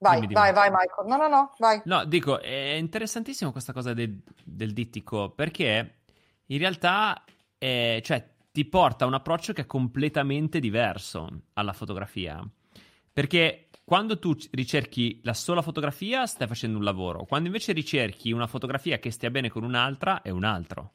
Vai, 0.00 0.20
dimmi, 0.20 0.28
dimmi. 0.28 0.40
vai, 0.40 0.52
vai, 0.52 0.70
Michael. 0.70 1.08
No, 1.08 1.16
no, 1.16 1.28
no, 1.28 1.54
vai. 1.58 1.82
No, 1.84 2.04
dico, 2.04 2.40
è 2.40 2.74
interessantissimo 2.74 3.50
questa 3.50 3.72
cosa 3.72 3.92
del, 3.94 4.16
del 4.44 4.72
dittico 4.72 5.30
perché 5.30 6.02
in 6.46 6.58
realtà 6.58 7.24
è, 7.58 8.00
cioè, 8.04 8.24
ti 8.50 8.64
porta 8.64 9.04
a 9.04 9.08
un 9.08 9.14
approccio 9.14 9.52
che 9.52 9.62
è 9.62 9.66
completamente 9.66 10.60
diverso 10.60 11.28
alla 11.54 11.72
fotografia. 11.72 12.42
Perché 13.12 13.68
quando 13.84 14.18
tu 14.18 14.34
ricerchi 14.52 15.20
la 15.24 15.34
sola 15.34 15.62
fotografia 15.62 16.26
stai 16.26 16.46
facendo 16.46 16.78
un 16.78 16.84
lavoro, 16.84 17.24
quando 17.24 17.48
invece 17.48 17.72
ricerchi 17.72 18.32
una 18.32 18.46
fotografia 18.46 18.98
che 18.98 19.10
stia 19.10 19.30
bene 19.30 19.48
con 19.48 19.64
un'altra 19.64 20.22
è 20.22 20.30
un 20.30 20.44
altro. 20.44 20.92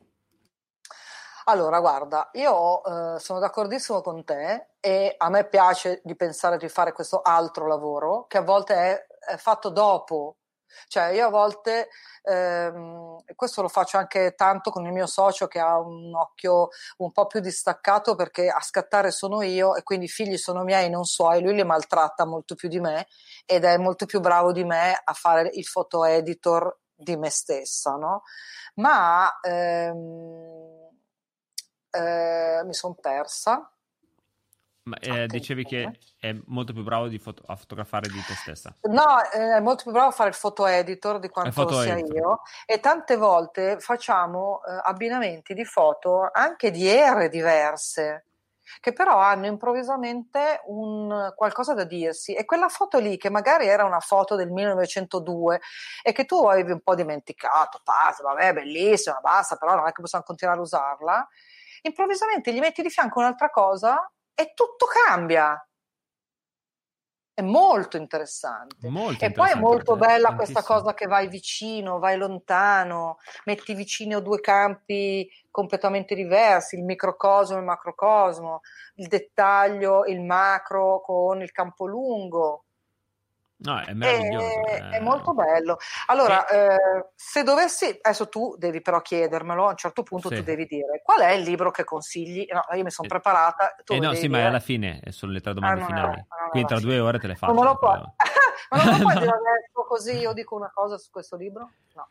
Allora, 1.45 1.79
guarda, 1.81 2.29
io 2.33 2.83
eh, 2.83 3.19
sono 3.19 3.39
d'accordissimo 3.39 4.01
con 4.01 4.23
te 4.23 4.67
e 4.79 5.15
a 5.17 5.29
me 5.29 5.45
piace 5.47 5.99
di 6.03 6.15
pensare 6.15 6.57
di 6.57 6.69
fare 6.69 6.93
questo 6.93 7.21
altro 7.21 7.67
lavoro 7.67 8.25
che 8.27 8.37
a 8.37 8.43
volte 8.43 8.73
è, 8.75 9.05
è 9.33 9.37
fatto 9.37 9.69
dopo. 9.69 10.37
Cioè, 10.87 11.13
io 11.13 11.27
a 11.27 11.29
volte, 11.29 11.89
ehm, 12.23 13.23
questo 13.35 13.61
lo 13.61 13.67
faccio 13.67 13.97
anche 13.97 14.33
tanto 14.35 14.71
con 14.71 14.85
il 14.85 14.91
mio 14.91 15.05
socio 15.07 15.47
che 15.47 15.59
ha 15.59 15.79
un 15.79 16.13
occhio 16.15 16.69
un 16.97 17.11
po' 17.11 17.27
più 17.27 17.39
distaccato 17.39 18.15
perché 18.15 18.47
a 18.49 18.61
scattare 18.61 19.11
sono 19.11 19.41
io 19.41 19.75
e 19.75 19.83
quindi 19.83 20.05
i 20.05 20.09
figli 20.09 20.37
sono 20.37 20.63
miei, 20.63 20.89
non 20.89 21.05
suoi, 21.05 21.41
lui 21.41 21.55
li 21.55 21.63
maltratta 21.63 22.25
molto 22.25 22.55
più 22.55 22.69
di 22.69 22.79
me 22.79 23.07
ed 23.45 23.63
è 23.65 23.77
molto 23.77 24.05
più 24.05 24.19
bravo 24.19 24.51
di 24.51 24.63
me 24.63 24.99
a 25.03 25.13
fare 25.13 25.49
il 25.53 25.67
photo 25.71 26.05
editor 26.05 26.77
di 26.95 27.17
me 27.17 27.29
stessa, 27.29 27.95
no? 27.95 28.23
Ma 28.75 29.39
ehm, 29.41 30.89
eh, 31.91 32.61
mi 32.65 32.73
sono 32.73 32.95
persa. 32.95 33.67
Ma 34.85 34.97
eh, 34.97 35.27
dicevi 35.27 35.63
che 35.63 35.97
è 36.19 36.35
molto 36.47 36.73
più 36.73 36.83
bravo 36.83 37.09
foto- 37.17 37.43
a 37.47 37.55
fotografare 37.55 38.09
di 38.09 38.21
te 38.21 38.33
stessa. 38.33 38.75
No, 38.81 39.21
è 39.21 39.59
molto 39.61 39.83
più 39.83 39.91
bravo 39.93 40.09
a 40.09 40.11
fare 40.11 40.29
il 40.29 40.37
photo 40.37 40.65
editor 40.65 41.19
di 41.19 41.29
quanto 41.29 41.63
lo 41.63 41.81
sia 41.81 41.97
editor. 41.97 42.15
io. 42.15 42.41
E 42.65 42.79
tante 42.81 43.15
volte 43.15 43.79
facciamo 43.79 44.61
eh, 44.65 44.81
abbinamenti 44.83 45.53
di 45.53 45.63
foto 45.63 46.29
anche 46.31 46.69
di 46.69 46.85
ere 46.87 47.29
diverse 47.29 48.25
che 48.79 48.91
però 48.93 49.17
hanno 49.19 49.45
improvvisamente 49.45 50.61
un 50.65 51.31
qualcosa 51.35 51.73
da 51.73 51.83
dirsi 51.83 52.33
e 52.33 52.45
quella 52.45 52.69
foto 52.69 52.97
lì 52.99 53.17
che 53.17 53.29
magari 53.29 53.67
era 53.67 53.85
una 53.85 53.99
foto 53.99 54.35
del 54.35 54.49
1902 54.49 55.61
e 56.01 56.11
che 56.11 56.25
tu 56.25 56.45
avevi 56.45 56.71
un 56.71 56.81
po' 56.81 56.95
dimenticato, 56.95 57.81
passa, 57.83 58.23
vabbè, 58.23 58.53
bellissima, 58.53 59.19
basta, 59.21 59.55
però 59.55 59.75
non 59.75 59.87
è 59.87 59.91
che 59.91 60.01
possiamo 60.01 60.25
continuare 60.25 60.59
a 60.59 60.63
usarla 60.63 61.27
improvvisamente 61.83 62.53
gli 62.53 62.59
metti 62.59 62.81
di 62.81 62.89
fianco 62.89 63.19
un'altra 63.19 63.49
cosa 63.49 64.09
e 64.35 64.53
tutto 64.53 64.85
cambia. 64.85 65.65
È 67.35 67.41
molto 67.41 67.97
interessante. 67.97 68.87
Molto 68.89 69.23
e 69.23 69.27
interessante, 69.27 69.33
poi 69.33 69.51
è 69.51 69.55
molto 69.55 69.95
bella 69.95 70.35
questa 70.35 70.61
cosa 70.61 70.93
che 70.93 71.07
vai 71.07 71.27
vicino, 71.27 71.97
vai 71.97 72.15
lontano, 72.15 73.17
metti 73.45 73.73
vicino 73.73 74.19
due 74.19 74.39
campi 74.39 75.27
completamente 75.49 76.13
diversi, 76.13 76.75
il 76.75 76.83
microcosmo 76.83 77.55
e 77.55 77.59
il 77.59 77.65
macrocosmo, 77.65 78.61
il 78.95 79.07
dettaglio, 79.07 80.05
il 80.05 80.21
macro 80.21 81.01
con 81.01 81.41
il 81.41 81.51
campo 81.51 81.87
lungo. 81.87 82.65
No, 83.57 83.79
è 83.79 83.93
meraviglioso. 83.93 84.65
È, 84.65 84.71
è... 84.71 84.89
è 84.89 84.99
molto 84.99 85.33
bello. 85.33 85.77
Allora, 86.07 86.45
e... 86.47 86.57
eh, 86.57 87.11
se 87.15 87.43
dovessi, 87.43 87.97
adesso 88.01 88.27
tu 88.27 88.55
devi 88.57 88.81
però 88.81 89.01
chiedermelo, 89.01 89.67
a 89.67 89.69
un 89.69 89.77
certo 89.77 90.03
punto 90.03 90.29
sì. 90.29 90.35
tu 90.35 90.41
devi 90.43 90.65
dire 90.65 91.01
qual 91.03 91.21
è 91.21 91.31
il 91.31 91.43
libro 91.43 91.71
che 91.71 91.83
consigli. 91.83 92.45
No, 92.51 92.63
io 92.75 92.83
mi 92.83 92.91
sono 92.91 93.07
preparata. 93.07 93.75
Tu 93.83 93.93
eh 93.93 93.99
no, 93.99 94.13
sì, 94.13 94.21
dire. 94.21 94.29
ma 94.29 94.39
è 94.39 94.43
alla 94.43 94.59
fine, 94.59 95.01
sono 95.09 95.31
le 95.31 95.39
tre 95.39 95.53
domande 95.53 95.81
ah, 95.81 95.85
finali. 95.85 96.19
È, 96.19 96.49
Quindi 96.49 96.67
tra 96.67 96.79
due 96.79 96.99
ore 96.99 97.19
te 97.19 97.27
le 97.27 97.35
faccio. 97.35 97.53
Non 97.53 97.63
me 97.63 97.69
lo 97.69 97.77
puoi, 97.77 97.99
ma 98.71 98.83
non 98.83 98.97
lo 98.97 98.99
puoi 98.99 99.13
dire 99.19 99.31
adesso 99.31 99.85
così 99.87 100.17
io 100.17 100.33
dico 100.33 100.55
una 100.55 100.71
cosa 100.73 100.97
su 100.97 101.09
questo 101.09 101.37
libro? 101.37 101.71
No. 101.93 102.07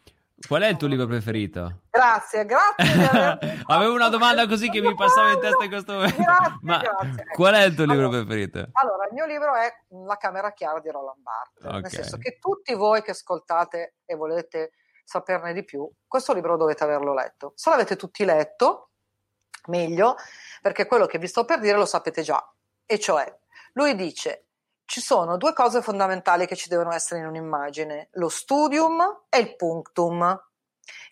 Qual 0.47 0.63
è 0.63 0.69
il 0.69 0.77
tuo 0.77 0.89
libro 0.89 1.07
preferito? 1.07 1.83
Grazie, 1.91 2.45
grazie. 2.45 3.63
Avevo 3.67 3.95
una 3.95 4.09
domanda 4.09 4.47
così 4.47 4.69
che 4.69 4.81
mi 4.81 4.95
passava 4.95 5.33
in 5.33 5.41
testa 5.41 5.65
in 5.65 5.71
questo 5.71 5.93
momento. 5.93 6.23
Grazie, 6.23 6.59
Ma 6.63 6.79
grazie. 6.79 7.25
qual 7.33 7.55
è 7.55 7.63
il 7.63 7.75
tuo 7.75 7.85
libro 7.85 8.07
allora, 8.07 8.25
preferito? 8.25 8.69
Allora, 8.73 9.07
il 9.07 9.13
mio 9.13 9.27
libro 9.27 9.55
è 9.55 9.73
La 10.07 10.17
camera 10.17 10.53
chiara 10.53 10.81
di 10.81 10.91
Roland 10.91 11.23
Barthes. 11.23 11.65
Okay. 11.65 11.81
Nel 11.81 11.91
senso 11.91 12.19
che 12.19 12.39
tutti 12.41 12.75
voi 12.75 13.03
che 13.03 13.13
ascoltate 13.13 13.97
e 14.05 14.15
volete 14.15 14.73
saperne 15.05 15.53
di 15.53 15.65
più, 15.65 15.89
questo 16.07 16.33
libro 16.33 16.57
dovete 16.57 16.85
averlo 16.85 17.15
letto. 17.15 17.53
Se 17.55 17.71
l'avete 17.71 17.97
tutti 17.97 18.25
letto, 18.25 18.91
meglio, 19.67 20.17
perché 20.61 20.87
quello 20.87 21.07
che 21.07 21.19
vi 21.19 21.29
sto 21.29 21.45
per 21.45 21.61
dire 21.61 21.77
lo 21.77 21.87
sapete 21.87 22.23
già. 22.23 22.43
E 22.85 22.99
cioè, 22.99 23.33
lui 23.75 23.95
dice, 23.95 24.47
ci 24.85 25.01
sono 25.01 25.37
due 25.37 25.53
cose 25.53 25.83
fondamentali 25.83 26.47
che 26.47 26.57
ci 26.57 26.69
devono 26.69 26.93
essere 26.93 27.21
in 27.21 27.27
un'immagine, 27.27 28.09
lo 28.13 28.29
studium 28.29 29.25
e 29.29 29.39
il 29.39 29.57
punctum. 29.57 30.41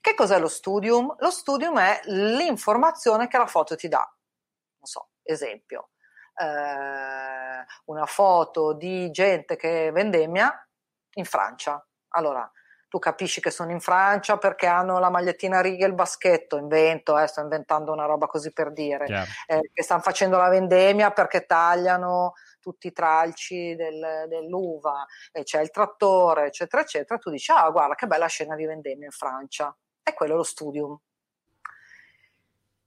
Che 0.01 0.15
cos'è 0.15 0.39
lo 0.39 0.49
studium? 0.49 1.15
Lo 1.19 1.31
studium 1.31 1.79
è 1.79 2.01
l'informazione 2.05 3.29
che 3.29 3.39
la 3.39 3.47
foto 3.47 3.77
ti 3.77 3.89
dà. 3.89 3.99
Non 3.99 4.85
so, 4.85 5.11
esempio, 5.23 5.91
eh, 6.35 7.65
una 7.85 8.07
foto 8.07 8.73
di 8.73 9.11
gente 9.11 9.57
che 9.57 9.91
vendemmia 9.93 10.67
in 11.15 11.25
Francia. 11.25 11.85
Allora, 12.11 12.51
tu 12.91 12.99
capisci 12.99 13.41
che 13.41 13.53
sono 13.53 13.71
in 13.71 13.81
Francia 13.81 14.37
perché 14.37 14.67
hanno 14.67 14.99
la 14.99 15.11
magliettina 15.11 15.59
a 15.59 15.61
righe 15.61 15.85
e 15.85 15.87
il 15.87 15.95
baschetto, 15.95 16.57
invento, 16.57 17.17
eh, 17.17 17.29
sto 17.29 17.41
inventando 17.41 17.93
una 17.93 18.05
roba 18.05 18.27
così 18.27 18.53
per 18.53 18.73
dire, 18.73 19.07
eh, 19.47 19.71
che 19.73 19.83
stanno 19.83 20.01
facendo 20.01 20.37
la 20.37 20.49
vendemmia 20.49 21.13
perché 21.13 21.47
tagliano 21.47 22.33
tutti 22.61 22.87
i 22.87 22.93
tralci 22.93 23.75
del, 23.75 24.27
dell'uva, 24.29 25.07
e 25.33 25.43
c'è 25.43 25.61
il 25.61 25.71
trattore, 25.71 26.47
eccetera, 26.47 26.83
eccetera, 26.83 27.19
tu 27.19 27.31
dici, 27.31 27.51
ah, 27.51 27.69
guarda 27.71 27.95
che 27.95 28.07
bella 28.07 28.27
scena 28.27 28.55
di 28.55 28.67
vendemmia 28.67 29.07
in 29.07 29.13
Francia. 29.13 29.77
E 30.03 30.15
quello 30.15 30.35
è 30.35 30.37
lo 30.37 30.43
studium. 30.43 30.99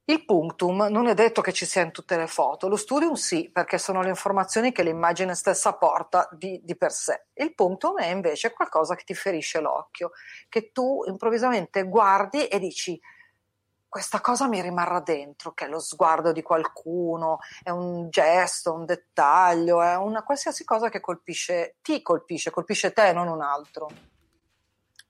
Il 0.06 0.26
punctum 0.26 0.88
non 0.90 1.08
è 1.08 1.14
detto 1.14 1.42
che 1.42 1.54
ci 1.54 1.66
sia 1.66 1.82
in 1.82 1.92
tutte 1.92 2.18
le 2.18 2.28
foto, 2.28 2.68
lo 2.68 2.76
studium 2.76 3.14
sì, 3.14 3.50
perché 3.50 3.78
sono 3.78 4.02
le 4.02 4.10
informazioni 4.10 4.74
che 4.74 4.84
l'immagine 4.84 5.34
stessa 5.34 5.78
porta 5.78 6.28
di, 6.32 6.60
di, 6.62 6.76
per 6.76 6.92
sé. 6.92 7.28
Il 7.34 7.56
punctum 7.56 7.98
è 7.98 8.08
invece 8.08 8.52
qualcosa 8.52 8.96
che 8.96 9.06
ti 9.06 9.14
ferisce 9.14 9.62
l'occhio, 9.62 10.12
che 10.50 10.74
tu 10.74 11.04
improvvisamente 11.08 11.84
guardi 11.84 12.48
e 12.48 12.60
dici 12.60 13.00
questa 13.94 14.22
cosa 14.22 14.48
mi 14.48 14.60
rimarrà 14.60 15.02
dentro, 15.02 15.54
che 15.54 15.66
è 15.66 15.68
lo 15.68 15.78
sguardo 15.78 16.32
di 16.32 16.42
qualcuno, 16.42 17.38
è 17.62 17.70
un 17.70 18.10
gesto, 18.10 18.74
un 18.74 18.86
dettaglio, 18.86 19.84
è 19.84 19.96
una 19.96 20.24
qualsiasi 20.24 20.64
cosa 20.66 20.90
che 20.90 21.00
colpisce, 21.00 21.76
ti 21.84 22.02
colpisce, 22.02 22.50
colpisce 22.50 22.92
te, 22.92 23.14
non 23.14 23.28
un 23.28 23.44
altro. 23.44 23.88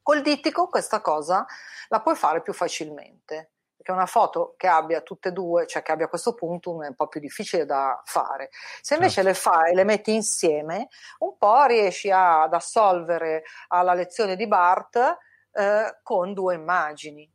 Col 0.02 0.22
dittico 0.22 0.68
questa 0.68 1.00
cosa 1.00 1.46
la 1.88 2.02
puoi 2.02 2.16
fare 2.16 2.42
più 2.42 2.52
facilmente 2.52 3.52
perché 3.78 3.94
una 3.94 4.06
foto 4.06 4.56
che 4.58 4.68
abbia 4.68 5.00
tutte 5.00 5.30
e 5.30 5.32
due, 5.32 5.66
cioè 5.66 5.82
che 5.82 5.94
abbia 5.94 6.10
questo 6.10 6.34
punto, 6.34 6.84
è 6.84 6.88
un 6.88 6.96
po' 6.96 7.08
più 7.08 7.22
difficile 7.22 7.66
da 7.66 8.02
fare. 8.04 8.50
Se 8.82 8.96
invece 8.96 9.24
certo. 9.24 9.30
le 9.30 9.36
fai 9.36 9.72
e 9.72 9.76
le 9.76 9.86
metti 9.86 10.14
insieme, 10.14 10.90
un 11.20 11.38
po' 11.38 11.64
riesci 11.64 12.12
a, 12.12 12.42
ad 12.42 12.54
assolvere 12.54 13.44
alla 13.70 13.94
lezione 13.94 14.36
di 14.36 14.46
Bart 14.46 15.18
eh, 15.54 16.00
con 16.04 16.34
due 16.34 16.56
immagini. 16.56 17.33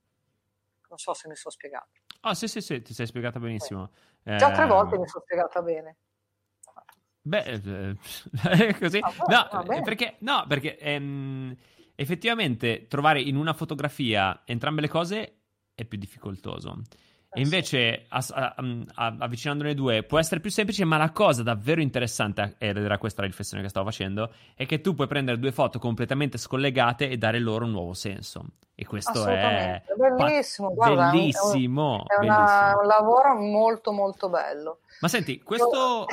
Non 0.89 0.99
so 0.99 1.15
se 1.15 1.29
mi 1.29 1.37
sono 1.37 1.53
spiegata. 1.53 1.89
Ah, 2.21 2.35
sì, 2.35 2.49
sì, 2.49 2.61
sì, 2.61 2.83
ti 2.83 2.95
sei 2.95 3.07
spiegata 3.07 3.39
benissimo. 3.39 3.91
Eh. 4.25 4.37
Già 4.37 4.51
tre 4.51 4.67
volte 4.67 4.99
mi 4.99 5.07
sono 5.07 5.23
spiegata 5.25 5.63
bene. 5.63 5.97
Beh, 7.21 7.45
eh, 7.45 8.75
così. 8.79 8.99
Ah, 8.99 9.13
no, 9.51 9.65
no 9.65 9.83
perché, 9.83 10.17
no, 10.21 10.45
perché 10.49 10.79
ehm, 10.79 11.55
effettivamente 11.95 12.87
trovare 12.89 13.21
in 13.21 13.37
una 13.37 13.53
fotografia 13.53 14.43
entrambe 14.47 14.81
le 14.81 14.89
cose 14.89 15.41
è 15.75 15.85
più 15.85 15.99
difficoltoso. 15.99 16.83
E 17.39 17.41
eh, 17.41 17.45
invece, 17.45 18.07
a, 18.09 18.25
a, 18.31 18.55
a, 18.95 19.17
avvicinandone 19.21 19.75
due, 19.75 20.03
può 20.03 20.19
essere 20.19 20.41
più 20.41 20.51
semplice, 20.51 20.85
ma 20.85 20.97
la 20.97 21.13
cosa 21.13 21.45
davvero 21.45 21.81
interessante, 21.81 22.57
ed 22.59 22.77
era 22.77 22.99
questa 22.99 23.21
la 23.21 23.29
riflessione 23.29 23.63
che 23.63 23.69
stavo 23.69 23.87
facendo, 23.87 24.33
è 24.57 24.67
che 24.67 24.81
tu 24.81 24.95
puoi 24.95 25.07
prendere 25.07 25.39
due 25.39 25.53
foto 25.53 25.79
completamente 25.79 26.37
scollegate 26.37 27.09
e 27.09 27.17
dare 27.17 27.39
loro 27.39 27.65
un 27.65 27.71
nuovo 27.71 27.95
senso. 27.95 28.45
E 28.75 28.85
questo 28.85 29.25
è 29.27 29.83
bellissimo, 29.97 30.69
pa- 30.69 30.75
guarda, 30.75 31.11
bellissimo. 31.11 32.05
È, 32.07 32.17
un, 32.17 32.25
è 32.25 32.27
una, 32.27 32.77
un, 32.81 32.87
lavoro 32.87 33.35
molto, 33.37 33.93
molto 33.93 34.29
bello. 34.29 34.81
Ma 35.01 35.09
senti, 35.09 35.41
questo... 35.41 36.07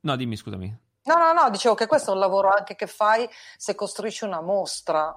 No, 0.00 0.16
dimmi, 0.16 0.36
scusami. 0.36 0.78
No, 1.04 1.14
no, 1.16 1.32
no, 1.32 1.50
dicevo 1.50 1.74
che 1.74 1.86
questo 1.86 2.10
è 2.10 2.14
un 2.14 2.20
lavoro 2.20 2.48
anche 2.48 2.74
che 2.74 2.86
fai 2.86 3.28
se 3.56 3.74
costruisci 3.74 4.24
una 4.24 4.40
mostra 4.40 5.14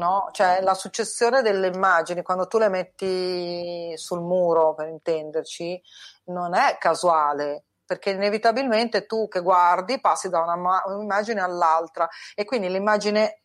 no? 0.00 0.28
Cioè 0.32 0.60
la 0.62 0.74
successione 0.74 1.42
delle 1.42 1.68
immagini, 1.68 2.22
quando 2.22 2.46
tu 2.46 2.58
le 2.58 2.68
metti 2.68 3.92
sul 3.96 4.20
muro, 4.20 4.74
per 4.74 4.88
intenderci, 4.88 5.80
non 6.26 6.54
è 6.54 6.76
casuale, 6.78 7.66
perché 7.84 8.10
inevitabilmente 8.10 9.06
tu 9.06 9.28
che 9.28 9.40
guardi 9.40 10.00
passi 10.00 10.28
da 10.28 10.40
una, 10.40 10.82
un'immagine 10.86 11.40
all'altra 11.40 12.08
e 12.34 12.44
quindi 12.44 12.68
l'immagine 12.68 13.42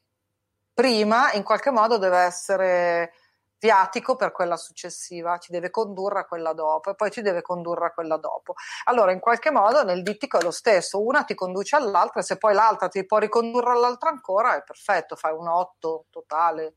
prima 0.74 1.32
in 1.34 1.44
qualche 1.44 1.72
modo 1.72 1.98
deve 1.98 2.20
essere 2.20 3.12
viatico 3.60 4.16
per 4.16 4.32
quella 4.32 4.58
successiva, 4.58 5.38
ti 5.38 5.52
deve 5.52 5.70
condurre 5.70 6.20
a 6.20 6.26
quella 6.26 6.54
dopo 6.54 6.92
e 6.92 6.96
poi 6.96 7.10
ti 7.10 7.22
deve 7.22 7.42
condurre 7.42 7.88
a 7.88 7.92
quella 7.92 8.18
dopo. 8.18 8.54
Allora, 8.86 9.12
in 9.12 9.20
qualche 9.20 9.52
modo 9.52 9.84
nel 9.84 10.04
dittico 10.04 10.38
è 10.38 10.44
lo 10.44 10.52
stesso, 10.52 11.04
una 11.04 11.24
ti 11.24 11.36
conduce 11.36 11.76
all'altra 11.76 12.20
e 12.20 12.24
se 12.24 12.38
poi 12.38 12.54
l'altra 12.54 12.88
ti 12.88 13.06
può 13.06 13.18
ricondurre 13.18 13.72
all'altra 13.72 14.10
ancora 14.10 14.56
è 14.56 14.64
perfetto, 14.64 15.16
fai 15.16 15.34
un 15.34 15.48
8 15.48 16.06
totale. 16.10 16.76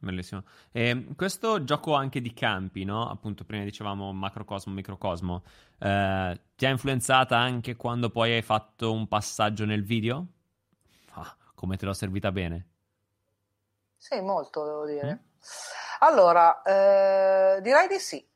Bellissimo. 0.00 0.44
E 0.70 1.08
questo 1.16 1.64
gioco 1.64 1.94
anche 1.94 2.20
di 2.20 2.32
campi, 2.32 2.84
no? 2.84 3.10
Appunto, 3.10 3.44
prima 3.44 3.64
dicevamo 3.64 4.12
macrocosmo, 4.12 4.72
microcosmo. 4.72 5.42
Eh, 5.76 6.40
ti 6.54 6.66
ha 6.66 6.68
influenzata 6.68 7.36
anche 7.36 7.74
quando 7.74 8.08
poi 8.08 8.32
hai 8.32 8.42
fatto 8.42 8.92
un 8.92 9.08
passaggio 9.08 9.64
nel 9.64 9.82
video? 9.82 10.26
Ah, 11.14 11.36
come 11.54 11.76
te 11.76 11.84
l'ho 11.84 11.92
servita 11.94 12.30
bene? 12.30 12.68
Sì, 13.96 14.20
molto, 14.20 14.64
devo 14.64 14.86
dire. 14.86 15.14
Mm? 15.14 15.27
Allora, 16.00 16.62
eh, 16.62 17.60
direi 17.60 17.88
di 17.88 17.98
sì. 17.98 18.26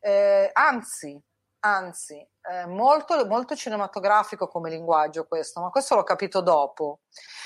Eh, 0.00 0.50
anzi, 0.52 1.20
anzi, 1.60 2.14
eh, 2.50 2.66
molto, 2.66 3.24
molto 3.26 3.54
cinematografico 3.54 4.48
come 4.48 4.70
linguaggio 4.70 5.26
questo, 5.26 5.60
ma 5.60 5.70
questo 5.70 5.94
l'ho 5.94 6.02
capito 6.04 6.40
dopo, 6.40 7.00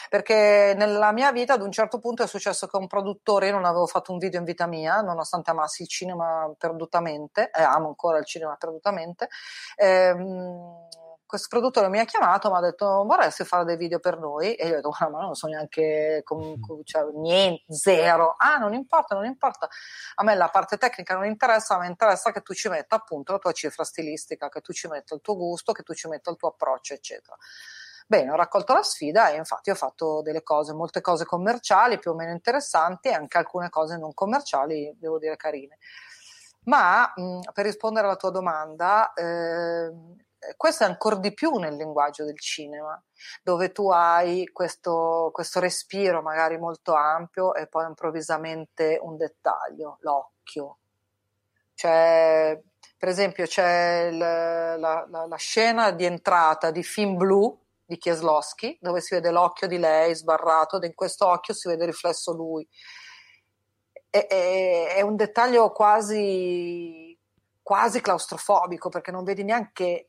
perché 0.09 0.75
nella 0.77 1.13
mia 1.13 1.33
vita 1.33 1.55
ad 1.55 1.63
un 1.63 1.71
certo 1.73 1.99
punto 1.99 2.23
è 2.23 2.27
successo 2.27 2.67
che 2.67 2.77
un 2.77 2.87
produttore, 2.87 3.49
io 3.49 3.53
non 3.55 3.65
avevo 3.67 3.87
fatto 3.87 4.13
un 4.13 4.19
video 4.19 4.39
in 4.41 4.47
vita 4.47 4.67
mia, 4.67 5.01
nonostante 5.01 5.51
amassi 5.51 5.83
il 5.83 5.89
cinema 5.89 6.51
perdutamente, 6.57 7.51
e 7.51 7.63
amo 7.63 7.89
ancora 7.89 8.19
il 8.19 8.25
cinema 8.27 8.57
perdutamente, 8.57 9.29
ehm, 9.77 10.89
questo 11.27 11.49
produttore 11.51 11.89
mi 11.89 11.99
ha 11.99 12.05
chiamato, 12.05 12.51
mi 12.51 12.57
ha 12.57 12.61
detto 12.61 13.05
vorresti 13.05 13.45
fare 13.45 13.65
dei 13.65 13.77
video 13.77 13.99
per 13.99 14.19
noi? 14.19 14.55
E 14.55 14.67
io 14.67 14.73
ho 14.73 14.77
detto 14.77 14.89
guarda 14.91 15.17
ma 15.17 15.23
non 15.23 15.35
so 15.35 15.49
neanche, 15.49 16.23
com- 16.25 16.55
mm. 16.57 16.81
cioè, 16.85 17.05
niente, 17.15 17.65
zero. 17.75 18.35
Ah 18.39 18.57
non 18.59 18.73
importa, 18.75 19.15
non 19.15 19.25
importa. 19.25 19.69
A 20.15 20.23
me 20.25 20.35
la 20.35 20.49
parte 20.49 20.77
tecnica 20.77 21.15
non 21.15 21.27
interessa, 21.27 21.75
a 21.75 21.79
me 21.81 21.89
interessa 21.89 22.33
che 22.33 22.41
tu 22.43 22.55
ci 22.55 22.69
metta 22.69 22.97
appunto 22.97 23.33
la 23.33 23.39
tua 23.39 23.53
cifra 23.53 23.85
stilistica, 23.85 24.49
che 24.49 24.61
tu 24.61 24.73
ci 24.73 24.89
metta 24.89 25.15
il 25.15 25.21
tuo 25.21 25.37
gusto, 25.37 25.73
che 25.73 25.83
tu 25.83 25.93
ci 25.95 26.09
metta 26.09 26.31
il 26.31 26.37
tuo 26.37 26.49
approccio, 26.49 26.95
eccetera. 26.95 27.37
Bene, 28.09 28.31
ho 28.31 28.37
raccolto 28.37 28.73
la 28.73 28.85
sfida 28.85 29.31
e 29.31 29.37
infatti 29.37 29.71
ho 29.71 29.75
fatto 29.75 30.23
delle 30.23 30.45
cose, 30.45 30.73
molte 30.73 31.01
cose 31.01 31.25
commerciali 31.25 31.99
più 31.99 32.13
o 32.13 32.15
meno 32.15 32.31
interessanti 32.31 33.09
e 33.09 33.13
anche 33.15 33.37
alcune 33.37 33.69
cose 33.69 33.99
non 33.99 34.15
commerciali, 34.15 34.95
devo 34.97 35.19
dire 35.19 35.37
carine. 35.37 35.79
Ma 36.67 37.13
mh, 37.15 37.41
per 37.53 37.65
rispondere 37.65 38.07
alla 38.07 38.17
tua 38.17 38.31
domanda, 38.31 39.13
eh, 39.13 39.91
questo 40.57 40.85
è 40.85 40.87
ancora 40.87 41.17
di 41.17 41.33
più 41.33 41.57
nel 41.57 41.77
linguaggio 41.77 42.25
del 42.25 42.39
cinema, 42.39 43.01
dove 43.43 43.73
tu 43.73 43.91
hai 43.91 44.47
questo, 44.53 45.31
questo 45.33 45.61
respiro 45.61 46.23
magari 46.23 46.59
molto 46.59 46.95
ampio 46.95 47.55
e 47.55 47.67
poi 47.67 47.87
improvvisamente 47.87 48.99
un 49.01 49.17
dettaglio, 49.17 49.99
l'occhio. 50.01 50.79
C'è, 51.75 52.59
per 52.97 53.09
esempio, 53.09 53.47
c'è 53.47 54.09
il, 54.11 54.19
la, 54.19 54.77
la, 54.77 55.27
la, 55.27 55.37
scena 55.37 55.91
di 55.91 56.05
entrata 56.05 56.71
di 56.71 56.83
Film 56.83 57.17
Blue 57.17 57.55
di 57.85 57.99
Kieslowski, 57.99 58.79
dove 58.81 59.01
si 59.01 59.15
vede 59.15 59.31
l'occhio 59.31 59.67
di 59.67 59.79
lei 59.79 60.15
sbarrato, 60.15 60.77
ed 60.77 60.85
in 60.85 60.95
questo 60.95 61.27
occhio 61.27 61.55
si 61.55 61.69
vede 61.69 61.87
riflesso 61.87 62.33
lui. 62.33 62.67
È, 64.09 64.27
è, 64.27 64.95
è 64.95 65.01
un 65.03 65.17
dettaglio 65.17 65.71
quasi, 65.71 67.17
quasi 67.63 68.01
claustrofobico, 68.01 68.89
perché 68.89 69.11
non 69.11 69.25
vedi 69.25 69.45
neanche 69.45 70.09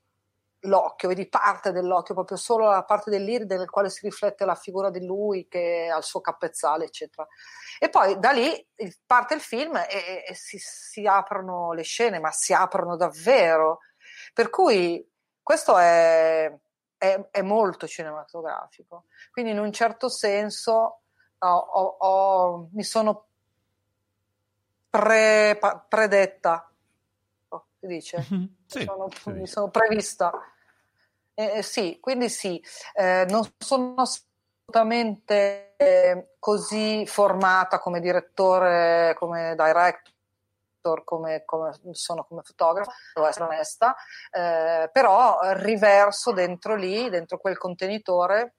l'occhio, 0.62 1.08
vedi 1.08 1.28
parte 1.28 1.72
dell'occhio, 1.72 2.14
proprio 2.14 2.38
solo 2.38 2.70
la 2.70 2.84
parte 2.84 3.10
dell'iride 3.10 3.58
nel 3.58 3.70
quale 3.70 3.90
si 3.90 4.00
riflette 4.04 4.46
la 4.46 4.56
figura 4.56 4.90
di 4.90 5.06
lui 5.06 5.48
che 5.48 5.90
ha 5.92 5.98
il 5.98 6.04
suo 6.04 6.22
cappezzale, 6.22 6.86
eccetera. 6.86 7.28
E 7.80 7.90
poi 7.90 8.20
da 8.20 8.32
lì 8.32 8.68
parte 9.06 9.36
il 9.36 9.42
film 9.42 9.76
e, 9.76 10.24
e 10.28 10.34
si, 10.34 10.58
si, 10.58 11.06
aprono 11.06 11.74
le 11.74 11.84
scene, 11.84 12.20
ma 12.20 12.32
si 12.32 12.54
aprono 12.54 12.96
davvero. 12.96 13.80
Per 14.34 14.50
cui 14.50 15.08
questo 15.42 15.78
è, 15.78 16.52
è, 16.98 17.28
è 17.32 17.42
molto 17.42 17.88
cinematografico. 17.88 19.06
Quindi 19.32 19.52
in 19.52 19.60
un 19.60 19.72
certo 19.72 20.10
senso 20.10 21.02
ho, 21.38 21.48
ho, 21.48 21.98
ho, 22.00 22.70
mi 22.74 22.84
sono 22.84 23.28
pre, 24.90 25.60
predetta 25.88 26.72
si 27.80 27.88
dice? 27.88 28.26
sì, 28.66 28.84
sono, 28.84 29.10
sì. 29.10 29.32
Mi 29.32 29.48
sono 29.48 29.70
prevista. 29.70 30.32
Eh, 31.34 31.62
sì, 31.62 32.00
quindi 32.00 32.30
sì, 32.30 32.64
eh, 32.94 33.26
non 33.30 33.48
sono 33.58 33.96
assolutamente 33.96 35.76
eh, 35.78 36.36
così 36.40 37.06
formata 37.06 37.80
come 37.80 38.00
direttore, 38.00 39.16
come 39.18 39.56
director 39.56 40.16
come, 41.04 41.44
come 41.46 41.78
sono 41.92 42.24
come 42.24 42.42
fotografa, 42.44 42.94
devo 43.14 43.28
essere 43.28 43.46
onesta, 43.46 43.96
eh, 44.32 44.90
però 44.92 45.40
riverso 45.54 46.32
dentro 46.32 46.76
lì, 46.76 47.10
dentro 47.10 47.40
quel 47.40 47.58
contenitore, 47.58 48.56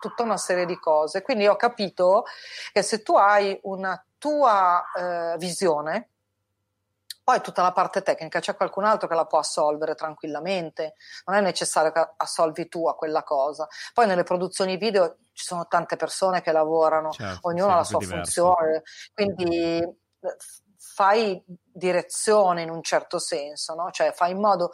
tutta 0.00 0.22
una 0.22 0.36
serie 0.36 0.66
di 0.66 0.78
cose. 0.78 1.22
Quindi 1.22 1.46
ho 1.46 1.56
capito 1.56 2.24
che 2.72 2.82
se 2.82 3.02
tu 3.02 3.16
hai 3.16 3.58
una 3.62 4.04
tua 4.18 4.82
eh, 4.94 5.36
visione, 5.38 6.11
poi 7.24 7.40
tutta 7.40 7.62
la 7.62 7.72
parte 7.72 8.02
tecnica 8.02 8.40
c'è 8.40 8.56
qualcun 8.56 8.84
altro 8.84 9.06
che 9.06 9.14
la 9.14 9.26
può 9.26 9.38
assolvere 9.38 9.94
tranquillamente, 9.94 10.94
non 11.26 11.36
è 11.36 11.40
necessario 11.40 11.92
che 11.92 12.12
assolvi 12.16 12.68
tu 12.68 12.86
a 12.88 12.96
quella 12.96 13.22
cosa. 13.22 13.68
Poi 13.94 14.06
nelle 14.06 14.24
produzioni 14.24 14.76
video 14.76 15.18
ci 15.32 15.44
sono 15.44 15.66
tante 15.66 15.96
persone 15.96 16.42
che 16.42 16.52
lavorano, 16.52 17.10
certo, 17.10 17.48
ognuno 17.48 17.72
ha 17.72 17.76
la 17.76 17.84
sua 17.84 17.98
diverso. 17.98 18.54
funzione, 18.54 18.82
quindi 19.14 19.78
eh, 19.78 20.36
fai 20.76 21.42
direzione 21.46 22.62
in 22.62 22.70
un 22.70 22.82
certo 22.82 23.18
senso, 23.18 23.74
no? 23.74 23.90
cioè 23.90 24.12
fai 24.12 24.32
in 24.32 24.40
modo 24.40 24.72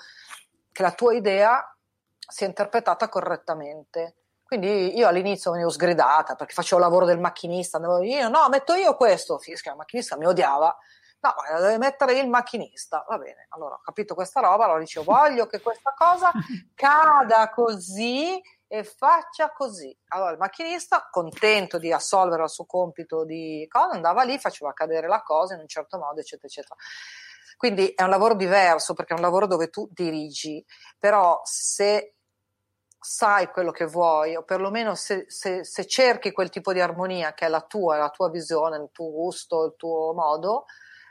che 0.72 0.82
la 0.82 0.92
tua 0.92 1.14
idea 1.14 1.76
sia 2.18 2.46
interpretata 2.46 3.08
correttamente. 3.08 4.14
Quindi 4.42 4.96
io 4.96 5.06
all'inizio 5.06 5.50
venivo 5.50 5.68
sgridata 5.68 6.34
perché 6.34 6.54
facevo 6.54 6.80
il 6.80 6.86
lavoro 6.86 7.04
del 7.04 7.18
macchinista, 7.18 7.76
andavo 7.76 8.02
io, 8.02 8.28
no, 8.28 8.48
metto 8.48 8.72
io 8.72 8.96
questo, 8.96 9.38
fischia, 9.38 9.72
il 9.72 9.76
macchinista 9.76 10.16
mi 10.16 10.24
odiava, 10.24 10.74
no, 11.20 11.34
deve 11.60 11.78
mettere 11.78 12.18
il 12.18 12.28
macchinista, 12.28 13.04
va 13.08 13.18
bene, 13.18 13.46
allora 13.50 13.74
ho 13.74 13.80
capito 13.80 14.14
questa 14.14 14.40
roba, 14.40 14.64
allora 14.64 14.78
dicevo 14.78 15.12
voglio 15.12 15.46
che 15.46 15.60
questa 15.60 15.92
cosa 15.96 16.30
cada 16.74 17.50
così 17.50 18.40
e 18.70 18.84
faccia 18.84 19.50
così. 19.50 19.96
Allora 20.08 20.32
il 20.32 20.38
macchinista, 20.38 21.08
contento 21.10 21.78
di 21.78 21.90
assolvere 21.90 22.42
il 22.42 22.50
suo 22.50 22.66
compito 22.66 23.24
di 23.24 23.66
cosa, 23.68 23.94
andava 23.94 24.22
lì, 24.22 24.38
faceva 24.38 24.72
cadere 24.72 25.08
la 25.08 25.22
cosa 25.22 25.54
in 25.54 25.60
un 25.60 25.68
certo 25.68 25.98
modo, 25.98 26.20
eccetera, 26.20 26.46
eccetera. 26.46 26.76
Quindi 27.56 27.88
è 27.88 28.02
un 28.02 28.10
lavoro 28.10 28.34
diverso 28.34 28.94
perché 28.94 29.14
è 29.14 29.16
un 29.16 29.22
lavoro 29.22 29.46
dove 29.46 29.68
tu 29.68 29.88
dirigi, 29.90 30.64
però 30.96 31.40
se 31.42 32.14
sai 33.00 33.48
quello 33.48 33.70
che 33.70 33.86
vuoi, 33.86 34.36
o 34.36 34.42
perlomeno 34.42 34.94
se, 34.94 35.24
se, 35.28 35.64
se, 35.64 35.86
cerchi 35.86 36.32
quel 36.32 36.50
tipo 36.50 36.72
di 36.72 36.80
armonia 36.80 37.32
che 37.32 37.46
è 37.46 37.48
la 37.48 37.62
tua, 37.62 37.96
la 37.96 38.10
tua 38.10 38.28
visione, 38.28 38.76
il 38.76 38.90
tuo 38.92 39.10
gusto, 39.10 39.64
il 39.64 39.74
tuo 39.76 40.12
modo, 40.14 40.66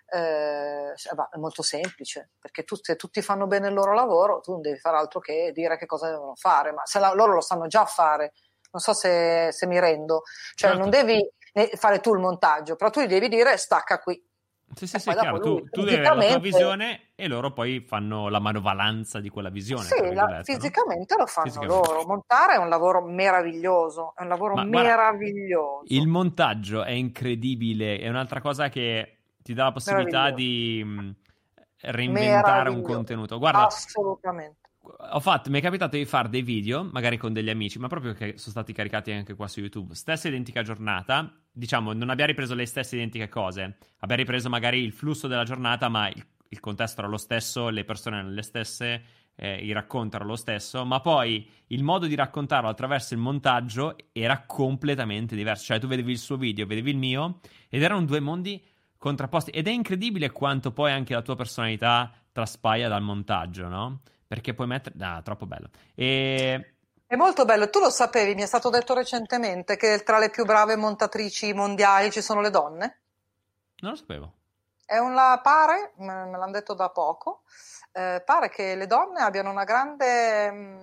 eh, 0.10 0.94
è 0.94 1.38
molto 1.38 1.62
semplice, 1.62 2.32
perché 2.40 2.64
tu, 2.64 2.76
se 2.76 2.96
tutti 2.96 3.22
fanno 3.22 3.48
bene 3.48 3.68
il 3.68 3.74
loro 3.74 3.94
lavoro, 3.94 4.40
tu 4.40 4.52
non 4.52 4.62
devi 4.62 4.78
fare 4.78 4.98
altro 4.98 5.20
che 5.20 5.52
dire 5.54 5.78
che 5.78 5.86
cosa 5.86 6.10
devono 6.10 6.36
fare, 6.36 6.72
ma 6.72 6.86
se 6.86 7.00
la, 7.00 7.14
loro 7.14 7.34
lo 7.34 7.42
sanno 7.42 7.68
già 7.68 7.86
fare, 7.86 8.34
non 8.72 8.82
so 8.82 8.94
se, 8.94 9.50
se 9.52 9.66
mi 9.68 9.80
rendo, 9.80 10.24
cioè 10.56 10.72
certo. 10.72 10.78
non 10.78 10.90
devi 10.90 11.30
fare 11.76 12.00
tu 12.00 12.14
il 12.14 12.20
montaggio, 12.20 12.76
però 12.76 12.90
tu 12.90 13.02
gli 13.02 13.08
devi 13.08 13.30
dire 13.30 13.58
stacca 13.58 14.00
qui, 14.00 14.24
sì, 14.74 14.86
sì, 14.86 15.00
sì, 15.00 15.10
chiaro, 15.12 15.40
tu, 15.40 15.64
tu 15.70 15.84
devi 15.84 16.06
avere 16.06 16.26
la 16.26 16.28
tua 16.34 16.40
visione 16.40 17.12
e 17.16 17.28
loro 17.28 17.54
poi 17.54 17.84
fanno 17.88 18.28
la 18.28 18.40
manovalanza 18.40 19.20
di 19.20 19.30
quella 19.30 19.50
visione. 19.50 19.84
Sì, 19.84 20.14
la, 20.14 20.42
fisicamente 20.44 21.16
no? 21.16 21.22
lo 21.22 21.26
fanno 21.26 21.48
fisicamente. 21.48 21.90
loro. 21.90 22.06
Montare 22.06 22.56
è 22.56 22.58
un 22.58 22.70
lavoro 22.70 23.02
meraviglioso, 23.02 24.14
è 24.16 24.22
un 24.22 24.28
lavoro 24.28 24.56
Ma, 24.56 24.64
meraviglioso. 24.64 25.84
Guarda, 25.86 25.96
il 25.96 26.08
montaggio 26.08 26.84
è 26.84 26.92
incredibile, 26.92 27.98
è 27.98 28.10
un'altra 28.10 28.42
cosa 28.42 28.68
che 28.70 29.17
ti 29.48 29.54
dà 29.54 29.64
la 29.64 29.72
possibilità 29.72 30.30
di 30.32 30.84
mh, 30.84 31.16
reinventare 31.82 32.70
un 32.70 32.82
contenuto. 32.82 33.38
Guarda, 33.40 33.68
assolutamente 33.68 34.66
ho 35.12 35.20
fatto, 35.20 35.50
mi 35.50 35.60
è 35.60 35.62
capitato 35.62 35.98
di 35.98 36.06
fare 36.06 36.30
dei 36.30 36.42
video, 36.42 36.84
magari 36.84 37.18
con 37.18 37.34
degli 37.34 37.50
amici, 37.50 37.78
ma 37.78 37.88
proprio 37.88 38.14
che 38.14 38.38
sono 38.38 38.52
stati 38.52 38.72
caricati 38.72 39.12
anche 39.12 39.36
qua 39.36 39.48
su 39.48 39.60
YouTube. 39.60 39.94
Stessa 39.96 40.28
identica 40.28 40.64
giornata, 40.64 41.30
diciamo, 41.52 41.94
non 41.94 42.10
abbiamo 42.10 42.32
ripreso 42.32 42.56
le 42.56 42.66
stesse 42.66 42.96
identiche 42.96 43.28
cose, 43.28 43.78
abbiamo 44.00 44.22
ripreso 44.22 44.50
magari 44.50 44.82
il 44.82 44.94
flusso 44.94 45.28
della 45.28 45.44
giornata, 45.44 45.90
ma 45.90 46.08
il, 46.08 46.26
il 46.50 46.60
contesto 46.60 47.02
era 47.02 47.10
lo 47.10 47.18
stesso, 47.18 47.70
le 47.70 47.84
persone 47.84 48.18
erano 48.18 48.34
le 48.34 48.42
stesse, 48.44 49.04
eh, 49.36 49.66
il 49.66 49.74
racconto 49.74 50.16
era 50.16 50.26
lo 50.26 50.36
stesso, 50.36 50.86
ma 50.86 51.02
poi 51.02 51.50
il 51.68 51.84
modo 51.84 52.08
di 52.08 52.16
raccontarlo 52.16 52.70
attraverso 52.70 53.14
il 53.14 53.20
montaggio 53.20 53.96
era 54.14 54.46
completamente 54.46 55.36
diverso. 55.36 55.66
Cioè, 55.66 55.80
tu 55.80 55.88
vedevi 55.88 56.12
il 56.12 56.18
suo 56.18 56.38
video, 56.38 56.66
vedevi 56.66 56.92
il 56.92 56.98
mio, 56.98 57.40
ed 57.70 57.84
erano 57.84 58.06
due 58.06 58.20
mondi 58.20 58.64
contrapposti. 58.98 59.52
Ed 59.52 59.68
è 59.68 59.72
incredibile 59.72 60.32
quanto 60.32 60.72
poi 60.72 60.92
anche 60.92 61.14
la 61.14 61.22
tua 61.22 61.36
personalità 61.36 62.12
traspaia 62.32 62.88
dal 62.88 63.02
montaggio, 63.02 63.68
no? 63.68 64.02
Perché 64.28 64.54
puoi 64.54 64.68
mettere... 64.68 64.96
Ah, 65.00 65.22
troppo 65.22 65.46
bello. 65.46 65.70
E... 65.96 66.74
È 67.06 67.16
molto 67.16 67.46
bello. 67.46 67.70
Tu 67.70 67.80
lo 67.80 67.90
sapevi, 67.90 68.36
mi 68.36 68.42
è 68.42 68.46
stato 68.48 68.70
detto 68.70 68.94
recentemente 68.94 69.78
che 69.78 70.04
tra 70.04 70.20
le 70.20 70.30
più 70.30 70.44
brave 70.46 70.76
montatrici 70.76 71.54
mondiali 71.54 72.12
ci 72.12 72.22
sono 72.22 72.42
le 72.42 72.50
donne? 72.50 73.00
Non 73.80 73.92
lo 73.92 73.98
sapevo. 73.98 74.34
È 74.86 74.98
una 74.98 75.40
pare, 75.42 75.94
me 75.98 76.30
l'hanno 76.32 76.52
detto 76.52 76.74
da 76.74 76.90
poco, 76.90 77.44
eh, 77.92 78.22
pare 78.26 78.50
che 78.50 78.76
le 78.76 78.88
donne 78.88 79.22
abbiano 79.22 79.50
una 79.50 79.64
grande, 79.64 80.52
mm, 80.52 80.78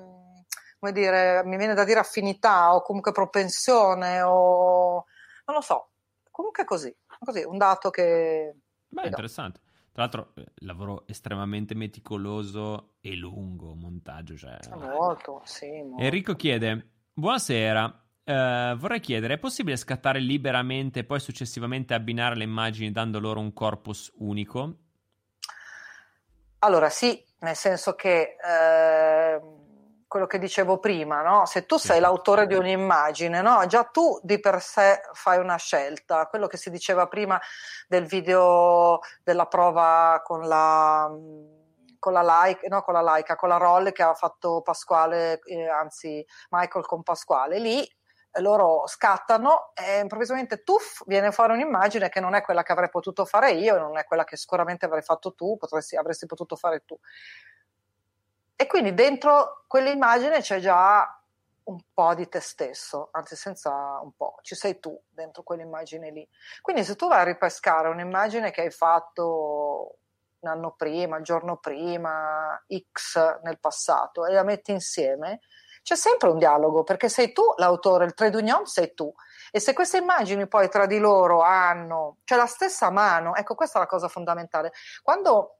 come 0.79 0.93
dire, 0.93 1.43
mi 1.45 1.57
viene 1.57 1.75
da 1.75 1.85
dire 1.85 2.01
affinità 2.01 2.75
o 2.75 2.83
comunque 2.83 3.13
propensione 3.13 4.21
o 4.23 5.05
non 5.47 5.57
lo 5.57 5.61
so, 5.61 5.91
comunque 6.31 6.65
così, 6.65 6.95
così 7.25 7.43
un 7.43 7.59
dato 7.59 7.91
che... 7.91 8.55
Beh, 8.89 9.07
interessante. 9.07 9.61
Tra 9.93 10.03
l'altro, 10.03 10.33
eh, 10.35 10.47
lavoro 10.57 11.05
estremamente 11.07 11.75
meticoloso 11.75 12.95
e 13.01 13.15
lungo, 13.15 13.75
montaggio. 13.75 14.37
Cioè... 14.37 14.59
Molto, 14.77 15.41
sì. 15.45 15.71
Molto. 15.83 16.03
Enrico 16.03 16.35
chiede: 16.35 16.89
Buonasera. 17.13 18.03
Uh, 18.25 18.77
vorrei 18.77 19.01
chiedere: 19.01 19.35
è 19.35 19.39
possibile 19.39 19.77
scattare 19.77 20.19
liberamente 20.19 21.01
e 21.01 21.05
poi 21.05 21.21
successivamente 21.21 21.95
abbinare 21.95 22.35
le 22.37 22.45
immagini 22.45 22.91
dando 22.91 23.21
loro 23.21 23.39
un 23.41 23.53
corpus 23.53 24.13
unico? 24.17 24.79
Allora, 26.59 26.89
sì, 26.89 27.25
nel 27.41 27.57
senso 27.57 27.95
che. 27.95 28.37
Uh 28.43 29.64
quello 30.15 30.29
che 30.29 30.39
dicevo 30.39 30.79
prima, 30.79 31.23
no? 31.23 31.45
se 31.45 31.67
tu 31.67 31.77
sei 31.77 31.99
l'autore 31.99 32.47
di 32.47 32.55
un'immagine, 32.55 33.43
no? 33.43 33.67
già 33.67 33.83
tu 33.83 34.21
di 34.23 34.39
per 34.39 34.61
sé 34.61 35.01
fai 35.13 35.39
una 35.41 35.57
scelta, 35.57 36.29
quello 36.29 36.47
che 36.47 36.57
si 36.57 36.71
diceva 36.71 37.09
prima 37.09 37.41
del 37.89 38.07
video 38.07 39.01
della 39.25 39.47
prova 39.47 40.21
con 40.23 40.47
la, 40.47 41.11
con 41.99 42.13
la, 42.13 42.45
like, 42.45 42.69
no, 42.69 42.83
con 42.83 42.95
la 42.95 43.03
Leica, 43.03 43.35
con 43.35 43.49
la 43.49 43.57
roll 43.57 43.91
che 43.91 44.05
ha 44.05 44.15
fatto 44.15 44.63
Pasquale, 44.63 45.41
eh, 45.47 45.69
anzi 45.69 46.25
Michael 46.51 46.87
con 46.87 47.03
Pasquale, 47.03 47.59
lì 47.59 47.85
loro 48.35 48.87
scattano 48.87 49.73
e 49.75 49.99
improvvisamente 49.99 50.63
tuff, 50.63 51.03
viene 51.07 51.33
fuori 51.33 51.55
un'immagine 51.55 52.09
che 52.09 52.21
non 52.21 52.35
è 52.35 52.43
quella 52.43 52.63
che 52.63 52.71
avrei 52.71 52.89
potuto 52.89 53.25
fare 53.25 53.51
io, 53.51 53.79
non 53.79 53.99
è 53.99 54.05
quella 54.05 54.23
che 54.23 54.37
sicuramente 54.37 54.87
avrei 54.87 55.03
fatto 55.03 55.35
tu, 55.35 55.57
potresti, 55.57 55.97
avresti 55.97 56.27
potuto 56.27 56.55
fare 56.55 56.85
tu. 56.85 56.97
E 58.65 58.67
quindi 58.67 58.95
dentro 58.95 59.65
quell'immagine 59.67 60.41
c'è 60.41 60.59
già 60.59 61.07
un 61.65 61.79
po' 61.93 62.15
di 62.15 62.27
te 62.31 62.41
stesso, 62.41 63.11
anzi 63.13 63.37
senza 63.37 64.01
un 64.03 64.13
po', 64.17 64.39
ci 64.41 64.55
sei 64.55 64.81
tu 64.81 64.99
dentro 65.11 65.43
quell'immagine 65.43 66.11
lì. 66.11 66.27
Quindi 66.63 66.83
se 66.83 66.97
tu 66.97 67.07
vai 67.07 67.21
a 67.21 67.25
ripescare 67.25 67.89
un'immagine 67.89 68.51
che 68.51 68.63
hai 68.63 68.71
fatto 68.71 69.99
un 70.39 70.49
anno 70.49 70.73
prima, 70.79 71.19
il 71.19 71.25
giorno 71.25 71.59
prima, 71.59 72.59
X 72.91 73.41
nel 73.43 73.61
passato 73.61 74.25
e 74.25 74.33
la 74.33 74.45
metti 74.45 74.71
insieme, 74.71 75.41
c'è 75.83 75.95
sempre 75.95 76.31
un 76.31 76.39
dialogo 76.39 76.85
perché 76.85 77.11
sei 77.11 77.35
tu 77.35 77.43
l'autore, 77.59 78.07
il 78.07 78.15
trade 78.15 78.39
union 78.39 78.65
sei 78.65 78.95
tu. 78.95 79.13
E 79.51 79.61
se 79.61 79.75
queste 79.75 79.99
immagini 79.99 80.49
poi 80.49 80.71
tra 80.71 80.87
di 80.87 80.99
loro 80.99 81.43
hanno, 81.43 82.17
cioè 82.25 82.39
la 82.39 82.47
stessa 82.47 82.89
mano, 82.89 83.35
ecco 83.35 83.55
questa 83.55 83.77
è 83.77 83.83
la 83.83 83.89
cosa 83.89 84.09
fondamentale. 84.09 84.73
Quando 85.03 85.59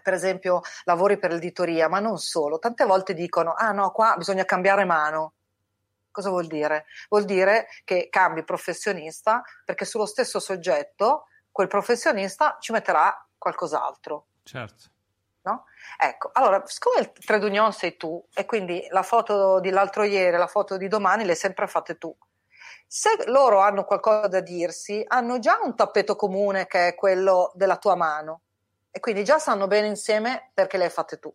per 0.00 0.14
esempio 0.14 0.60
lavori 0.84 1.18
per 1.18 1.32
l'editoria, 1.32 1.88
ma 1.88 1.98
non 1.98 2.18
solo, 2.18 2.58
tante 2.58 2.84
volte 2.84 3.14
dicono, 3.14 3.52
ah 3.54 3.72
no, 3.72 3.90
qua 3.90 4.14
bisogna 4.16 4.44
cambiare 4.44 4.84
mano. 4.84 5.34
Cosa 6.10 6.28
vuol 6.28 6.46
dire? 6.46 6.84
Vuol 7.08 7.24
dire 7.24 7.68
che 7.84 8.08
cambi 8.10 8.44
professionista 8.44 9.42
perché 9.64 9.84
sullo 9.84 10.06
stesso 10.06 10.40
soggetto 10.40 11.26
quel 11.50 11.68
professionista 11.68 12.58
ci 12.60 12.72
metterà 12.72 13.26
qualcos'altro. 13.38 14.26
Certo. 14.42 14.90
No? 15.42 15.64
Ecco, 15.98 16.30
allora, 16.34 16.62
siccome 16.66 17.00
il 17.00 17.12
trade 17.12 17.46
union 17.46 17.72
sei 17.72 17.96
tu 17.96 18.24
e 18.32 18.44
quindi 18.44 18.86
la 18.90 19.02
foto 19.02 19.58
dell'altro 19.58 20.04
ieri, 20.04 20.36
la 20.36 20.46
foto 20.46 20.76
di 20.76 20.86
domani 20.86 21.24
le 21.24 21.30
hai 21.30 21.36
sempre 21.36 21.66
fatte 21.66 21.98
tu. 21.98 22.14
Se 22.86 23.24
loro 23.26 23.60
hanno 23.60 23.84
qualcosa 23.84 24.28
da 24.28 24.40
dirsi, 24.40 25.02
hanno 25.06 25.38
già 25.38 25.58
un 25.62 25.74
tappeto 25.74 26.14
comune 26.14 26.66
che 26.66 26.88
è 26.88 26.94
quello 26.94 27.50
della 27.54 27.78
tua 27.78 27.96
mano 27.96 28.42
e 28.92 29.00
quindi 29.00 29.24
già 29.24 29.38
stanno 29.38 29.66
bene 29.66 29.86
insieme 29.88 30.50
perché 30.52 30.76
le 30.76 30.84
hai 30.84 30.90
fatte 30.90 31.18
tu. 31.18 31.34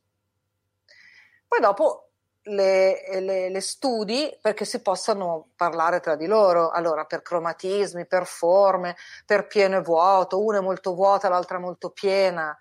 Poi 1.48 1.60
dopo 1.60 2.12
le, 2.44 3.20
le, 3.20 3.50
le, 3.50 3.62
studi 3.62 4.38
perché 4.40 4.64
si 4.64 4.82
possano 4.82 5.50
parlare 5.56 6.00
tra 6.00 6.16
di 6.16 6.28
loro, 6.28 6.70
allora 6.70 7.06
per 7.06 7.24
cromatismi, 7.24 8.06
per 8.06 8.26
forme, 8.28 8.96
per 9.26 9.48
pieno 9.48 9.78
e 9.78 9.82
vuoto, 9.82 10.42
una 10.42 10.60
è 10.60 10.62
molto 10.62 10.94
vuota, 10.94 11.30
l'altra 11.30 11.58
è 11.58 11.60
molto 11.60 11.90
piena, 11.90 12.56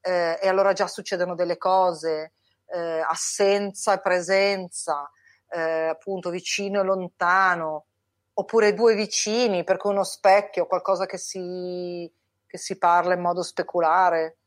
eh, 0.00 0.38
e 0.40 0.48
allora 0.48 0.74
già 0.74 0.86
succedono 0.86 1.34
delle 1.34 1.56
cose, 1.56 2.34
eh, 2.66 3.02
assenza 3.08 3.94
e 3.94 4.00
presenza, 4.00 5.10
eh, 5.48 5.88
appunto 5.88 6.30
vicino 6.30 6.80
e 6.80 6.84
lontano, 6.84 7.86
oppure 8.34 8.74
due 8.74 8.94
vicini, 8.94 9.64
per 9.64 9.78
cui 9.78 9.90
uno 9.90 10.04
specchio, 10.04 10.66
qualcosa 10.66 11.06
che 11.06 11.16
si 11.18 12.12
che 12.52 12.58
si 12.58 12.76
parla 12.76 13.14
in 13.14 13.20
modo 13.22 13.42
speculare, 13.42 14.40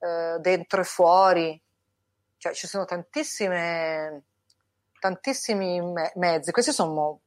eh, 0.00 0.36
dentro 0.40 0.80
e 0.80 0.84
fuori, 0.84 1.62
cioè 2.38 2.52
ci 2.54 2.66
sono 2.66 2.84
tantissime, 2.84 4.24
tantissimi 4.98 5.80
me- 5.80 6.12
mezzi, 6.16 6.50
questi 6.52 6.72
sono 6.72 6.92
mo- 6.92 7.20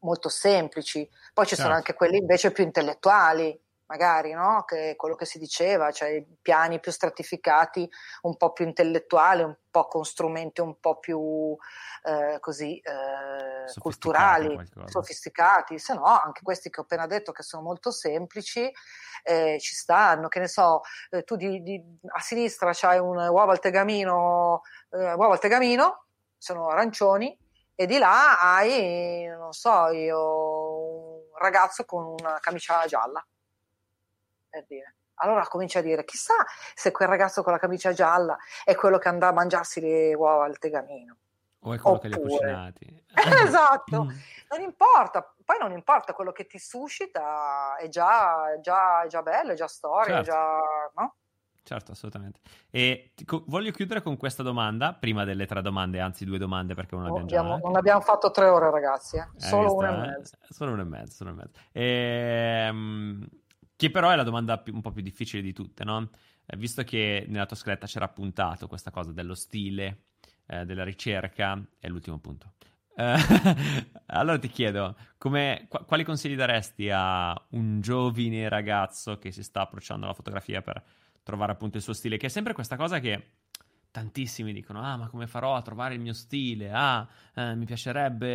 molto 0.00 0.28
semplici, 0.28 1.08
poi 1.34 1.44
ci 1.44 1.50
certo. 1.50 1.62
sono 1.64 1.74
anche 1.74 1.94
quelli 1.94 2.18
invece 2.18 2.52
più 2.52 2.64
intellettuali, 2.64 3.58
magari, 3.90 4.32
no? 4.32 4.62
che 4.64 4.94
quello 4.96 5.16
che 5.16 5.24
si 5.24 5.38
diceva, 5.40 5.90
cioè 5.90 6.24
piani 6.40 6.78
più 6.78 6.92
stratificati, 6.92 7.90
un 8.22 8.36
po' 8.36 8.52
più 8.52 8.64
intellettuali, 8.64 9.42
un 9.42 9.56
po' 9.68 9.88
con 9.88 10.04
strumenti 10.04 10.60
un 10.60 10.78
po' 10.78 11.00
più 11.00 11.56
eh, 12.04 12.38
così 12.38 12.78
eh, 12.78 13.66
sofisticati 13.66 13.80
culturali, 13.80 14.54
qualcosa. 14.54 14.86
sofisticati, 14.86 15.78
se 15.80 15.94
no 15.94 16.04
anche 16.04 16.42
questi 16.42 16.70
che 16.70 16.78
ho 16.78 16.84
appena 16.84 17.06
detto 17.06 17.32
che 17.32 17.42
sono 17.42 17.62
molto 17.62 17.90
semplici 17.90 18.70
eh, 19.24 19.58
ci 19.58 19.74
stanno, 19.74 20.28
che 20.28 20.38
ne 20.38 20.48
so, 20.48 20.82
eh, 21.10 21.24
tu 21.24 21.34
di, 21.34 21.60
di, 21.60 21.82
a 22.14 22.20
sinistra 22.20 22.70
c'hai 22.72 23.00
un 23.00 23.16
uovo 23.16 23.50
al 23.50 23.58
tegamino, 23.58 24.62
eh, 24.90 25.14
uovo 25.14 25.32
al 25.32 25.40
tegamino, 25.40 26.06
sono 26.38 26.68
arancioni, 26.68 27.36
e 27.74 27.86
di 27.86 27.98
là 27.98 28.40
hai, 28.54 29.26
non 29.26 29.52
so 29.52 29.88
io, 29.88 31.30
un 31.32 31.38
ragazzo 31.38 31.84
con 31.84 32.04
una 32.04 32.38
camicia 32.38 32.86
gialla 32.86 33.24
per 34.50 34.66
dire. 34.66 34.96
Allora 35.22 35.46
comincia 35.46 35.78
a 35.78 35.82
dire, 35.82 36.04
chissà 36.04 36.34
se 36.74 36.90
quel 36.90 37.08
ragazzo 37.08 37.42
con 37.42 37.52
la 37.52 37.58
camicia 37.58 37.92
gialla 37.92 38.36
è 38.64 38.74
quello 38.74 38.98
che 38.98 39.08
andrà 39.08 39.28
a 39.28 39.32
mangiarsi 39.32 39.80
le 39.80 40.14
uova 40.14 40.44
al 40.44 40.58
tegamino. 40.58 41.16
O 41.62 41.74
è 41.74 41.78
quello 41.78 41.96
Oppure... 41.96 42.00
che 42.00 42.08
li 42.08 42.14
ha 42.14 42.26
cucinati. 42.26 43.04
esatto, 43.46 44.04
mm. 44.04 44.08
non 44.50 44.60
importa, 44.62 45.34
poi 45.44 45.58
non 45.60 45.72
importa, 45.72 46.14
quello 46.14 46.32
che 46.32 46.46
ti 46.46 46.58
suscita 46.58 47.76
è 47.76 47.88
già, 47.88 48.54
è 48.54 48.60
già, 48.60 49.02
è 49.02 49.08
già 49.08 49.22
bello, 49.22 49.52
è 49.52 49.54
già 49.54 49.68
storia, 49.68 50.22
certo. 50.22 50.30
è 50.30 50.32
già... 50.32 50.90
No? 50.96 51.14
Certo, 51.62 51.92
assolutamente. 51.92 52.40
E 52.70 53.12
co- 53.26 53.44
voglio 53.46 53.70
chiudere 53.72 54.00
con 54.00 54.16
questa 54.16 54.42
domanda, 54.42 54.94
prima 54.94 55.24
delle 55.24 55.44
tre 55.44 55.60
domande, 55.60 56.00
anzi 56.00 56.24
due 56.24 56.38
domande 56.38 56.74
perché 56.74 56.96
non 56.96 57.04
abbiamo, 57.04 57.24
abbiamo 57.24 57.56
già... 57.56 57.66
Non 57.66 57.76
abbiamo 57.76 58.00
fatto 58.00 58.30
tre 58.30 58.48
ore 58.48 58.70
ragazzi, 58.70 59.18
eh? 59.18 59.28
solo 59.36 59.74
una 59.74 59.92
e 59.92 60.08
mezza. 60.08 60.38
Solo 60.48 60.72
una 60.72 60.82
e 60.82 60.86
mezza, 60.86 61.12
solo 61.12 61.32
una 61.32 61.42
e 61.42 61.44
mezza. 61.44 61.68
Ehm 61.72 63.28
che 63.80 63.90
però 63.90 64.10
è 64.10 64.16
la 64.16 64.24
domanda 64.24 64.58
più, 64.58 64.74
un 64.74 64.82
po' 64.82 64.92
più 64.92 65.00
difficile 65.00 65.40
di 65.40 65.54
tutte, 65.54 65.84
no? 65.84 66.10
Eh, 66.44 66.54
visto 66.58 66.84
che 66.84 67.24
nella 67.28 67.46
tua 67.46 67.56
scaletta 67.56 67.86
c'era 67.86 68.04
appuntato 68.04 68.66
questa 68.66 68.90
cosa 68.90 69.10
dello 69.10 69.34
stile, 69.34 70.02
eh, 70.48 70.66
della 70.66 70.84
ricerca, 70.84 71.58
è 71.78 71.88
l'ultimo 71.88 72.18
punto. 72.18 72.52
Eh, 72.94 73.14
allora 74.12 74.38
ti 74.38 74.48
chiedo, 74.48 74.94
come, 75.16 75.64
qu- 75.66 75.86
quali 75.86 76.04
consigli 76.04 76.36
daresti 76.36 76.90
a 76.92 77.34
un 77.52 77.80
giovane 77.80 78.50
ragazzo 78.50 79.18
che 79.18 79.32
si 79.32 79.42
sta 79.42 79.62
approcciando 79.62 80.04
alla 80.04 80.14
fotografia 80.14 80.60
per 80.60 80.84
trovare 81.22 81.52
appunto 81.52 81.78
il 81.78 81.82
suo 81.82 81.94
stile? 81.94 82.18
Che 82.18 82.26
è 82.26 82.28
sempre 82.28 82.52
questa 82.52 82.76
cosa 82.76 83.00
che 83.00 83.30
tantissimi 83.90 84.52
dicono: 84.52 84.82
Ah, 84.82 84.96
ma 84.96 85.08
come 85.08 85.26
farò 85.26 85.54
a 85.54 85.62
trovare 85.62 85.94
il 85.94 86.00
mio 86.00 86.12
stile? 86.12 86.70
Ah, 86.72 87.06
eh, 87.34 87.54
mi 87.54 87.64
piacerebbe 87.64 88.28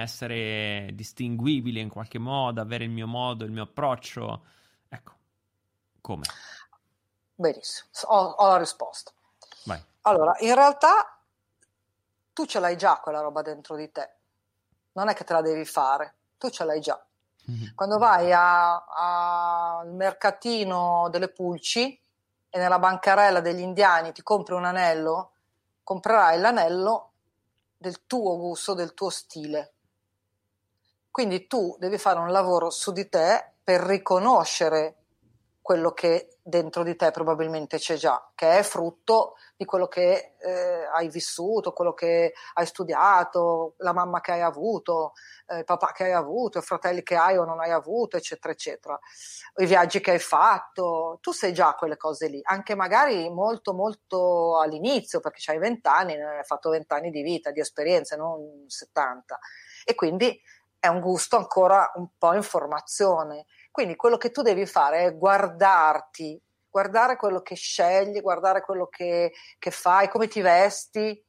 essere 0.00 0.90
distinguibile 0.92 1.80
in 1.80 1.88
qualche 1.88 2.18
modo, 2.18 2.60
avere 2.60 2.84
il 2.84 2.90
mio 2.90 3.06
modo, 3.06 3.44
il 3.44 3.50
mio 3.50 3.64
approccio. 3.64 4.42
Ecco, 4.88 5.12
come? 6.00 6.24
Benissimo, 7.34 7.88
ho, 8.06 8.28
ho 8.30 8.46
la 8.48 8.58
risposta. 8.58 9.12
Vai. 9.64 9.82
Allora, 10.02 10.34
in 10.40 10.54
realtà 10.54 11.20
tu 12.32 12.46
ce 12.46 12.60
l'hai 12.60 12.76
già 12.76 13.00
quella 13.00 13.20
roba 13.20 13.42
dentro 13.42 13.76
di 13.76 13.90
te, 13.90 14.16
non 14.92 15.08
è 15.08 15.14
che 15.14 15.24
te 15.24 15.32
la 15.32 15.42
devi 15.42 15.64
fare, 15.64 16.14
tu 16.38 16.50
ce 16.50 16.64
l'hai 16.64 16.80
già. 16.80 17.00
Mm-hmm. 17.50 17.74
Quando 17.74 17.98
vai 17.98 18.30
al 18.32 19.92
mercatino 19.92 21.08
delle 21.10 21.28
pulci, 21.28 21.98
e 22.50 22.58
nella 22.58 22.78
bancarella 22.78 23.40
degli 23.40 23.60
indiani 23.60 24.12
ti 24.12 24.22
compri 24.22 24.54
un 24.54 24.64
anello, 24.64 25.32
comprerai 25.82 26.38
l'anello 26.38 27.12
del 27.76 28.06
tuo 28.06 28.36
gusto, 28.36 28.74
del 28.74 28.94
tuo 28.94 29.10
stile. 29.10 29.72
Quindi 31.10 31.46
tu 31.46 31.76
devi 31.78 31.98
fare 31.98 32.18
un 32.18 32.30
lavoro 32.30 32.70
su 32.70 32.92
di 32.92 33.08
te 33.08 33.52
per 33.62 33.80
riconoscere 33.82 34.96
quello 35.68 35.92
che 35.92 36.38
dentro 36.42 36.82
di 36.82 36.96
te 36.96 37.10
probabilmente 37.10 37.76
c'è 37.76 37.96
già, 37.96 38.32
che 38.34 38.56
è 38.56 38.62
frutto 38.62 39.34
di 39.54 39.66
quello 39.66 39.86
che 39.86 40.36
eh, 40.40 40.88
hai 40.94 41.10
vissuto, 41.10 41.74
quello 41.74 41.92
che 41.92 42.32
hai 42.54 42.64
studiato, 42.64 43.74
la 43.80 43.92
mamma 43.92 44.22
che 44.22 44.32
hai 44.32 44.40
avuto, 44.40 45.12
eh, 45.46 45.58
il 45.58 45.64
papà 45.64 45.92
che 45.92 46.04
hai 46.04 46.12
avuto, 46.12 46.56
i 46.56 46.62
fratelli 46.62 47.02
che 47.02 47.16
hai 47.16 47.36
o 47.36 47.44
non 47.44 47.60
hai 47.60 47.70
avuto, 47.70 48.16
eccetera, 48.16 48.54
eccetera, 48.54 48.98
i 49.56 49.66
viaggi 49.66 50.00
che 50.00 50.12
hai 50.12 50.18
fatto, 50.18 51.18
tu 51.20 51.32
sai 51.32 51.52
già 51.52 51.74
quelle 51.74 51.98
cose 51.98 52.28
lì, 52.28 52.40
anche 52.44 52.74
magari 52.74 53.28
molto, 53.28 53.74
molto 53.74 54.58
all'inizio, 54.58 55.20
perché 55.20 55.42
hai 55.50 55.58
vent'anni, 55.58 56.14
hai 56.14 56.44
fatto 56.44 56.70
vent'anni 56.70 57.10
di 57.10 57.20
vita, 57.20 57.50
di 57.50 57.60
esperienze, 57.60 58.16
non 58.16 58.64
70, 58.66 59.38
e 59.84 59.94
quindi 59.94 60.40
è 60.78 60.86
un 60.86 61.00
gusto 61.00 61.36
ancora 61.36 61.92
un 61.96 62.08
po' 62.16 62.32
in 62.32 62.42
formazione 62.42 63.44
quindi 63.78 63.94
quello 63.94 64.16
che 64.16 64.32
tu 64.32 64.42
devi 64.42 64.66
fare 64.66 65.04
è 65.04 65.16
guardarti, 65.16 66.42
guardare 66.68 67.14
quello 67.14 67.42
che 67.42 67.54
scegli, 67.54 68.20
guardare 68.20 68.60
quello 68.60 68.88
che, 68.88 69.32
che 69.56 69.70
fai, 69.70 70.08
come 70.08 70.26
ti 70.26 70.40
vesti, 70.40 71.24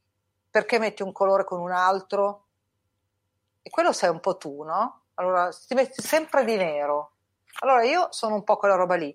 perché 0.49 0.79
metti 0.79 1.03
un 1.03 1.11
colore 1.11 1.43
con 1.43 1.59
un 1.59 1.69
altro. 1.69 2.47
E 3.61 3.69
quello 3.69 3.91
sei 3.91 4.09
un 4.09 4.19
po' 4.19 4.37
tu, 4.37 4.63
no? 4.63 5.01
Allora 5.13 5.51
ti 5.51 5.75
metti 5.75 6.01
sempre 6.01 6.43
di 6.43 6.55
nero. 6.55 7.11
Allora 7.59 7.83
io 7.83 8.07
sono 8.09 8.33
un 8.33 8.43
po' 8.43 8.57
quella 8.57 8.73
roba 8.73 8.95
lì, 8.95 9.13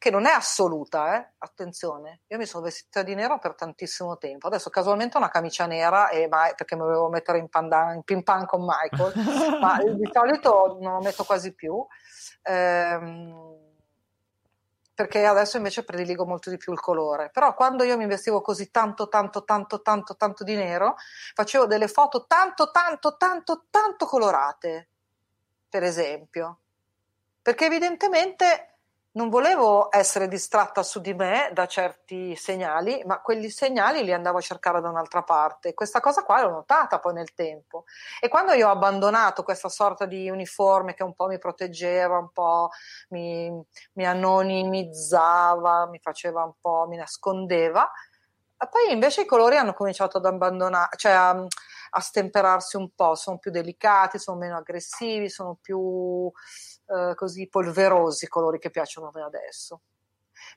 che 0.00 0.10
non 0.10 0.24
è 0.24 0.30
assoluta, 0.30 1.14
eh? 1.14 1.32
attenzione. 1.36 2.22
Io 2.28 2.38
mi 2.38 2.46
sono 2.46 2.64
vestita 2.64 3.02
di 3.02 3.14
nero 3.14 3.38
per 3.38 3.54
tantissimo 3.54 4.16
tempo. 4.16 4.46
Adesso 4.46 4.70
casualmente 4.70 5.18
ho 5.18 5.20
una 5.20 5.28
camicia 5.28 5.66
nera 5.66 6.08
e, 6.08 6.26
ma, 6.26 6.50
perché 6.56 6.74
mi 6.74 6.80
volevo 6.80 7.10
mettere 7.10 7.36
in, 7.36 7.50
pandan, 7.50 7.96
in 7.96 8.02
pin 8.02 8.22
pan 8.22 8.46
con 8.46 8.64
Michael, 8.64 9.12
ma 9.60 9.76
di 9.82 10.08
solito 10.10 10.78
non 10.80 10.94
lo 10.94 11.00
metto 11.00 11.24
quasi 11.24 11.52
più 11.52 11.86
ehm, 12.42 13.58
perché 14.94 15.26
adesso 15.26 15.58
invece 15.58 15.84
prediligo 15.84 16.24
molto 16.26 16.48
di 16.48 16.56
più 16.56 16.72
il 16.72 16.80
colore. 16.80 17.30
Però 17.30 17.54
quando 17.54 17.84
io 17.84 17.98
mi 17.98 18.06
vestivo 18.06 18.40
così 18.40 18.70
tanto, 18.70 19.08
tanto, 19.08 19.44
tanto, 19.44 19.82
tanto, 19.82 20.16
tanto 20.16 20.44
di 20.44 20.54
nero, 20.54 20.96
facevo 21.34 21.66
delle 21.66 21.88
foto 21.88 22.24
tanto, 22.26 22.70
tanto, 22.70 23.16
tanto, 23.18 23.66
tanto 23.70 24.06
colorate, 24.06 24.88
per 25.68 25.82
esempio. 25.82 26.60
Perché 27.42 27.66
evidentemente 27.66 28.69
non 29.12 29.28
volevo 29.28 29.88
essere 29.90 30.28
distratta 30.28 30.82
su 30.82 31.00
di 31.00 31.14
me 31.14 31.50
da 31.52 31.66
certi 31.66 32.36
segnali, 32.36 33.02
ma 33.04 33.20
quegli 33.20 33.48
segnali 33.48 34.04
li 34.04 34.12
andavo 34.12 34.38
a 34.38 34.42
cercare 34.42 34.80
da 34.80 34.88
un'altra 34.88 35.22
parte. 35.22 35.74
Questa 35.74 36.00
cosa 36.00 36.22
qua 36.22 36.42
l'ho 36.42 36.50
notata 36.50 37.00
poi 37.00 37.14
nel 37.14 37.34
tempo. 37.34 37.84
E 38.20 38.28
quando 38.28 38.52
io 38.52 38.68
ho 38.68 38.70
abbandonato 38.70 39.42
questa 39.42 39.68
sorta 39.68 40.06
di 40.06 40.30
uniforme 40.30 40.94
che 40.94 41.02
un 41.02 41.14
po' 41.14 41.26
mi 41.26 41.38
proteggeva, 41.38 42.18
un 42.18 42.30
po' 42.30 42.68
mi, 43.08 43.50
mi 43.94 44.06
anonimizzava, 44.06 45.86
mi 45.86 45.98
faceva 45.98 46.44
un 46.44 46.52
po', 46.60 46.86
mi 46.88 46.96
nascondeva, 46.96 47.90
poi 48.68 48.92
invece 48.92 49.22
i 49.22 49.26
colori 49.26 49.56
hanno 49.56 49.72
cominciato 49.72 50.18
ad 50.18 50.26
abbandonare, 50.26 50.90
cioè 50.96 51.12
a, 51.12 51.46
a 51.90 52.00
stemperarsi 52.00 52.76
un 52.76 52.94
po', 52.94 53.14
sono 53.14 53.38
più 53.38 53.50
delicati, 53.50 54.18
sono 54.18 54.38
meno 54.38 54.56
aggressivi, 54.56 55.28
sono 55.28 55.56
più 55.60 56.30
eh, 56.86 57.14
così 57.14 57.48
polverosi 57.48 58.24
i 58.24 58.28
colori 58.28 58.58
che 58.58 58.70
piacciono 58.70 59.08
a 59.08 59.10
me 59.14 59.22
adesso. 59.22 59.82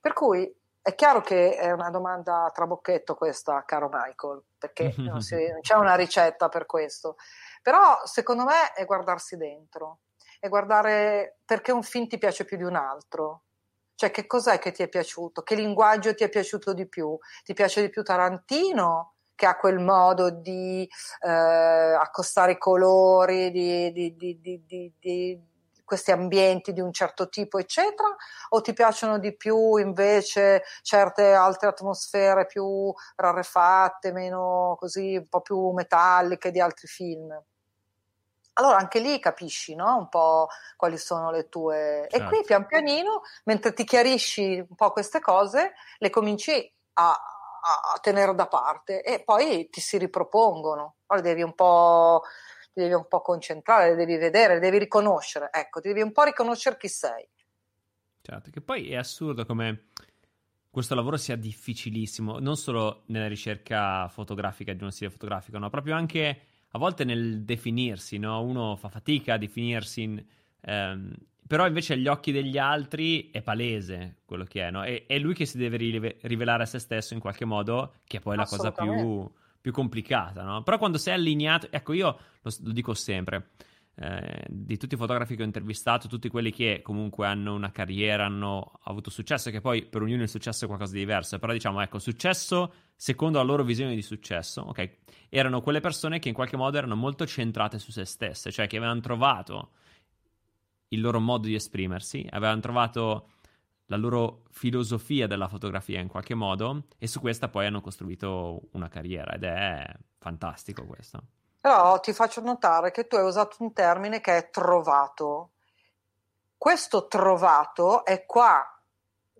Per 0.02 0.14
cui 0.14 0.54
è 0.82 0.96
chiaro 0.96 1.22
che 1.22 1.56
è 1.56 1.72
una 1.72 1.90
domanda 1.90 2.44
a 2.44 2.52
trabocchetto 2.52 3.16
questa, 3.16 3.64
caro 3.66 3.90
Michael, 3.92 4.44
perché 4.58 4.94
non, 5.00 5.22
si, 5.22 5.36
non 5.36 5.62
c'è 5.62 5.76
una 5.76 5.96
ricetta 5.96 6.50
per 6.50 6.66
questo. 6.66 7.16
Però 7.62 8.02
secondo 8.06 8.44
me 8.44 8.74
è 8.74 8.86
guardarsi 8.86 9.38
dentro, 9.38 10.00
è 10.40 10.50
guardare 10.50 11.38
perché 11.46 11.72
un 11.72 11.84
film 11.84 12.08
ti 12.08 12.18
piace 12.18 12.44
più 12.44 12.58
di 12.58 12.64
un 12.64 12.76
altro. 12.76 13.44
Cioè, 13.96 14.12
che 14.12 14.28
cos'è 14.28 14.60
che 14.60 14.72
ti 14.72 14.84
è 14.84 14.90
piaciuto? 14.90 15.44
Che 15.44 15.56
linguaggio 15.56 16.14
ti 16.14 16.26
è 16.26 16.30
piaciuto 16.30 16.74
di 16.74 16.86
più? 16.88 17.18
Ti 17.44 17.54
piace 17.54 17.80
di 17.80 17.90
più 17.90 18.04
Tarantino, 18.04 19.13
che 19.36 19.46
ha 19.46 19.58
quel 19.58 19.80
modo 19.80 20.30
di 20.30 20.88
eh, 21.22 21.30
accostare 21.30 22.54
i 22.54 22.58
colori, 22.58 23.52
di, 23.52 23.92
di, 23.92 24.16
di, 24.16 24.40
di 25.00 25.52
questi 25.84 26.12
ambienti 26.12 26.74
di 26.74 26.82
un 26.82 26.92
certo 26.92 27.30
tipo, 27.30 27.60
eccetera, 27.60 28.08
o 28.50 28.62
ti 28.62 28.74
piacciono 28.74 29.20
di 29.20 29.36
più 29.36 29.78
invece 29.78 30.64
certe 30.82 31.34
altre 31.34 31.68
atmosfere 31.68 32.46
più 32.46 32.92
rarefatte, 33.16 34.12
meno 34.12 34.76
così, 34.80 35.18
un 35.18 35.28
po' 35.28 35.42
più 35.42 35.70
metalliche 35.72 36.52
di 36.52 36.60
altri 36.60 36.88
film? 36.88 37.40
Allora 38.56 38.78
anche 38.78 39.00
lì 39.00 39.20
capisci 39.20 39.74
no? 39.74 39.98
un 39.98 40.10
po' 40.10 40.48
quali 40.78 40.98
sono 40.98 41.32
le 41.32 41.50
tue... 41.50 42.08
Certo. 42.10 42.26
E 42.26 42.28
qui 42.28 42.44
pian 42.46 42.66
pianino, 42.66 43.22
mentre 43.46 43.74
ti 43.74 43.84
chiarisci 43.84 44.66
un 44.68 44.76
po' 44.76 44.92
queste 44.92 45.20
cose, 45.20 45.74
le 45.98 46.10
cominci 46.10 46.72
a, 46.94 47.20
a 47.94 48.00
tenere 48.00 48.36
da 48.36 48.48
parte 48.48 49.02
e 49.04 49.24
poi 49.24 49.70
ti 49.70 49.82
si 49.82 49.98
ripropongono. 49.98 50.98
Allora 51.08 51.26
devi 51.28 51.42
un 51.42 51.54
po' 51.56 52.22
devi 52.74 52.94
un 52.94 53.08
po' 53.08 53.22
concentrare, 53.22 53.96
devi 53.96 54.18
vedere, 54.18 54.60
devi 54.60 54.80
riconoscere, 54.80 55.50
ecco, 55.52 55.80
devi 55.80 56.02
un 56.02 56.12
po' 56.12 56.24
riconoscere 56.24 56.78
chi 56.78 56.88
sei. 56.90 57.30
certo, 58.22 58.50
che 58.52 58.62
poi 58.62 58.92
è 58.92 58.96
assurdo 58.96 59.46
come 59.46 59.88
questo 60.70 60.96
lavoro 60.96 61.18
sia 61.18 61.36
difficilissimo, 61.36 62.40
non 62.40 62.58
solo 62.58 63.04
nella 63.08 63.28
ricerca 63.28 64.08
fotografica 64.10 64.74
di 64.74 64.82
uno 64.82 64.92
stile 64.92 65.12
fotografico, 65.12 65.60
ma 65.60 65.70
proprio 65.70 65.96
anche 65.96 66.42
a 66.70 66.80
volte 66.80 67.04
nel 67.04 67.44
definirsi, 67.44 68.18
no? 68.18 68.42
Uno 68.42 68.76
fa 68.76 68.90
fatica 68.90 69.36
a 69.36 69.38
definirsi, 69.38 70.02
in, 70.02 70.26
ehm, 70.62 71.14
però 71.54 71.68
invece 71.68 71.94
agli 71.94 72.08
occhi 72.08 72.32
degli 72.32 72.58
altri 72.58 73.30
è 73.30 73.44
palese 73.44 74.22
quello 74.26 74.44
che 74.44 74.66
è, 74.66 74.72
no? 74.72 74.82
È, 74.82 75.06
è 75.06 75.20
lui 75.20 75.36
che 75.36 75.46
si 75.46 75.60
deve 75.60 76.18
rivelare 76.22 76.64
a 76.64 76.66
se 76.66 76.80
stesso 76.80 77.14
in 77.14 77.20
qualche 77.20 77.46
modo, 77.46 77.98
che 78.06 78.18
è 78.18 78.20
poi 78.22 78.36
la 78.36 78.46
cosa 78.46 78.72
più, 78.72 79.32
più 79.62 79.72
complicata, 79.72 80.42
no? 80.42 80.64
Però 80.64 80.80
quando 80.80 80.98
sei 80.98 81.14
allineato, 81.14 81.68
ecco 81.70 81.94
io 81.94 82.18
lo, 82.42 82.52
lo 82.60 82.72
dico 82.72 82.96
sempre, 82.96 83.50
eh, 83.98 84.46
di 84.50 84.78
tutti 84.78 84.96
i 84.96 84.98
fotografi 84.98 85.36
che 85.36 85.44
ho 85.44 85.46
intervistato, 85.46 86.08
tutti 86.08 86.28
quelli 86.28 86.50
che 86.52 86.80
comunque 86.82 87.28
hanno 87.28 87.54
una 87.54 87.72
carriera, 87.72 88.26
hanno 88.26 88.80
avuto 88.86 89.12
successo, 89.12 89.52
che 89.52 89.62
poi 89.62 89.86
per 89.86 90.02
ognuno 90.02 90.24
il 90.24 90.30
successo 90.30 90.64
è 90.64 90.68
qualcosa 90.68 90.94
di 90.94 91.00
diverso, 91.02 91.38
però 91.38 91.54
diciamo, 91.54 91.82
ecco, 91.82 92.00
successo 92.00 92.74
secondo 92.96 93.38
la 93.38 93.44
loro 93.44 93.64
visione 93.64 93.94
di 93.94 94.02
successo, 94.02 94.62
ok? 94.62 94.90
Erano 95.30 95.62
quelle 95.62 95.82
persone 95.82 96.18
che 96.18 96.30
in 96.30 96.34
qualche 96.34 96.58
modo 96.58 96.80
erano 96.80 96.96
molto 96.96 97.28
centrate 97.28 97.78
su 97.78 97.92
se 97.92 98.06
stesse, 98.06 98.52
cioè 98.52 98.66
che 98.66 98.78
avevano 98.78 99.02
trovato 99.02 99.74
il 100.94 101.02
loro 101.02 101.20
modo 101.20 101.48
di 101.48 101.56
esprimersi, 101.56 102.26
avevano 102.30 102.62
trovato 102.62 103.30
la 103.88 103.98
loro 103.98 104.44
filosofia 104.52 105.28
della 105.28 105.48
fotografia 105.48 106.00
in 106.00 106.08
qualche 106.08 106.36
modo 106.36 106.86
e 106.98 107.08
su 107.08 107.20
questa 107.20 107.50
poi 107.50 107.66
hanno 107.66 107.82
costruito 107.82 108.62
una 108.72 108.88
carriera 108.88 109.34
ed 109.34 109.44
è 109.44 109.86
fantastico 110.18 110.86
questo. 110.86 111.20
Però 111.60 112.00
ti 112.00 112.14
faccio 112.14 112.42
notare 112.42 112.92
che 112.92 113.08
tu 113.08 113.16
hai 113.16 113.26
usato 113.26 113.58
un 113.60 113.74
termine 113.74 114.20
che 114.20 114.38
è 114.38 114.50
trovato. 114.50 115.52
Questo 116.58 117.08
trovato 117.08 118.06
è 118.06 118.26
qua, 118.26 118.64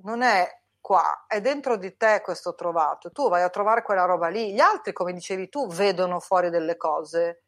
non 0.04 0.22
è 0.22 0.62
qua, 0.80 1.26
è 1.28 1.42
dentro 1.42 1.78
di 1.78 1.96
te 1.96 2.22
questo 2.24 2.56
trovato. 2.56 3.12
Tu 3.12 3.30
vai 3.30 3.42
a 3.42 3.50
trovare 3.50 3.82
quella 3.82 4.06
roba 4.06 4.28
lì. 4.28 4.54
Gli 4.54 4.60
altri, 4.60 4.94
come 4.94 5.14
dicevi 5.14 5.50
tu, 5.50 5.68
vedono 5.68 6.20
fuori 6.20 6.50
delle 6.50 6.78
cose 6.78 7.44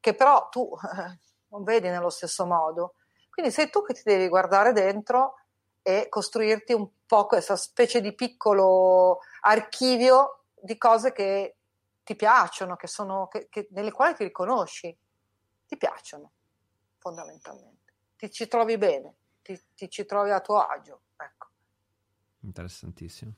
che 0.00 0.14
però 0.14 0.48
tu 0.48 0.68
non 1.48 1.62
vedi 1.64 1.88
nello 1.88 2.10
stesso 2.10 2.46
modo. 2.46 2.94
Quindi 3.38 3.54
sei 3.54 3.70
tu 3.70 3.84
che 3.84 3.94
ti 3.94 4.02
devi 4.04 4.26
guardare 4.26 4.72
dentro 4.72 5.36
e 5.80 6.08
costruirti 6.08 6.72
un 6.72 6.88
po' 7.06 7.26
questa 7.26 7.54
specie 7.54 8.00
di 8.00 8.12
piccolo 8.12 9.20
archivio 9.42 10.46
di 10.60 10.76
cose 10.76 11.12
che 11.12 11.58
ti 12.02 12.16
piacciono, 12.16 12.74
che 12.74 12.88
sono, 12.88 13.28
che, 13.28 13.46
che, 13.48 13.68
nelle 13.70 13.92
quali 13.92 14.16
ti 14.16 14.24
riconosci, 14.24 14.92
ti 15.68 15.76
piacciono 15.76 16.32
fondamentalmente, 16.98 17.92
ti 18.16 18.28
ci 18.28 18.48
trovi 18.48 18.76
bene, 18.76 19.18
ti, 19.40 19.56
ti 19.72 19.88
ci 19.88 20.04
trovi 20.04 20.32
a 20.32 20.40
tuo 20.40 20.58
agio. 20.58 21.02
Ecco. 21.16 21.46
Interessantissimo. 22.40 23.34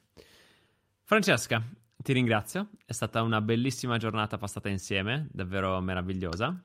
Francesca, 1.05 1.63
ti 1.95 2.15
ringrazio, 2.15 2.71
è 2.87 2.93
stata 2.93 3.21
una 3.21 3.43
bellissima 3.43 3.99
giornata 3.99 4.39
passata 4.39 4.71
insieme, 4.71 5.29
davvero 5.31 5.79
meravigliosa. 5.83 6.59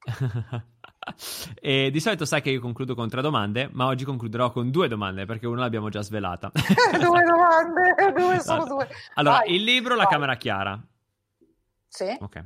e 1.60 1.90
di 1.90 2.00
solito 2.00 2.24
sai 2.24 2.40
che 2.40 2.50
io 2.50 2.60
concludo 2.60 2.94
con 2.94 3.08
tre 3.08 3.20
domande, 3.20 3.68
ma 3.72 3.86
oggi 3.86 4.04
concluderò 4.04 4.50
con 4.50 4.70
due 4.70 4.88
domande 4.88 5.26
perché 5.26 5.46
una 5.46 5.60
l'abbiamo 5.60 5.88
già 5.88 6.02
svelata. 6.02 6.50
due 6.98 7.22
domande, 7.22 7.94
due 8.14 8.40
sono 8.40 8.64
due. 8.64 8.88
Allora, 9.14 9.38
Vai. 9.38 9.54
il 9.54 9.64
libro 9.64 9.94
La 9.94 10.06
Camera 10.06 10.36
Chiara. 10.36 10.80
Sì. 11.86 12.16
Ok. 12.20 12.44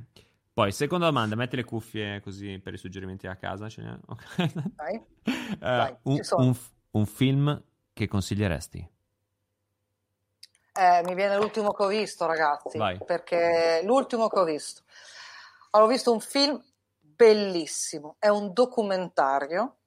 Poi, 0.52 0.72
seconda 0.72 1.06
domanda, 1.06 1.36
metti 1.36 1.56
le 1.56 1.64
cuffie 1.64 2.20
così 2.20 2.59
per 2.59 2.74
i 2.74 2.78
suggerimenti 2.78 3.28
a 3.28 3.36
casa. 3.36 3.68
Ce 3.68 3.80
okay. 4.06 4.52
Vai. 4.74 4.97
uh, 5.24 5.59
Vai 5.60 5.97
un, 6.02 6.20
un, 6.30 6.56
un, 6.90 7.06
film 7.06 7.62
che 7.93 8.09
consiglieresti? 8.09 8.90
Eh, 10.72 11.02
mi 11.05 11.14
viene 11.14 11.36
l'ultimo 11.36 11.72
che 11.72 11.82
ho 11.85 11.86
visto, 11.86 12.26
ragazzi. 12.26 12.76
Vai. 12.76 12.98
Perché 13.05 13.82
l'ultimo 13.85 14.28
che 14.28 14.39
ho 14.39 14.44
visto. 14.44 14.82
Allora, 15.70 15.89
ho 15.89 15.93
visto 15.93 16.12
un 16.12 16.20
film 16.20 16.60
bellissimo, 17.19 18.15
è 18.20 18.28
un 18.28 18.53
documentario, 18.53 19.78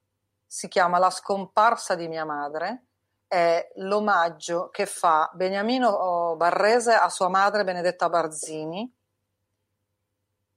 si 0.46 0.68
chiama 0.68 0.98
La 0.98 1.08
scomparsa 1.08 1.94
di 1.94 2.06
mia 2.06 2.26
madre, 2.26 2.84
è 3.26 3.72
l'omaggio 3.76 4.68
che 4.68 4.84
fa 4.84 5.30
Beniamino 5.32 6.36
Barrese 6.36 6.92
a 6.92 7.08
sua 7.08 7.28
madre 7.28 7.64
Benedetta 7.64 8.10
Barzini. 8.10 8.94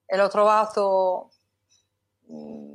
E 0.05 0.17
l'ho 0.17 0.27
trovato 0.27 1.31
mm, 2.29 2.74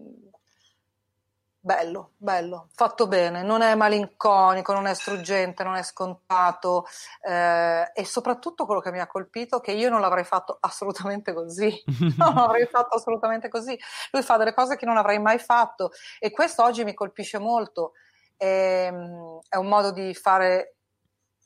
bello, 1.62 2.12
bello, 2.16 2.68
fatto 2.72 3.06
bene, 3.06 3.42
non 3.42 3.60
è 3.60 3.74
malinconico, 3.74 4.72
non 4.72 4.86
è 4.86 4.94
struggente, 4.94 5.62
non 5.62 5.74
è 5.74 5.82
scontato 5.82 6.86
eh, 7.20 7.90
e 7.92 8.04
soprattutto 8.06 8.64
quello 8.64 8.80
che 8.80 8.90
mi 8.90 8.98
ha 8.98 9.06
colpito 9.06 9.58
è 9.58 9.60
che 9.60 9.72
io 9.72 9.90
non 9.90 10.00
l'avrei 10.00 10.24
fatto 10.24 10.56
assolutamente 10.58 11.34
così, 11.34 11.70
non 12.16 12.34
l'avrei 12.34 12.66
fatto 12.66 12.96
assolutamente 12.96 13.48
così, 13.48 13.78
lui 14.12 14.22
fa 14.22 14.38
delle 14.38 14.54
cose 14.54 14.76
che 14.76 14.86
non 14.86 14.96
avrei 14.96 15.18
mai 15.18 15.38
fatto 15.38 15.90
e 16.18 16.30
questo 16.30 16.62
oggi 16.64 16.82
mi 16.82 16.94
colpisce 16.94 17.38
molto, 17.38 17.92
è, 18.36 18.86
ehm, 18.90 19.40
è 19.46 19.56
un 19.56 19.66
modo 19.66 19.92
di 19.92 20.14
fare 20.14 20.76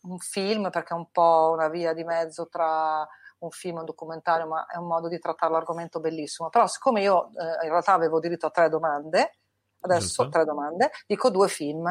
un 0.02 0.18
film 0.18 0.70
perché 0.70 0.94
è 0.94 0.96
un 0.96 1.10
po' 1.10 1.50
una 1.52 1.68
via 1.68 1.92
di 1.92 2.04
mezzo 2.04 2.46
tra 2.48 3.06
un 3.38 3.50
film, 3.50 3.78
un 3.78 3.84
documentario, 3.84 4.46
ma 4.46 4.66
è 4.66 4.76
un 4.76 4.86
modo 4.86 5.08
di 5.08 5.18
trattare 5.18 5.52
l'argomento 5.52 6.00
bellissimo. 6.00 6.48
Però 6.48 6.66
siccome 6.66 7.02
io 7.02 7.30
eh, 7.36 7.64
in 7.64 7.70
realtà 7.70 7.92
avevo 7.92 8.20
diritto 8.20 8.46
a 8.46 8.50
tre 8.50 8.68
domande, 8.68 9.38
adesso 9.84 10.22
ho 10.22 10.28
tre 10.28 10.44
domande, 10.44 10.90
dico 11.06 11.30
due 11.30 11.48
film. 11.48 11.84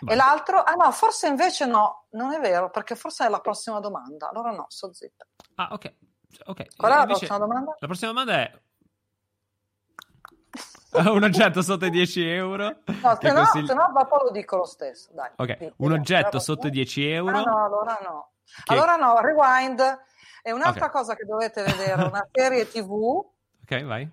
Beh. 0.00 0.12
E 0.12 0.16
l'altro, 0.16 0.62
ah 0.62 0.74
no, 0.74 0.90
forse 0.90 1.28
invece 1.28 1.64
no, 1.64 2.06
non 2.10 2.32
è 2.32 2.40
vero, 2.40 2.70
perché 2.70 2.94
forse 2.94 3.24
è 3.24 3.28
la 3.28 3.40
prossima 3.40 3.80
domanda. 3.80 4.28
Allora 4.28 4.50
no, 4.50 4.66
sto 4.68 4.92
zitta. 4.92 5.26
Ah, 5.56 5.68
ok. 5.72 5.94
okay. 6.46 6.66
Qual 6.76 6.92
è 6.92 6.96
la 6.96 7.06
prossima 7.06 7.38
domanda? 7.38 7.76
La 7.78 7.86
prossima 7.86 8.10
domanda 8.10 8.34
è 8.34 8.52
un 11.08 11.22
oggetto 11.22 11.62
sotto 11.62 11.86
i 11.86 11.90
10 11.90 12.28
euro. 12.28 12.82
No, 12.84 13.18
se 13.20 13.32
no, 13.32 13.34
consigli... 13.34 13.66
se 13.66 13.74
no, 13.74 13.92
dopo 13.94 14.24
lo 14.24 14.30
dico 14.30 14.56
lo 14.56 14.64
stesso. 14.64 15.10
Dai, 15.12 15.30
ok, 15.36 15.58
dico, 15.58 15.74
un 15.76 15.92
oggetto 15.92 16.38
sotto 16.38 16.66
i 16.66 16.70
10 16.70 17.08
euro. 17.08 17.38
Ah, 17.38 17.42
no, 17.42 17.64
allora 17.64 17.98
no. 18.02 18.32
Che... 18.64 18.72
Allora 18.72 18.96
no, 18.96 19.20
rewind. 19.20 19.80
E 20.42 20.50
un'altra 20.50 20.86
okay. 20.86 21.00
cosa 21.00 21.14
che 21.14 21.24
dovete 21.24 21.62
vedere, 21.62 22.02
una 22.02 22.26
serie 22.32 22.68
TV. 22.68 22.90
ok, 22.90 23.84
vai. 23.84 24.10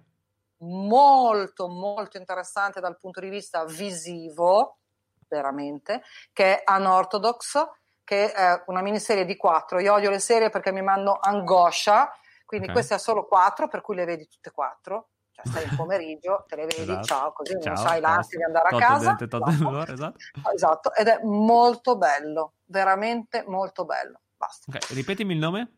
Molto, 0.59 1.67
molto 1.67 2.17
interessante 2.17 2.79
dal 2.79 2.97
punto 2.97 3.19
di 3.19 3.29
vista 3.29 3.63
visivo, 3.65 4.79
veramente, 5.27 6.01
che 6.33 6.63
è 6.63 6.71
Unorthodox, 6.71 7.65
che 8.03 8.31
è 8.31 8.63
una 8.67 8.81
miniserie 8.81 9.25
di 9.25 9.37
quattro. 9.37 9.79
Io 9.79 9.93
odio 9.93 10.09
le 10.09 10.19
serie 10.19 10.49
perché 10.49 10.71
mi 10.71 10.81
mandano 10.81 11.19
angoscia, 11.21 12.11
quindi 12.45 12.65
okay. 12.65 12.77
queste 12.77 12.95
ha 12.95 12.97
solo 12.97 13.25
quattro, 13.25 13.67
per 13.67 13.81
cui 13.81 13.95
le 13.95 14.05
vedi 14.05 14.27
tutte 14.27 14.49
e 14.49 14.51
quattro. 14.51 15.09
Cioè 15.31 15.45
stai 15.45 15.69
in 15.69 15.75
pomeriggio, 15.75 16.43
te 16.47 16.55
le 16.55 16.65
vedi, 16.65 16.81
esatto. 16.81 17.03
ciao, 17.03 17.31
così 17.33 17.51
ciao, 17.61 17.73
non 17.73 17.83
sai 17.83 18.01
l'ansia 18.01 18.37
di 18.37 18.43
andare 18.43 18.75
a 18.75 18.79
casa. 18.79 19.15
Dente, 19.17 19.37
esatto. 19.37 19.93
esatto. 19.93 20.17
esatto, 20.53 20.93
ed 20.95 21.07
è 21.07 21.19
molto 21.23 21.97
bello, 21.97 22.53
veramente 22.65 23.43
molto 23.47 23.85
bello. 23.85 24.21
Basta. 24.35 24.65
Okay. 24.67 24.95
Ripetimi 24.95 25.33
il 25.33 25.39
nome? 25.39 25.73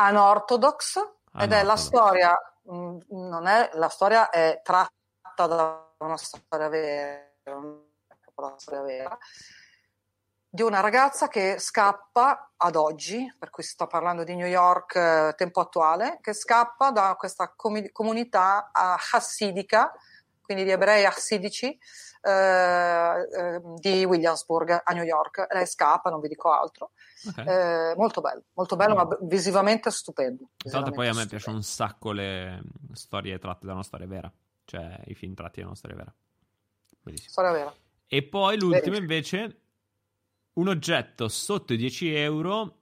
Unorthodox 0.00 0.98
ed 1.38 1.52
è 1.52 1.62
la 1.62 1.76
storia, 1.76 2.34
non 2.70 3.46
è, 3.46 3.70
la 3.74 3.88
storia 3.88 4.30
è 4.30 4.60
tratta 4.62 5.46
da 5.46 5.94
una 5.98 6.16
storia 6.16 6.68
vera, 6.68 7.30
una 7.54 8.54
storia 8.56 8.82
vera, 8.82 9.18
di 10.52 10.62
una 10.62 10.80
ragazza 10.80 11.28
che 11.28 11.58
scappa 11.58 12.52
ad 12.56 12.74
oggi, 12.74 13.32
per 13.38 13.50
cui 13.50 13.62
sto 13.62 13.86
parlando 13.86 14.24
di 14.24 14.34
New 14.34 14.46
York 14.46 14.96
eh, 14.96 15.34
tempo 15.36 15.60
attuale, 15.60 16.18
che 16.20 16.32
scappa 16.32 16.90
da 16.90 17.14
questa 17.16 17.52
com- 17.54 17.90
comunità 17.92 18.70
uh, 18.72 18.96
hassidica, 19.12 19.92
quindi 20.50 20.64
di 20.64 20.72
ebrei 20.72 21.04
hassidici, 21.04 21.66
eh, 22.22 22.28
eh, 22.28 23.60
di 23.78 24.04
Williamsburg 24.04 24.82
a 24.82 24.92
New 24.94 25.04
York. 25.04 25.46
Lei 25.48 25.64
scappa, 25.64 26.10
non 26.10 26.18
vi 26.18 26.26
dico 26.26 26.50
altro. 26.50 26.90
Okay. 27.28 27.46
Eh, 27.46 27.94
molto 27.94 28.20
bello, 28.20 28.42
molto 28.54 28.74
bello, 28.74 28.96
ma 28.96 29.06
visivamente 29.20 29.92
stupendo. 29.92 30.50
Intanto 30.64 30.90
poi 30.90 31.06
a 31.06 31.14
me 31.14 31.26
piacciono 31.26 31.58
un 31.58 31.62
sacco 31.62 32.10
le 32.10 32.62
storie 32.94 33.38
tratte 33.38 33.64
da 33.64 33.74
una 33.74 33.84
storia 33.84 34.08
vera, 34.08 34.32
cioè 34.64 35.00
i 35.04 35.14
film 35.14 35.34
tratti 35.34 35.60
da 35.60 35.66
una 35.66 35.76
storia 35.76 35.98
vera. 35.98 36.12
Bellissimo. 37.00 37.30
Storia 37.30 37.52
vera. 37.52 37.74
E 38.08 38.22
poi 38.24 38.58
l'ultimo 38.58 38.96
invece, 38.96 39.60
un 40.54 40.66
oggetto 40.66 41.28
sotto 41.28 41.74
i 41.74 41.76
10 41.76 42.12
euro 42.12 42.79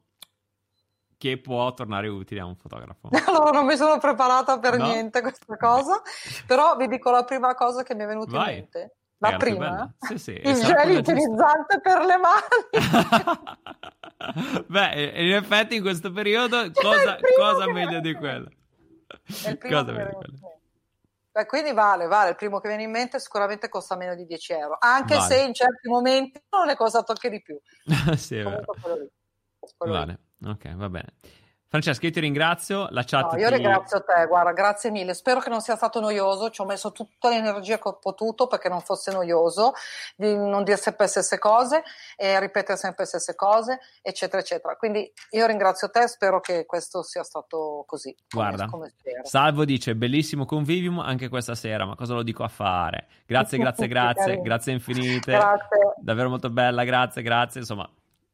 che 1.18 1.38
può 1.38 1.74
tornare 1.74 2.08
utile 2.08 2.40
a 2.40 2.46
un 2.46 2.56
fotografo. 2.56 3.10
Allora 3.26 3.50
non 3.50 3.66
mi 3.66 3.76
sono 3.76 3.98
preparata 3.98 4.58
per 4.58 4.78
no. 4.78 4.86
niente 4.86 5.20
questa 5.20 5.56
cosa, 5.56 6.00
però 6.46 6.76
vi 6.76 6.86
dico 6.86 7.10
la 7.10 7.24
prima 7.24 7.54
cosa 7.54 7.82
che 7.82 7.94
mi 7.94 8.04
è 8.04 8.06
venuta 8.06 8.36
Vai. 8.38 8.52
in 8.52 8.58
mente. 8.60 8.92
La 9.20 9.36
prima? 9.36 9.92
Sì, 9.98 10.16
sì, 10.16 10.30
il 10.30 10.54
gel 10.54 10.90
igienizzante 10.90 11.80
per 11.80 12.04
le 12.04 12.16
mani. 12.18 12.46
Beh, 14.68 15.12
in 15.16 15.32
effetti 15.34 15.74
in 15.74 15.82
questo 15.82 16.12
periodo 16.12 16.70
cosa, 16.72 17.18
cosa 17.36 17.66
meglio 17.72 17.98
di 17.98 18.14
quello? 18.14 18.48
Cosa 19.26 19.56
meglio 19.58 19.82
di 19.82 20.14
quello? 20.14 20.60
Beh, 21.32 21.46
quindi 21.46 21.72
vale, 21.72 22.06
vale, 22.06 22.30
il 22.30 22.36
primo 22.36 22.60
che 22.60 22.68
viene 22.68 22.84
in 22.84 22.92
mente 22.92 23.18
sicuramente 23.18 23.68
costa 23.68 23.96
meno 23.96 24.14
di 24.14 24.24
10 24.24 24.52
euro, 24.52 24.76
anche 24.78 25.16
Vale. 25.16 25.34
se 25.34 25.42
in 25.42 25.52
certi 25.52 25.88
momenti 25.88 26.40
non 26.50 26.68
è 26.68 26.76
costato 26.76 27.10
anche 27.10 27.28
di 27.28 27.42
più. 27.42 27.58
sì, 28.16 28.36
è 28.36 28.44
vero. 28.44 28.62
Comunque 28.64 28.80
quello 28.80 28.94
lì. 29.02 29.10
Quello 29.76 30.04
lì. 30.04 30.18
Ok, 30.44 30.74
va 30.74 30.88
bene. 30.88 31.08
Francesca, 31.70 32.06
io 32.06 32.12
ti 32.12 32.20
ringrazio. 32.20 32.86
La 32.92 33.02
chat 33.04 33.32
No, 33.34 33.38
io 33.38 33.48
ti- 33.48 33.54
ringrazio 33.56 34.02
te, 34.02 34.24
guarda, 34.26 34.52
grazie 34.52 34.90
mille. 34.90 35.12
Spero 35.12 35.38
che 35.40 35.50
non 35.50 35.60
sia 35.60 35.76
stato 35.76 36.00
noioso. 36.00 36.48
Ci 36.48 36.62
ho 36.62 36.64
messo 36.64 36.92
tutta 36.92 37.28
l'energia 37.28 37.76
che 37.76 37.88
ho 37.88 37.98
potuto 37.98 38.46
perché 38.46 38.70
non 38.70 38.80
fosse 38.80 39.12
noioso, 39.12 39.72
di 40.16 40.34
non 40.34 40.64
dire 40.64 40.78
sempre 40.78 41.04
le 41.04 41.10
stesse 41.10 41.36
cose 41.38 41.82
e 42.16 42.40
ripetere 42.40 42.78
sempre 42.78 43.02
le 43.02 43.08
stesse 43.10 43.34
cose, 43.34 43.80
eccetera, 44.00 44.40
eccetera. 44.40 44.76
Quindi 44.76 45.12
io 45.32 45.44
ringrazio 45.46 45.90
te, 45.90 46.08
spero 46.08 46.40
che 46.40 46.64
questo 46.64 47.02
sia 47.02 47.22
stato 47.22 47.84
così. 47.86 48.16
come- 48.30 48.44
Guarda, 48.46 48.64
come 48.66 48.88
spero. 48.88 49.26
Salvo 49.26 49.66
dice 49.66 49.94
bellissimo 49.94 50.46
convivium 50.46 51.00
anche 51.00 51.28
questa 51.28 51.54
sera, 51.54 51.84
ma 51.84 51.96
cosa 51.96 52.14
lo 52.14 52.22
dico 52.22 52.44
a 52.44 52.48
fare? 52.48 53.08
Grazie, 53.26 53.58
grazie, 53.60 53.88
grazie, 53.88 54.40
grazie 54.40 54.72
infinite. 54.72 55.32
Grazie. 55.32 55.92
Davvero 55.98 56.30
molto 56.30 56.48
bella, 56.48 56.84
grazie, 56.84 57.20
grazie. 57.20 57.60
Insomma, 57.60 57.86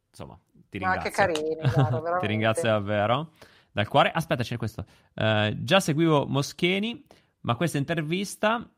insomma, 0.09 0.39
ti 0.79 0.85
Ma 0.85 0.95
ringrazio. 0.95 1.27
che 1.27 1.33
carini, 1.35 1.55
guarda, 1.73 2.19
ti 2.19 2.27
ringrazio 2.27 2.69
davvero. 2.69 3.31
Dal 3.71 3.89
cuore. 3.89 4.11
Aspetta, 4.13 4.43
c'è 4.43 4.57
questo. 4.57 4.85
Eh, 5.15 5.57
già 5.61 5.81
seguivo 5.81 6.27
Moscheni, 6.27 7.05
ma 7.41 7.55
questa 7.57 7.79
intervista 7.79 8.69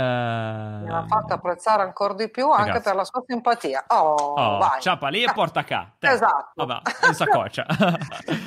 Mi 0.00 0.90
ha 0.92 1.04
fatto 1.06 1.34
apprezzare 1.34 1.82
ancora 1.82 2.14
di 2.14 2.28
più 2.30 2.50
anche 2.50 2.64
Grazie. 2.64 2.82
per 2.82 2.94
la 2.96 3.04
sua 3.04 3.22
simpatia. 3.26 3.84
Oh, 3.88 4.14
Oh, 4.14 4.58
vai. 4.58 4.80
ciapa 4.80 5.08
lì 5.08 5.22
e 5.22 5.32
porta 5.32 5.64
qua. 5.64 5.90
Te. 5.98 6.10
Esatto. 6.10 6.64
Vabbè, 6.64 6.80
in 7.08 7.14
saccoccia. 7.14 7.66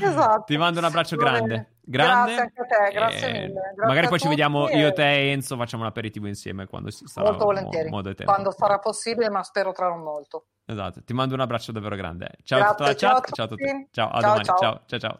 Esatto. 0.01 0.43
Ti 0.47 0.57
mando 0.57 0.79
un 0.79 0.85
abbraccio 0.85 1.15
Va 1.15 1.23
grande. 1.23 1.69
grande. 1.81 2.33
Grazie 2.33 2.41
anche 2.41 2.61
a 2.61 2.65
te, 2.65 2.91
grazie 2.93 3.27
E 3.27 3.31
mille. 3.31 3.53
Grazie 3.53 3.85
magari 3.87 4.05
a 4.05 4.09
poi 4.09 4.19
ci 4.19 4.27
vediamo 4.27 4.67
e- 4.67 4.77
io, 4.77 4.93
te 4.93 5.11
e 5.11 5.31
Enzo, 5.31 5.57
facciamo 5.57 5.81
un 5.83 5.89
aperitivo 5.89 6.27
insieme 6.27 6.67
quando 6.67 6.91
sarà 6.91 7.29
Molto 7.29 7.45
mo- 7.45 7.51
volentieri, 7.51 7.89
modo 7.89 8.13
tempo. 8.13 8.31
quando 8.31 8.51
sarà 8.51 8.77
possibile, 8.77 9.29
ma 9.29 9.41
spero 9.43 9.71
tra 9.71 9.87
non 9.87 10.01
molto. 10.01 10.45
Esatto, 10.65 11.03
ti 11.03 11.13
mando 11.13 11.33
un 11.33 11.39
abbraccio 11.39 11.71
davvero 11.71 11.95
grande. 11.95 12.29
Ciao 12.43 12.59
a 12.59 12.61
Grazie, 12.61 12.75
tutta 12.77 12.89
la 12.89 12.95
ciao 12.95 13.09
a 13.17 13.21
chat, 13.21 13.33
ciao 13.33 13.45
a 13.45 13.47
tutti. 13.47 13.63
tutti. 13.65 13.87
Ciao, 13.91 14.07
a 14.07 14.11
Ciao, 14.11 14.21
domani. 14.21 14.43
ciao. 14.45 14.81
ciao, 14.85 14.99
ciao. 14.99 15.19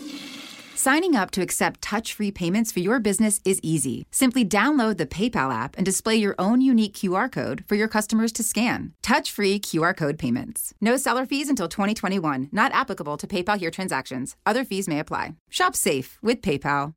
Signing 0.83 1.15
up 1.15 1.29
to 1.29 1.43
accept 1.43 1.79
touch 1.79 2.15
free 2.15 2.31
payments 2.31 2.71
for 2.71 2.79
your 2.79 2.99
business 2.99 3.39
is 3.45 3.59
easy. 3.61 4.07
Simply 4.09 4.43
download 4.43 4.97
the 4.97 5.05
PayPal 5.05 5.53
app 5.53 5.77
and 5.77 5.85
display 5.85 6.15
your 6.15 6.33
own 6.39 6.59
unique 6.59 6.95
QR 6.95 7.31
code 7.31 7.63
for 7.67 7.75
your 7.75 7.87
customers 7.87 8.31
to 8.31 8.41
scan. 8.41 8.93
Touch 9.03 9.29
free 9.29 9.59
QR 9.59 9.95
code 9.95 10.17
payments. 10.17 10.73
No 10.81 10.97
seller 10.97 11.27
fees 11.27 11.49
until 11.49 11.67
2021, 11.67 12.49
not 12.51 12.71
applicable 12.71 13.15
to 13.17 13.27
PayPal 13.27 13.59
here 13.59 13.69
transactions. 13.69 14.35
Other 14.43 14.63
fees 14.63 14.87
may 14.87 14.97
apply. 14.97 15.35
Shop 15.51 15.75
safe 15.75 16.17
with 16.23 16.41
PayPal. 16.41 16.95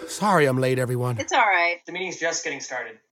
Sorry 0.08 0.46
I'm 0.46 0.56
late, 0.56 0.78
everyone. 0.78 1.18
It's 1.18 1.34
all 1.34 1.40
right. 1.40 1.80
The 1.84 1.92
meeting's 1.92 2.18
just 2.18 2.44
getting 2.44 2.60
started. 2.60 2.96